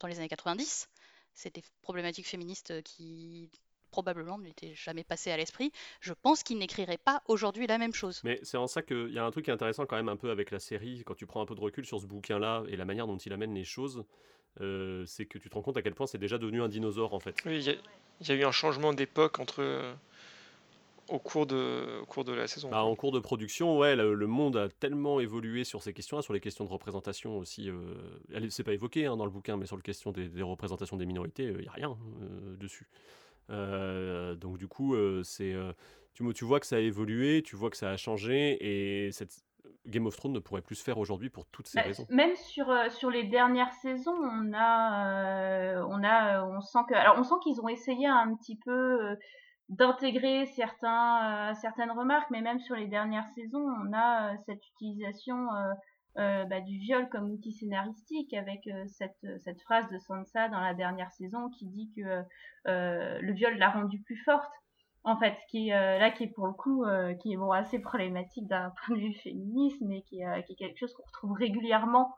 dans 0.00 0.08
les 0.08 0.18
années 0.18 0.28
90. 0.28 0.88
C'est 1.34 1.54
des 1.54 1.62
problématiques 1.82 2.26
féministes 2.26 2.82
qui 2.82 3.50
probablement 3.96 4.36
ne 4.36 4.42
lui 4.44 4.50
étaient 4.50 4.74
jamais 4.74 5.04
passées 5.04 5.30
à 5.30 5.38
l'esprit. 5.38 5.72
Je 6.02 6.12
pense 6.12 6.42
qu'il 6.42 6.58
n'écrirait 6.58 6.98
pas 6.98 7.22
aujourd'hui 7.28 7.66
la 7.66 7.78
même 7.78 7.94
chose. 7.94 8.20
Mais 8.24 8.38
c'est 8.42 8.58
en 8.58 8.66
ça 8.66 8.82
qu'il 8.82 9.08
y 9.10 9.18
a 9.18 9.24
un 9.24 9.30
truc 9.30 9.46
qui 9.46 9.50
est 9.50 9.54
intéressant 9.54 9.86
quand 9.86 9.96
même 9.96 10.10
un 10.10 10.16
peu 10.16 10.30
avec 10.30 10.50
la 10.50 10.58
série, 10.58 11.02
quand 11.06 11.14
tu 11.14 11.24
prends 11.24 11.40
un 11.40 11.46
peu 11.46 11.54
de 11.54 11.60
recul 11.62 11.86
sur 11.86 11.98
ce 11.98 12.06
bouquin-là 12.06 12.64
et 12.68 12.76
la 12.76 12.84
manière 12.84 13.06
dont 13.06 13.16
il 13.16 13.32
amène 13.32 13.54
les 13.54 13.64
choses, 13.64 14.04
euh, 14.60 15.04
c'est 15.06 15.24
que 15.24 15.38
tu 15.38 15.48
te 15.48 15.54
rends 15.54 15.62
compte 15.62 15.78
à 15.78 15.82
quel 15.82 15.94
point 15.94 16.06
c'est 16.06 16.18
déjà 16.18 16.36
devenu 16.36 16.60
un 16.60 16.68
dinosaure 16.68 17.14
en 17.14 17.20
fait. 17.20 17.36
Oui, 17.46 17.56
il 17.56 17.62
y, 17.62 17.70
a- 17.70 17.76
il 18.20 18.28
y 18.28 18.32
a 18.32 18.34
eu 18.34 18.44
un 18.44 18.52
changement 18.52 18.92
d'époque 18.92 19.38
entre 19.40 19.62
euh, 19.62 19.94
au 21.08 21.18
cours 21.18 21.46
de 21.46 22.00
au 22.02 22.04
cours 22.06 22.24
de 22.24 22.32
la 22.32 22.46
saison. 22.48 22.68
Bah, 22.68 22.82
en 22.82 22.94
cours 22.96 23.12
de 23.12 23.20
production, 23.20 23.78
ouais, 23.78 23.96
le, 23.96 24.12
le 24.14 24.26
monde 24.26 24.56
a 24.58 24.68
tellement 24.68 25.20
évolué 25.20 25.64
sur 25.64 25.82
ces 25.82 25.92
questions-là, 25.94 26.22
sur 26.22 26.34
les 26.34 26.40
questions 26.40 26.64
de 26.64 26.70
représentation 26.70 27.38
aussi. 27.38 27.70
Euh, 27.70 27.94
elle- 28.34 28.50
c'est 28.52 28.64
pas 28.64 28.74
évoqué 28.74 29.06
hein, 29.06 29.16
dans 29.16 29.24
le 29.24 29.30
bouquin, 29.30 29.56
mais 29.56 29.64
sur 29.66 29.76
la 29.76 29.82
question 29.82 30.10
des, 30.12 30.28
des 30.28 30.42
représentations 30.42 30.96
des 30.98 31.06
minorités, 31.06 31.44
il 31.44 31.58
n'y 31.58 31.68
a 31.68 31.72
rien 31.72 31.96
euh, 32.22 32.56
dessus. 32.56 32.88
Euh, 33.50 34.34
donc 34.34 34.58
du 34.58 34.68
coup, 34.68 34.94
euh, 34.94 35.22
c'est, 35.24 35.52
euh, 35.52 35.72
tu, 36.14 36.44
vois 36.44 36.60
que 36.60 36.66
ça 36.66 36.76
a 36.76 36.80
évolué, 36.80 37.42
tu 37.42 37.56
vois 37.56 37.70
que 37.70 37.76
ça 37.76 37.90
a 37.90 37.96
changé, 37.96 38.56
et 39.06 39.12
cette 39.12 39.42
Game 39.86 40.06
of 40.06 40.16
Thrones 40.16 40.32
ne 40.32 40.38
pourrait 40.38 40.62
plus 40.62 40.76
se 40.76 40.84
faire 40.84 40.98
aujourd'hui 40.98 41.30
pour 41.30 41.46
toutes 41.46 41.66
ces 41.68 41.78
Bah, 41.78 41.82
raisons. 41.82 42.06
même 42.08 42.34
sur, 42.36 42.70
euh, 42.70 42.88
sur 42.90 43.10
les 43.10 43.24
dernières 43.24 43.72
saisons, 43.74 44.16
on 44.16 44.52
a, 44.52 45.76
euh, 45.76 45.86
on 45.88 46.02
a, 46.02 46.44
on 46.44 46.60
sent 46.60 46.80
que, 46.88 46.94
alors 46.94 47.16
on 47.18 47.22
sent 47.24 47.36
qu'ils 47.42 47.60
ont 47.60 47.68
essayé 47.68 48.06
un 48.06 48.34
petit 48.34 48.56
peu 48.64 48.70
euh, 49.10 49.16
d'intégrer 49.68 50.46
certains, 50.46 51.52
certaines 51.54 51.90
remarques, 51.90 52.30
mais 52.30 52.40
même 52.40 52.60
sur 52.60 52.76
les 52.76 52.86
dernières 52.86 53.26
saisons, 53.28 53.64
on 53.64 53.92
a 53.92 54.36
cette 54.46 54.64
utilisation 54.74 55.48
euh, 56.18 56.36
euh, 56.36 56.44
bah, 56.44 56.60
du 56.60 56.78
viol 56.78 57.08
comme 57.08 57.30
outil 57.30 57.52
scénaristique 57.52 58.34
avec 58.34 58.66
euh, 58.66 58.84
cette, 58.88 59.26
cette 59.40 59.60
phrase 59.62 59.88
de 59.90 59.98
Sansa 59.98 60.48
dans 60.48 60.60
la 60.60 60.74
dernière 60.74 61.12
saison 61.12 61.48
qui 61.50 61.66
dit 61.66 61.90
que 61.96 62.22
euh, 62.68 63.18
le 63.20 63.32
viol 63.32 63.56
l'a 63.58 63.70
rendue 63.70 64.00
plus 64.02 64.16
forte. 64.24 64.52
En 65.04 65.16
fait, 65.16 65.36
qui 65.48 65.68
est 65.68 65.72
euh, 65.72 65.98
là, 66.00 66.10
qui 66.10 66.24
est 66.24 66.34
pour 66.34 66.48
le 66.48 66.52
coup, 66.52 66.84
euh, 66.84 67.14
qui 67.14 67.32
est 67.32 67.36
bon 67.36 67.52
assez 67.52 67.78
problématique 67.78 68.48
d'un 68.48 68.72
point 68.86 68.96
de 68.96 69.02
vue 69.02 69.14
féminisme, 69.14 69.86
mais 69.86 70.02
qui 70.02 70.24
euh, 70.24 70.42
qui 70.42 70.54
est 70.54 70.56
quelque 70.56 70.78
chose 70.78 70.92
qu'on 70.94 71.04
retrouve 71.04 71.32
régulièrement 71.32 72.12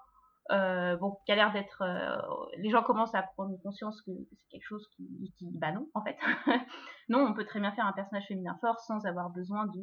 euh, 0.51 0.97
bon, 0.97 1.19
qui 1.27 1.33
a 1.33 1.37
l'air 1.37 1.53
d'être. 1.53 1.83
euh, 1.83 2.17
les 2.57 2.71
gens 2.71 2.83
commencent 2.83 3.15
à 3.15 3.23
prendre 3.23 3.55
conscience 3.63 4.01
que 4.01 4.13
c'est 4.31 4.49
quelque 4.51 4.67
chose 4.67 4.89
qui. 4.97 5.07
Bah 5.43 5.73
non, 5.73 5.89
en 5.93 6.03
fait. 6.03 6.17
non, 7.11 7.27
on 7.27 7.35
peut 7.35 7.45
très 7.45 7.61
bien 7.61 7.73
faire 7.73 7.87
un 7.87 7.93
personnage 7.93 8.27
féminin 8.29 8.57
fort 8.61 8.81
sans 8.81 9.05
avoir 9.05 9.29
besoin 9.31 9.67
de, 9.67 9.83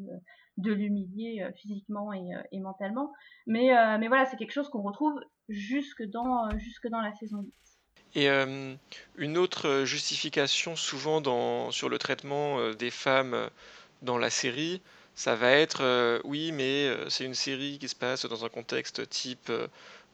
de 0.57 0.74
l'humilier 0.74 1.43
euh, 1.43 1.51
physiquement 1.61 2.13
et, 2.13 2.30
et 2.51 2.59
mentalement. 2.59 3.13
Mais, 3.45 3.70
mais 3.99 4.07
voilà, 4.07 4.26
c'est 4.26 4.38
quelque 4.38 4.53
chose 4.53 4.70
qu'on 4.70 4.82
retrouve 4.82 5.20
jusque 5.49 6.03
dans, 6.03 6.49
jusque 6.57 6.88
dans 6.88 7.01
la 7.01 7.13
saison 7.13 7.41
8. 7.41 7.53
Et 8.16 8.30
une 9.18 9.38
autre 9.38 9.84
justification 9.84 10.76
souvent 10.76 11.20
dans, 11.22 11.70
sur 11.72 11.89
le 11.89 11.97
traitement 11.97 12.72
des 12.72 12.89
femmes 12.89 13.49
dans 14.01 14.18
la 14.18 14.30
série, 14.30 14.82
ça 15.16 15.36
va 15.36 15.51
être 15.51 16.22
oui, 16.24 16.51
mais 16.53 16.89
c'est 17.09 17.26
une 17.26 17.36
série 17.36 17.78
qui 17.78 17.89
se 17.89 17.95
passe 17.95 18.26
dans 18.26 18.45
un 18.45 18.49
contexte 18.49 19.07
type 19.09 19.51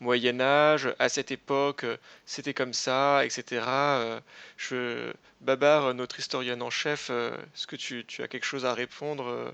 Moyen 0.02 0.42
Âge, 0.42 0.94
à 1.00 1.10
cette 1.10 1.32
époque 1.32 1.86
c'était 2.26 2.56
comme 2.56 2.74
ça, 2.74 3.24
etc. 3.24 3.64
Euh, 3.68 4.20
je, 4.58 5.14
Babar, 5.42 5.94
notre 5.94 6.20
historienne 6.20 6.64
en 6.64 6.72
chef, 6.72 7.08
euh, 7.12 7.38
est-ce 7.54 7.68
que 7.68 7.76
tu, 7.76 8.04
tu 8.06 8.24
as 8.24 8.28
quelque 8.28 8.46
chose 8.46 8.66
à 8.66 8.74
répondre 8.74 9.28
euh, 9.28 9.52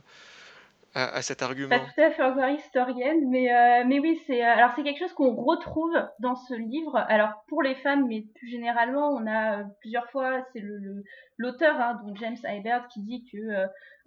à, 1.06 1.22
cet 1.22 1.42
pas 1.42 1.46
argument? 1.46 1.80
tout 1.80 2.02
à 2.02 2.12
fait 2.12 2.24
encore 2.24 2.50
historienne, 2.50 3.30
mais 3.30 3.54
euh, 3.54 3.84
mais 3.86 4.00
oui, 4.00 4.20
c'est 4.26 4.44
euh, 4.44 4.54
alors 4.54 4.72
c'est 4.76 4.84
quelque 4.84 5.00
chose 5.00 5.14
qu'on 5.14 5.36
retrouve 5.36 5.94
dans 6.20 6.36
ce 6.36 6.54
livre. 6.54 6.96
Alors 7.10 7.44
pour 7.48 7.62
les 7.62 7.76
femmes, 7.76 8.08
mais 8.08 8.22
plus 8.36 8.48
généralement, 8.50 9.10
on 9.10 9.28
a 9.28 9.60
euh, 9.60 9.64
plusieurs 9.82 10.10
fois, 10.12 10.42
c'est 10.54 10.60
le 10.60 10.78
le- 10.78 11.04
l'auteur, 11.38 11.80
hein, 11.80 12.00
donc 12.06 12.18
James 12.18 12.38
Ibert, 12.44 12.88
qui 12.88 13.02
dit 13.04 13.26
que 13.32 13.38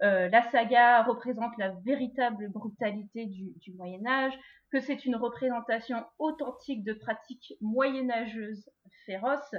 la 0.01 0.41
saga 0.51 1.03
représente 1.03 1.55
la 1.57 1.69
véritable 1.85 2.49
brutalité 2.49 3.25
du, 3.27 3.53
du 3.61 3.73
Moyen 3.75 4.05
Âge, 4.05 4.33
que 4.71 4.79
c'est 4.79 5.05
une 5.05 5.15
représentation 5.15 6.03
authentique 6.19 6.83
de 6.83 6.93
pratiques 6.93 7.53
moyenâgeuses 7.61 8.69
féroces. 9.05 9.55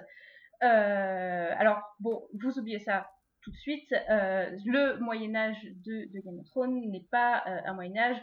Alors 0.60 1.80
bon, 2.00 2.22
vous 2.42 2.58
oubliez 2.58 2.80
ça 2.80 3.08
tout 3.43 3.51
de 3.51 3.57
suite, 3.57 3.93
euh, 4.11 4.51
le 4.64 4.99
Moyen 4.99 5.34
Âge 5.34 5.62
de, 5.84 6.09
Game 6.20 6.38
of 6.38 6.47
Thrones 6.47 6.80
n'est 6.90 7.07
pas 7.11 7.43
euh, 7.47 7.61
un 7.66 7.74
Moyen 7.74 7.97
Âge 7.97 8.22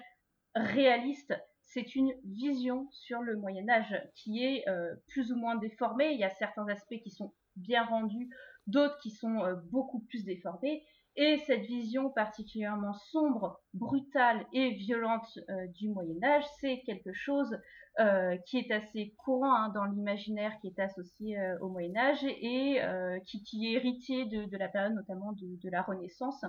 réaliste, 0.56 1.34
c'est 1.62 1.96
une 1.96 2.12
vision 2.24 2.88
sur 2.92 3.22
le 3.22 3.36
Moyen 3.36 3.70
Âge 3.70 3.96
qui 4.16 4.44
est 4.44 4.68
euh, 4.68 4.96
plus 5.10 5.32
ou 5.32 5.36
moins 5.36 5.56
déformée. 5.56 6.14
Il 6.14 6.20
y 6.20 6.24
a 6.24 6.30
certains 6.32 6.68
aspects 6.68 7.00
qui 7.04 7.12
sont 7.12 7.34
bien 7.58 7.84
rendus, 7.84 8.30
d'autres 8.66 8.98
qui 9.00 9.12
sont 9.12 9.40
beaucoup 9.72 10.00
plus 10.00 10.24
déformés. 10.24 10.84
Et 11.16 11.38
cette 11.46 11.66
vision 11.66 12.10
particulièrement 12.10 12.94
sombre, 12.94 13.62
brutale 13.74 14.46
et 14.54 14.72
violente 14.72 15.38
du 15.76 15.90
Moyen 15.90 16.24
Âge, 16.24 16.46
c'est 16.60 16.82
quelque 16.86 17.14
chose 17.14 17.56
euh, 18.00 18.38
qui 18.45 18.60
est 18.60 18.72
assez 18.72 19.14
courant 19.18 19.54
hein, 19.54 19.70
dans 19.76 19.84
l'imaginaire 19.84 20.54
qui 20.62 20.68
est 20.68 20.80
associé 20.80 21.38
euh, 21.38 21.60
au 21.60 21.68
Moyen 21.68 21.97
Âge 21.97 22.24
et 22.24 22.82
euh, 22.82 23.20
qui, 23.26 23.66
est 23.66 23.74
héritier 23.74 24.24
de, 24.24 24.56
la 24.56 24.70
période 24.70 24.93
notamment 24.93 25.34
de, 25.34 25.70
la 25.70 25.82
Renaissance, 25.82 26.45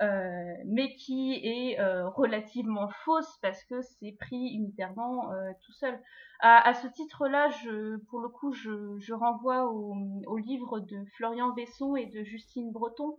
mais 0.00 0.94
qui 0.94 1.40
est 1.42 1.82
relativement 2.14 2.88
fausse 3.04 3.38
parce 3.42 3.64
que 3.64 3.82
c'est 3.82 4.12
pris 4.12 4.54
unitairement 4.54 5.30
tout 5.64 5.72
seul. 5.72 5.98
À, 6.40 6.74
ce 6.74 6.86
titre-là, 6.86 7.48
je, 7.48 7.96
pour 8.08 8.20
le 8.20 8.28
coup, 8.28 8.52
je, 8.52 9.12
renvoie 9.12 9.64
au, 9.64 10.36
livre 10.36 10.78
de 10.78 11.04
Florian 11.16 11.52
Besson 11.54 11.96
et 11.96 12.06
de 12.06 12.22
Justine 12.22 12.70
Breton, 12.70 13.16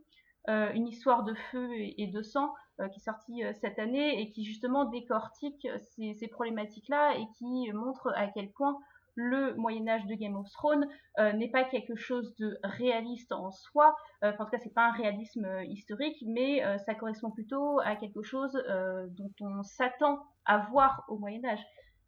une 0.47 0.87
histoire 0.87 1.23
de 1.23 1.33
feu 1.51 1.69
et, 1.73 2.07
de 2.07 2.21
sang, 2.21 2.53
qui 2.91 2.99
est 2.99 3.03
sorti 3.03 3.43
euh, 3.43 3.53
cette 3.61 3.79
année 3.79 4.21
et 4.21 4.31
qui 4.31 4.43
justement 4.43 4.85
décortique 4.85 5.67
ces, 5.95 6.27
problématiques-là 6.27 7.15
et 7.17 7.25
qui 7.37 7.71
montre 7.73 8.11
à 8.15 8.27
quel 8.27 8.51
point 8.51 8.77
le 9.15 9.55
Moyen 9.55 9.87
Âge 9.87 10.05
de 10.05 10.13
Game 10.13 10.35
of 10.35 10.49
Thrones 10.51 10.87
euh, 11.19 11.31
n'est 11.33 11.49
pas 11.49 11.63
quelque 11.63 11.95
chose 11.95 12.35
de 12.35 12.57
réaliste 12.63 13.31
en 13.31 13.51
soi. 13.51 13.95
Euh, 14.23 14.33
en 14.37 14.45
tout 14.45 14.51
cas, 14.51 14.57
c'est 14.61 14.73
pas 14.73 14.87
un 14.87 14.91
réalisme 14.91 15.45
euh, 15.45 15.63
historique, 15.63 16.21
mais 16.27 16.63
euh, 16.63 16.77
ça 16.79 16.95
correspond 16.95 17.31
plutôt 17.31 17.79
à 17.79 17.95
quelque 17.95 18.21
chose 18.23 18.61
euh, 18.69 19.07
dont 19.11 19.31
on 19.39 19.63
s'attend 19.63 20.19
à 20.45 20.57
voir 20.69 21.05
au 21.07 21.17
Moyen 21.17 21.43
Âge. 21.45 21.63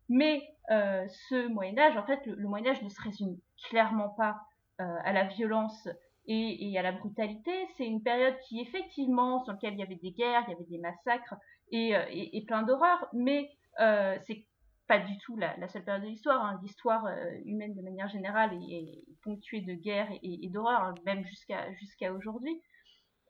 Mais 0.09 0.41
euh, 0.71 1.05
ce 1.29 1.47
Moyen 1.47 1.77
Âge, 1.77 1.97
en 1.97 2.03
fait, 2.03 2.25
le, 2.25 2.47
Moyen 2.47 2.71
Âge 2.71 2.81
ne 2.83 2.89
se 2.89 3.01
résume 3.01 3.37
clairement 3.69 4.09
pas 4.09 4.41
euh, 4.81 4.95
à 5.03 5.13
la 5.13 5.25
violence 5.25 5.87
et, 6.27 6.77
à 6.77 6.81
la 6.81 6.91
brutalité. 6.91 7.51
C'est 7.77 7.85
une 7.85 8.03
période 8.03 8.35
qui, 8.47 8.59
effectivement, 8.59 9.43
sur 9.43 9.53
laquelle 9.53 9.73
il 9.73 9.79
y 9.79 9.83
avait 9.83 9.95
des 9.95 10.11
guerres, 10.11 10.43
il 10.47 10.51
y 10.51 10.55
avait 10.55 10.69
des 10.69 10.77
massacres 10.77 11.35
et, 11.71 11.95
euh, 11.95 12.41
plein 12.45 12.63
d'horreurs, 12.63 13.07
mais 13.13 13.49
euh, 13.79 14.17
c'est 14.25 14.45
pas 14.87 14.99
du 14.99 15.17
tout 15.19 15.35
la, 15.37 15.67
seule 15.67 15.83
période 15.83 16.03
de 16.03 16.09
l'histoire. 16.09 16.43
Hein. 16.43 16.59
L'histoire 16.61 17.05
euh, 17.05 17.31
humaine, 17.45 17.75
de 17.75 17.81
manière 17.81 18.07
générale, 18.09 18.51
est, 18.69 19.03
ponctuée 19.23 19.61
de 19.61 19.73
guerres 19.73 20.11
et, 20.21 20.49
d'horreurs, 20.49 20.81
hein, 20.81 20.95
même 21.05 21.25
jusqu'à 21.25 21.71
jusqu'à 21.73 22.13
aujourd'hui. 22.13 22.61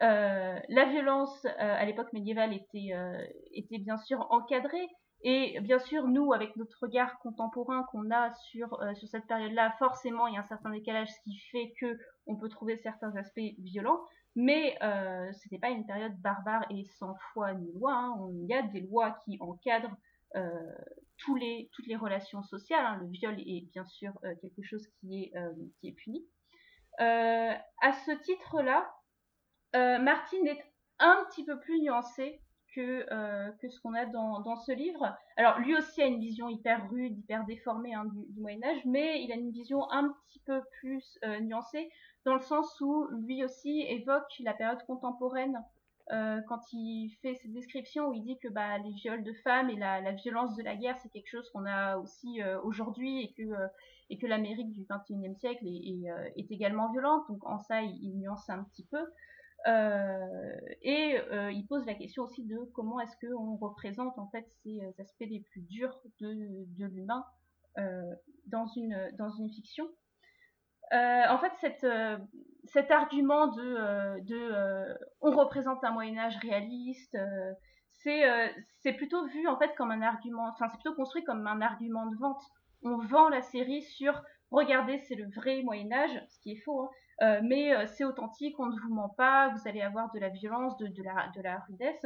Euh, 0.03 0.59
la 0.69 0.85
violence 0.85 1.45
à 1.57 1.83
l'époque 1.85 2.13
médiévale 2.13 2.53
était, 2.53 2.91
était 3.51 3.79
bien 3.79 3.97
sûr 3.97 4.27
encadrée, 4.29 4.87
et 5.23 5.59
bien 5.61 5.79
sûr, 5.79 6.07
nous, 6.07 6.31
avec 6.33 6.55
notre 6.57 6.77
regard 6.79 7.17
contemporain 7.19 7.83
qu'on 7.91 8.11
a 8.11 8.31
sur, 8.35 8.79
sur 8.93 9.07
cette 9.07 9.25
période-là, 9.25 9.73
forcément, 9.79 10.27
il 10.27 10.35
y 10.35 10.37
a 10.37 10.41
un 10.41 10.47
certain 10.47 10.69
décalage, 10.69 11.09
ce 11.09 11.21
qui 11.23 11.39
fait 11.51 11.73
que 11.79 11.97
on 12.27 12.35
peut 12.35 12.49
trouver 12.49 12.77
certains 12.77 13.15
aspects 13.15 13.55
violents, 13.59 14.01
mais 14.37 14.77
euh, 14.83 15.31
c'était 15.33 15.57
pas 15.57 15.71
une 15.71 15.87
période 15.87 16.15
barbare 16.21 16.63
et 16.69 16.83
sans 16.99 17.15
foi 17.33 17.55
ni 17.55 17.73
loi. 17.73 17.91
Hein. 17.91 18.29
Il 18.33 18.45
y 18.45 18.53
a 18.53 18.61
des 18.61 18.81
lois 18.81 19.17
qui 19.25 19.35
encadrent 19.41 19.97
euh, 20.35 20.75
toutes 21.17 21.39
les 21.39 21.95
relations 21.95 22.43
sociales. 22.43 22.85
Hein. 22.85 22.99
Le 23.01 23.07
viol 23.07 23.39
est 23.39 23.67
bien 23.71 23.83
sûr 23.85 24.13
euh, 24.23 24.35
quelque 24.39 24.61
chose 24.61 24.87
qui 24.99 25.31
est, 25.83 25.91
puni. 25.93 26.23
À 26.99 27.93
ce 28.05 28.11
titre-là, 28.11 28.87
Martine 29.73 30.45
est 30.45 30.63
un 30.99 31.25
petit 31.29 31.43
peu 31.43 31.59
plus 31.59 31.81
nuancée 31.81 32.39
que, 32.75 33.07
ce 33.09 33.79
qu'on 33.81 33.95
a 33.95 34.05
dans, 34.05 34.55
ce 34.55 34.71
livre. 34.71 35.17
Alors 35.35 35.57
lui 35.57 35.75
aussi 35.75 35.99
a 36.03 36.05
une 36.05 36.19
vision 36.19 36.47
hyper 36.47 36.87
rude, 36.91 37.17
hyper 37.17 37.43
déformée 37.45 37.95
hein, 37.95 38.05
du, 38.05 38.39
Moyen 38.39 38.61
Âge, 38.63 38.85
mais 38.85 39.23
il 39.23 39.31
a 39.31 39.35
une 39.35 39.51
vision 39.51 39.89
un 39.91 40.09
petit 40.09 40.41
peu 40.45 40.61
plus 40.79 41.17
nuancée 41.41 41.89
dans 42.27 42.35
le 42.35 42.41
sens 42.41 42.81
où 42.81 43.07
lui 43.25 43.45
aussi 43.45 43.83
évoque 43.87 44.33
la 44.41 44.53
période 44.53 44.83
contemporaine 44.85 45.63
quand 46.09 46.61
il 46.73 47.09
fait 47.21 47.35
cette 47.35 47.53
description 47.53 48.09
où 48.09 48.13
il 48.13 48.21
dit 48.21 48.37
que 48.39 48.49
bah, 48.49 48.77
les 48.79 48.91
viols 48.91 49.23
de 49.23 49.33
femmes 49.45 49.69
et 49.69 49.77
la, 49.77 50.11
violence 50.11 50.55
de 50.55 50.63
la 50.63 50.75
guerre, 50.75 50.97
c'est 50.99 51.09
quelque 51.09 51.29
chose 51.29 51.49
qu'on 51.51 51.65
a 51.65 51.97
aussi 51.97 52.41
aujourd'hui 52.63 53.23
et 53.23 53.33
que, 53.33 53.53
et 54.09 54.17
que 54.17 54.27
l'Amérique 54.27 54.73
du 54.73 54.85
XXIe 54.89 55.35
siècle 55.39 55.65
est, 55.65 56.51
également 56.51 56.91
violente. 56.91 57.23
Donc 57.29 57.45
en 57.45 57.59
ça, 57.59 57.81
il, 57.81 58.17
nuance 58.17 58.49
un 58.49 58.63
petit 58.65 58.85
peu. 58.85 59.05
et 60.81 61.17
il 61.53 61.65
pose 61.69 61.85
la 61.85 61.93
question 61.93 62.23
aussi 62.23 62.43
de 62.43 62.57
comment 62.73 62.99
est-ce 62.99 63.15
qu'on 63.25 63.55
représente 63.55 64.19
en 64.19 64.27
fait 64.27 64.45
ces 64.63 64.81
aspects 64.99 65.29
les 65.29 65.43
plus 65.51 65.61
durs 65.61 65.97
de, 66.19 66.87
l'humain 66.87 67.25
dans 68.47 68.67
une 68.67 69.49
fiction. 69.49 69.87
Euh, 70.93 71.23
en 71.29 71.37
fait, 71.37 71.83
euh, 71.83 72.17
cet 72.65 72.91
argument 72.91 73.47
de, 73.47 73.61
euh, 74.31 74.93
on 75.21 75.31
représente 75.31 75.83
un 75.83 75.91
Moyen 75.91 76.17
Âge 76.17 76.37
réaliste, 76.41 77.17
c'est 77.91 78.93
plutôt 78.93 79.25
vu 79.27 79.47
en 79.47 79.57
fait 79.57 79.75
comme 79.75 79.91
un 79.91 80.01
argument, 80.01 80.47
enfin 80.47 80.67
c'est 80.69 80.77
plutôt 80.77 80.95
construit 80.95 81.25
comme 81.25 81.45
un 81.45 81.61
argument 81.61 82.05
de 82.05 82.15
vente. 82.15 82.41
On 82.83 82.97
vend 82.99 83.27
la 83.27 83.41
série 83.41 83.81
sur 83.81 84.21
regardez, 84.49 84.99
c'est 84.99 85.15
le 85.15 85.29
vrai 85.35 85.61
Moyen 85.63 85.91
Âge, 85.91 86.23
ce 86.29 86.39
qui 86.39 86.53
est 86.53 86.61
faux, 86.63 86.89
hein, 87.19 87.41
mais 87.43 87.85
c'est 87.87 88.05
authentique, 88.05 88.57
on 88.59 88.67
ne 88.67 88.79
vous 88.79 88.93
ment 88.93 89.09
pas, 89.09 89.49
vous 89.49 89.67
allez 89.67 89.81
avoir 89.81 90.09
de 90.13 90.19
la 90.19 90.29
violence, 90.29 90.77
de, 90.77 91.03
la, 91.03 91.29
de 91.35 91.41
la 91.41 91.59
rudesse. 91.67 92.05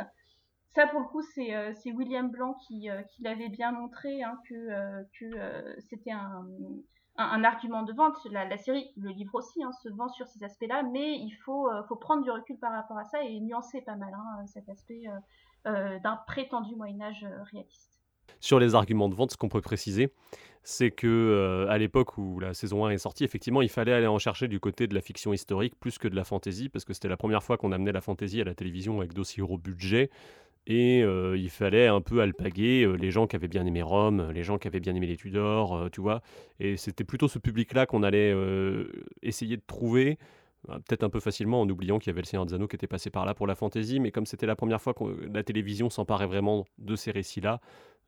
Ça, 0.73 0.87
pour 0.87 1.01
le 1.01 1.07
coup, 1.07 1.21
c'est 1.21 1.91
William 1.91 2.31
Blanc 2.31 2.55
qui, 2.67 2.89
l'avait 3.19 3.49
bien 3.49 3.71
montré, 3.71 4.23
hein, 4.23 4.39
que 4.49 5.75
c'était 5.81 6.11
un, 6.11 6.47
un, 7.17 7.43
argument 7.43 7.83
de 7.83 7.93
vente. 7.93 8.15
La, 8.31 8.57
série, 8.57 8.91
le 8.97 9.09
livre 9.09 9.35
aussi, 9.35 9.63
hein, 9.63 9.71
se 9.83 9.89
vend 9.89 10.09
sur 10.09 10.27
ces 10.27 10.43
aspects-là, 10.43 10.83
mais 10.83 11.17
il 11.17 11.31
faut, 11.43 11.69
euh, 11.69 11.83
faut 11.83 11.95
prendre 11.95 12.23
du 12.23 12.31
recul 12.31 12.57
par 12.57 12.71
rapport 12.71 12.97
à 12.97 13.05
ça 13.05 13.23
et 13.23 13.39
nuancer 13.39 13.81
pas 13.81 13.95
mal 13.95 14.13
hein, 14.13 14.45
cet 14.47 14.69
aspect 14.69 15.03
euh, 15.07 15.71
euh, 15.71 15.99
d'un 15.99 16.17
prétendu 16.27 16.75
Moyen 16.75 17.01
Âge 17.01 17.25
réaliste. 17.51 17.99
Sur 18.39 18.59
les 18.59 18.75
arguments 18.75 19.09
de 19.09 19.15
vente, 19.15 19.31
ce 19.31 19.37
qu'on 19.37 19.49
peut 19.49 19.61
préciser, 19.61 20.13
c'est 20.63 20.89
que 20.89 21.67
à 21.69 21.77
l'époque 21.77 22.17
où 22.17 22.39
la 22.39 22.53
saison 22.53 22.85
1 22.85 22.91
est 22.91 22.97
sortie, 22.97 23.23
effectivement, 23.23 23.61
il 23.61 23.69
fallait 23.69 23.93
aller 23.93 24.07
en 24.07 24.19
chercher 24.19 24.47
du 24.47 24.59
côté 24.59 24.87
de 24.87 24.95
la 24.95 25.01
fiction 25.01 25.33
historique 25.33 25.77
plus 25.79 25.97
que 25.97 26.07
de 26.07 26.15
la 26.15 26.23
fantasy, 26.23 26.69
parce 26.69 26.85
que 26.85 26.93
c'était 26.93 27.09
la 27.09 27.17
première 27.17 27.43
fois 27.43 27.57
qu'on 27.57 27.71
amenait 27.71 27.91
la 27.91 28.01
fantasy 28.01 28.41
à 28.41 28.45
la 28.45 28.55
télévision 28.55 28.99
avec 28.99 29.13
d'aussi 29.13 29.41
gros 29.41 29.57
budget. 29.57 30.09
Et 30.67 31.01
euh, 31.03 31.35
il 31.37 31.49
fallait 31.49 31.87
un 31.87 32.01
peu 32.01 32.21
alpaguer 32.21 32.83
euh, 32.83 32.93
les 32.93 33.09
gens 33.09 33.25
qui 33.25 33.35
avaient 33.35 33.47
bien 33.47 33.65
aimé 33.65 33.81
Rome, 33.81 34.31
les 34.31 34.43
gens 34.43 34.59
qui 34.59 34.67
avaient 34.67 34.79
bien 34.79 34.93
aimé 34.93 35.07
les 35.07 35.17
Tudors, 35.17 35.75
euh, 35.75 35.89
tu 35.89 36.01
vois. 36.01 36.21
Et 36.59 36.77
c'était 36.77 37.03
plutôt 37.03 37.27
ce 37.27 37.39
public-là 37.39 37.87
qu'on 37.87 38.03
allait 38.03 38.35
essayer 39.23 39.57
de 39.57 39.63
trouver, 39.65 40.19
peut-être 40.67 41.03
un 41.03 41.09
peu 41.09 41.19
facilement 41.19 41.61
en 41.61 41.69
oubliant 41.69 41.97
qu'il 41.97 42.07
y 42.07 42.11
avait 42.11 42.21
le 42.21 42.27
Seigneur 42.27 42.45
des 42.45 42.53
Anneaux 42.53 42.67
qui 42.67 42.75
était 42.75 42.87
passé 42.87 43.09
par 43.09 43.25
là 43.25 43.33
pour 43.33 43.47
la 43.47 43.55
fantaisie, 43.55 43.99
mais 43.99 44.11
comme 44.11 44.27
c'était 44.27 44.45
la 44.45 44.55
première 44.55 44.79
fois 44.79 44.93
que 44.93 45.03
la 45.33 45.43
télévision 45.43 45.89
s'emparait 45.89 46.27
vraiment 46.27 46.65
de 46.77 46.95
ces 46.95 47.09
récits-là, 47.11 47.59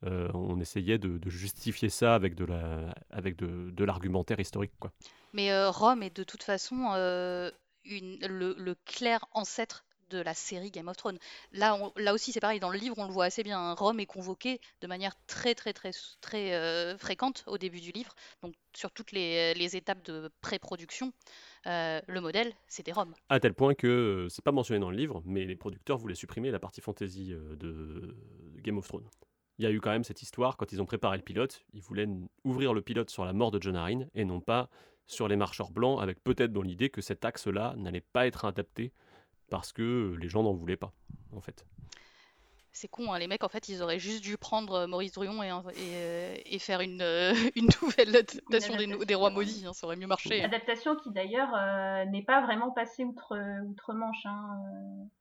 on 0.02 0.60
essayait 0.60 0.98
de, 0.98 1.18
justifier 1.28 1.88
ça 1.88 2.14
avec 2.14 2.36
de 2.36 3.84
l'argumentaire 3.84 4.38
historique, 4.38 4.72
quoi. 4.78 4.92
Mais 5.32 5.66
Rome 5.66 6.04
est 6.04 6.16
de 6.16 6.22
toute 6.22 6.44
façon 6.44 6.94
le, 7.84 8.74
clair 8.84 9.24
ancêtre 9.32 9.84
de 10.10 10.18
la 10.18 10.34
série 10.34 10.70
Game 10.70 10.88
of 10.88 10.96
Thrones. 10.96 11.18
Là, 11.52 11.78
là 11.96 12.14
aussi, 12.14 12.32
c'est 12.32 12.40
pareil, 12.40 12.60
dans 12.60 12.70
le 12.70 12.78
livre, 12.78 12.96
on 12.98 13.06
le 13.06 13.12
voit 13.12 13.26
assez 13.26 13.42
bien. 13.42 13.74
Rome 13.74 14.00
est 14.00 14.06
convoqué 14.06 14.60
de 14.80 14.86
manière 14.86 15.14
très, 15.26 15.54
très, 15.54 15.72
très, 15.72 15.90
très 16.20 16.54
euh, 16.54 16.96
fréquente 16.98 17.44
au 17.46 17.58
début 17.58 17.80
du 17.80 17.92
livre. 17.92 18.14
Donc, 18.42 18.54
sur 18.72 18.90
toutes 18.90 19.12
les, 19.12 19.76
étapes 19.76 20.04
de 20.04 20.30
pré-production, 20.40 21.12
euh, 21.66 22.00
le 22.06 22.20
modèle, 22.20 22.52
c'était 22.68 22.92
Rome. 22.92 23.14
À 23.28 23.40
tel 23.40 23.54
point 23.54 23.74
que, 23.74 23.86
euh, 23.86 24.28
c'est 24.28 24.44
pas 24.44 24.52
mentionné 24.52 24.80
dans 24.80 24.90
le 24.90 24.96
livre, 24.96 25.22
mais 25.24 25.44
les 25.44 25.56
producteurs 25.56 25.98
voulaient 25.98 26.14
supprimer 26.14 26.50
la 26.50 26.58
partie 26.58 26.80
fantasy 26.80 27.32
de 27.32 28.16
Game 28.62 28.78
of 28.78 28.86
Thrones. 28.86 29.08
Il 29.58 29.64
y 29.64 29.68
a 29.68 29.70
eu 29.70 29.80
quand 29.80 29.90
même 29.90 30.04
cette 30.04 30.22
histoire, 30.22 30.56
quand 30.56 30.72
ils 30.72 30.82
ont 30.82 30.86
préparé 30.86 31.16
le 31.16 31.22
pilote, 31.22 31.64
ils 31.72 31.82
voulaient 31.82 32.08
ouvrir 32.42 32.74
le 32.74 32.82
pilote 32.82 33.10
sur 33.10 33.24
la 33.24 33.32
mort 33.32 33.52
de 33.52 33.62
John 33.62 33.76
Arryn 33.76 34.08
et 34.14 34.24
non 34.24 34.40
pas 34.40 34.68
sur 35.06 35.28
les 35.28 35.36
marcheurs 35.36 35.70
blancs, 35.70 36.00
avec 36.00 36.22
peut-être 36.22 36.52
dans 36.52 36.62
l'idée 36.62 36.88
que 36.88 37.00
cet 37.00 37.24
axe-là 37.24 37.74
n'allait 37.76 38.00
pas 38.00 38.26
être 38.26 38.44
adapté 38.44 38.92
parce 39.54 39.72
que 39.72 40.16
les 40.20 40.28
gens 40.28 40.42
n'en 40.42 40.52
voulaient 40.52 40.76
pas, 40.76 40.92
en 41.32 41.40
fait. 41.40 41.64
C'est 42.72 42.88
con, 42.88 43.12
hein, 43.12 43.20
les 43.20 43.28
mecs, 43.28 43.44
en 43.44 43.48
fait, 43.48 43.68
ils 43.68 43.84
auraient 43.84 44.00
juste 44.00 44.20
dû 44.24 44.36
prendre 44.36 44.74
euh, 44.74 44.86
Maurice 44.88 45.12
Druon 45.12 45.44
et, 45.44 45.52
euh, 45.52 46.34
et, 46.44 46.58
faire 46.58 46.80
une, 46.80 47.02
euh, 47.02 47.32
une 47.54 47.68
nouvelle 47.80 48.08
adaptation 48.08 48.74
des, 48.76 49.14
Rois 49.14 49.30
Maudits, 49.30 49.64
hein, 49.64 49.72
ça 49.72 49.86
aurait 49.86 49.94
mieux 49.94 50.08
marché. 50.08 50.40
Une 50.40 50.44
adaptation 50.44 50.96
qui, 50.96 51.12
d'ailleurs, 51.12 51.52
n'est 52.08 52.24
pas 52.24 52.40
vraiment 52.40 52.72
passée 52.72 53.04
outre, 53.04 53.38
outre-Manche, 53.64 54.26
hein, 54.26 54.58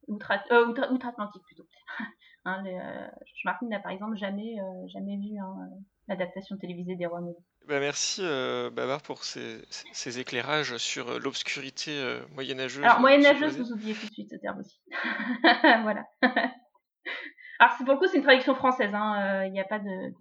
outre-Atlantique 0.08 1.44
plutôt. 1.44 1.68
hein, 2.46 2.64
Martin 3.46 3.68
n'a, 3.68 3.80
par 3.80 3.92
exemple, 3.92 4.18
jamais, 4.18 4.56
jamais 4.88 5.18
vu 5.18 5.38
l'adaptation 6.08 6.58
télévisée 6.58 6.96
des 6.96 7.06
Rois 7.06 7.22
Maudits. 7.22 7.46
Bah, 7.68 7.80
merci 7.80 8.22
euh, 8.24 8.70
Babar 8.70 9.02
pour 9.02 9.24
ces, 9.24 9.62
ces 9.70 10.20
éclairages 10.20 10.76
sur 10.78 11.10
euh, 11.10 11.20
l'obscurité 11.20 11.92
euh, 11.92 12.20
moyenâgeuse. 12.36 12.84
Alors, 12.84 13.00
moyenâgeuse, 13.00 13.58
vous 13.58 13.72
oubliez 13.72 13.94
tout 13.94 14.06
de 14.06 14.14
suite 14.14 14.30
ce 14.32 14.36
terme 14.36 14.60
aussi. 14.60 14.82
voilà. 15.84 16.06
Alors, 17.60 17.78
pour 17.78 17.94
le 17.94 17.98
coup, 17.98 18.08
c'est 18.08 18.18
une 18.18 18.24
traduction 18.24 18.56
française. 18.56 18.92
Hein. 18.94 19.46
Il 19.46 19.54
n'y 19.54 19.62
a 19.62 19.66
pas 19.66 19.80
de. 19.80 20.14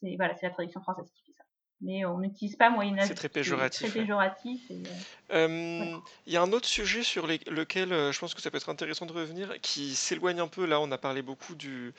C'est 0.00 0.14
voilà, 0.16 0.34
la 0.42 0.50
traduction 0.50 0.82
française 0.82 1.10
qui 1.14 1.22
fait 1.24 1.32
ça. 1.38 1.44
Mais 1.80 2.04
on 2.04 2.18
n'utilise 2.18 2.56
pas 2.56 2.68
moyenâgeuse. 2.68 3.08
C'est 3.08 3.14
très 3.14 3.28
péjoratif. 3.30 3.90
Très 3.90 4.00
péjoratif. 4.00 4.60
Il 4.70 6.06
y 6.26 6.36
a 6.36 6.42
un 6.42 6.52
autre 6.52 6.68
sujet 6.68 7.02
sur 7.02 7.26
lequel 7.26 7.88
je 7.88 8.18
pense 8.18 8.34
que 8.34 8.42
ça 8.42 8.50
peut 8.50 8.58
être 8.58 8.68
intéressant 8.68 9.06
de 9.06 9.12
revenir, 9.12 9.58
qui 9.62 9.94
s'éloigne 9.94 10.40
un 10.40 10.48
peu. 10.48 10.66
Là, 10.66 10.80
on 10.80 10.90
a 10.92 10.98
parlé 10.98 11.22
beaucoup 11.22 11.54
du, 11.54 11.94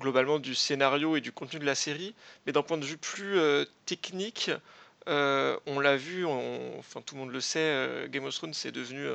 globalement 0.00 0.40
du 0.40 0.56
scénario 0.56 1.16
et 1.16 1.20
du 1.20 1.30
contenu 1.30 1.60
de 1.60 1.64
la 1.64 1.76
série, 1.76 2.14
mais 2.44 2.52
d'un 2.52 2.62
point 2.62 2.78
de 2.78 2.84
vue 2.84 2.96
plus 2.96 3.38
euh, 3.38 3.64
technique, 3.86 4.50
euh, 5.08 5.56
on 5.66 5.78
l'a 5.78 5.96
vu, 5.96 6.26
enfin 6.26 7.00
tout 7.00 7.14
le 7.14 7.20
monde 7.20 7.30
le 7.30 7.40
sait, 7.40 7.58
euh, 7.60 8.08
Game 8.08 8.24
of 8.24 8.34
Thrones 8.34 8.52
c'est 8.52 8.72
devenu 8.72 9.06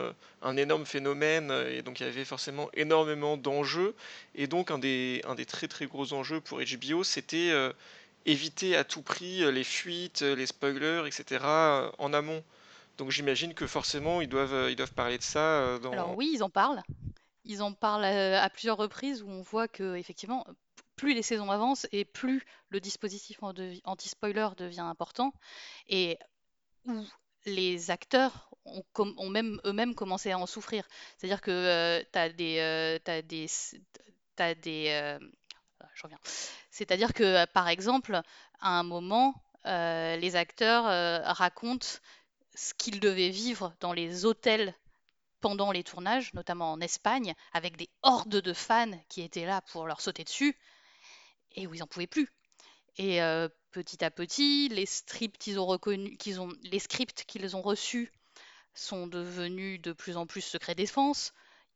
un 0.41 0.57
énorme 0.57 0.85
phénomène 0.85 1.51
et 1.69 1.81
donc 1.81 1.99
il 1.99 2.05
y 2.05 2.09
avait 2.09 2.25
forcément 2.25 2.69
énormément 2.73 3.37
d'enjeux 3.37 3.93
et 4.33 4.47
donc 4.47 4.71
un 4.71 4.79
des, 4.79 5.21
un 5.27 5.35
des 5.35 5.45
très 5.45 5.67
très 5.67 5.85
gros 5.85 6.13
enjeux 6.13 6.41
pour 6.41 6.59
HBO 6.59 7.03
c'était 7.03 7.51
éviter 8.25 8.75
à 8.75 8.83
tout 8.83 9.03
prix 9.03 9.51
les 9.51 9.63
fuites, 9.63 10.21
les 10.21 10.47
spoilers, 10.47 11.03
etc. 11.05 11.45
en 11.99 12.13
amont. 12.13 12.43
Donc 12.97 13.11
j'imagine 13.11 13.53
que 13.53 13.67
forcément 13.67 14.21
ils 14.21 14.29
doivent, 14.29 14.71
ils 14.71 14.75
doivent 14.75 14.93
parler 14.93 15.17
de 15.17 15.23
ça. 15.23 15.75
Alors 15.91 16.17
oui, 16.17 16.31
ils 16.33 16.43
en 16.43 16.49
parlent. 16.49 16.81
Ils 17.45 17.61
en 17.61 17.73
parlent 17.73 18.05
à, 18.05 18.49
plusieurs 18.49 18.77
reprises 18.77 19.21
où 19.21 19.29
on 19.29 19.41
voit 19.41 19.67
que 19.67 19.95
effectivement 19.95 20.45
plus 20.95 21.13
les 21.13 21.21
saisons 21.21 21.51
avancent 21.51 21.87
et 21.91 22.05
plus 22.05 22.43
le 22.69 22.79
dispositif 22.79 23.39
anti-spoiler 23.83 24.49
devient 24.57 24.81
important 24.81 25.33
et 25.87 26.17
où 26.85 27.05
les 27.45 27.91
acteurs 27.91 28.49
ont, 28.65 29.29
même 29.29 29.59
eux-mêmes 29.65 29.95
commencé 29.95 30.31
à 30.31 30.39
en 30.39 30.45
souffrir. 30.45 30.87
C'est-à-dire 31.17 31.41
que 31.41 31.51
euh, 31.51 32.29
des... 32.33 32.57
Euh, 32.59 32.99
des, 33.21 33.47
des 34.55 34.87
euh, 34.89 35.19
reviens. 36.03 36.19
C'est-à-dire 36.71 37.13
que, 37.13 37.45
par 37.45 37.69
exemple, 37.69 38.21
à 38.59 38.69
un 38.69 38.83
moment, 38.83 39.35
les 39.65 40.35
acteurs 40.35 40.85
racontent 41.37 41.87
ce 42.55 42.73
qu'ils 42.73 42.99
devaient 42.99 43.29
vivre 43.29 43.73
dans 43.79 43.93
les 43.93 44.25
hôtels 44.25 44.75
pendant 45.45 45.71
les 45.71 45.83
tournages, 45.83 46.33
notamment 46.33 46.71
en 46.71 46.81
Espagne, 46.81 47.35
avec 47.53 47.77
des 47.77 47.87
hordes 48.01 48.41
de 48.41 48.51
fans 48.51 48.99
qui 49.09 49.21
étaient 49.21 49.45
là 49.45 49.61
pour 49.61 49.85
leur 49.85 50.01
sauter 50.01 50.23
dessus 50.23 50.57
et 51.51 51.67
où 51.67 51.75
ils 51.75 51.81
n'en 51.81 51.85
pouvaient 51.85 52.07
plus. 52.07 52.33
Et 52.97 53.21
euh, 53.21 53.47
petit 53.69 54.03
à 54.03 54.09
petit, 54.09 54.69
les 54.69 54.87
scripts 54.87 55.37
qu'ils 55.37 55.59
ont 55.59 56.49
les 56.63 56.79
scripts 56.79 57.25
qu'ils 57.25 57.55
ont 57.55 57.61
reçus 57.61 58.11
sont 58.73 59.05
devenus 59.05 59.79
de 59.83 59.93
plus 59.93 60.17
en 60.17 60.25
plus 60.25 60.41
secret 60.41 60.73
défense. 60.73 61.31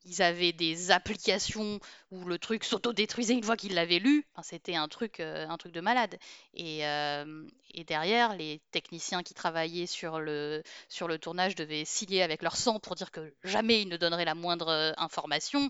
Ils 0.05 0.21
avaient 0.21 0.53
des 0.53 0.91
applications 0.91 1.79
où 2.11 2.23
le 2.25 2.37
truc 2.37 2.63
s'autodétruisait 2.63 3.33
une 3.33 3.43
fois 3.43 3.57
qu'ils 3.57 3.73
l'avaient 3.73 3.99
lu. 3.99 4.25
c'était 4.43 4.75
un 4.75 4.87
truc, 4.87 5.19
euh, 5.19 5.47
un 5.47 5.57
truc 5.57 5.73
de 5.73 5.81
malade. 5.81 6.17
Et, 6.53 6.85
euh, 6.85 7.43
et, 7.73 7.83
derrière, 7.83 8.35
les 8.35 8.61
techniciens 8.71 9.23
qui 9.23 9.33
travaillaient 9.33 9.85
sur 9.85 10.19
le, 10.19 10.63
sur 10.87 11.07
le 11.07 11.19
tournage 11.19 11.55
devaient 11.55 11.85
signer 11.85 12.23
avec 12.23 12.41
leur 12.41 12.55
sang 12.55 12.79
pour 12.79 12.95
dire 12.95 13.11
que 13.11 13.33
jamais 13.43 13.81
ils 13.81 13.89
ne 13.89 13.97
donneraient 13.97 14.25
la 14.25 14.35
moindre 14.35 14.93
information. 14.97 15.69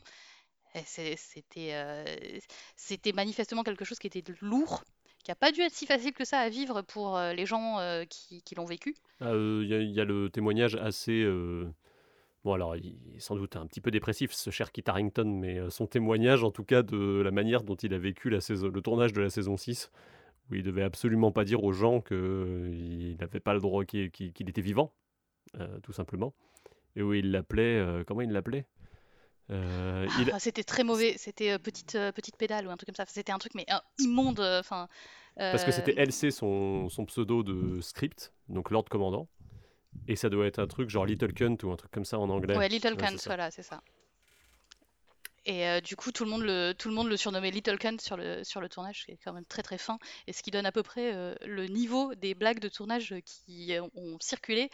Euh, 0.76 1.94
c'était 2.76 3.12
manifestement 3.14 3.64
quelque 3.64 3.86
chose 3.86 4.00
qui 4.00 4.08
était 4.08 4.24
lourd, 4.42 4.84
qui 5.24 5.32
n'a 5.32 5.36
pas 5.36 5.52
dû 5.52 5.62
être 5.62 5.74
si 5.74 5.86
facile 5.86 6.14
que 6.14 6.26
ça 6.26 6.40
à 6.40 6.50
vivre 6.50 6.82
pour 6.82 7.18
euh, 7.18 7.34
les 7.34 7.46
gens 7.46 7.80
euh, 7.80 8.06
qui, 8.06 8.44
l'ont 8.56 8.66
vécu. 8.66 8.96
Ah, 9.20 9.32
il 9.34 9.68
y, 9.68 10.00
a 10.00 10.06
le 10.06 10.30
témoignage 10.30 10.76
assez. 10.76 11.26
Bon, 12.46 12.54
alors, 12.54 12.76
il 12.78 12.96
est 13.16 13.20
sans 13.20 13.36
doute 13.36 13.56
un 13.58 13.66
petit 13.68 13.82
peu 13.82 13.92
dépressif, 13.92 14.32
ce 14.32 14.50
cher 14.50 14.72
Kit 14.72 14.84
Harrington, 14.88 15.26
mais 15.26 15.70
son 15.70 15.88
témoignage, 15.88 16.44
en 16.44 16.52
tout 16.52 16.64
cas, 16.64 16.84
de 16.84 17.22
la 17.22 17.32
manière 17.32 17.64
dont 17.64 17.76
il 17.76 17.94
a 17.94 17.98
vécu 18.00 18.30
la 18.30 18.40
saison, 18.40 18.68
le 18.70 18.82
tournage 18.82 19.12
de 19.14 19.22
la 19.22 19.30
saison 19.30 19.58
6, 19.58 19.92
où 20.50 20.56
il 20.56 20.64
devait 20.64 20.84
absolument 20.84 21.32
pas 21.34 21.44
dire 21.44 21.64
aux 21.64 21.74
gens 21.74 22.00
qu'il 22.02 23.18
n'avait 23.20 23.42
pas 23.42 23.54
le 23.54 23.60
droit, 23.60 23.84
qu'il 23.84 24.10
était 24.50 24.62
vivant, 24.62 24.94
tout 25.84 25.92
simplement, 25.94 26.34
et 26.96 27.02
où 27.02 27.14
il 27.14 27.32
l'appelait. 27.32 28.04
comment 28.08 28.22
il 28.22 28.32
l'appelait? 28.32 28.66
Euh, 29.52 30.08
Ah, 30.10 30.22
il- 30.22 30.40
c'était 30.40 30.64
très 30.64 30.84
mauvais, 30.84 31.16
c'était 31.18 31.52
euh, 31.52 31.58
petite, 31.58 31.96
euh, 31.96 32.12
petite 32.12 32.38
pédale 32.38 32.68
ou 32.68 32.70
un 32.70 32.78
truc 32.78 32.86
comme 32.88 32.96
ça. 32.96 33.06
C'était 33.08 33.32
un 33.32 33.40
truc 33.40 33.56
mais 33.56 33.66
euh, 33.72 33.78
immonde. 33.98 34.40
euh, 34.40 34.60
Enfin, 34.60 34.88
Parce 35.36 35.64
que 35.66 35.72
c'était 35.72 35.98
euh, 35.98 36.04
LC 36.04 36.30
son, 36.32 36.88
son 36.90 37.06
pseudo 37.06 37.42
de 37.44 37.82
script, 37.82 38.32
donc 38.48 38.70
Lord 38.70 38.86
Commandant. 38.86 39.28
Et 40.08 40.16
ça 40.16 40.30
doit 40.30 40.48
être 40.48 40.60
un 40.60 40.68
truc 40.68 40.90
genre 40.90 41.06
Little 41.06 41.34
Cunt 41.34 41.58
ou 41.64 41.72
un 41.72 41.76
truc 41.76 41.92
comme 41.92 42.06
ça 42.06 42.20
en 42.20 42.30
anglais. 42.30 42.58
Ouais, 42.58 42.70
Little 42.70 42.96
Cunt, 42.96 43.16
voilà, 43.26 43.52
c'est 43.52 43.64
ça. 43.64 43.82
Et 45.46 45.68
euh, 45.68 45.82
du 45.82 45.96
coup, 45.96 46.12
tout 46.12 46.26
le 46.26 46.30
monde 46.30 46.44
le, 46.44 46.74
tout 46.74 46.90
le 46.90 46.96
monde 46.96 47.08
le 47.08 47.18
surnommait 47.18 47.52
Little 47.52 47.78
Cunt 47.78 47.98
sur 48.00 48.18
le, 48.18 48.44
sur 48.44 48.62
le 48.62 48.70
tournage, 48.70 49.06
qui 49.06 49.12
est 49.12 49.20
quand 49.24 49.34
même 49.34 49.46
très 49.46 49.64
très 49.64 49.78
fin, 49.78 49.98
et 50.28 50.34
ce 50.34 50.44
qui 50.44 50.52
donne 50.52 50.66
à 50.66 50.72
peu 50.72 50.84
près 50.84 51.14
euh, 51.14 51.34
le 51.46 51.66
niveau 51.66 52.14
des 52.16 52.36
blagues 52.36 52.60
de 52.60 52.70
tournage 52.70 53.16
qui 53.26 53.74
ont 53.96 54.18
circulé. 54.20 54.70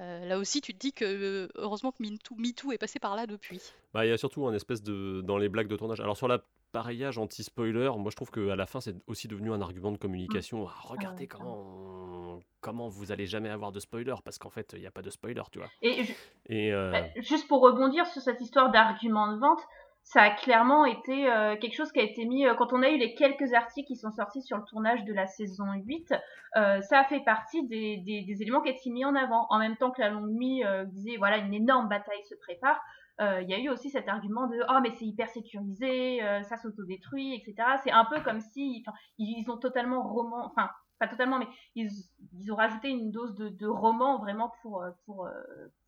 Euh, 0.00 0.24
là 0.26 0.38
aussi, 0.38 0.60
tu 0.60 0.72
te 0.72 0.78
dis 0.78 0.92
que 0.92 1.04
euh, 1.04 1.48
heureusement 1.56 1.92
que 1.92 2.02
MeToo, 2.02 2.34
MeToo 2.36 2.72
est 2.72 2.78
passé 2.78 2.98
par 2.98 3.16
là 3.16 3.26
depuis. 3.26 3.60
Bah, 3.92 4.06
il 4.06 4.08
y 4.08 4.12
a 4.12 4.16
surtout 4.16 4.46
un 4.46 4.54
espèce 4.54 4.82
de. 4.82 5.20
dans 5.22 5.38
les 5.38 5.48
blagues 5.48 5.68
de 5.68 5.76
tournage. 5.76 6.00
Alors, 6.00 6.16
sur 6.16 6.28
l'appareillage 6.28 7.18
anti-spoiler, 7.18 7.90
moi 7.98 8.10
je 8.10 8.16
trouve 8.16 8.30
qu'à 8.30 8.56
la 8.56 8.66
fin, 8.66 8.80
c'est 8.80 8.96
aussi 9.06 9.28
devenu 9.28 9.52
un 9.52 9.60
argument 9.60 9.92
de 9.92 9.98
communication. 9.98 10.66
Ah, 10.66 10.74
regardez 10.84 11.22
ouais, 11.22 11.28
comment, 11.28 12.40
comment 12.60 12.88
vous 12.88 13.12
allez 13.12 13.26
jamais 13.26 13.50
avoir 13.50 13.72
de 13.72 13.80
spoiler, 13.80 14.14
parce 14.24 14.38
qu'en 14.38 14.50
fait, 14.50 14.72
il 14.74 14.80
n'y 14.80 14.86
a 14.86 14.90
pas 14.90 15.02
de 15.02 15.10
spoiler, 15.10 15.42
tu 15.50 15.58
vois. 15.58 15.68
Et 15.82 16.72
euh, 16.72 16.90
bah, 16.90 17.04
juste 17.16 17.46
pour 17.46 17.60
rebondir 17.60 18.06
sur 18.06 18.22
cette 18.22 18.40
histoire 18.40 18.70
d'argument 18.70 19.32
de 19.32 19.38
vente, 19.38 19.60
ça 20.04 20.22
a 20.22 20.30
clairement 20.30 20.84
été 20.84 21.30
euh, 21.30 21.56
quelque 21.56 21.74
chose 21.74 21.92
qui 21.92 22.00
a 22.00 22.02
été 22.02 22.24
mis 22.24 22.46
euh, 22.46 22.54
quand 22.54 22.72
on 22.72 22.82
a 22.82 22.90
eu 22.90 22.98
les 22.98 23.14
quelques 23.14 23.52
articles 23.54 23.86
qui 23.86 23.96
sont 23.96 24.10
sortis 24.10 24.42
sur 24.42 24.56
le 24.58 24.64
tournage 24.64 25.04
de 25.04 25.12
la 25.12 25.26
saison 25.26 25.64
8. 25.72 26.12
euh, 26.56 26.80
ça 26.82 27.00
a 27.00 27.04
fait 27.04 27.20
partie 27.20 27.66
des, 27.68 27.98
des, 27.98 28.22
des 28.22 28.42
éléments 28.42 28.60
qui 28.60 28.70
ont 28.70 28.74
été 28.74 28.90
mis 28.90 29.04
en 29.04 29.14
avant. 29.14 29.46
En 29.50 29.58
même 29.58 29.76
temps 29.76 29.90
que 29.90 30.00
la 30.00 30.10
longue 30.10 30.30
nuit 30.30 30.64
euh, 30.64 30.84
disait 30.86 31.16
voilà 31.18 31.38
une 31.38 31.54
énorme 31.54 31.88
bataille 31.88 32.22
se 32.28 32.34
prépare. 32.34 32.80
euh, 33.20 33.40
Il 33.42 33.48
y 33.50 33.54
a 33.54 33.58
eu 33.58 33.68
aussi 33.70 33.90
cet 33.90 34.08
argument 34.08 34.48
de 34.48 34.58
oh 34.68 34.80
mais 34.82 34.90
c'est 34.98 35.06
hyper 35.06 35.28
sécurisé, 35.30 36.22
euh, 36.22 36.42
ça 36.42 36.56
s'autodétruit, 36.58 37.34
etc. 37.34 37.54
C'est 37.84 37.92
un 37.92 38.04
peu 38.04 38.20
comme 38.22 38.40
si 38.40 38.84
ils, 39.18 39.50
ont 39.50 39.56
totalement 39.58 40.02
roman, 40.02 40.44
enfin 40.46 40.68
pas 40.98 41.08
totalement, 41.08 41.38
mais 41.38 41.48
ils, 41.74 41.88
ils 42.34 42.52
ont 42.52 42.56
rajouté 42.56 42.88
une 42.88 43.10
dose 43.10 43.34
de, 43.34 43.48
de 43.48 43.66
roman 43.66 44.18
vraiment 44.18 44.52
pour 44.62 44.84
pour 45.06 45.28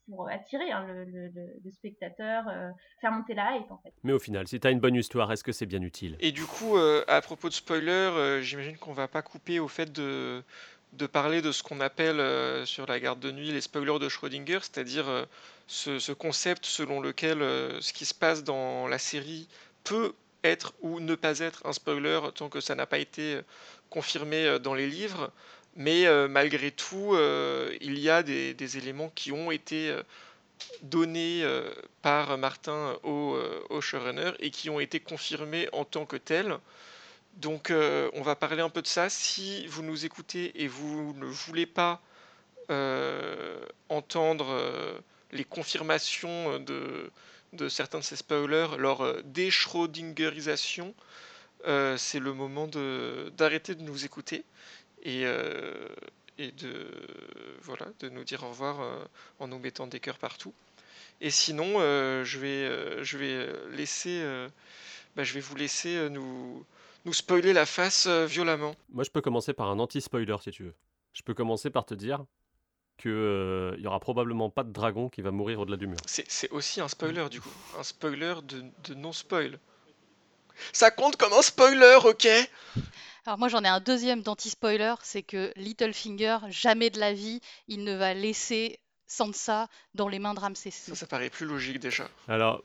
pour 0.08 0.28
attirer 0.28 0.70
hein, 0.70 0.86
le, 0.86 1.04
le, 1.04 1.28
le- 1.28 1.54
le 1.64 1.70
spectateur, 1.72 2.44
euh, 2.48 2.68
faire 3.00 3.12
monter 3.12 3.34
la 3.34 3.56
hype 3.56 3.70
en 3.70 3.78
fait. 3.78 3.92
Mais 4.02 4.12
au 4.12 4.18
final, 4.18 4.46
si 4.46 4.60
t'as 4.60 4.70
une 4.70 4.80
bonne 4.80 4.94
histoire, 4.94 5.30
est-ce 5.32 5.44
que 5.44 5.52
c'est 5.52 5.66
bien 5.66 5.82
utile? 5.82 6.16
Et 6.20 6.32
du 6.32 6.44
coup, 6.44 6.76
euh, 6.76 7.04
à 7.08 7.20
propos 7.20 7.48
de 7.48 7.54
spoiler, 7.54 7.90
euh, 7.90 8.40
j'imagine 8.42 8.76
qu'on 8.76 8.92
va 8.92 9.08
pas 9.08 9.22
couper 9.22 9.60
au 9.60 9.68
fait 9.68 9.90
de, 9.92 10.42
de 10.92 11.06
parler 11.06 11.42
de 11.42 11.52
ce 11.52 11.62
qu'on 11.62 11.80
appelle 11.80 12.20
euh, 12.20 12.64
sur 12.66 12.86
la 12.86 13.00
garde 13.00 13.20
de 13.20 13.30
nuit 13.30 13.50
les 13.50 13.60
spoilers 13.60 13.98
de 13.98 14.08
Schrödinger, 14.08 14.58
c'est-à-dire 14.60 15.08
euh, 15.08 15.24
ce, 15.66 15.98
ce 15.98 16.12
concept 16.12 16.66
selon 16.66 17.00
lequel 17.00 17.40
euh, 17.42 17.80
ce 17.80 17.92
qui 17.92 18.04
se 18.04 18.14
passe 18.14 18.44
dans 18.44 18.86
la 18.86 18.98
série 18.98 19.48
peut 19.84 20.12
être 20.42 20.74
ou 20.82 21.00
ne 21.00 21.14
pas 21.14 21.38
être 21.38 21.66
un 21.66 21.72
spoiler 21.72 22.20
tant 22.34 22.50
que 22.50 22.60
ça 22.60 22.74
n'a 22.74 22.86
pas 22.86 22.98
été 22.98 23.40
confirmé 23.90 24.58
dans 24.60 24.74
les 24.74 24.88
livres. 24.88 25.32
Mais 25.76 26.06
euh, 26.06 26.28
malgré 26.28 26.70
tout, 26.70 27.14
euh, 27.14 27.76
il 27.80 27.98
y 27.98 28.08
a 28.08 28.22
des, 28.22 28.78
éléments 28.78 29.10
qui 29.14 29.32
ont 29.32 29.50
été 29.50 29.90
euh, 29.90 30.02
donnés 30.82 31.44
par 32.02 32.38
Martin 32.38 32.96
au, 33.02 33.36
au 33.70 33.80
showrunner 33.80 34.32
et 34.38 34.50
qui 34.50 34.70
ont 34.70 34.80
été 34.80 35.00
confirmés 35.00 35.68
en 35.72 35.84
tant 35.84 36.06
que 36.06 36.16
tels. 36.16 36.56
Donc 37.36 37.72
on 37.72 38.22
va 38.22 38.36
parler 38.36 38.62
un 38.62 38.70
peu 38.70 38.80
de 38.80 38.86
ça. 38.86 39.08
Si 39.10 39.66
vous 39.66 39.82
nous 39.82 40.04
écoutez 40.06 40.62
et 40.62 40.68
vous 40.68 41.12
ne 41.14 41.26
voulez 41.26 41.66
pas 41.66 42.00
entendre 43.88 45.02
les 45.32 45.44
confirmations 45.44 46.60
de, 46.60 47.68
certains 47.68 47.98
de 47.98 48.04
ces 48.04 48.16
spoilers, 48.16 48.76
leur 48.78 49.22
déschrodingerisation, 49.24 50.94
c'est 51.64 52.20
le 52.20 52.32
moment 52.32 52.68
d'arrêter 53.36 53.74
de 53.74 53.82
nous 53.82 54.04
écouter 54.04 54.44
et, 55.04 55.22
euh, 55.24 55.88
et 56.38 56.50
de, 56.52 56.86
voilà, 57.62 57.86
de 58.00 58.08
nous 58.08 58.24
dire 58.24 58.42
au 58.42 58.48
revoir 58.48 58.80
euh, 58.80 59.04
en 59.38 59.48
nous 59.48 59.58
mettant 59.58 59.86
des 59.86 60.00
cœurs 60.00 60.18
partout. 60.18 60.52
Et 61.20 61.30
sinon, 61.30 61.74
euh, 61.76 62.24
je, 62.24 62.38
vais, 62.38 63.04
je 63.04 63.18
vais 63.18 63.48
laisser, 63.70 64.22
bah, 65.14 65.22
je 65.22 65.34
vais 65.34 65.40
vous 65.40 65.54
laisser 65.54 66.10
nous, 66.10 66.64
nous 67.04 67.12
spoiler 67.12 67.52
la 67.52 67.66
face 67.66 68.06
violemment. 68.06 68.74
Moi, 68.90 69.04
je 69.04 69.10
peux 69.10 69.20
commencer 69.20 69.52
par 69.52 69.70
un 69.70 69.78
anti-spoiler 69.78 70.36
si 70.42 70.50
tu 70.50 70.64
veux. 70.64 70.74
Je 71.12 71.22
peux 71.22 71.34
commencer 71.34 71.70
par 71.70 71.86
te 71.86 71.94
dire 71.94 72.24
que 72.96 73.08
euh, 73.08 73.80
y 73.80 73.86
aura 73.86 74.00
probablement 74.00 74.50
pas 74.50 74.62
de 74.62 74.72
dragon 74.72 75.08
qui 75.08 75.22
va 75.22 75.30
mourir 75.30 75.60
au-delà 75.60 75.76
du 75.76 75.86
mur. 75.86 75.96
C'est 76.06 76.30
c'est 76.30 76.50
aussi 76.50 76.80
un 76.80 76.88
spoiler 76.88 77.28
du 77.28 77.40
coup, 77.40 77.52
un 77.78 77.82
spoiler 77.82 78.34
de, 78.44 78.64
de 78.84 78.94
non-spoil. 78.94 79.58
Ça 80.72 80.90
compte 80.90 81.16
comme 81.16 81.32
un 81.32 81.42
spoiler, 81.42 81.96
ok? 82.04 82.26
Alors 83.26 83.38
moi 83.38 83.48
j'en 83.48 83.62
ai 83.64 83.68
un 83.68 83.80
deuxième 83.80 84.22
d'anti-spoiler, 84.22 84.94
c'est 85.02 85.22
que 85.22 85.52
Littlefinger, 85.56 86.38
jamais 86.50 86.90
de 86.90 87.00
la 87.00 87.12
vie, 87.14 87.40
il 87.68 87.82
ne 87.84 87.94
va 87.94 88.12
laisser 88.14 88.78
Sansa 89.06 89.68
dans 89.94 90.08
les 90.08 90.18
mains 90.18 90.34
de 90.34 90.40
Ramsay 90.40 90.70
Ça, 90.70 90.94
ça 90.94 91.06
paraît 91.06 91.30
plus 91.30 91.46
logique 91.46 91.78
déjà. 91.80 92.08
Alors, 92.28 92.62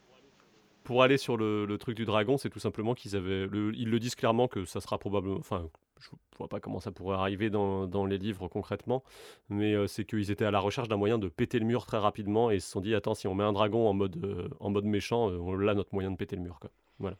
pour 0.83 1.03
aller 1.03 1.17
sur 1.17 1.37
le, 1.37 1.65
le 1.65 1.77
truc 1.77 1.95
du 1.95 2.05
dragon, 2.05 2.37
c'est 2.37 2.49
tout 2.49 2.59
simplement 2.59 2.93
qu'ils 2.95 3.15
avaient. 3.15 3.45
le- 3.47 3.73
ils 3.75 3.89
le 3.89 3.99
disent 3.99 4.15
clairement 4.15 4.47
que 4.47 4.65
ça 4.65 4.81
sera 4.81 4.97
probablement. 4.97 5.37
Enfin, 5.37 5.69
je 5.99 6.09
vois 6.37 6.47
pas 6.47 6.59
comment 6.59 6.79
ça 6.79 6.91
pourrait 6.91 7.17
arriver 7.17 7.49
dans, 7.49 7.85
dans 7.87 8.05
les 8.05 8.17
livres 8.17 8.47
concrètement, 8.47 9.03
mais 9.49 9.73
euh, 9.73 9.87
c'est 9.87 10.05
qu'ils 10.05 10.31
étaient 10.31 10.45
à 10.45 10.51
la 10.51 10.59
recherche 10.59 10.87
d'un 10.87 10.97
moyen 10.97 11.17
de 11.19 11.27
péter 11.27 11.59
le 11.59 11.65
mur 11.65 11.85
très 11.85 11.97
rapidement 11.99 12.51
et 12.51 12.55
ils 12.55 12.61
se 12.61 12.71
sont 12.71 12.81
dit 12.81 12.95
attends, 12.95 13.13
si 13.15 13.27
on 13.27 13.35
met 13.35 13.43
un 13.43 13.53
dragon 13.53 13.87
en 13.87 13.93
mode, 13.93 14.17
euh, 14.23 14.47
en 14.59 14.69
mode 14.71 14.85
méchant, 14.85 15.29
euh, 15.29 15.37
on 15.37 15.67
a 15.67 15.73
notre 15.73 15.93
moyen 15.93 16.09
de 16.11 16.15
péter 16.17 16.35
le 16.37 16.41
mur. 16.41 16.59
Quoi. 16.59 17.11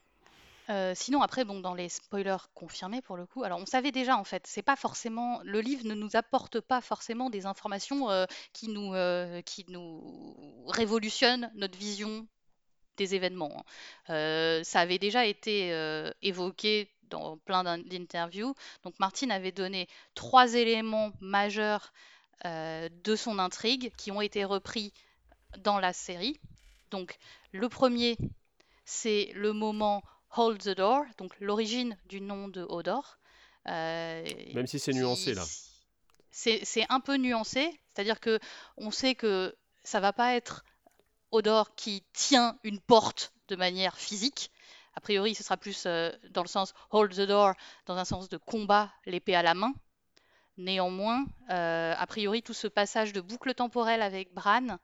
Euh, 0.70 0.94
sinon 0.96 1.22
après 1.24 1.46
bon 1.46 1.62
dans 1.62 1.74
les 1.74 1.90
spoilers 1.90 2.38
confirmés 2.54 3.02
pour 3.02 3.18
le 3.18 3.26
coup, 3.26 3.44
alors 3.44 3.60
on 3.60 3.66
savait 3.66 3.91
déjà 3.91 4.18
en 4.18 4.24
fait, 4.24 4.46
c'est 4.46 4.62
pas 4.62 4.76
forcément 4.76 5.41
le 5.44 5.62
livre 5.62 5.84
ne 5.88 5.96
nous 5.96 6.16
apporte 6.16 6.60
pas 6.60 6.80
forcément 6.80 7.32
des 7.32 7.48
informations 7.48 8.12
euh, 8.12 8.26
qui 8.54 8.68
nous 8.68 8.94
euh, 8.94 9.41
qui 9.41 9.66
nous 9.70 10.66
révolutionnent 10.68 11.52
notre 11.56 11.78
vision 11.78 12.28
des 12.98 13.16
événements. 13.16 13.64
hein. 14.10 14.64
Ça 14.64 14.80
avait 14.82 15.00
déjà 15.00 15.26
été 15.26 15.72
évoqué 16.22 16.90
dans 17.10 17.38
plein 17.38 17.64
d'in- 17.64 17.78
d'interviews. 17.80 18.54
Donc 18.84 19.00
Martine 19.00 19.32
avait 19.32 19.52
donné 19.52 19.88
trois 20.16 20.54
éléments 20.54 21.12
majeurs 21.22 21.94
de 22.46 23.16
son 23.16 23.40
intrigue 23.40 23.91
qui 23.98 24.12
ont 24.12 24.22
été 24.22 24.44
repris 24.46 24.94
dans 25.60 25.80
la 25.80 25.94
série. 25.94 26.40
Donc 26.91 27.18
le 27.52 27.70
premier, 27.70 28.18
c'est 28.86 29.32
le 29.36 29.54
moment 29.54 30.04
Hold 30.38 30.61
the 30.61 30.69
Door, 30.69 31.06
donc 31.18 31.34
l'origine 31.39 31.97
du 32.07 32.22
nom 32.22 32.47
de 32.47 32.61
Hodor. 32.64 33.18
euh, 33.68 34.23
Même 34.53 34.68
si 34.68 34.80
c'est 34.80 34.93
nuancé 34.93 35.34
là. 35.34 35.43
C'est 36.31 36.64
c'est 36.64 36.85
un 36.89 36.99
peu 36.99 37.15
nuancé, 37.15 37.80
c'est-à-dire 37.89 38.19
que 38.19 38.39
on 38.77 38.91
sait 38.91 39.15
que 39.15 39.56
ça 39.84 39.99
va 39.99 40.14
pas 40.14 40.35
être 40.35 40.64
Hodor 41.31 41.76
qui 41.76 42.03
tient 42.14 42.57
une 42.64 42.80
porte 42.80 43.34
de 43.47 43.56
manière 43.56 43.97
physique. 43.97 44.51
A 44.95 45.01
priori, 45.01 45.34
ce 45.34 45.43
sera 45.43 45.57
plus 45.57 45.84
euh, 45.85 46.11
dans 46.31 46.41
le 46.43 46.47
sens 46.47 46.73
hold 46.91 47.14
the 47.15 47.22
door, 47.22 47.53
dans 47.85 47.97
un 47.97 48.06
sens 48.06 48.30
de 48.30 48.38
combat, 48.38 48.91
l'épée 49.06 49.35
à 49.35 49.41
la 49.41 49.53
main. 49.53 49.73
Néanmoins, 50.57 51.26
euh, 51.51 51.93
a 51.97 52.07
priori, 52.07 52.43
tout 52.43 52.53
ce 52.53 52.68
passage 52.68 53.14
de 53.14 53.22
boucle 53.22 53.53
temporelle 53.53 54.01
avec 54.01 54.34
Bran 54.34 54.77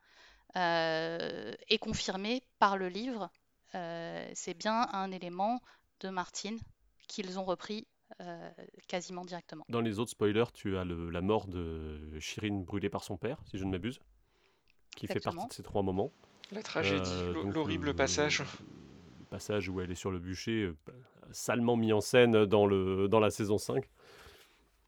euh, 0.56 1.54
est 1.68 1.78
confirmé 1.80 2.44
par 2.60 2.78
le 2.78 2.88
livre. 2.88 3.30
Euh, 3.76 4.28
c'est 4.34 4.54
bien 4.58 4.88
un 4.94 5.12
élément 5.12 5.60
de 6.00 6.10
Martine 6.10 6.58
qu'ils 7.08 7.38
ont 7.38 7.44
repris 7.44 7.86
euh, 8.22 8.50
quasiment 8.88 9.26
directement. 9.26 9.66
Dans 9.70 9.82
les 9.82 10.00
autres 10.00 10.12
spoilers, 10.12 10.52
tu 10.54 10.78
as 10.78 10.86
le- 10.86 11.10
la 11.10 11.22
mort 11.22 11.48
de 11.48 12.18
Shirin 12.20 12.62
brûlée 12.62 12.90
par 12.90 13.04
son 13.04 13.18
père, 13.18 13.38
si 13.46 13.58
je 13.58 13.66
ne 13.66 13.72
m'abuse, 13.72 14.00
qui 14.96 15.08
fait 15.08 15.20
partie 15.20 15.48
de 15.48 15.54
ces 15.54 15.64
trois 15.64 15.82
moments. 15.82 16.12
La 16.52 16.62
tragédie, 16.62 17.10
Euh, 17.10 17.52
l'horrible 17.52 17.88
le- 17.88 17.96
passage. 17.96 18.44
Le 19.20 19.26
passage 19.26 19.68
où 19.70 19.82
elle 19.82 19.92
est 19.92 19.96
sur 19.96 20.12
le 20.12 20.20
bûcher, 20.20 20.72
salement 21.32 21.76
mis 21.76 21.92
en 21.94 22.00
scène 22.02 22.46
dans, 22.46 22.68
le, 22.68 23.08
dans 23.08 23.20
la 23.20 23.32
saison 23.32 23.58
5. 23.58 23.90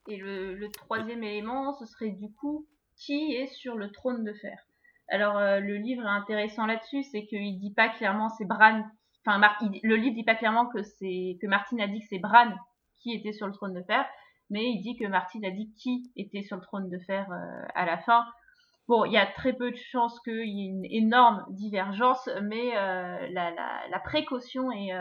Et 0.07 0.18
le, 0.18 0.53
le 0.53 0.69
troisième 0.69 1.23
élément, 1.23 1.73
ce 1.73 1.85
serait 1.85 2.11
du 2.11 2.31
coup 2.31 2.68
qui 2.95 3.34
est 3.34 3.47
sur 3.47 3.76
le 3.76 3.91
trône 3.91 4.23
de 4.23 4.34
fer? 4.34 4.66
Alors 5.09 5.38
euh, 5.38 5.59
le 5.59 5.75
livre 5.75 6.03
est 6.03 6.09
intéressant 6.09 6.65
là-dessus, 6.65 7.03
c'est 7.03 7.25
qu'il 7.25 7.59
dit 7.59 7.73
pas 7.73 7.89
clairement 7.89 8.29
c'est 8.29 8.45
Bran. 8.45 8.84
Enfin, 9.25 9.41
le 9.84 9.95
livre 9.95 10.15
dit 10.15 10.23
pas 10.23 10.35
clairement 10.35 10.67
que 10.67 10.84
c'est 10.84 11.38
que 11.41 11.47
Martine 11.47 11.81
a 11.81 11.88
dit 11.88 11.99
que 11.99 12.07
c'est 12.09 12.19
Bran 12.19 12.51
qui 13.01 13.13
était 13.13 13.34
sur 13.34 13.47
le 13.47 13.53
trône 13.53 13.73
de 13.73 13.84
fer, 13.84 14.05
mais 14.49 14.63
il 14.65 14.81
dit 14.81 14.97
que 14.97 15.05
Martine 15.05 15.45
a 15.45 15.51
dit 15.51 15.73
qui 15.75 16.11
était 16.15 16.43
sur 16.43 16.57
le 16.57 16.61
trône 16.61 16.89
de 16.89 16.97
fer 16.99 17.29
euh, 17.31 17.65
à 17.75 17.85
la 17.85 17.97
fin. 17.97 18.25
Bon, 18.88 19.03
il 19.03 19.11
y 19.11 19.17
a 19.17 19.25
très 19.25 19.51
peu 19.51 19.69
de 19.71 19.75
chances 19.75 20.17
qu'il 20.21 20.47
y 20.47 20.61
ait 20.63 20.69
une 20.69 20.85
énorme 20.85 21.45
divergence, 21.49 22.29
mais 22.43 22.77
euh, 22.77 23.27
la, 23.31 23.99
précaution 24.05 24.71
est, 24.71 24.93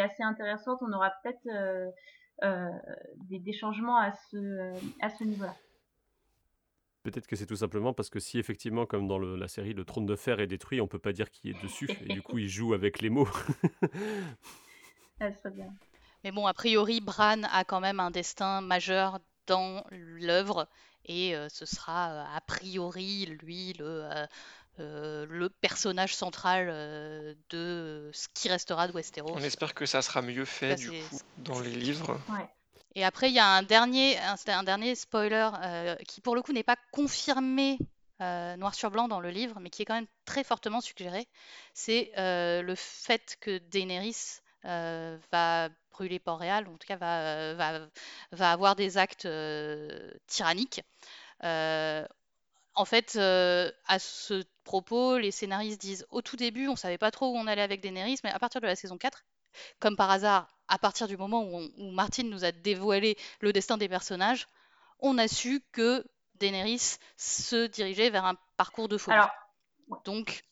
assez 0.00 0.24
intéressante. 0.24 0.80
On 0.82 0.92
aura 0.92 1.12
peut-être 1.22 1.92
des, 3.28 3.38
des 3.38 3.52
changements 3.52 3.96
à 3.96 4.10
ce, 4.10 4.72
à 5.00 5.08
ce 5.08 5.22
niveau-là. 5.22 5.54
Peut-être 7.02 7.26
que 7.26 7.36
c'est 7.36 7.46
tout 7.46 7.56
simplement 7.56 7.92
parce 7.92 8.10
que 8.10 8.20
si 8.20 8.38
effectivement, 8.38 8.86
comme 8.86 9.06
dans 9.08 9.18
le- 9.18 9.36
la 9.36 9.48
série, 9.48 9.74
le 9.74 9.84
trône 9.84 10.06
de 10.06 10.16
fer 10.16 10.40
est 10.40 10.46
détruit, 10.46 10.80
on 10.80 10.86
peut 10.88 10.98
pas 10.98 11.12
dire 11.12 11.30
qui 11.30 11.50
est 11.50 11.62
dessus, 11.62 11.88
et 12.10 12.12
du 12.12 12.22
coup, 12.22 12.38
il 12.38 12.48
joue 12.48 12.74
avec 12.74 13.00
les 13.00 13.10
mots. 13.10 13.28
Bien. 15.20 15.74
Mais 16.24 16.30
bon, 16.30 16.46
a 16.46 16.54
priori, 16.54 17.00
Bran 17.00 17.42
a 17.44 17.64
quand 17.64 17.80
même 17.80 18.00
un 18.00 18.10
destin 18.10 18.60
majeur 18.60 19.18
dans 19.46 19.84
l'œuvre 19.90 20.68
et 21.06 21.34
euh, 21.34 21.48
ce 21.48 21.64
sera 21.66 22.10
euh, 22.10 22.36
a 22.36 22.40
priori 22.40 23.26
lui 23.26 23.72
le, 23.78 24.04
euh, 24.04 24.26
euh, 24.78 25.26
le 25.28 25.48
personnage 25.48 26.14
central 26.14 26.68
euh, 26.70 27.34
de 27.50 28.10
ce 28.12 28.28
qui 28.34 28.48
restera 28.48 28.86
de 28.86 28.92
Westeros. 28.92 29.32
On 29.34 29.38
espère 29.38 29.74
que 29.74 29.86
ça 29.86 30.02
sera 30.02 30.22
mieux 30.22 30.44
fait 30.44 30.68
Là, 30.70 30.74
du 30.76 30.90
coup 30.90 31.18
dans 31.38 31.60
les 31.60 31.72
livres. 31.72 32.20
Et 32.98 33.04
après, 33.04 33.28
il 33.28 33.34
y 33.34 33.38
a 33.38 33.46
un 33.46 33.62
dernier, 33.62 34.18
un, 34.48 34.62
dernier 34.64 34.96
spoiler 34.96 35.50
euh, 35.62 35.94
qui, 36.08 36.20
pour 36.20 36.34
le 36.34 36.42
coup, 36.42 36.52
n'est 36.52 36.64
pas 36.64 36.74
confirmé 36.90 37.78
euh, 38.20 38.56
noir 38.56 38.74
sur 38.74 38.90
blanc 38.90 39.06
dans 39.06 39.20
le 39.20 39.30
livre, 39.30 39.60
mais 39.60 39.70
qui 39.70 39.82
est 39.82 39.84
quand 39.84 39.94
même 39.94 40.08
très 40.24 40.42
fortement 40.42 40.80
suggéré. 40.80 41.28
C'est 41.74 42.10
euh, 42.18 42.60
le 42.60 42.74
fait 42.74 43.36
que 43.40 43.58
Daenerys 43.58 44.40
va 44.64 45.68
brûler 45.92 46.18
Port-Réal, 46.18 46.66
en 46.66 46.76
tout 46.76 46.88
cas 46.88 46.96
va, 46.96 47.54
va, 47.54 47.86
va 48.32 48.50
avoir 48.50 48.74
des 48.74 48.98
actes 48.98 49.28
tyranniques. 50.26 50.82
En 51.44 52.84
fait, 52.84 53.16
à 53.16 53.98
ce 54.00 54.42
propos, 54.64 55.18
les 55.18 55.30
scénaristes 55.30 55.80
disent 55.80 56.04
au 56.10 56.20
tout 56.20 56.36
début, 56.36 56.66
on 56.66 56.74
savait 56.74 56.98
pas 56.98 57.12
trop 57.12 57.28
où 57.28 57.36
on 57.36 57.46
allait 57.46 57.62
avec 57.62 57.80
Daenerys, 57.80 58.18
mais 58.24 58.32
à 58.32 58.40
partir 58.40 58.60
de 58.60 58.66
la 58.66 58.74
saison 58.74 58.98
4, 58.98 59.24
comme 59.78 59.96
par 59.96 60.10
hasard, 60.10 60.57
à 60.68 60.78
partir 60.78 61.08
du 61.08 61.16
moment 61.16 61.42
où, 61.42 61.56
on- 61.56 61.70
où 61.78 61.90
Martin 61.90 62.24
nous 62.24 62.44
a 62.44 62.52
dévoilé 62.52 63.16
le 63.40 63.52
destin 63.52 63.76
des 63.76 63.88
personnages, 63.88 64.46
on 65.00 65.18
a 65.18 65.28
su 65.28 65.62
que 65.72 66.04
Daenerys 66.36 66.96
se 67.16 67.66
dirigeait 67.66 68.10
vers 68.10 68.24
un 68.24 68.36
parcours 68.56 68.88
de 68.88 68.98
folie. 68.98 69.16
Alors, 69.16 69.30
Donc, 70.04 70.44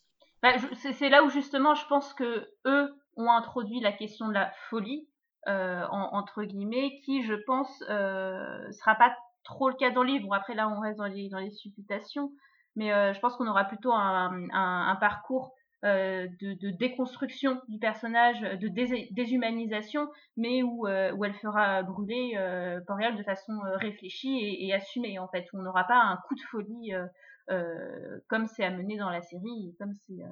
Bah, 0.43 0.53
c'est 0.75 0.93
c'est 0.93 1.09
là 1.09 1.25
où 1.25 1.31
justement 1.31 1.75
je 1.75 1.87
pense 1.87 2.15
que 2.15 2.49
eux 2.67 2.95
ont 3.17 3.31
introduit 3.31 3.81
la 3.81 3.93
question 3.93 4.29
de 4.29 4.35
la 4.35 4.51
folie 4.69 5.09
euh, 5.49 5.85
en- 5.91 6.11
entre 6.17 6.43
guillemets, 6.45 7.01
qui 7.05 7.23
je 7.25 7.35
pense 7.47 7.83
euh, 7.89 8.71
sera 8.73 8.95
pas 8.97 9.17
trop 9.45 9.69
le 9.69 9.77
cas 9.77 9.91
dans 9.91 10.03
le 10.03 10.13
livre. 10.13 10.27
Bon, 10.29 10.33
après 10.33 10.55
là 10.55 10.69
on 10.69 10.81
reste 10.81 10.99
dans 10.99 11.07
les 11.07 11.29
dans 11.29 11.39
les 11.39 11.51
supputations, 11.51 12.33
mais 12.77 12.93
euh, 12.93 13.13
je 13.15 13.21
pense 13.21 13.37
qu'on 13.37 13.47
aura 13.49 13.65
plutôt 13.65 13.93
un, 13.93 14.33
un, 14.53 14.89
un 14.89 14.97
parcours 14.97 15.55
euh, 15.85 16.27
de, 16.41 16.55
de 16.55 16.71
déconstruction 16.71 17.61
du 17.69 17.79
personnage, 17.79 18.41
de 18.41 18.69
dés- 18.69 19.09
déshumanisation, 19.13 20.09
mais 20.37 20.63
où 20.63 20.87
euh, 20.87 21.13
où 21.13 21.25
elle 21.25 21.35
fera 21.35 21.83
brûler 21.83 22.33
euh, 22.37 22.81
de 22.81 23.23
façon 23.23 23.53
euh, 23.67 23.77
réfléchie 23.77 24.39
et, 24.61 24.73
assumée 24.73 25.19
en 25.19 25.29
fait, 25.29 25.47
où 25.53 25.59
on 25.59 25.63
n'aura 25.63 25.85
pas 25.85 25.99
un 25.99 26.17
coup 26.29 26.35
de 26.35 26.41
folie. 26.51 26.95
euh, 26.95 27.07
euh, 27.51 28.19
comme 28.29 28.47
c'est 28.47 28.65
amené 28.65 28.97
dans 28.97 29.11
la 29.11 29.23
série, 29.23 29.75
comme 29.79 29.93
c'est 29.95 30.21
euh, 30.23 30.29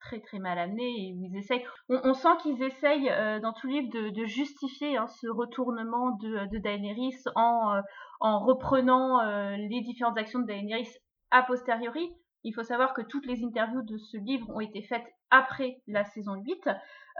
très 0.00 0.20
très 0.20 0.38
mal 0.38 0.58
amené, 0.58 0.82
et 0.82 1.14
ils 1.16 1.36
essayent, 1.36 1.64
on, 1.88 2.14
sent 2.14 2.36
qu'ils 2.42 2.62
essayent 2.62 3.10
euh, 3.10 3.40
dans 3.40 3.52
tout 3.52 3.66
le 3.66 3.74
livre 3.74 3.92
de, 3.92 4.10
de 4.10 4.24
justifier 4.26 4.96
hein, 4.96 5.06
ce 5.08 5.28
retournement 5.28 6.12
de, 6.12 6.46
de 6.50 6.58
Daenerys 6.58 7.16
en, 7.34 7.76
euh, 7.76 7.80
en 8.20 8.44
reprenant 8.44 9.20
euh, 9.20 9.56
les 9.56 9.80
différentes 9.82 10.18
actions 10.18 10.40
de 10.40 10.46
Daenerys 10.46 10.88
a 11.30 11.42
posteriori. 11.42 12.12
Il 12.42 12.54
faut 12.54 12.62
savoir 12.62 12.94
que 12.94 13.02
toutes 13.02 13.26
les 13.26 13.44
interviews 13.44 13.82
de 13.82 13.98
ce 13.98 14.16
livre 14.16 14.48
ont 14.50 14.60
été 14.60 14.82
faites 14.82 15.04
après 15.30 15.82
la 15.86 16.04
saison 16.04 16.34
8, 16.34 16.68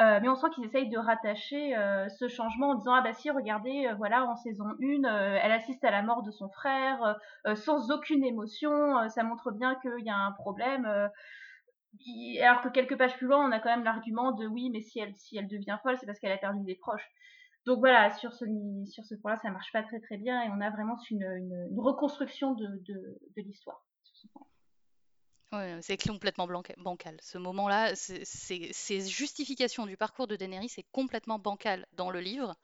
euh, 0.00 0.18
mais 0.22 0.28
on 0.28 0.34
sent 0.34 0.46
qu'ils 0.54 0.64
essayent 0.64 0.88
de 0.88 0.98
rattacher 0.98 1.76
euh, 1.76 2.08
ce 2.08 2.26
changement 2.28 2.70
en 2.70 2.74
disant 2.76 2.94
ah 2.94 3.02
bah 3.02 3.12
si 3.12 3.30
regardez 3.30 3.86
euh, 3.86 3.94
voilà 3.94 4.24
en 4.24 4.34
saison 4.36 4.64
1 4.82 5.04
euh, 5.04 5.38
elle 5.42 5.52
assiste 5.52 5.84
à 5.84 5.90
la 5.90 6.02
mort 6.02 6.22
de 6.22 6.30
son 6.30 6.48
frère 6.48 7.16
sans 7.54 7.90
aucune 7.90 8.24
émotion, 8.24 9.08
ça 9.08 9.22
montre 9.22 9.50
bien 9.50 9.74
qu'il 9.76 10.04
y 10.04 10.10
a 10.10 10.16
un 10.16 10.32
problème. 10.32 10.86
alors 10.86 12.62
que 12.62 12.68
quelques 12.68 12.96
pages 12.96 13.16
plus 13.16 13.26
loin, 13.26 13.46
on 13.46 13.52
a 13.52 13.60
quand 13.60 13.70
même 13.70 13.84
l'argument 13.84 14.32
de 14.32 14.46
oui, 14.46 14.70
mais 14.70 14.80
si 14.80 15.00
elle, 15.00 15.14
si 15.16 15.36
elle 15.36 15.48
devient 15.48 15.78
folle, 15.82 15.98
c'est 15.98 16.06
parce 16.06 16.18
qu'elle 16.18 16.32
a 16.32 16.38
perdu 16.38 16.64
des 16.64 16.76
proches. 16.76 17.08
Donc 17.66 17.80
voilà, 17.80 18.10
sur 18.12 18.32
ce, 18.32 18.46
sur 18.86 19.04
ce 19.04 19.14
point-là, 19.16 19.38
ça 19.42 19.50
marche 19.50 19.70
pas 19.72 19.82
très 19.82 20.00
très 20.00 20.16
bien 20.16 20.42
et 20.42 20.48
on 20.48 20.60
a 20.62 20.70
vraiment 20.70 20.96
une, 21.10 21.68
reconstruction 21.76 22.54
de, 22.54 22.66
de, 22.86 23.18
de 23.36 23.42
l'histoire. 23.42 23.84
sur 24.02 24.16
ce 24.16 24.28
point. 24.28 24.49
C'est 25.80 25.96
complètement 25.96 26.48
bancal. 26.78 27.16
Ce 27.22 27.38
moment-là, 27.38 27.94
ces 27.96 29.08
justifications 29.08 29.86
du 29.86 29.96
parcours 29.96 30.26
de 30.26 30.36
Daenerys 30.36 30.72
est 30.76 30.86
complètement 30.92 31.38
bancal 31.38 31.86
dans 31.92 32.10
le 32.10 32.20
livre, 32.20 32.54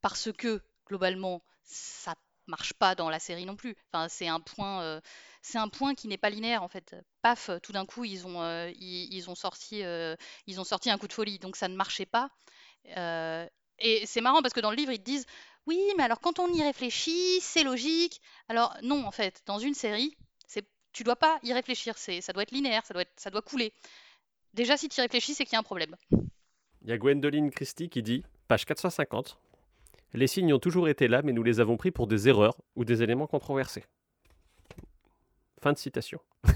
parce 0.00 0.30
que 0.32 0.62
globalement, 0.86 1.42
ça 1.64 2.14
marche 2.46 2.72
pas 2.72 2.94
dans 2.94 3.10
la 3.10 3.20
série 3.20 3.44
non 3.44 3.56
plus. 3.56 3.76
Enfin, 3.92 4.08
c'est 4.08 4.28
un 4.28 4.40
point, 4.40 4.82
euh, 4.82 5.00
c'est 5.42 5.58
un 5.58 5.68
point 5.68 5.94
qui 5.94 6.08
n'est 6.08 6.18
pas 6.18 6.30
linéaire 6.30 6.62
en 6.62 6.68
fait. 6.68 6.96
Paf, 7.22 7.50
tout 7.62 7.72
d'un 7.72 7.86
coup, 7.86 8.04
ils 8.04 8.26
ont, 8.26 8.42
euh, 8.42 8.70
ils, 8.78 9.30
ont 9.30 9.34
sorti, 9.34 9.84
euh, 9.84 10.16
ils 10.46 10.60
ont 10.60 10.64
sorti 10.64 10.90
un 10.90 10.98
coup 10.98 11.08
de 11.08 11.12
folie, 11.12 11.38
donc 11.38 11.56
ça 11.56 11.68
ne 11.68 11.76
marchait 11.76 12.06
pas. 12.06 12.30
Et 13.80 14.06
c'est 14.06 14.20
marrant 14.20 14.42
parce 14.42 14.54
que 14.54 14.60
dans 14.60 14.70
le 14.70 14.76
livre, 14.76 14.92
ils 14.92 15.02
disent, 15.02 15.26
oui, 15.66 15.80
mais 15.96 16.02
alors 16.02 16.20
quand 16.20 16.38
on 16.38 16.52
y 16.52 16.62
réfléchit, 16.62 17.40
c'est 17.40 17.62
logique. 17.62 18.20
Alors 18.48 18.76
non, 18.82 19.06
en 19.06 19.12
fait, 19.12 19.42
dans 19.46 19.58
une 19.58 19.74
série, 19.74 20.16
tu 20.92 21.04
dois 21.04 21.16
pas 21.16 21.38
y 21.42 21.52
réfléchir, 21.52 21.96
c'est, 21.98 22.20
ça 22.20 22.32
doit 22.32 22.42
être 22.42 22.50
linéaire, 22.50 22.84
ça 22.84 22.94
doit 22.94 23.02
être, 23.02 23.40
couler. 23.40 23.72
Déjà, 24.54 24.76
si 24.76 24.88
tu 24.88 24.98
y 24.98 25.02
réfléchis, 25.02 25.34
c'est 25.34 25.44
qu'il 25.44 25.54
y 25.54 25.56
a 25.56 25.60
un 25.60 25.64
problème. 25.64 25.94
Il 26.82 26.88
y 26.88 26.92
a 26.92 26.98
Gwendoline 26.98 27.50
Christie 27.50 27.88
qui 27.88 28.02
dit, 28.02 28.24
page 28.48 28.64
450, 28.64 29.38
Les 30.14 30.26
signes 30.26 30.52
ont 30.54 30.58
toujours 30.58 30.88
été 30.88 31.06
là, 31.06 31.22
mais 31.22 31.32
nous 31.32 31.42
les 31.42 31.60
avons 31.60 31.76
pris 31.76 31.90
pour 31.90 32.06
des 32.06 32.28
erreurs 32.28 32.56
ou 32.76 32.84
des 32.84 33.02
éléments 33.02 33.26
controversés. 33.26 33.84
Fin 35.60 35.72
de 35.72 35.78
citation. 35.78 36.20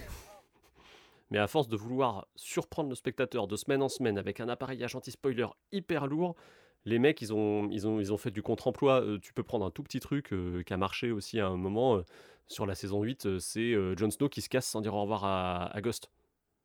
mais 1.31 1.39
à 1.39 1.47
force 1.47 1.69
de 1.69 1.77
vouloir 1.77 2.27
surprendre 2.37 2.91
le 2.91 2.95
spectateur 2.95 3.47
de 3.47 3.57
semaine 3.57 3.83
en 3.83 3.89
semaine 3.89 4.19
avec 4.19 4.41
un 4.41 4.49
appareillage 4.49 4.95
anti-spoiler 4.95 5.47
hyper 5.73 6.07
lourd, 6.07 6.37
les 6.85 6.99
mecs, 6.99 7.21
ils 7.23 7.33
ont, 7.33 7.69
ils 7.71 7.87
ont, 7.87 8.01
ils 8.01 8.13
ont 8.13 8.17
fait 8.17 8.31
du 8.31 8.43
contre-emploi. 8.43 9.03
Euh, 9.03 9.19
tu 9.21 9.33
peux 9.33 9.43
prendre 9.43 9.65
un 9.65 9.71
tout 9.71 9.83
petit 9.83 10.01
truc 10.01 10.33
euh, 10.33 10.63
qui 10.63 10.73
a 10.73 10.77
marché 10.77 11.11
aussi 11.11 11.41
à 11.41 11.47
un 11.47 11.57
moment. 11.57 11.97
euh, 11.97 12.03
sur 12.49 12.67
la 12.67 12.75
saison 12.75 13.03
8, 13.03 13.27
euh, 13.27 13.39
c'est 13.39 13.73
Jon 13.97 14.11
Snow 14.11 14.29
qui 14.29 14.43
se 14.43 14.49
casse 14.49 14.67
sans 14.67 14.83
dire 14.83 14.95
au 14.95 15.01
revoir 15.03 15.25
à, 15.25 15.81
Ghost, 15.81 16.11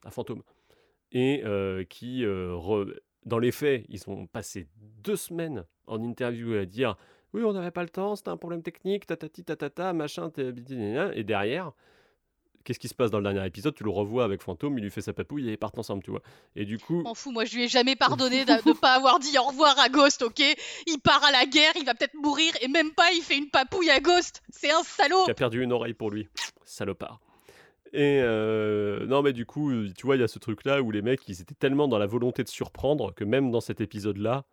à 0.03 0.11
Fantôme. 0.11 0.43
Et 1.13 1.43
qui, 1.89 2.25
dans 3.25 3.39
les 3.39 3.51
faits, 3.53 3.85
ils 3.87 4.09
ont 4.09 4.27
passé 4.27 4.67
deux 4.75 5.15
semaines 5.15 5.63
en 5.85 6.03
interview 6.03 6.55
à 6.55 6.65
dire 6.65 6.97
Oui, 7.31 7.43
on 7.43 7.53
n'avait 7.53 7.71
pas 7.71 7.83
le 7.83 7.89
temps, 7.89 8.17
c'était 8.17 8.31
un 8.31 8.37
problème 8.37 8.63
technique, 8.63 9.05
tatati 9.05 9.45
tatata, 9.45 9.93
machin, 9.93 10.29
et 10.35 11.23
derrière. 11.23 11.71
Qu'est-ce 12.67 12.79
qui 12.79 12.89
se 12.89 12.93
passe 12.93 13.11
dans 13.11 13.19
le 13.19 13.23
dernier 13.23 13.47
épisode 13.47 13.73
Tu 13.75 13.85
le 13.85 13.89
revois 13.89 14.25
avec 14.25 14.41
Fantôme, 14.41 14.77
il 14.77 14.83
lui 14.83 14.91
fait 14.91 14.99
sa 14.99 15.13
papouille 15.13 15.47
et 15.47 15.53
ils 15.53 15.57
partent 15.57 15.79
ensemble, 15.79 16.03
tu 16.03 16.11
vois. 16.11 16.21
Et 16.57 16.65
du 16.65 16.77
coup, 16.77 17.01
M'en 17.01 17.13
fous, 17.13 17.31
moi 17.31 17.45
je 17.45 17.55
lui 17.55 17.63
ai 17.63 17.67
jamais 17.69 17.95
pardonné 17.95 18.43
de 18.45 18.51
ne 18.51 18.73
pas 18.73 18.91
avoir 18.91 19.19
dit 19.19 19.37
au 19.37 19.43
revoir 19.43 19.79
à 19.79 19.87
Ghost, 19.87 20.21
ok? 20.21 20.43
Il 20.85 20.97
part 20.97 21.23
à 21.23 21.31
la 21.31 21.45
guerre, 21.45 21.71
il 21.77 21.85
va 21.85 21.93
peut-être 21.93 22.15
mourir 22.15 22.51
et 22.61 22.67
même 22.67 22.91
pas 22.91 23.09
il 23.13 23.21
fait 23.21 23.37
une 23.37 23.49
papouille 23.49 23.89
à 23.89 24.01
Ghost. 24.01 24.41
C'est 24.49 24.69
un 24.69 24.83
salaud. 24.83 25.23
qui 25.23 25.31
a 25.31 25.33
perdu 25.33 25.63
une 25.63 25.71
oreille 25.71 25.93
pour 25.93 26.11
lui. 26.11 26.27
Salopard. 26.65 27.21
Et 27.93 28.19
euh, 28.21 29.05
non, 29.05 29.21
mais 29.21 29.31
du 29.31 29.45
coup, 29.45 29.71
tu 29.97 30.05
vois, 30.05 30.17
il 30.17 30.19
y 30.19 30.25
a 30.25 30.27
ce 30.27 30.37
truc-là 30.37 30.81
où 30.81 30.91
les 30.91 31.01
mecs, 31.01 31.25
ils 31.29 31.39
étaient 31.39 31.55
tellement 31.55 31.87
dans 31.87 31.97
la 31.97 32.05
volonté 32.05 32.43
de 32.43 32.49
surprendre 32.49 33.13
que 33.13 33.23
même 33.23 33.49
dans 33.49 33.61
cet 33.61 33.79
épisode-là, 33.79 34.43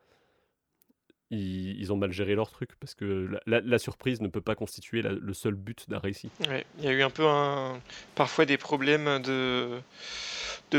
ils, 1.34 1.92
ont 1.92 1.96
mal 1.96 2.12
géré 2.12 2.34
leur 2.34 2.50
truc 2.50 2.70
parce 2.80 2.94
que 2.94 3.28
la, 3.46 3.78
surprise 3.78 4.20
ne 4.20 4.28
peut 4.28 4.40
pas 4.40 4.54
constituer 4.54 5.02
le 5.02 5.34
seul 5.34 5.54
but 5.54 5.88
d'un 5.88 5.98
récit. 5.98 6.30
Il 6.78 6.84
y 6.84 6.88
a 6.88 6.92
eu 6.92 7.02
un 7.02 7.10
peu 7.10 7.26
parfois 8.14 8.46
des 8.46 8.58
problèmes 8.58 9.20
de, 9.22 9.80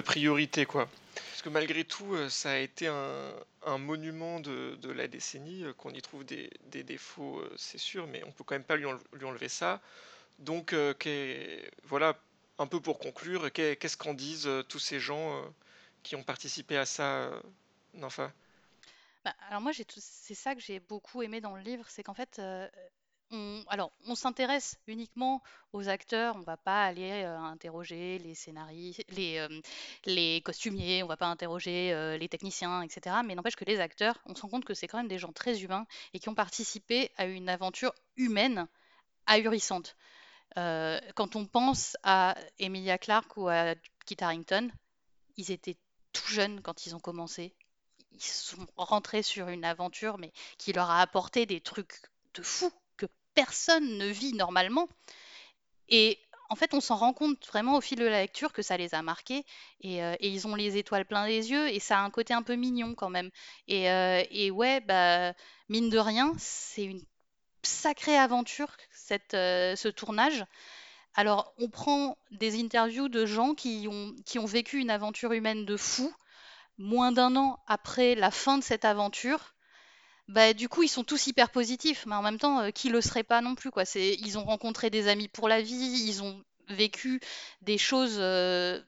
priorité, 0.02 0.66
quoi. 0.66 0.88
Parce 1.16 1.42
que 1.42 1.50
malgré 1.50 1.84
tout, 1.84 2.14
euh, 2.14 2.30
ça 2.30 2.52
a 2.52 2.58
été 2.58 2.88
un, 2.88 3.78
monument 3.78 4.40
de, 4.40 4.92
la 4.92 5.08
décennie, 5.08 5.64
euh, 5.64 5.74
qu'on 5.74 5.92
y 5.92 6.02
trouve 6.02 6.24
des, 6.26 6.50
défauts, 6.84 7.40
euh, 7.40 7.54
c'est 7.58 7.78
sûr, 7.78 8.08
mais 8.08 8.22
on 8.26 8.32
peut 8.32 8.44
quand 8.44 8.56
même 8.56 8.64
pas 8.64 8.76
lui, 8.76 8.86
enle- 8.86 9.00
lui 9.14 9.26
enlever 9.26 9.50
ça. 9.50 9.82
Donc, 10.40 10.76
voilà, 11.84 12.18
un 12.60 12.68
peu 12.68 12.80
pour 12.80 13.00
conclure, 13.00 13.52
qu'est- 13.52 13.76
qu'est-ce 13.78 13.98
qu'en 13.98 14.14
disent 14.14 14.50
tous 14.70 14.80
ces 14.80 15.00
gens 15.00 15.42
qui 16.04 16.16
ont 16.16 16.24
participé 16.24 16.78
à 16.78 16.86
ça, 16.86 17.32
Nympha 17.94 18.32
Bah, 19.26 19.34
alors 19.50 19.60
moi, 19.62 19.72
c'est 19.74 20.36
ça 20.36 20.54
que 20.54 20.62
j'ai 20.62 20.80
beaucoup 20.80 21.24
aimé 21.24 21.42
dans 21.42 21.56
le 21.56 21.64
livre, 21.64 21.84
c'est 21.90 22.04
qu'en 22.04 22.14
fait, 22.14 22.38
euh, 22.38 22.70
on, 23.32 23.64
alors, 23.70 23.92
on 24.06 24.14
s'intéresse 24.14 24.78
uniquement 24.86 25.42
aux 25.74 25.90
acteurs, 25.90 26.36
on 26.36 26.42
va 26.42 26.58
pas 26.58 26.86
aller 26.86 27.24
euh, 27.24 27.40
interroger 27.40 28.20
les 28.20 28.36
scénaristes, 28.36 29.04
les, 29.10 29.40
euh, 29.40 29.62
les 30.06 30.42
costumiers, 30.42 31.02
on 31.02 31.08
va 31.08 31.18
pas 31.18 31.26
interroger 31.26 32.18
les 32.20 32.30
techniciens, 32.30 32.84
etc. 32.84 33.16
Mais 33.26 33.34
n'empêche 33.34 33.56
que 33.56 33.66
les 33.66 33.80
acteurs, 33.80 34.20
on 34.28 34.36
se 34.36 34.44
rend 34.44 34.50
compte 34.50 34.66
que 34.66 34.76
c'est 34.76 34.88
quand 34.88 35.00
même 35.00 35.08
des 35.08 35.18
gens 35.18 35.34
très 35.34 35.64
humains 35.64 35.88
et 36.14 36.20
qui 36.20 36.30
ont 36.30 36.36
participé 36.36 37.12
à 37.18 37.26
une 37.26 37.50
aventure 37.50 37.96
humaine 38.18 38.68
ahurissante. 39.26 39.96
Quand 40.56 41.36
on 41.36 41.48
pense 41.48 41.98
à 42.04 42.36
Emilia 42.60 43.00
Clarke 43.00 43.38
ou 43.38 43.48
à 43.48 43.74
Kit 44.06 44.18
Harington, 44.22 44.70
ils 45.38 45.50
étaient 45.52 45.78
tout 46.14 46.28
jeunes 46.28 46.62
quand 46.62 46.86
ils 46.86 46.96
ont 46.96 47.00
commencé 47.00 47.56
ils 48.18 48.24
sont 48.24 48.68
rentrés 48.78 49.24
sur 49.24 49.50
une 49.50 49.66
aventure, 49.66 50.18
mais 50.18 50.32
qui 50.58 50.74
leur 50.74 50.90
a 50.90 51.02
apporté 51.02 51.46
des 51.46 51.62
trucs 51.62 51.94
de 52.34 52.44
fou 52.44 52.72
que 52.98 53.06
personne 53.34 53.98
ne 53.98 54.08
vit 54.08 54.34
normalement. 54.34 54.88
Et 55.90 56.20
en 56.50 56.56
fait, 56.56 56.74
on 56.74 56.82
s'en 56.82 56.96
rend 56.96 57.14
compte 57.14 57.46
vraiment 57.48 57.78
au 57.78 57.82
fil 57.82 58.00
de 58.00 58.06
la 58.06 58.22
lecture 58.22 58.54
que 58.54 58.62
ça 58.62 58.78
les 58.78 58.94
a 58.94 59.02
marqués 59.02 59.46
et, 59.82 59.98
et, 59.98 60.30
ils 60.30 60.48
ont 60.48 60.56
les 60.56 60.78
étoiles 60.78 61.06
plein 61.06 61.26
les 61.28 61.52
yeux 61.52 61.68
et 61.70 61.80
ça 61.80 62.00
a 62.00 62.04
un 62.04 62.12
côté 62.12 62.34
un 62.34 62.44
peu 62.44 62.56
mignon 62.56 62.94
quand 62.96 63.10
même. 63.10 63.32
Et, 63.68 63.86
et 63.86 64.52
ouais, 64.52 64.80
bah, 64.82 65.34
mine 65.70 65.90
de 65.90 65.98
rien, 65.98 66.34
c'est 66.38 66.84
une 66.84 67.02
sacrée 67.64 68.18
aventure 68.18 68.76
cette, 68.92 69.32
ce 69.32 69.88
tournage. 69.88 70.46
Alors, 71.16 71.54
on 71.58 71.70
prend 71.70 72.18
des 72.32 72.60
interviews 72.60 73.08
de 73.08 73.26
gens 73.26 73.56
qui 73.56 73.88
ont, 73.90 74.14
qui 74.26 74.38
ont 74.38 74.46
vécu 74.46 74.80
une 74.80 74.90
aventure 74.90 75.32
humaine 75.32 75.66
de 75.66 75.78
fou, 75.78 76.14
moins 76.78 77.12
d'un 77.12 77.36
an 77.36 77.60
après 77.68 78.16
la 78.16 78.32
fin 78.32 78.58
de 78.58 78.64
cette 78.64 78.86
aventure. 78.86 79.56
Bah, 80.28 80.54
du 80.54 80.70
coup, 80.70 80.84
ils 80.84 80.90
sont 80.90 81.04
tous 81.04 81.28
hyper 81.28 81.52
positifs, 81.52 82.06
mais 82.08 82.16
en 82.16 82.22
même 82.24 82.40
temps, 82.40 82.60
euh, 82.62 82.72
qui 82.72 82.90
le 82.90 83.02
serait 83.02 83.24
pas 83.24 83.42
non 83.42 83.56
plus, 83.56 83.72
quoi. 83.72 83.86
C'est, 83.86 84.16
ils 84.16 84.38
ont 84.38 84.44
rencontré 84.44 84.90
des 84.90 85.08
amis 85.08 85.28
pour 85.28 85.48
la 85.48 85.62
vie, 85.62 85.76
ils 86.08 86.24
ont 86.24 86.44
vécu 86.68 87.20
des 87.62 87.78
choses 87.78 88.18
euh, 88.20 88.82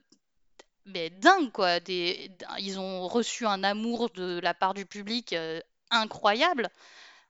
mais 0.86 1.10
dingues, 1.10 1.52
quoi. 1.52 1.78
Ils 1.88 2.78
ont 2.78 3.06
reçu 3.08 3.46
un 3.46 3.62
amour 3.62 4.10
de 4.10 4.40
la 4.40 4.54
part 4.54 4.74
du 4.74 4.86
public 4.86 5.32
euh, 5.32 5.60
incroyable. 5.90 6.70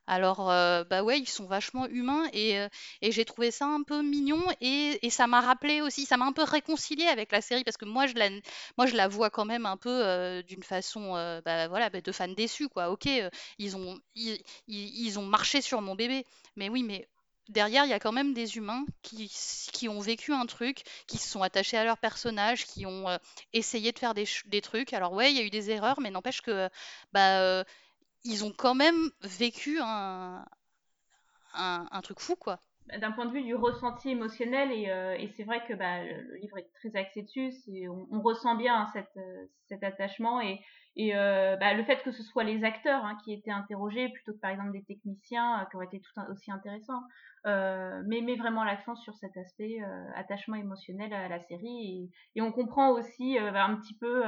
Alors, 0.08 0.50
euh, 0.50 0.84
bah 0.84 1.02
ouais, 1.02 1.18
ils 1.18 1.28
sont 1.28 1.44
vachement 1.44 1.86
humains 1.86 2.24
et, 2.32 2.58
euh, 2.58 2.68
j'ai 3.02 3.26
trouvé 3.26 3.50
ça 3.50 3.66
un 3.66 3.82
peu 3.82 4.02
mignon 4.02 4.42
et, 4.62 4.98
ça 5.10 5.26
m'a 5.26 5.42
rappelé 5.42 5.82
aussi, 5.82 6.06
ça 6.06 6.16
m'a 6.16 6.24
un 6.24 6.32
peu 6.32 6.44
réconcilié 6.44 7.04
avec 7.04 7.30
la 7.30 7.42
série 7.42 7.62
parce 7.62 7.76
que 7.76 7.84
moi 7.84 8.06
je 8.06 8.14
la, 8.14 8.30
moi, 8.78 8.86
je 8.86 8.96
la 8.96 9.06
vois 9.06 9.28
quand 9.28 9.44
même 9.44 9.66
un 9.66 9.76
peu 9.76 9.90
euh, 9.90 10.42
d'une 10.42 10.62
façon 10.62 11.12
bah, 11.44 11.68
voilà, 11.68 11.90
bah, 11.90 12.00
de 12.00 12.12
fan 12.12 12.34
déçu, 12.34 12.68
quoi. 12.68 12.90
Ok, 12.90 13.06
ils, 13.58 13.76
ont, 13.76 14.00
ils, 14.14 15.18
ont 15.18 15.26
marché 15.26 15.60
sur 15.60 15.82
mon 15.82 15.94
bébé, 15.94 16.24
mais 16.56 16.70
oui, 16.70 16.82
mais 16.82 17.06
derrière, 17.50 17.84
il 17.84 17.90
y 17.90 17.94
a 17.94 18.00
quand 18.00 18.12
même 18.12 18.32
des 18.32 18.56
humains 18.56 18.86
qui, 19.02 19.30
qui, 19.72 19.88
ont 19.90 20.00
vécu 20.00 20.32
un 20.32 20.46
truc, 20.46 20.84
qui 21.06 21.18
se 21.18 21.28
sont 21.28 21.42
attachés 21.42 21.76
à 21.76 21.84
leur 21.84 21.98
personnage, 21.98 22.64
qui 22.64 22.86
ont 22.86 23.06
essayé 23.52 23.92
de 23.92 23.98
faire 23.98 24.14
des, 24.14 24.26
des, 24.46 24.62
trucs. 24.62 24.94
Alors 24.94 25.12
ouais, 25.12 25.30
il 25.30 25.36
y 25.36 25.40
a 25.40 25.44
eu 25.44 25.50
des 25.50 25.70
erreurs, 25.70 26.00
mais 26.00 26.10
n'empêche 26.10 26.40
que 26.40 26.70
bah, 27.12 27.64
ils 28.28 28.44
ont 28.44 28.52
quand 28.56 28.74
même 28.74 29.10
vécu 29.22 29.78
un, 29.82 30.44
truc 32.02 32.20
fou, 32.20 32.36
quoi. 32.36 32.60
Bah, 32.86 32.98
d'un 32.98 33.12
point 33.12 33.26
de 33.26 33.32
vue 33.32 33.42
du 33.42 33.54
ressenti 33.54 34.10
émotionnel, 34.10 34.70
et, 34.72 34.90
euh, 34.90 35.16
c'est 35.36 35.44
vrai 35.44 35.64
que 35.66 35.74
bah, 35.74 36.04
le, 36.04 36.36
livre 36.36 36.58
est 36.58 36.70
très 36.74 36.94
axé 36.96 37.22
dessus, 37.22 37.52
on, 37.88 38.20
ressent 38.20 38.54
bien 38.54 38.86
euh, 38.96 39.46
cet 39.68 39.82
attachement 39.82 40.40
et, 40.40 40.60
euh, 41.14 41.56
bah, 41.56 41.74
le 41.74 41.84
fait 41.84 42.02
que 42.02 42.10
ce 42.10 42.22
soit 42.22 42.44
les 42.44 42.64
acteurs 42.64 43.04
hein, 43.04 43.16
qui 43.24 43.32
étaient 43.32 43.50
interrogés 43.50 44.08
plutôt 44.10 44.32
que 44.32 44.40
par 44.40 44.50
exemple 44.50 44.72
des 44.72 44.84
techniciens 44.84 45.66
qui 45.70 45.76
auraient 45.76 45.86
été 45.86 46.00
tout 46.00 46.20
aussi 46.30 46.50
intéressants, 46.50 47.02
mais 47.44 48.20
met 48.20 48.36
vraiment 48.36 48.64
l'accent 48.64 48.96
sur 48.96 49.14
cet 49.14 49.36
aspect 49.36 49.78
attachement 50.16 50.56
émotionnel 50.56 51.12
à 51.14 51.28
la 51.28 51.40
série 51.40 52.10
et 52.34 52.42
on 52.42 52.52
comprend 52.52 52.90
aussi 52.90 53.38
un 53.38 53.76
petit 53.76 53.96
peu 53.96 54.22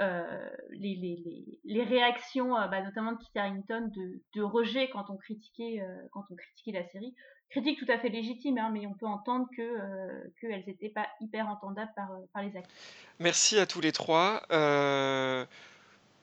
euh, 0.00 0.48
les, 0.70 1.84
réactions, 1.84 2.56
euh, 2.56 2.66
bah, 2.66 2.82
notamment 2.82 3.12
de 3.12 3.18
Kit 3.18 3.38
Harington, 3.38 3.90
de, 4.34 4.42
rejet 4.42 4.88
quand 4.90 5.10
on 5.10 5.16
critiquait 5.16 5.80
euh, 5.80 6.08
quand 6.12 6.24
on 6.30 6.34
critiquait 6.34 6.72
la 6.72 6.88
série. 6.88 7.14
Critique 7.50 7.78
tout 7.78 7.92
à 7.92 7.98
fait 7.98 8.08
légitime, 8.08 8.56
hein, 8.56 8.70
mais 8.72 8.86
on 8.86 8.94
peut 8.94 9.06
entendre 9.06 9.46
que 9.54 10.30
qu'elles 10.40 10.64
n'étaient 10.66 10.88
pas 10.88 11.06
hyper 11.20 11.48
entendables 11.48 11.92
par, 11.94 12.08
par 12.32 12.42
les 12.42 12.56
acteurs. 12.56 12.72
Merci 13.20 13.58
à 13.58 13.66
tous 13.66 13.82
les 13.82 13.92
trois 13.92 14.42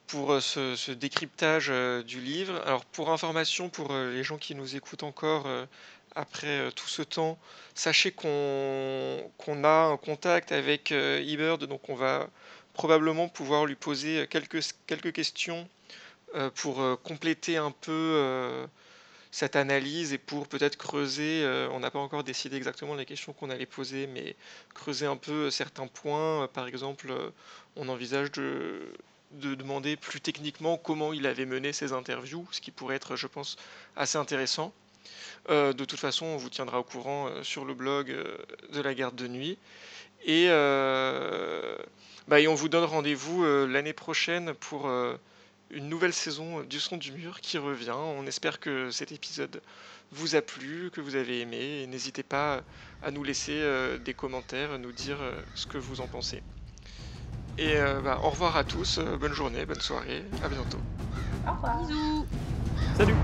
pour 0.08 0.42
ce, 0.42 0.92
décryptage 0.92 1.72
du 2.04 2.20
livre. 2.20 2.60
Alors 2.66 2.84
pour 2.86 3.12
information, 3.12 3.70
pour 3.70 3.94
les 3.94 4.24
gens 4.24 4.40
qui 4.40 4.56
nous 4.56 4.76
écoutent 4.76 5.04
encore 5.04 5.48
après 6.16 6.72
tout 6.72 6.88
ce 6.88 7.04
temps, 7.04 7.38
sachez 7.76 8.12
qu'on 8.12 9.32
qu'on 9.38 9.64
a 9.64 9.84
un 9.84 9.98
contact 9.98 10.52
avec 10.52 10.92
eBird, 10.92 11.64
donc 11.66 11.90
on 11.90 11.96
va 11.96 12.28
probablement 12.80 13.28
pouvoir 13.28 13.66
lui 13.66 13.76
poser 13.76 14.26
quelques, 14.30 14.62
quelques 14.88 15.12
questions 15.12 15.68
euh, 16.34 16.50
pour 16.50 16.80
euh, 16.80 16.96
compléter 16.96 17.58
un 17.58 17.72
peu 17.72 17.92
euh, 17.92 18.66
cette 19.32 19.58
analyse 19.58 20.14
et 20.14 20.18
pour 20.18 20.48
peut-être 20.48 20.78
creuser, 20.78 21.46
on 21.74 21.82
n'a 21.82 21.92
pas 21.92 22.00
encore 22.00 22.24
décidé 22.24 22.56
exactement 22.56 22.96
les 22.96 23.06
questions 23.06 23.34
qu'on 23.34 23.50
allait 23.50 23.66
poser, 23.66 24.08
mais 24.08 24.34
creuser 24.74 25.08
un 25.08 25.18
peu 25.18 25.52
certains 25.52 25.88
points. 25.88 26.48
Par 26.54 26.68
exemple, 26.68 27.14
on 27.76 27.90
envisage 27.90 28.32
de, 28.32 28.80
de 29.32 29.56
demander 29.56 29.98
plus 29.98 30.22
techniquement 30.22 30.78
comment 30.78 31.12
il 31.12 31.28
avait 31.28 31.46
mené 31.46 31.74
ses 31.74 31.92
interviews, 31.92 32.48
ce 32.52 32.62
qui 32.62 32.72
pourrait 32.72 32.96
être, 32.96 33.18
je 33.18 33.28
pense, 33.28 33.58
assez 33.98 34.18
intéressant. 34.18 34.72
de 35.50 35.84
toute 35.84 36.00
façon, 36.00 36.28
on 36.28 36.38
vous 36.38 36.50
tiendra 36.50 36.80
au 36.80 36.84
courant 36.84 37.30
sur 37.44 37.66
le 37.66 37.74
blog 37.74 38.08
de 38.72 38.82
la 38.82 38.94
garde 38.94 39.18
de 39.18 39.28
nuit. 39.28 39.58
Et 40.26 40.50
bah, 42.30 42.40
et 42.40 42.48
on 42.48 42.54
vous 42.54 42.70
donne 42.70 42.84
rendez-vous 42.84 43.44
euh, 43.44 43.66
l'année 43.66 43.92
prochaine 43.92 44.54
pour 44.54 44.88
euh, 44.88 45.16
une 45.72 45.90
nouvelle 45.90 46.14
saison 46.14 46.62
du 46.62 46.80
Son 46.80 46.96
du 46.98 47.12
Mur 47.12 47.42
qui 47.42 47.58
revient. 47.58 47.96
On 47.96 48.28
espère 48.28 48.60
que 48.60 48.92
cet 48.92 49.12
épisode 49.12 49.64
vous 50.12 50.36
a 50.36 50.42
plu, 50.44 50.92
que 50.92 51.02
vous 51.02 51.16
avez 51.16 51.42
aimé. 51.42 51.88
N'hésitez 51.88 52.22
pas 52.22 52.62
à 53.02 53.10
nous 53.10 53.24
laisser 53.24 53.56
euh, 53.56 53.98
des 53.98 54.14
commentaires, 54.14 54.74
à 54.74 54.78
nous 54.78 54.92
dire 54.92 55.18
ce 55.56 55.66
que 55.66 55.80
vous 55.80 56.02
en 56.02 56.08
pensez. 56.08 56.44
Et 57.58 57.74
bah, 58.04 58.22
au 58.24 58.30
revoir 58.30 58.56
à 58.56 58.64
tous, 58.64 59.00
bonne 59.20 59.34
journée, 59.34 59.66
bonne 59.66 59.82
soirée, 59.82 60.24
à 60.42 60.48
bientôt. 60.48 60.80
Au 61.46 61.52
revoir. 61.52 61.82
Bisous. 61.82 62.26
Salut 62.96 63.16